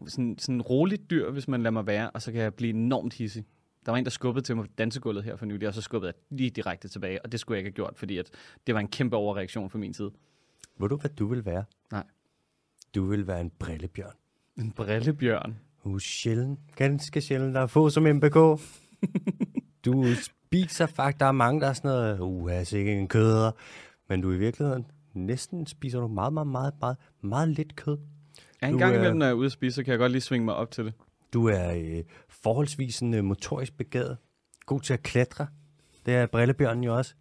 sådan, 0.07 0.39
sådan 0.39 0.55
en 0.55 0.63
roligt 0.63 1.11
dyr, 1.11 1.31
hvis 1.31 1.49
man 1.49 1.63
lader 1.63 1.71
mig 1.71 1.87
være, 1.87 2.11
og 2.11 2.23
så 2.23 2.33
kan 2.33 2.41
jeg 2.41 2.55
blive 2.55 2.71
enormt 2.71 3.15
hissig. 3.15 3.45
Der 3.87 3.93
var 3.93 3.99
en, 3.99 4.05
der 4.05 4.11
skubbede 4.11 4.45
til 4.45 4.57
mig 4.57 4.65
på 4.65 4.71
dansegulvet 4.79 5.25
her 5.25 5.37
for 5.37 5.47
nylig, 5.47 5.69
og 5.69 5.75
så 5.75 5.81
skubbede 5.83 6.09
jeg 6.09 6.39
lige 6.39 6.51
direkte 6.51 6.89
tilbage, 6.89 7.25
og 7.25 7.33
det 7.33 7.41
skulle 7.41 7.57
jeg 7.57 7.59
ikke 7.59 7.69
have 7.69 7.75
gjort, 7.75 7.99
fordi 7.99 8.19
at 8.19 8.31
det 8.67 8.75
var 8.75 8.81
en 8.81 8.89
kæmpe 8.89 9.17
overreaktion 9.17 9.71
fra 9.71 9.79
min 9.79 9.95
side. 9.95 10.11
Ved 10.81 10.89
du, 10.89 10.97
hvad 10.97 11.11
du 11.11 11.27
vil 11.27 11.45
være? 11.45 11.65
Nej. 11.93 12.05
Du 12.95 13.05
vil 13.05 13.27
være 13.27 13.41
en 13.41 13.51
brillebjørn. 13.59 14.15
En 14.59 14.73
brillebjørn? 14.73 15.57
Uh, 15.85 15.99
sjældent. 15.99 16.59
Ganske 16.77 17.21
sjældent. 17.21 17.55
Der 17.55 17.61
er 17.61 17.67
få 17.67 17.91
som 17.91 18.03
MBK. 18.03 18.35
du 19.85 20.05
spiser 20.15 20.87
faktisk, 20.87 21.21
der 21.21 21.27
er 21.27 21.33
mange, 21.33 21.61
der 21.61 21.69
er 21.69 21.73
sådan 21.73 21.91
noget, 21.91 22.21
uh, 22.21 22.53
er 22.53 22.77
ikke 22.77 22.93
en 22.93 23.09
køder. 23.09 23.51
Men 24.09 24.21
du 24.21 24.33
i 24.33 24.37
virkeligheden, 24.37 24.87
næsten 25.15 25.67
spiser 25.67 26.01
du 26.01 26.09
meget, 26.09 26.33
meget, 26.33 26.47
meget, 26.47 26.75
meget, 26.81 26.97
meget 27.21 27.49
lidt 27.49 27.77
kød. 27.77 27.99
Ja, 28.63 28.67
en 28.67 28.73
du 28.73 28.79
gang 28.79 28.95
imellem, 28.95 29.17
når 29.17 29.27
jeg 29.27 29.31
er 29.31 29.37
ude 29.37 29.47
at 29.47 29.53
spise, 29.53 29.75
så 29.75 29.85
kan 29.85 29.91
jeg 29.91 29.99
godt 29.99 30.13
lige 30.13 30.23
svinge 30.23 30.45
mig 30.45 30.55
op 30.55 30.71
til 30.71 30.85
det. 30.85 30.95
Du 31.33 31.49
er 31.49 31.75
øh, 31.75 32.03
forholdsvis 32.29 33.01
en, 33.01 33.15
øh, 33.15 33.25
motorisk 33.25 33.77
begavet. 33.77 34.17
God 34.67 34.81
til 34.81 34.93
at 34.93 35.03
klatre. 35.03 35.47
Det 36.07 36.15
er 36.15 36.27
brillebjørnen 36.27 36.85
jo 36.85 36.97
også. 36.97 37.15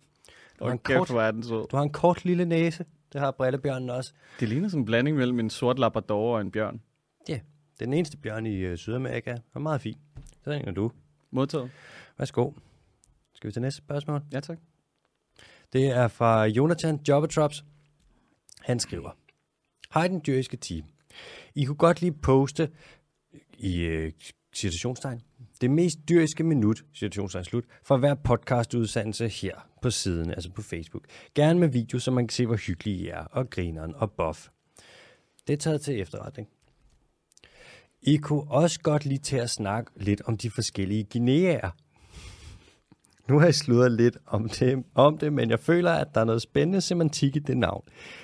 Du 0.60 0.66
har, 0.66 0.72
en 0.72 0.80
kort, 0.80 1.08
den 1.08 1.42
du 1.42 1.68
har 1.74 1.82
en 1.82 1.92
kort 1.92 2.26
lille 2.26 2.46
næse. 2.46 2.86
Det 3.14 3.22
har 3.22 3.32
brillebjørnen 3.32 3.90
også. 3.90 4.14
Det 4.40 4.50
ligner 4.50 4.70
sådan 4.70 4.82
en 4.82 4.86
blanding 4.86 5.18
mellem 5.18 5.40
en 5.40 5.50
sort 5.50 5.80
labrador 5.80 6.36
og 6.36 6.42
en 6.42 6.52
bjørn. 6.52 6.82
Ja, 7.30 7.40
den 7.80 7.94
eneste 7.94 8.18
bjørn 8.18 8.46
i 8.46 8.56
øh, 8.56 8.78
Sydamerika. 8.78 9.32
Det 9.32 9.42
er 9.56 9.60
meget 9.60 9.82
fint. 9.82 9.98
Så 10.44 10.52
ringer 10.52 10.72
du. 10.72 10.92
Modtaget. 11.32 11.72
Værsgo. 12.18 12.52
Skal 13.34 13.48
vi 13.48 13.52
til 13.52 13.62
næste 13.62 13.78
spørgsmål? 13.78 14.22
Ja, 14.34 14.40
tak. 14.40 14.60
Det 15.74 15.88
er 15.88 16.08
fra 16.08 16.46
Jonathan 16.46 17.00
Jobbetrops. 17.08 17.64
Han 18.62 18.80
skriver. 18.80 19.12
Hej 19.94 20.08
den 20.08 20.22
dyriske 20.28 20.58
team. 20.58 20.86
I 21.56 21.66
kunne 21.66 21.76
godt 21.76 22.02
lige 22.02 22.12
poste 22.12 22.72
i 23.58 23.80
øh, 23.80 24.12
situationstegn 24.54 25.22
det 25.62 25.72
mest 25.72 26.00
dyriske 26.10 26.44
minut, 26.44 26.84
situationstegn 26.94 27.46
slut, 27.46 27.64
for 27.84 27.98
hver 27.98 28.14
podcastudsendelse 28.14 29.28
her 29.28 29.68
på 29.82 29.90
siden, 29.90 30.32
altså 30.32 30.52
på 30.52 30.62
Facebook. 30.62 31.04
Gerne 31.36 31.60
med 31.60 31.68
video, 31.68 32.00
så 32.00 32.12
man 32.12 32.28
kan 32.28 32.34
se, 32.34 32.46
hvor 32.46 32.56
hyggelige 32.56 32.98
I 32.98 33.08
er, 33.08 33.24
og 33.32 33.50
grineren 33.50 33.96
og 33.96 34.12
buff. 34.12 34.48
Det 35.48 35.54
er 35.54 35.58
taget 35.58 35.82
til 35.82 36.02
efterretning. 36.02 36.48
I 38.04 38.18
kunne 38.18 38.44
også 38.48 38.80
godt 38.80 39.06
lige 39.06 39.20
til 39.20 39.38
at 39.38 39.50
snakke 39.50 39.92
lidt 39.96 40.22
om 40.26 40.38
de 40.38 40.52
forskellige 40.52 41.08
Guineaer. 41.12 41.70
Nu 43.30 43.40
har 43.40 43.46
jeg 43.46 43.56
sludret 43.56 43.92
lidt 43.92 44.18
om 44.28 44.50
det, 44.50 44.84
om 44.96 45.18
det, 45.18 45.34
men 45.34 45.50
jeg 45.50 45.60
føler, 45.60 45.92
at 45.92 46.08
der 46.16 46.22
er 46.22 46.26
noget 46.26 46.42
spændende 46.42 46.82
semantik 46.82 47.36
i 47.36 47.40
det 47.40 47.58
navn. 47.58 47.84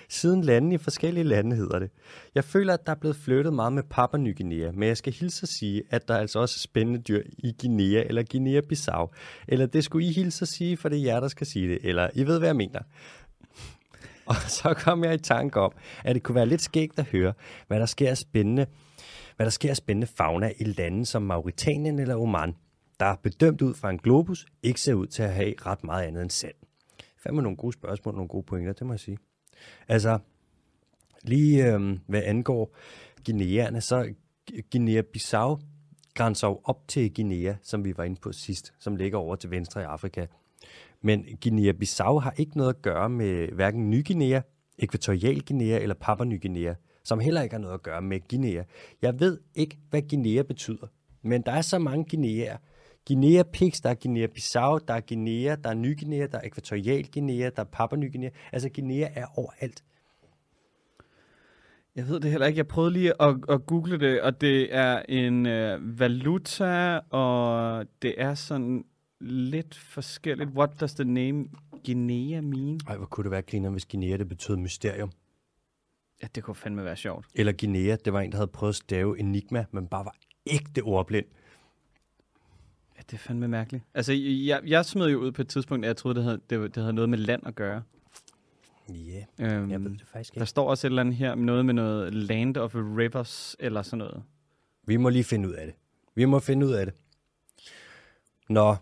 Siden 0.10 0.42
landene 0.42 0.76
i 0.76 0.78
forskellige 0.78 1.24
lande 1.24 1.56
hedder 1.56 1.80
det. 1.80 1.90
Jeg 2.36 2.44
føler, 2.44 2.74
at 2.74 2.86
der 2.86 2.92
er 2.92 2.96
blevet 2.96 3.16
flyttet 3.16 3.54
meget 3.54 3.74
med 3.74 3.84
Papua 3.84 4.20
Ny 4.20 4.38
Guinea, 4.38 4.72
men 4.72 4.88
jeg 4.88 4.98
skal 4.98 5.14
hilse 5.14 5.44
at 5.44 5.50
sige, 5.50 5.84
at 5.90 6.08
der 6.08 6.14
er 6.14 6.20
altså 6.20 6.40
også 6.40 6.60
spændende 6.60 7.02
dyr 7.02 7.22
i 7.38 7.56
Guinea 7.62 8.04
eller 8.06 8.24
Guinea-Bissau. 8.34 9.16
Eller 9.48 9.66
det 9.66 9.84
skulle 9.84 10.08
I 10.08 10.12
hilse 10.12 10.42
at 10.42 10.48
sige, 10.48 10.78
for 10.78 10.90
det 10.90 11.00
er 11.00 11.04
jer, 11.04 11.20
der 11.20 11.28
skal 11.28 11.48
sige 11.48 11.68
det. 11.68 11.80
Eller 11.84 12.10
I 12.14 12.24
ved, 12.24 12.40
hvad 12.40 12.48
jeg 12.48 12.56
mener. 12.56 12.80
Og 14.26 14.36
så 14.48 14.74
kom 14.74 15.04
jeg 15.04 15.14
i 15.14 15.18
tanke 15.18 15.60
om, 15.60 15.72
at 16.04 16.16
det 16.16 16.24
kunne 16.24 16.36
være 16.36 16.46
lidt 16.46 16.62
skægt 16.62 17.00
at 17.00 17.06
høre, 17.06 17.34
hvad 17.68 17.80
der 17.80 17.86
sker 17.86 18.14
spændende 18.14 18.66
hvad 19.38 19.46
der 19.46 19.52
sker 19.52 19.70
af 19.70 19.78
spændende 19.78 20.08
fauna 20.08 20.52
i 20.60 20.64
lande 20.64 21.06
som 21.06 21.22
Mauritanien 21.22 22.00
eller 22.00 22.16
Oman, 22.16 22.56
der 23.00 23.16
bedømt 23.16 23.62
ud 23.62 23.74
fra 23.74 23.90
en 23.90 23.98
globus 23.98 24.46
ikke 24.64 24.82
ser 24.82 24.94
ud 24.94 25.08
til 25.08 25.24
at 25.24 25.34
have 25.34 25.54
ret 25.66 25.84
meget 25.84 26.04
andet 26.04 26.22
end 26.22 26.30
sand. 26.30 26.54
Fandme 27.18 27.42
nogle 27.42 27.58
gode 27.58 27.74
spørgsmål, 27.74 28.16
nogle 28.16 28.28
gode 28.28 28.44
pointer, 28.44 28.74
det 28.74 28.88
må 28.88 28.94
jeg 28.94 29.00
sige. 29.00 29.18
Altså, 29.88 30.20
lige 31.24 31.74
øh, 31.74 31.98
hvad 32.08 32.24
angår 32.24 32.76
Guineaerne, 33.26 33.82
så 33.82 34.14
Guinea-Bissau 34.76 35.60
grænser 36.14 36.48
jo 36.48 36.62
op 36.64 36.88
til 36.88 37.14
Guinea, 37.14 37.54
som 37.62 37.86
vi 37.86 37.98
var 37.98 38.04
inde 38.04 38.20
på 38.22 38.32
sidst, 38.32 38.74
som 38.80 38.96
ligger 38.96 39.18
over 39.18 39.36
til 39.36 39.52
venstre 39.52 39.82
i 39.82 39.84
Afrika. 39.84 40.26
Men 41.02 41.26
Guinea-Bissau 41.46 42.20
har 42.20 42.34
ikke 42.38 42.58
noget 42.58 42.74
at 42.74 42.82
gøre 42.82 43.10
med 43.10 43.48
hverken 43.48 43.90
Ny 43.90 44.06
Guinea, 44.08 44.42
Ækvatorial 44.80 45.42
Guinea 45.42 45.80
eller 45.80 45.96
Papua 45.96 46.26
Ny 46.26 46.42
Guinea, 46.42 46.74
som 47.08 47.20
heller 47.20 47.42
ikke 47.42 47.54
har 47.54 47.62
noget 47.62 47.74
at 47.74 47.84
gøre 47.84 48.02
med 48.02 48.20
Guinea. 48.30 48.64
Jeg 49.02 49.20
ved 49.20 49.40
ikke, 49.56 49.78
hvad 49.90 50.02
Guinea 50.10 50.42
betyder, 50.42 50.88
men 51.22 51.42
der 51.42 51.52
er 51.52 51.62
så 51.62 51.80
mange 51.80 52.06
Guineaer. 52.10 52.58
Guinea 53.08 53.44
Pix, 53.44 53.82
der 53.82 53.90
er 53.90 53.94
Guinea 53.94 54.28
Bissau, 54.28 54.80
der 54.88 54.94
er 54.94 55.02
Guinea, 55.08 55.56
der 55.64 55.70
er 55.70 55.74
Ny 55.74 56.00
Guinea, 56.00 56.28
der 56.32 56.38
er 56.38 56.42
Ækvatorial 56.46 57.12
Guinea, 57.14 57.50
der 57.56 57.62
er 57.62 57.64
Papua 57.64 58.00
Ny 58.00 58.12
Guinea. 58.12 58.30
Altså 58.52 58.70
Guinea 58.70 59.10
er 59.16 59.26
overalt. 59.36 59.84
Jeg 61.96 62.08
ved 62.08 62.20
det 62.20 62.32
heller 62.32 62.48
ikke. 62.48 62.58
Jeg 62.58 62.68
prøvede 62.68 62.94
lige 62.94 63.22
at, 63.22 63.36
at 63.50 63.66
google 63.66 64.00
det, 64.00 64.22
og 64.22 64.42
det 64.42 64.76
er 64.76 65.02
en 65.10 65.46
øh, 65.46 66.00
valuta, 66.00 67.00
og 67.10 67.86
det 68.02 68.16
er 68.18 68.34
sådan 68.34 68.86
lidt 69.22 69.76
forskelligt. 69.76 70.50
What 70.50 70.80
does 70.80 70.94
the 70.94 71.06
name 71.06 71.46
Guinea 71.86 72.42
mean? 72.42 72.80
Ej, 72.88 72.98
hvor 72.98 73.06
kunne 73.06 73.24
det 73.24 73.32
være, 73.32 73.42
griner, 73.42 73.70
hvis 73.70 73.86
Guinea 73.86 74.18
det 74.18 74.28
betød 74.28 74.56
mysterium. 74.56 75.12
Ja, 76.22 76.28
det 76.36 76.44
kunne 76.44 76.56
fandme 76.56 76.86
være 76.86 76.96
sjovt. 76.96 77.26
Eller 77.36 77.52
Guinea, 77.60 77.96
det 78.06 78.14
var 78.14 78.22
en, 78.22 78.32
der 78.32 78.38
havde 78.38 78.48
prøvet 78.48 78.72
at 78.72 78.76
stave 78.76 79.20
Enigma, 79.20 79.66
men 79.72 79.88
bare 79.88 80.06
var 80.06 80.16
ægte 80.48 80.82
ordblind. 80.82 81.26
Ja, 82.98 83.02
det 83.02 83.14
er 83.14 83.18
fandme 83.18 83.48
mærkeligt. 83.48 83.84
Altså, 83.94 84.14
jeg, 84.14 84.62
jeg 84.66 84.86
smed 84.86 85.10
jo 85.10 85.20
ud 85.20 85.32
på 85.32 85.42
et 85.42 85.48
tidspunkt, 85.48 85.86
at 85.86 85.88
jeg 85.88 85.98
troede, 85.98 86.16
det 86.16 86.24
havde, 86.24 86.42
det, 86.50 86.76
det 86.76 86.84
havde 86.84 86.94
noget 86.94 87.10
med 87.10 87.18
land 87.18 87.48
at 87.48 87.56
gøre. 87.56 87.84
Ja, 88.90 89.24
Øhm, 89.40 89.50
yeah, 89.52 89.72
jeg 89.72 89.84
ved 89.84 89.92
det 89.92 90.02
faktisk 90.08 90.34
der 90.34 90.42
ikke. 90.42 90.50
står 90.50 90.70
også 90.70 90.88
et 90.88 90.92
eller 90.92 91.02
andet 91.02 91.16
her, 91.16 91.36
noget 91.36 91.66
med 91.66 91.74
noget 91.74 92.14
Land 92.14 92.58
of 92.58 92.76
Rivers, 92.76 93.56
eller 93.60 93.82
sådan 93.82 93.98
noget. 93.98 94.24
Vi 94.88 94.98
må 94.98 95.10
lige 95.10 95.24
finde 95.24 95.50
ud 95.50 95.54
af 95.54 95.66
det. 95.66 95.76
Vi 96.16 96.26
må 96.26 96.40
finde 96.40 96.66
ud 96.66 96.72
af 96.72 96.86
det. 96.86 96.96
Nå, 98.50 98.76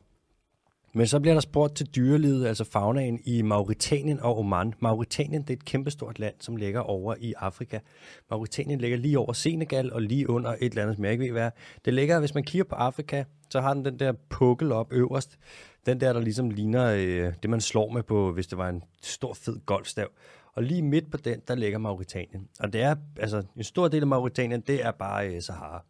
men 0.96 1.08
så 1.08 1.20
bliver 1.20 1.34
der 1.34 1.42
spurgt 1.42 1.76
til 1.76 1.86
dyrelivet, 1.86 2.48
altså 2.48 2.64
faunaen 2.64 3.20
i 3.24 3.42
Mauritanien 3.42 4.20
og 4.20 4.40
Oman. 4.40 4.74
Mauritanien 4.80 5.42
det 5.42 5.50
er 5.50 5.54
et 5.54 5.66
kæmpestort 5.66 6.20
land, 6.20 6.36
som 6.40 6.56
ligger 6.56 6.80
over 6.80 7.16
i 7.20 7.34
Afrika. 7.38 7.80
Mauritanien 8.30 8.80
ligger 8.80 8.98
lige 8.98 9.20
over 9.20 9.34
Senegal 9.34 9.94
og 9.94 10.02
lige 10.02 10.30
under 10.30 10.52
et 10.52 10.58
eller 10.62 10.82
andet, 10.82 10.96
som 10.96 11.06
jeg 11.06 11.12
ikke 11.12 11.24
ved 11.24 11.32
hvad. 11.32 11.52
Det 11.86 11.94
ligger, 11.94 12.20
hvis 12.20 12.34
man 12.34 12.44
kigger 12.44 12.64
på 12.64 12.76
Afrika, 12.76 13.24
så 13.50 13.62
har 13.62 13.74
den 13.74 13.86
den 13.86 14.00
der 14.00 14.14
pukkel 14.30 14.72
op 14.72 14.94
øverst. 14.94 15.38
Den 15.86 16.02
der, 16.02 16.14
der 16.14 16.22
ligesom 16.22 16.50
ligner 16.50 16.86
øh, 16.86 17.34
det, 17.44 17.50
man 17.50 17.62
slår 17.62 17.90
med 17.90 18.04
på, 18.04 18.32
hvis 18.32 18.48
det 18.48 18.58
var 18.58 18.70
en 18.70 18.84
stor, 19.02 19.34
fed 19.34 19.60
golfstav. 19.66 20.08
Og 20.54 20.64
lige 20.64 20.82
midt 20.82 21.12
på 21.12 21.18
den, 21.18 21.42
der 21.48 21.56
ligger 21.56 21.78
Mauritanien. 21.78 22.48
Og 22.60 22.74
det 22.74 22.82
er, 22.82 22.96
altså, 23.20 23.44
en 23.58 23.64
stor 23.64 23.88
del 23.88 24.02
af 24.02 24.08
Mauritanien, 24.08 24.62
det 24.62 24.86
er 24.86 24.92
bare 24.92 25.30
øh, 25.30 25.42
Sahara. 25.42 25.84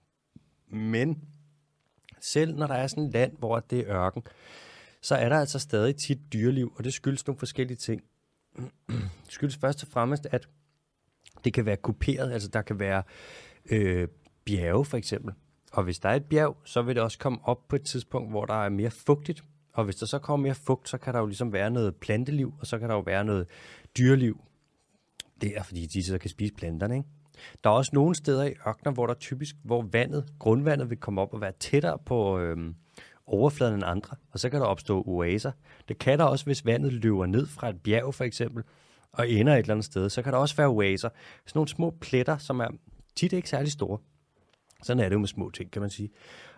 Men 0.70 1.22
selv 2.22 2.56
når 2.56 2.68
der 2.68 2.76
er 2.76 2.88
sådan 2.88 3.04
et 3.04 3.14
land, 3.14 3.38
hvor 3.38 3.60
det 3.60 3.80
er 3.80 3.96
ørken, 3.96 4.24
så 5.06 5.16
er 5.16 5.30
der 5.30 5.40
altså 5.40 5.60
stadig 5.60 5.96
tit 5.96 6.34
dyreliv, 6.34 6.74
og 6.78 6.84
det 6.84 6.94
skyldes 6.94 7.28
nogle 7.28 7.40
forskellige 7.40 7.78
ting. 7.78 8.02
det 8.88 9.10
skyldes 9.30 9.58
først 9.58 9.84
og 9.84 9.90
fremmest, 9.90 10.28
at 10.32 10.48
det 11.44 11.54
kan 11.54 11.66
være 11.66 11.78
kuperet, 11.78 12.32
altså 12.32 12.50
der 12.50 12.62
kan 12.62 12.80
være 12.80 13.04
øh, 13.72 14.08
bjerge 14.46 14.86
for 14.86 14.98
eksempel. 14.98 15.34
Og 15.72 15.84
hvis 15.84 16.00
der 16.00 16.10
er 16.10 16.16
et 16.16 16.26
bjerg, 16.26 16.58
så 16.64 16.82
vil 16.82 16.96
det 16.96 17.04
også 17.04 17.18
komme 17.18 17.40
op 17.44 17.68
på 17.68 17.76
et 17.76 17.84
tidspunkt, 17.84 18.30
hvor 18.30 18.46
der 18.46 18.66
er 18.66 18.70
mere 18.70 18.92
fugtigt. 18.92 19.44
Og 19.74 19.84
hvis 19.84 19.96
der 19.96 20.06
så 20.06 20.20
kommer 20.20 20.48
mere 20.48 20.56
fugt, 20.56 20.90
så 20.90 20.98
kan 20.98 21.14
der 21.14 21.20
jo 21.20 21.26
ligesom 21.26 21.54
være 21.54 21.72
noget 21.72 21.96
planteliv, 21.96 22.54
og 22.60 22.68
så 22.68 22.80
kan 22.80 22.90
der 22.90 22.96
jo 22.96 23.02
være 23.02 23.26
noget 23.26 23.48
dyreliv. 23.98 24.42
Det 25.42 25.58
er 25.58 25.64
fordi, 25.64 25.86
de 25.86 26.04
så 26.04 26.18
kan 26.18 26.30
spise 26.30 26.54
planterne, 26.54 26.96
ikke? 26.96 27.10
Der 27.64 27.70
er 27.70 27.74
også 27.74 27.92
nogle 27.94 28.16
steder 28.16 28.44
i 28.44 28.54
ørkner, 28.68 28.92
hvor 28.92 29.08
der 29.08 29.14
typisk, 29.14 29.56
hvor 29.64 29.82
vandet, 29.82 30.26
grundvandet 30.40 30.90
vil 30.90 30.98
komme 30.98 31.22
op 31.22 31.34
og 31.34 31.42
være 31.42 31.54
tættere 31.60 32.00
på 32.06 32.40
øh, 32.40 32.74
overfladen 33.28 33.76
end 33.76 33.84
andre, 33.86 34.18
og 34.32 34.40
så 34.40 34.50
kan 34.50 34.60
der 34.60 34.66
opstå 34.66 35.04
oaser. 35.08 35.52
Det 35.88 35.98
kan 35.98 36.20
der 36.20 36.26
også, 36.26 36.46
hvis 36.46 36.66
vandet 36.66 36.94
løber 36.94 37.26
ned 37.26 37.46
fra 37.46 37.70
et 37.70 37.82
bjerg 37.84 38.14
for 38.14 38.24
eksempel, 38.24 38.64
og 39.12 39.30
ender 39.30 39.54
et 39.54 39.60
eller 39.60 39.74
andet 39.74 39.86
sted, 39.86 40.10
så 40.10 40.22
kan 40.22 40.34
der 40.34 40.40
også 40.40 40.56
være 40.56 40.68
oaser. 40.68 41.10
Sådan 41.46 41.58
nogle 41.58 41.68
små 41.68 41.98
pletter, 42.02 42.38
som 42.38 42.60
er 42.60 42.68
tit 43.16 43.34
ikke 43.34 43.50
særlig 43.50 43.72
store. 43.72 43.98
Sådan 44.84 45.04
er 45.04 45.10
det 45.10 45.14
jo 45.14 45.20
med 45.20 45.28
små 45.28 45.50
ting, 45.50 45.72
kan 45.72 45.82
man 45.82 45.90
sige. 45.90 46.10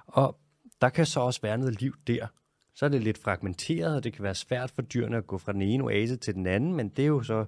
Og 0.07 0.39
der 0.81 0.89
kan 0.89 1.05
så 1.05 1.19
også 1.19 1.41
være 1.41 1.57
noget 1.57 1.81
liv 1.81 1.93
der. 2.07 2.27
Så 2.75 2.85
er 2.85 2.89
det 2.89 3.03
lidt 3.03 3.17
fragmenteret, 3.17 3.95
og 3.95 4.03
det 4.03 4.13
kan 4.13 4.23
være 4.23 4.35
svært 4.35 4.71
for 4.71 4.81
dyrene 4.81 5.17
at 5.17 5.27
gå 5.27 5.37
fra 5.37 5.53
den 5.53 5.61
ene 5.61 5.83
oase 5.83 6.15
til 6.15 6.33
den 6.33 6.47
anden, 6.47 6.73
men 6.73 6.89
det 6.89 7.03
er 7.03 7.07
jo 7.07 7.23
så 7.23 7.45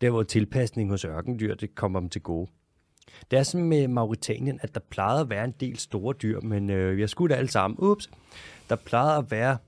der, 0.00 0.10
hvor 0.10 0.22
tilpasning 0.22 0.90
hos 0.90 1.04
ørkendyr, 1.04 1.54
det 1.54 1.74
kommer 1.74 2.00
dem 2.00 2.08
til 2.08 2.22
gode. 2.22 2.50
Det 3.30 3.38
er 3.38 3.42
sådan 3.42 3.66
med 3.66 3.88
Mauritanien, 3.88 4.60
at 4.62 4.74
der 4.74 4.80
plejede 4.80 5.20
at 5.20 5.30
være 5.30 5.44
en 5.44 5.54
del 5.60 5.78
store 5.78 6.14
dyr, 6.22 6.40
men 6.40 6.70
øh, 6.70 6.96
vi 6.96 7.00
har 7.02 7.08
skudt 7.08 7.32
alle 7.32 7.50
sammen. 7.50 7.78
Ups. 7.78 8.10
Der 8.68 8.76
plejede 8.76 9.18
at 9.18 9.30
være, 9.30 9.58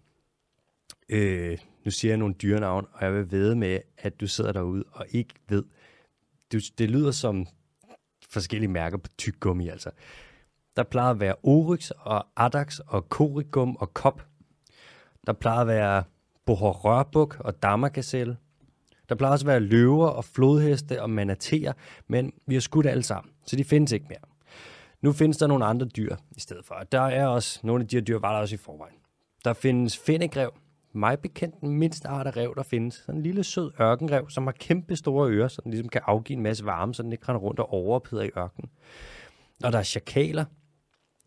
øh, 1.09 1.59
nu 1.85 1.91
siger 1.91 2.11
jeg 2.13 2.19
nogle 2.19 2.35
dyrenavn, 2.35 2.87
og 2.93 3.05
jeg 3.05 3.15
vil 3.15 3.31
ved 3.31 3.55
med, 3.55 3.79
at 3.99 4.21
du 4.21 4.27
sidder 4.27 4.53
derude 4.53 4.85
og 4.93 5.07
ikke 5.11 5.35
ved. 5.49 5.65
Du, 6.53 6.59
det 6.79 6.91
lyder 6.91 7.11
som 7.11 7.47
forskellige 8.31 8.71
mærker 8.71 8.97
på 8.97 9.09
tyggegummi, 9.19 9.69
altså. 9.69 9.91
Der 10.77 10.83
plejede 10.83 11.11
at 11.11 11.21
være 11.21 11.35
Oryx 11.43 11.91
og 11.91 12.27
Adax 12.37 12.79
og 12.79 13.09
Korigum 13.09 13.77
og 13.77 13.95
Kop. 13.95 14.27
Der 15.27 15.33
plejede 15.33 15.61
at 15.61 15.67
være 15.67 16.05
Bohorørbuk 16.47 17.37
og 17.41 17.63
Dammergazelle. 17.63 18.37
Der 19.09 19.15
plejer 19.15 19.33
også 19.33 19.45
at 19.45 19.47
være 19.47 19.61
løver 19.61 20.07
og 20.07 20.25
flodheste 20.25 21.03
og 21.03 21.11
manateer, 21.11 21.73
men 22.09 22.33
vi 22.47 22.55
har 22.55 22.61
skudt 22.61 22.87
alle 22.87 23.03
sammen, 23.03 23.33
så 23.47 23.57
de 23.57 23.65
findes 23.65 23.93
ikke 23.93 24.07
mere. 24.09 24.19
Nu 25.01 25.13
findes 25.13 25.37
der 25.37 25.47
nogle 25.47 25.65
andre 25.65 25.87
dyr 25.87 26.17
i 26.37 26.41
stedet 26.41 26.65
for. 26.65 26.75
Der 26.93 27.01
er 27.01 27.27
også, 27.27 27.61
nogle 27.63 27.83
af 27.83 27.89
de 27.89 27.97
her 27.97 28.05
dyr 28.05 28.19
var 28.19 28.33
der 28.33 28.41
også 28.41 28.55
i 28.55 28.59
forvejen. 28.59 28.97
Der 29.45 29.53
findes 29.53 29.99
finnegrev, 29.99 30.53
mig 30.93 31.19
bekendt 31.19 31.61
den 31.61 31.71
mindste 31.71 32.09
art 32.09 32.27
af 32.27 32.37
rev, 32.37 32.55
der 32.57 32.63
findes. 32.63 32.95
Sådan 32.95 33.15
en 33.15 33.23
lille 33.23 33.45
sød 33.45 33.71
ørkenrev, 33.81 34.31
som 34.31 34.45
har 34.45 34.53
kæmpe 34.53 34.97
store 34.97 35.31
ører, 35.31 35.49
så 35.49 35.61
den 35.65 35.71
ligesom 35.71 35.89
kan 35.89 36.01
afgive 36.05 36.37
en 36.37 36.43
masse 36.43 36.65
varme, 36.65 36.95
så 36.95 37.03
den 37.03 37.13
ikke 37.13 37.25
render 37.29 37.41
rundt 37.41 37.61
og 37.61 37.73
overopheder 37.73 38.23
i 38.23 38.31
ørkenen. 38.39 38.71
Og 39.65 39.73
der 39.73 39.79
er 39.79 39.83
chakaler, 39.83 40.45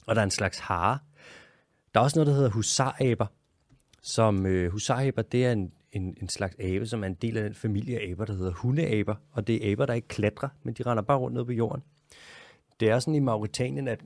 og 0.08 0.16
der 0.16 0.22
er 0.22 0.26
en 0.26 0.32
slags 0.32 0.60
hare. 0.60 1.00
Der 1.94 2.00
er 2.00 2.04
også 2.04 2.20
noget, 2.20 2.28
der 2.28 2.34
hedder 2.34 2.50
husaraber, 2.50 3.26
som 4.02 4.46
øh, 4.46 4.72
husaraber, 4.72 5.22
det 5.22 5.46
er 5.46 5.52
en, 5.52 5.72
en, 5.92 6.18
en 6.22 6.30
slags 6.30 6.56
abe, 6.60 6.86
som 6.86 7.04
er 7.04 7.08
en 7.08 7.14
del 7.14 7.38
af 7.38 7.44
den 7.44 7.54
familie 7.54 8.00
af 8.00 8.12
aber, 8.12 8.26
der 8.26 8.34
hedder 8.34 8.52
hundeaber. 8.52 9.16
Og 9.32 9.48
det 9.48 9.68
er 9.68 9.72
aber, 9.72 9.86
der 9.86 9.94
ikke 9.94 10.08
klatrer, 10.08 10.50
men 10.64 10.74
de 10.74 10.84
render 10.84 11.04
bare 11.04 11.18
rundt 11.18 11.38
ned 11.38 11.46
på 11.46 11.52
jorden. 11.52 11.84
Det 12.80 12.89
er 12.89 13.00
sådan 13.00 13.16
i 13.16 13.20
Mauritanien, 13.20 13.88
at 13.88 14.02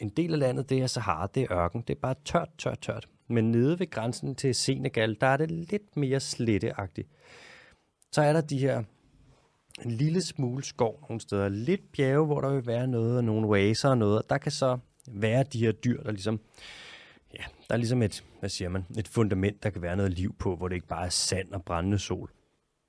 en 0.00 0.08
del 0.08 0.32
af 0.32 0.38
landet, 0.38 0.70
det 0.70 0.78
er 0.78 0.86
Sahara, 0.86 1.26
det 1.34 1.42
er 1.42 1.52
ørken. 1.52 1.80
Det 1.80 1.96
er 1.96 2.00
bare 2.00 2.14
tørt, 2.24 2.48
tørt, 2.58 2.80
tørt. 2.80 3.08
Men 3.28 3.50
nede 3.50 3.78
ved 3.78 3.90
grænsen 3.90 4.34
til 4.34 4.54
Senegal, 4.54 5.16
der 5.20 5.26
er 5.26 5.36
det 5.36 5.50
lidt 5.50 5.96
mere 5.96 6.20
sletteagtigt. 6.20 7.08
Så 8.12 8.22
er 8.22 8.32
der 8.32 8.40
de 8.40 8.58
her 8.58 8.82
en 9.84 9.90
lille 9.90 10.22
smule 10.22 10.64
skov 10.64 11.04
nogle 11.08 11.20
steder. 11.20 11.48
Lidt 11.48 11.92
bjerge, 11.92 12.26
hvor 12.26 12.40
der 12.40 12.54
vil 12.54 12.66
være 12.66 12.86
noget, 12.86 13.16
og 13.16 13.24
nogle 13.24 13.46
oaser 13.46 13.88
og 13.88 13.98
noget. 13.98 14.18
Og 14.18 14.30
der 14.30 14.38
kan 14.38 14.52
så 14.52 14.78
være 15.08 15.42
de 15.42 15.58
her 15.58 15.72
dyr, 15.72 16.02
der 16.02 16.10
ligesom 16.10 16.40
Ja, 17.38 17.44
der 17.68 17.74
er 17.74 17.76
ligesom 17.76 18.02
et, 18.02 18.24
hvad 18.40 18.48
siger 18.48 18.68
man, 18.68 18.86
et 18.98 19.08
fundament, 19.08 19.62
der 19.62 19.70
kan 19.70 19.82
være 19.82 19.96
noget 19.96 20.12
liv 20.12 20.34
på, 20.38 20.56
hvor 20.56 20.68
det 20.68 20.74
ikke 20.74 20.86
bare 20.86 21.04
er 21.04 21.10
sand 21.10 21.52
og 21.52 21.64
brændende 21.64 21.98
sol. 21.98 22.30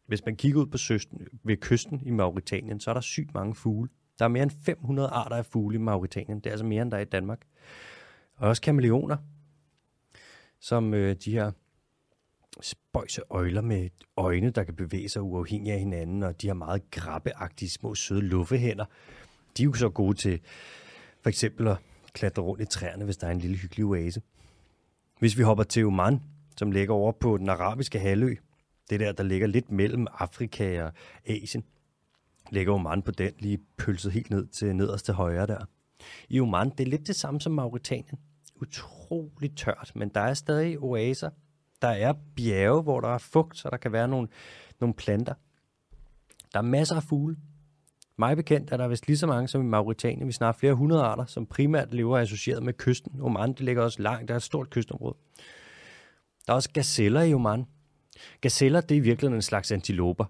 Hvis 0.08 0.26
man 0.26 0.36
kigger 0.36 0.62
ud 0.62 0.66
på 0.66 0.78
søsten, 0.78 1.28
ved 1.43 1.58
kysten 1.58 2.02
i 2.06 2.12
Mauritanien, 2.12 2.80
så 2.80 2.89
er 2.89 2.93
der 2.93 3.02
sygt 3.02 3.34
mange 3.34 3.56
fugle. 3.56 3.89
Der 4.20 4.26
er 4.26 4.30
mere 4.30 4.43
end 4.43 4.52
500 4.66 5.10
arter 5.10 5.36
af 5.36 5.46
fugle 5.46 5.76
i 5.76 5.80
Mauritanien. 5.80 6.38
Det 6.38 6.46
er 6.46 6.52
altså 6.52 6.66
mere, 6.66 6.82
end 6.82 6.91
der 6.91 6.98
er 6.98 7.02
i 7.02 7.06
Danmark. 7.06 7.41
Og 8.36 8.50
også 8.50 8.62
kameleoner, 8.62 9.18
som 10.60 10.93
øh, 10.93 11.16
de 11.26 11.32
her 11.32 11.52
spøjse 12.62 13.22
øjler 13.30 13.62
med 13.62 13.89
øjne, 14.18 14.50
der 14.50 14.64
kan 14.64 14.76
bevæge 14.76 15.10
sig 15.10 15.22
uafhængigt 15.22 15.74
af 15.74 15.80
hinanden, 15.80 16.24
og 16.24 16.41
de 16.41 16.48
har 16.48 16.54
meget 16.54 16.91
grabbeagtige 16.91 17.70
små 17.70 17.96
søde 17.96 18.22
luffehænder. 18.22 18.86
De 19.58 19.64
er 19.64 19.66
jo 19.66 19.74
så 19.74 19.89
gode 19.89 20.18
til 20.18 20.41
for 21.22 21.30
eksempel 21.30 21.68
at 21.68 21.78
klatre 22.14 22.41
rundt 22.41 22.62
i 22.62 22.66
træerne, 22.66 23.06
hvis 23.06 23.18
der 23.18 23.28
er 23.28 23.32
en 23.32 23.39
lille 23.39 23.58
hyggelig 23.58 23.86
oase. 23.86 24.22
Hvis 25.26 25.38
vi 25.38 25.43
hopper 25.43 25.63
til 25.63 25.86
Oman, 25.86 26.21
som 26.57 26.71
ligger 26.71 26.93
over 26.93 27.11
på 27.11 27.38
den 27.38 27.49
arabiske 27.49 27.99
halvø, 27.99 28.36
det 28.89 28.99
der, 28.99 29.11
der 29.11 29.23
ligger 29.23 29.47
lidt 29.47 29.71
mellem 29.71 30.07
Afrika 30.13 30.84
og 30.84 30.91
Asien, 31.26 31.63
ligger 32.49 32.73
Oman 32.73 33.01
på 33.01 33.11
den, 33.11 33.32
lige 33.39 33.59
pølset 33.78 34.11
helt 34.11 34.30
ned 34.30 34.47
til 34.47 34.76
nederste 34.76 35.13
højre 35.13 35.47
der. 35.47 35.65
I 36.30 36.39
Oman, 36.39 36.69
det 36.69 36.80
er 36.80 36.89
lidt 36.89 37.07
det 37.07 37.15
samme 37.15 37.41
som 37.41 37.51
Mauritanien. 37.53 38.19
Utroligt 38.61 39.57
tørt, 39.57 39.91
men 39.95 40.09
der 40.09 40.21
er 40.21 40.34
stadig 40.34 40.80
oaser. 40.80 41.30
Der 41.82 41.88
er 41.88 42.13
bjerge, 42.36 42.84
hvor 42.84 42.99
der 42.99 43.09
er 43.09 43.17
fugt, 43.17 43.57
så 43.57 43.69
der 43.69 43.78
kan 43.78 43.91
være 43.91 44.07
nogle, 44.07 44.28
nogle 44.80 44.93
planter. 44.93 45.34
Der 46.53 46.59
er 46.59 46.63
masser 46.63 46.95
af 46.95 47.03
fugle. 47.03 47.38
Mig 48.18 48.36
bekendt 48.36 48.72
er 48.72 48.78
der 48.78 48.88
vist 48.88 49.07
lige 49.07 49.18
så 49.18 49.28
mange 49.28 49.47
som 49.47 49.61
i 49.61 49.66
Mauritanien. 49.66 50.28
Vi 50.28 50.32
snakker 50.32 50.59
flere 50.59 50.74
hundrede 50.74 51.03
arter, 51.03 51.26
som 51.26 51.45
primært 51.45 51.93
lever 51.93 52.18
associeret 52.18 52.63
med 52.63 52.74
kysten. 52.74 53.22
Oman, 53.22 53.49
det 53.49 53.59
ligger 53.59 53.84
også 53.84 54.01
langt. 54.01 54.28
Der 54.28 54.34
er 54.34 54.38
et 54.38 54.43
stort 54.43 54.70
kystområde. 54.70 55.16
Der 56.47 56.53
er 56.53 56.55
også 56.55 56.70
gazeller 56.74 57.22
i 57.22 57.34
Oman. 57.34 57.66
Gazeller, 58.41 58.82
det 58.82 58.95
er 58.95 58.99
i 58.99 59.03
virkeligheden 59.03 59.36
en 59.36 59.41
slags 59.41 59.72
antiloper. 59.72 60.26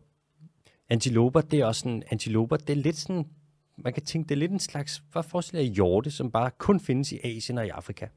Antiloper, 0.89 1.41
det 1.41 1.59
er 1.59 1.65
også 1.65 1.89
en 1.89 2.03
antiloper, 2.11 2.57
det 2.57 2.69
er 2.69 2.75
lidt 2.75 2.95
sådan, 2.95 3.29
man 3.77 3.93
kan 3.93 4.03
tænke, 4.03 4.29
det 4.29 4.35
er 4.35 4.39
lidt 4.39 4.51
en 4.51 4.59
slags, 4.59 5.03
hvad 5.11 5.23
forestiller 5.23 5.63
jeg, 5.63 5.71
hjorte, 5.73 6.11
som 6.11 6.31
bare 6.31 6.51
kun 6.57 6.79
findes 6.79 7.11
i 7.11 7.19
Asien 7.23 7.57
og 7.57 7.65
i 7.65 7.69
Afrika. 7.69 8.07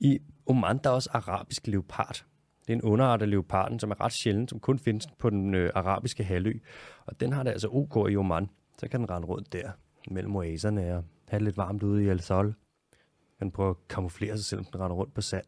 I 0.00 0.18
Oman, 0.46 0.78
der 0.84 0.90
er 0.90 0.94
også 0.94 1.10
arabisk 1.12 1.66
leopard. 1.66 2.24
Det 2.66 2.72
er 2.72 2.76
en 2.76 2.82
underart 2.82 3.22
af 3.22 3.30
leoparden, 3.30 3.78
som 3.78 3.90
er 3.90 4.00
ret 4.00 4.12
sjælden, 4.12 4.48
som 4.48 4.60
kun 4.60 4.78
findes 4.78 5.06
på 5.18 5.30
den 5.30 5.54
øh, 5.54 5.70
arabiske 5.74 6.24
halvø. 6.24 6.52
Og 7.06 7.20
den 7.20 7.32
har 7.32 7.42
det 7.42 7.50
altså 7.50 7.68
OK 7.68 8.10
i 8.10 8.16
Oman. 8.16 8.48
Så 8.78 8.88
kan 8.88 9.00
den 9.00 9.10
rende 9.10 9.28
rundt 9.28 9.52
der 9.52 9.70
mellem 10.10 10.36
oaserne 10.36 10.96
og 10.96 11.04
have 11.28 11.38
det 11.38 11.42
lidt 11.42 11.56
varmt 11.56 11.82
ude 11.82 12.04
i 12.04 12.08
Al 12.08 12.20
Sol. 12.20 12.54
Den 13.40 13.50
prøver 13.50 13.70
at 13.70 13.88
kamuflere 13.88 14.36
sig, 14.36 14.44
selvom 14.44 14.64
den 14.64 14.80
render 14.80 14.96
rundt 14.96 15.14
på 15.14 15.20
sand. 15.20 15.44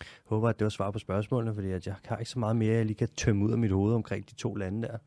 Jeg 0.00 0.06
håber, 0.24 0.48
at 0.48 0.58
det 0.58 0.64
var 0.64 0.68
svar 0.70 0.90
på 0.90 0.98
spørgsmålene, 0.98 1.54
fordi 1.54 1.70
at 1.70 1.86
jeg 1.86 1.94
har 2.04 2.16
ikke 2.16 2.30
så 2.30 2.38
meget 2.38 2.56
mere, 2.56 2.74
jeg 2.76 2.86
lige 2.86 2.96
kan 2.96 3.08
tømme 3.16 3.44
ud 3.44 3.52
af 3.52 3.58
mit 3.58 3.70
hoved 3.70 3.94
omkring 3.94 4.30
de 4.30 4.34
to 4.34 4.54
lande 4.54 4.88
der. 4.88 4.98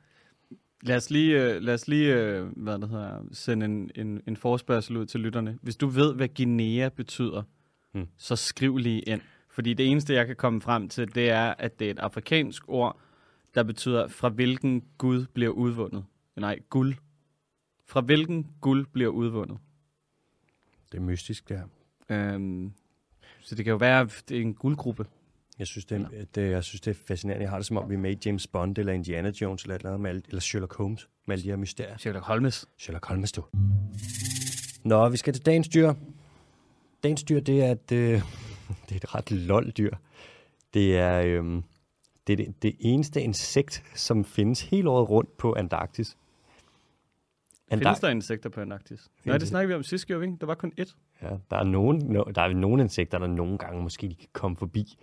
Lad 0.84 0.96
os 0.96 1.10
lige, 1.10 1.56
uh, 1.56 1.62
lad 1.62 1.74
os 1.74 1.88
lige 1.88 2.42
uh, 2.42 2.64
hvad 2.64 2.80
det 2.80 2.90
hedder, 2.90 3.24
sende 3.32 3.66
en, 3.66 3.92
en, 3.96 4.22
en 4.28 4.38
forespørgsel 4.38 4.98
ud 4.98 5.06
til 5.06 5.20
lytterne. 5.20 5.58
Hvis 5.62 5.76
du 5.76 5.88
ved, 5.88 6.16
hvad 6.16 6.28
Guinea 6.28 6.90
betyder, 6.90 7.44
Hmm. 7.94 8.08
så 8.18 8.36
skriv 8.36 8.78
lige 8.78 9.02
ind. 9.02 9.22
Fordi 9.62 9.74
det 9.74 9.92
eneste, 9.92 10.14
jeg 10.14 10.28
kan 10.28 10.36
komme 10.36 10.62
frem 10.62 10.90
til, 10.90 11.16
det 11.16 11.30
er, 11.30 11.54
at 11.58 11.80
det 11.80 11.88
er 11.88 11.92
et 11.92 12.00
afrikansk 12.00 12.64
ord, 12.68 12.98
der 13.56 13.64
betyder, 13.64 14.08
fra 14.08 14.30
hvilken 14.30 14.84
Gud 14.98 15.26
bliver 15.34 15.50
udvundet. 15.50 16.06
Nej, 16.36 16.60
guld. 16.70 16.96
Fra 17.88 18.02
hvilken 18.02 18.48
guld 18.62 18.88
bliver 18.94 19.10
udvundet. 19.10 19.58
Det 20.92 20.98
er 20.98 21.02
mystisk, 21.02 21.50
det 21.50 21.58
her. 21.58 21.66
Øhm, 22.10 22.74
så 23.42 23.56
det 23.56 23.66
kan 23.66 23.72
jo 23.72 23.78
være, 23.78 24.02
at 24.02 24.24
det 24.30 24.38
er 24.38 24.42
en 24.42 24.54
guldgruppe. 24.54 25.06
Jeg 25.60 25.68
synes, 25.68 25.86
det 25.86 26.08
er, 26.14 26.26
det, 26.36 26.52
jeg 26.52 26.64
synes, 26.64 26.82
det 26.82 26.92
er 26.92 27.00
fascinerende. 27.08 27.44
Jeg 27.44 27.50
har 27.50 27.58
det 27.58 27.66
som 27.66 27.78
om, 27.78 27.90
vi 27.90 27.94
er 27.94 28.00
med 28.00 28.12
i 28.12 28.18
James 28.26 28.48
Bond 28.48 28.78
eller 28.78 28.94
Indiana 28.94 29.32
Jones 29.42 29.64
eller, 29.64 29.76
eller, 29.76 29.94
andet 29.94 30.26
eller 30.28 30.42
Sherlock 30.42 30.76
Holmes 30.76 31.10
med 31.26 31.36
alle 31.36 31.44
de 31.44 31.50
her 31.50 31.56
mysterier. 31.56 31.98
Sherlock 31.98 32.26
Holmes. 32.26 32.66
Sherlock 32.78 33.06
Holmes, 33.06 33.32
du. 33.32 33.44
Nå, 34.84 35.10
vi 35.10 35.18
skal 35.18 35.34
til 35.34 35.46
dagens 35.46 35.68
dyr. 35.68 35.94
Dagens 37.04 37.24
dyr, 37.24 37.40
det 37.40 37.64
er 37.64 37.72
et, 37.72 37.92
øh, 37.92 38.22
det 38.90 38.92
er 38.92 38.96
et 38.96 39.16
ret 39.16 39.32
lol 39.32 39.70
dyr. 39.70 39.96
Det 40.74 40.98
er, 40.98 41.22
øh, 41.22 41.62
det, 42.28 42.34
er 42.34 42.38
det, 42.38 42.64
det 42.64 42.76
eneste 42.80 43.22
insekt, 43.22 43.84
som 43.96 44.26
findes 44.26 44.62
hele 44.62 44.90
året 44.90 45.10
rundt 45.10 45.38
på 45.38 45.54
Antarktis. 45.54 46.18
Findes 47.70 48.00
der 48.00 48.10
insekter 48.10 48.50
på 48.50 48.62
Antarktis? 48.62 49.12
Nej, 49.26 49.38
det 49.38 49.48
snakkede 49.48 49.68
vi 49.68 49.74
om 49.76 49.84
sidste 49.84 50.18
år, 50.18 50.22
ikke? 50.22 50.38
Der 50.42 50.46
var 50.46 50.56
kun 50.56 50.74
ét. 50.82 50.96
Ja, 51.22 51.38
der 51.52 51.58
er 51.58 51.64
nogen, 51.64 51.98
no, 51.98 52.24
der 52.36 52.42
er 52.42 52.54
nogle 52.54 52.84
insekter, 52.84 53.18
der 53.18 53.28
nogle 53.28 53.58
gange 53.58 53.84
måske 53.84 54.10
de 54.10 54.16
kan 54.16 54.28
komme 54.34 54.58
forbi, 54.58 54.98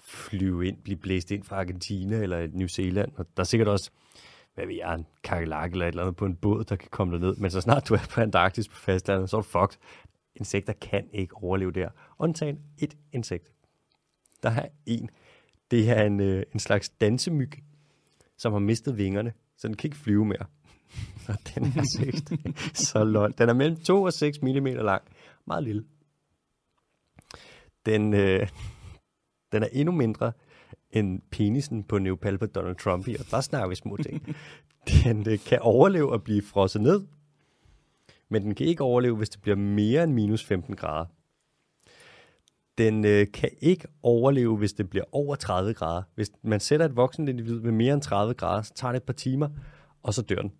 flyve 0.00 0.66
ind, 0.66 0.76
blive 0.76 0.96
blæst 0.96 1.30
ind 1.30 1.44
fra 1.44 1.56
Argentina 1.56 2.16
eller 2.16 2.48
New 2.52 2.66
Zealand. 2.66 3.12
Og 3.16 3.26
der 3.36 3.42
er 3.42 3.44
sikkert 3.44 3.68
også, 3.68 3.90
hvad 4.54 4.66
ved 4.66 4.74
jeg, 4.74 4.94
en 4.94 5.06
kakelak 5.24 5.72
eller 5.72 5.86
et 5.86 5.88
eller 5.88 6.02
andet 6.02 6.16
på 6.16 6.26
en 6.26 6.36
båd, 6.36 6.64
der 6.64 6.76
kan 6.76 6.88
komme 6.90 7.12
derned. 7.12 7.36
Men 7.36 7.50
så 7.50 7.60
snart 7.60 7.88
du 7.88 7.94
er 7.94 8.06
på 8.10 8.20
Antarktis 8.20 8.68
på 8.68 8.76
fastlandet, 8.76 9.30
så 9.30 9.36
er 9.36 9.40
du 9.40 9.46
fucked. 9.46 9.78
Insekter 10.36 10.72
kan 10.72 11.08
ikke 11.12 11.34
overleve 11.36 11.72
der. 11.72 11.88
Undtagen 12.18 12.58
et 12.78 12.96
insekt. 13.12 13.52
Der 14.42 14.50
er 14.50 14.68
en. 14.86 15.10
Det 15.70 15.90
er 15.90 16.02
en, 16.02 16.20
øh, 16.20 16.42
en 16.54 16.60
slags 16.60 16.88
dansemyg, 16.88 17.52
som 18.36 18.52
har 18.52 18.60
mistet 18.60 18.98
vingerne, 18.98 19.32
så 19.56 19.68
den 19.68 19.76
kan 19.76 19.88
ikke 19.88 19.96
flyve 19.96 20.24
mere. 20.24 20.46
Og 21.28 21.34
den 21.54 21.64
er 21.64 21.84
seriøst 21.96 22.32
så 22.92 23.04
lol. 23.04 23.34
Den 23.38 23.48
er 23.48 23.52
mellem 23.52 23.76
2 23.76 24.02
og 24.02 24.12
6 24.12 24.42
mm 24.42 24.66
lang. 24.66 25.02
Meget 25.46 25.64
lille. 25.64 25.84
Den, 27.86 28.14
øh, 28.14 28.48
den 29.52 29.62
er 29.62 29.68
endnu 29.72 29.92
mindre 29.92 30.32
end 30.90 31.22
penisen 31.30 31.84
på 31.84 31.98
Neopal 31.98 32.38
på 32.38 32.46
Donald 32.46 32.76
Trump 32.76 33.08
og 33.08 33.30
der 33.30 33.40
snakker 33.40 33.68
vi 33.68 33.74
små 33.74 33.96
ting. 33.96 34.36
Den 35.04 35.28
øh, 35.30 35.38
kan 35.38 35.58
overleve 35.60 36.14
at 36.14 36.24
blive 36.24 36.42
frosset 36.42 36.82
ned, 36.82 37.06
men 38.34 38.42
den 38.42 38.54
kan 38.54 38.66
ikke 38.66 38.82
overleve, 38.82 39.16
hvis 39.16 39.28
det 39.28 39.42
bliver 39.42 39.56
mere 39.56 40.04
end 40.04 40.12
minus 40.12 40.44
15 40.44 40.76
grader. 40.76 41.06
Den 42.78 43.04
øh, 43.04 43.26
kan 43.34 43.50
ikke 43.60 43.88
overleve, 44.02 44.56
hvis 44.56 44.72
det 44.72 44.90
bliver 44.90 45.04
over 45.12 45.34
30 45.36 45.74
grader. 45.74 46.02
Hvis 46.14 46.30
man 46.42 46.60
sætter 46.60 46.86
et 46.86 46.96
voksen 46.96 47.28
individ 47.28 47.58
ved 47.58 47.72
mere 47.72 47.94
end 47.94 48.02
30 48.02 48.34
grader, 48.34 48.62
så 48.62 48.74
tager 48.74 48.92
det 48.92 48.96
et 48.96 49.02
par 49.06 49.12
timer, 49.12 49.48
og 50.02 50.14
så 50.14 50.22
dør 50.22 50.40
den. 50.40 50.52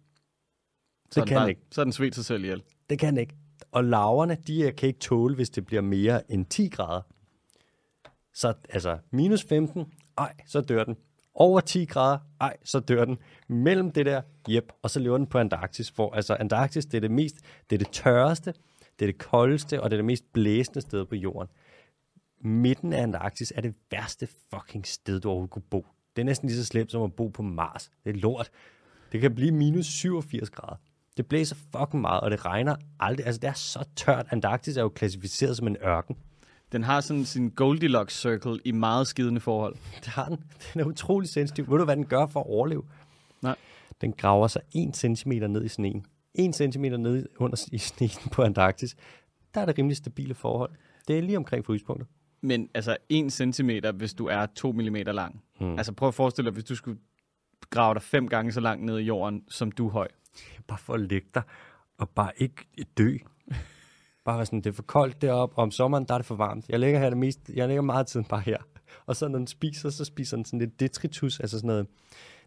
Så 1.11 1.21
Det 1.21 1.29
kan 1.29 1.37
bare, 1.37 1.49
ikke. 1.49 1.61
Så 1.71 1.81
er 1.81 1.85
den 1.85 1.93
svedt 1.93 2.15
sig 2.15 2.25
selv 2.25 2.45
ihjel. 2.45 2.63
Det 2.91 2.99
kan 2.99 3.19
ikke. 3.19 3.35
Og 3.73 3.85
larverne, 3.85 4.37
de 4.47 4.67
er- 4.67 4.71
kan 4.73 4.87
ikke 4.87 4.99
tåle, 4.99 5.35
hvis 5.35 5.51
det 5.51 5.67
bliver 5.67 5.83
mere 5.83 6.33
end 6.33 6.47
10 6.47 6.69
grader. 6.69 7.03
Så 8.35 8.55
altså 8.69 8.99
minus 9.11 9.43
15, 9.45 9.85
ej, 10.19 10.35
så 10.47 10.61
dør 10.61 10.85
den. 10.85 10.97
Over 11.35 11.61
10 11.61 11.85
grader, 11.85 12.19
ej, 12.41 12.57
så 12.65 12.81
dør 12.81 13.05
den. 13.05 13.19
Mellem 13.49 13.91
det 13.91 14.07
der, 14.07 14.23
jep, 14.49 14.73
og 14.83 14.91
så 14.91 15.01
lever 15.01 15.19
den 15.19 15.27
på 15.27 15.39
Antarktis. 15.39 15.91
For 15.91 16.15
altså 16.15 16.35
Antarktis, 16.35 16.87
det 16.87 16.95
er 16.95 17.01
det 17.01 17.11
mest, 17.11 17.37
det 17.71 17.77
er 17.77 17.79
det 17.79 17.93
tørreste, 17.93 18.55
det 18.99 19.09
er 19.09 19.13
det 19.13 19.19
koldeste, 19.19 19.83
og 19.83 19.91
det 19.91 19.97
er 19.97 19.99
det 19.99 20.05
mest 20.05 20.33
blæsende 20.33 20.81
sted 20.81 21.05
på 21.05 21.15
jorden. 21.15 21.49
Midten 22.41 22.93
af 22.93 23.03
Antarktis 23.03 23.53
er 23.57 23.61
det 23.61 23.75
værste 23.91 24.29
fucking 24.55 24.87
sted, 24.87 25.21
du 25.21 25.29
overhovedet 25.29 25.51
kunne 25.51 25.63
bo. 25.71 25.87
Det 26.17 26.23
er 26.23 26.27
næsten 26.27 26.49
lige 26.49 26.59
så 26.59 26.65
slemt 26.65 26.93
som 26.93 27.03
at 27.03 27.15
bo 27.15 27.29
på 27.29 27.43
Mars. 27.43 27.91
Det 28.05 28.11
er 28.11 28.21
lort. 28.21 28.51
Det 29.13 29.21
kan 29.21 29.35
blive 29.35 29.53
minus 29.53 29.87
87 29.87 30.51
grader. 30.51 30.77
Det 31.17 31.27
blæser 31.27 31.57
fucking 31.77 32.01
meget, 32.01 32.21
og 32.21 32.31
det 32.31 32.45
regner 32.45 32.77
aldrig. 33.01 33.27
Altså, 33.27 33.41
det 33.41 33.49
er 33.49 33.53
så 33.53 33.85
tørt. 33.97 34.27
Antarktis 34.31 34.77
er 34.77 34.83
jo 34.83 34.89
klassificeret 34.89 35.57
som 35.57 35.67
en 35.67 35.77
ørken. 35.77 36.17
Den 36.75 36.83
har 36.83 37.01
sådan 37.01 37.25
sin 37.25 37.51
Goldilocks 37.51 38.21
circle 38.21 38.61
i 38.65 38.73
meget 38.73 39.07
skidende 39.07 39.41
forhold. 39.41 39.77
Det 39.97 40.07
har 40.07 40.29
den. 40.29 40.39
Den 40.73 40.81
er 40.81 40.85
utrolig 40.85 41.29
sensitiv. 41.29 41.71
Ved 41.71 41.79
du, 41.79 41.85
hvad 41.85 41.97
den 41.97 42.07
gør 42.07 42.27
for 42.27 42.41
at 42.41 42.47
overleve? 42.47 42.83
Nej. 43.43 43.57
Den 44.01 44.13
graver 44.13 44.47
sig 44.47 44.63
1 44.75 44.97
cm 44.97 45.33
ned 45.33 45.65
i 45.65 45.69
sneen. 45.69 46.07
1 46.35 46.55
cm 46.55 46.83
ned 46.83 47.27
under 47.37 47.69
i 47.73 47.79
sneen 47.79 48.31
på 48.33 48.43
Antarktis. 48.43 48.97
Der 49.55 49.61
er 49.61 49.67
det 49.67 49.79
rimelig 49.79 49.97
stabile 49.97 50.35
forhold. 50.35 50.71
Det 51.09 51.19
er 51.19 51.23
lige 51.23 51.37
omkring 51.37 51.65
fryspunktet. 51.65 52.09
Men 52.41 52.69
altså 52.75 52.97
1 53.09 53.33
cm, 53.33 53.71
hvis 53.95 54.15
du 54.15 54.27
er 54.27 54.47
2 54.47 54.73
mm 54.73 54.95
lang. 54.95 55.43
Hmm. 55.59 55.79
Altså 55.79 55.93
prøv 55.93 56.09
at 56.09 56.15
forestille 56.15 56.47
dig, 56.47 56.53
hvis 56.53 56.65
du 56.65 56.75
skulle 56.75 56.99
grave 57.71 57.95
dig 57.95 58.03
fem 58.03 58.29
gange 58.29 58.53
så 58.53 58.61
langt 58.61 58.85
ned 58.85 58.99
i 58.99 59.03
jorden, 59.03 59.45
som 59.49 59.73
du 59.73 59.87
er 59.87 59.91
høj. 59.91 60.09
Bare 60.69 60.79
for 60.79 60.95
at 60.95 61.01
lægge 61.01 61.29
dig, 61.35 61.43
og 61.99 62.11
bare 62.11 62.31
ikke 62.37 62.67
dø. 62.99 63.17
Bare 64.25 64.37
være 64.37 64.47
sådan, 64.47 64.61
det 64.61 64.67
er 64.67 64.73
for 64.73 64.83
koldt 64.83 65.23
deroppe, 65.23 65.57
og 65.57 65.63
om 65.63 65.71
sommeren, 65.71 66.05
der 66.05 66.15
er 66.15 66.19
det 66.19 66.27
for 66.27 66.35
varmt. 66.35 66.69
Jeg 66.69 66.81
ligger 66.81 66.99
her 66.99 67.09
det 67.09 67.19
meste, 67.19 67.53
jeg 67.57 67.69
ligger 67.69 67.83
meget 67.83 68.07
tiden 68.07 68.27
bare 68.27 68.41
her. 68.41 68.59
Og 69.07 69.17
så 69.17 69.29
når 69.29 69.39
den 69.39 69.47
spiser, 69.47 69.91
så 69.91 70.05
spiser 70.05 70.37
den 70.37 70.45
sådan 70.45 70.59
lidt 70.59 70.81
detritus, 70.81 71.41
altså 71.41 71.59
sådan 71.59 71.69
noget 71.69 71.87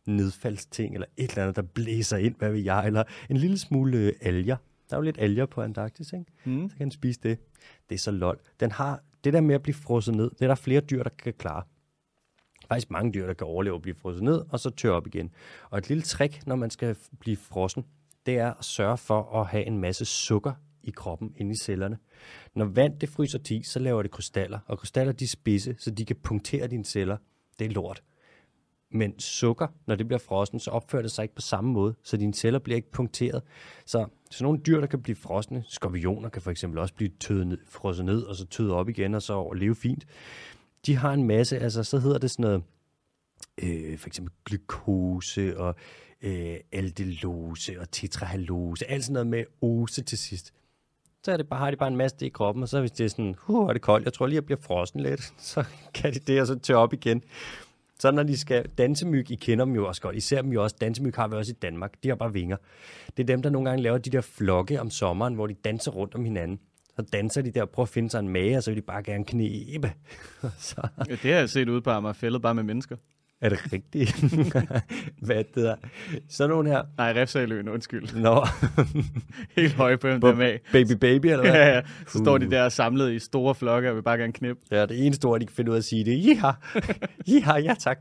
nedfaldsting, 0.06 0.94
eller 0.94 1.08
et 1.18 1.30
eller 1.30 1.44
andet, 1.44 1.56
der 1.56 1.62
blæser 1.62 2.18
ind, 2.18 2.36
hvad 2.36 2.52
ved 2.52 2.60
jeg, 2.60 2.88
eller 2.88 3.04
en 3.30 3.38
lille 3.38 3.58
smule 3.58 3.98
øh, 3.98 4.14
alger. 4.22 4.58
Der 4.90 4.96
er 4.96 4.98
jo 4.98 5.04
lidt 5.04 5.18
alger 5.20 5.46
på 5.46 5.62
Antarktis, 5.62 6.14
ikke? 6.14 6.26
Mm. 6.46 6.70
Så 6.70 6.76
kan 6.78 6.84
den 6.84 6.92
spise 6.92 7.20
det. 7.24 7.40
Det 7.90 7.96
er 7.96 8.00
så 8.00 8.12
lol. 8.12 8.40
Den 8.60 8.72
har 8.72 9.04
det 9.24 9.34
der 9.34 9.42
med 9.42 9.56
at 9.56 9.64
blive 9.64 9.76
frosset 9.76 10.16
ned, 10.16 10.30
det 10.30 10.42
er 10.42 10.48
der 10.48 10.56
flere 10.56 10.82
dyr, 10.82 11.04
der 11.04 11.10
kan 11.10 11.34
klare. 11.34 11.64
Faktisk 12.68 12.92
mange 12.92 13.14
dyr, 13.14 13.28
der 13.28 13.34
kan 13.34 13.48
overleve 13.48 13.76
at 13.76 13.82
blive 13.82 13.96
frosset 13.96 14.24
ned, 14.24 14.42
og 14.50 14.60
så 14.60 14.70
tørre 14.70 14.94
op 14.94 15.08
igen. 15.08 15.32
Og 15.70 15.78
et 15.78 15.90
lille 15.90 16.04
trick, 16.04 16.48
når 16.48 16.56
man 16.56 16.70
skal 16.70 16.96
blive 17.20 17.38
frossen, 17.38 17.86
det 18.26 18.38
er 18.38 18.54
at 18.54 18.66
sørge 18.66 18.98
for 18.98 19.42
at 19.42 19.48
have 19.48 19.66
en 19.66 19.78
masse 19.78 20.06
sukker 20.06 20.54
i 20.88 20.92
kroppen, 20.92 21.34
inde 21.38 21.52
i 21.52 21.58
cellerne. 21.64 21.98
Når 22.56 22.66
vand 22.66 23.00
det 23.00 23.10
fryser 23.10 23.40
til, 23.40 23.66
så 23.66 23.80
laver 23.80 24.02
det 24.02 24.12
krystaller, 24.12 24.60
og 24.68 24.80
krystaller 24.80 25.14
de 25.14 25.28
spidse, 25.28 25.76
så 25.80 25.92
de 25.92 26.06
kan 26.06 26.16
punktere 26.16 26.68
dine 26.68 26.86
celler. 26.86 27.18
Det 27.60 27.66
er 27.66 27.72
lort. 27.72 28.04
Men 28.92 29.20
sukker, 29.20 29.68
når 29.88 29.96
det 29.96 30.08
bliver 30.08 30.20
frossen, 30.20 30.60
så 30.60 30.72
opfører 30.72 31.02
det 31.02 31.12
sig 31.12 31.24
ikke 31.24 31.36
på 31.36 31.42
samme 31.42 31.72
måde, 31.72 31.96
så 32.04 32.18
dine 32.18 32.34
celler 32.34 32.60
bliver 32.60 32.76
ikke 32.76 32.92
punkteret. 32.92 33.44
Så 33.86 34.08
sådan 34.32 34.44
nogle 34.44 34.60
dyr, 34.60 34.80
der 34.80 34.88
kan 34.88 35.02
blive 35.02 35.16
frosne, 35.16 35.64
skorpioner 35.68 36.30
kan 36.30 36.42
for 36.42 36.52
eksempel 36.52 36.80
også 36.80 36.94
blive 36.94 37.12
tøet 37.20 37.48
ned, 37.48 37.58
frosset 37.70 38.06
ned, 38.06 38.24
og 38.24 38.36
så 38.36 38.46
tøet 38.46 38.72
op 38.72 38.90
igen, 38.90 39.14
og 39.14 39.22
så 39.22 39.52
leve 39.52 39.76
fint. 39.76 40.06
De 40.86 40.96
har 40.96 41.14
en 41.14 41.24
masse, 41.24 41.60
altså 41.60 41.84
så 41.84 42.00
hedder 42.00 42.18
det 42.18 42.32
sådan 42.32 42.44
noget, 42.44 42.64
øh, 43.64 43.98
for 43.98 44.08
eksempel 44.08 44.34
glukose 44.46 45.58
og 45.58 45.76
øh, 46.22 46.58
aldelose 46.72 47.80
og 47.80 47.92
tetrahalose, 47.92 48.90
alt 48.90 49.04
sådan 49.04 49.14
noget 49.14 49.28
med 49.28 49.46
ose 49.62 50.04
til 50.04 50.18
sidst. 50.18 50.54
Så 51.28 51.32
er 51.32 51.38
det 51.38 51.50
bare, 51.50 51.60
har 51.60 51.72
de 51.72 51.78
bare 51.78 51.88
en 51.88 51.96
masse 51.96 52.18
det 52.20 52.26
i 52.26 52.30
kroppen, 52.30 52.64
og 52.64 52.70
så 52.70 52.80
hvis 52.80 52.92
det 52.92 53.04
er 53.04 53.08
sådan, 53.10 53.36
huh, 53.38 53.70
er 53.70 53.74
det 53.74 53.82
koldt, 53.82 54.06
jeg 54.06 54.14
tror 54.14 54.28
lige, 54.28 54.36
jeg 54.36 54.46
bliver 54.46 54.60
frossen 54.62 55.00
lidt, 55.00 55.34
så 55.52 55.64
kan 55.94 56.14
de 56.14 56.20
det, 56.20 56.42
og 56.42 56.48
så 56.48 56.60
tørre 56.60 56.80
op 56.80 56.94
igen. 56.94 57.24
Så 58.00 58.12
når 58.12 58.24
de 58.24 58.38
skal, 58.38 58.70
dansemyg, 58.78 59.32
I 59.32 59.36
kender 59.36 59.66
dem 59.66 59.76
jo 59.76 59.88
også 59.88 60.02
godt, 60.02 60.16
især 60.16 60.42
dem 60.42 60.52
jo 60.52 60.64
også, 60.64 60.76
dansemyg 60.82 61.14
har 61.16 61.28
vi 61.28 61.36
også 61.36 61.52
i 61.52 61.56
Danmark, 61.62 61.94
de 62.04 62.08
har 62.08 62.16
bare 62.16 62.34
vinger. 62.34 62.58
Det 63.18 63.24
er 63.24 63.28
dem, 63.28 63.42
der 63.42 63.50
nogle 63.50 63.70
gange 63.70 63.84
laver 63.84 63.98
de 63.98 64.10
der 64.10 64.22
flokke 64.22 64.82
om 64.82 64.90
sommeren, 64.90 65.34
hvor 65.34 65.48
de 65.48 65.54
danser 65.54 65.92
rundt 65.92 66.16
om 66.16 66.26
hinanden. 66.26 66.60
Så 66.96 67.02
danser 67.14 67.42
de 67.42 67.52
der 67.52 67.62
og 67.62 67.70
prøver 67.70 67.86
at 67.86 67.90
finde 67.90 68.10
sig 68.10 68.20
en 68.20 68.30
mage, 68.30 68.58
og 68.58 68.64
så 68.64 68.72
vil 68.72 68.78
de 68.78 68.86
bare 68.86 69.04
gerne 69.04 69.26
knæbe. 69.26 69.92
så, 70.58 70.88
Ja, 71.10 71.12
det 71.12 71.32
har 71.32 71.40
jeg 71.40 71.50
set 71.50 71.70
ude 71.70 71.82
på 71.82 71.90
Amagerfællet, 71.90 72.42
bare 72.42 72.56
med 72.56 72.64
mennesker. 72.64 72.96
Er 73.42 73.50
det 73.50 73.74
rigtigt? 73.74 74.16
Hvad 75.26 75.36
er 75.36 75.44
det 75.44 75.56
der? 75.56 75.76
Sådan 76.30 76.50
nogle 76.50 76.70
her. 76.70 76.82
Nej, 76.98 77.12
Refsaløen, 77.14 77.70
undskyld. 77.70 78.16
Nå, 78.22 78.46
Helt 79.62 79.74
høje 79.74 79.98
på 79.98 80.08
MDMA. 80.08 80.58
baby 80.72 80.92
baby, 80.92 81.26
eller 81.26 81.42
hvad? 81.42 81.52
Ja, 81.54 81.68
ja. 81.76 81.82
Så 82.08 82.18
står 82.18 82.38
de 82.38 82.46
Uh. 82.46 82.52
der 82.52 82.70
samlet 82.70 83.12
i 83.14 83.20
store 83.20 83.56
flokke 83.56 83.90
og 83.90 83.96
vil 83.96 84.02
bare 84.02 84.18
gerne 84.18 84.34
knip. 84.34 84.58
Ja, 84.72 84.86
det 84.86 85.06
eneste 85.06 85.26
ord, 85.26 85.40
de 85.40 85.46
kan 85.46 85.56
finde 85.56 85.72
ud 85.72 85.76
af 85.76 85.80
at 85.80 85.86
sige, 85.86 86.06
det 86.06 86.26
jiha. 86.26 86.52
jiha, 87.28 87.58
ja 87.58 87.74
tak. 87.80 87.98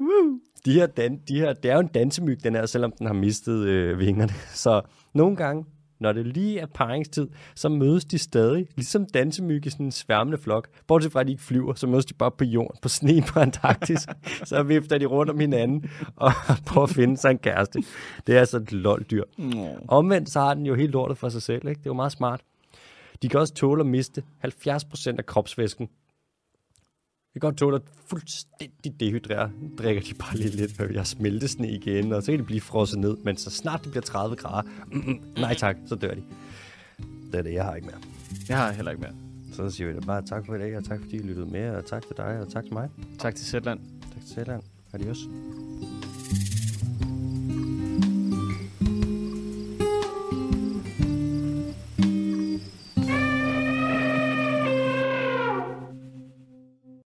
Woo. 0.00 0.38
De 0.64 0.72
her, 0.72 0.86
dan, 0.86 1.20
de 1.28 1.38
her, 1.40 1.52
det 1.52 1.70
er 1.70 1.74
jo 1.74 1.80
en 1.80 1.86
dansemyg, 1.86 2.44
den 2.44 2.54
her, 2.54 2.66
selvom 2.66 2.92
den 2.98 3.06
har 3.06 3.14
mistet 3.14 3.66
øh, 3.66 3.98
vingerne. 3.98 4.32
Så 4.48 4.80
nogle 5.14 5.36
gange, 5.36 5.64
når 6.04 6.12
det 6.12 6.26
lige 6.26 6.58
er 6.58 6.66
paringstid, 6.66 7.28
så 7.54 7.68
mødes 7.68 8.04
de 8.04 8.18
stadig, 8.18 8.66
ligesom 8.76 9.06
dansemyg 9.06 9.66
i 9.66 9.70
sådan 9.70 9.86
en 9.86 9.92
sværmende 9.92 10.38
flok. 10.38 10.68
Bortset 10.86 11.12
fra, 11.12 11.20
at 11.20 11.26
de 11.26 11.32
ikke 11.32 11.42
flyver, 11.42 11.74
så 11.74 11.86
mødes 11.86 12.04
de 12.04 12.14
bare 12.14 12.30
på 12.30 12.44
jorden, 12.44 12.78
på 12.82 12.88
sne 12.88 13.22
på 13.28 13.40
Antarktis. 13.40 14.06
så 14.50 14.62
vifter 14.62 14.98
de 14.98 15.06
rundt 15.06 15.30
om 15.30 15.40
hinanden 15.40 15.90
og 16.16 16.32
prøver 16.66 16.86
at 16.86 16.90
finde 16.90 17.16
sig 17.16 17.30
en 17.30 17.38
kæreste. 17.38 17.82
Det 18.26 18.36
er 18.36 18.40
altså 18.40 18.56
et 18.56 18.72
lol-dyr. 18.72 19.24
Omvendt 19.88 20.30
så 20.30 20.40
har 20.40 20.54
den 20.54 20.66
jo 20.66 20.74
helt 20.74 20.90
lortet 20.90 21.18
for 21.18 21.28
sig 21.28 21.42
selv. 21.42 21.68
Ikke? 21.68 21.78
Det 21.78 21.86
er 21.86 21.90
jo 21.90 21.94
meget 21.94 22.12
smart. 22.12 22.40
De 23.22 23.28
kan 23.28 23.40
også 23.40 23.54
tåle 23.54 23.80
at 23.80 23.86
miste 23.86 24.22
70% 24.44 25.14
af 25.18 25.26
kropsvæsken. 25.26 25.88
Kan 27.34 27.40
godt 27.40 27.56
tåle 27.56 27.76
at 27.76 27.82
fuldstændig 28.06 29.00
dehydrere. 29.00 29.50
Drikker 29.78 30.02
de 30.02 30.14
bare 30.14 30.36
lige 30.36 30.56
lidt, 30.56 30.72
før 30.72 30.86
vi 30.86 30.96
har 30.96 31.04
smeltesne 31.04 31.70
igen, 31.70 32.12
og 32.12 32.22
så 32.22 32.32
kan 32.32 32.38
de 32.38 32.44
blive 32.44 32.60
frosset 32.60 32.98
ned. 32.98 33.16
Men 33.16 33.36
så 33.36 33.50
snart 33.50 33.80
det 33.82 33.90
bliver 33.90 34.02
30 34.02 34.36
grader, 34.36 34.68
mm, 34.86 35.02
mm, 35.06 35.20
nej 35.36 35.54
tak, 35.54 35.76
så 35.86 35.94
dør 35.94 36.14
de. 36.14 36.22
Det 37.32 37.38
er 37.38 37.42
det, 37.42 37.52
jeg 37.54 37.64
har 37.64 37.74
ikke 37.74 37.86
mere. 37.86 37.98
Jeg 38.48 38.56
har 38.56 38.72
heller 38.72 38.90
ikke 38.90 39.02
mere. 39.02 39.14
Så 39.52 39.70
siger 39.70 39.88
vi 39.88 39.94
da 39.94 40.00
bare 40.00 40.22
tak 40.22 40.46
for 40.46 40.54
i 40.54 40.58
dag, 40.58 40.76
og 40.76 40.84
tak 40.84 41.00
fordi 41.00 41.16
I 41.16 41.22
lyttede 41.22 41.46
med, 41.46 41.70
og 41.70 41.86
tak 41.86 42.02
til 42.02 42.16
dig, 42.16 42.40
og 42.40 42.52
tak 42.52 42.64
til 42.64 42.74
mig. 42.74 42.88
Tak 43.18 43.34
til 43.34 43.46
Zetland. 43.46 43.80
Tak 44.14 44.22
til 44.22 44.34
Sætland. 44.34 44.62
Adios. 44.92 45.18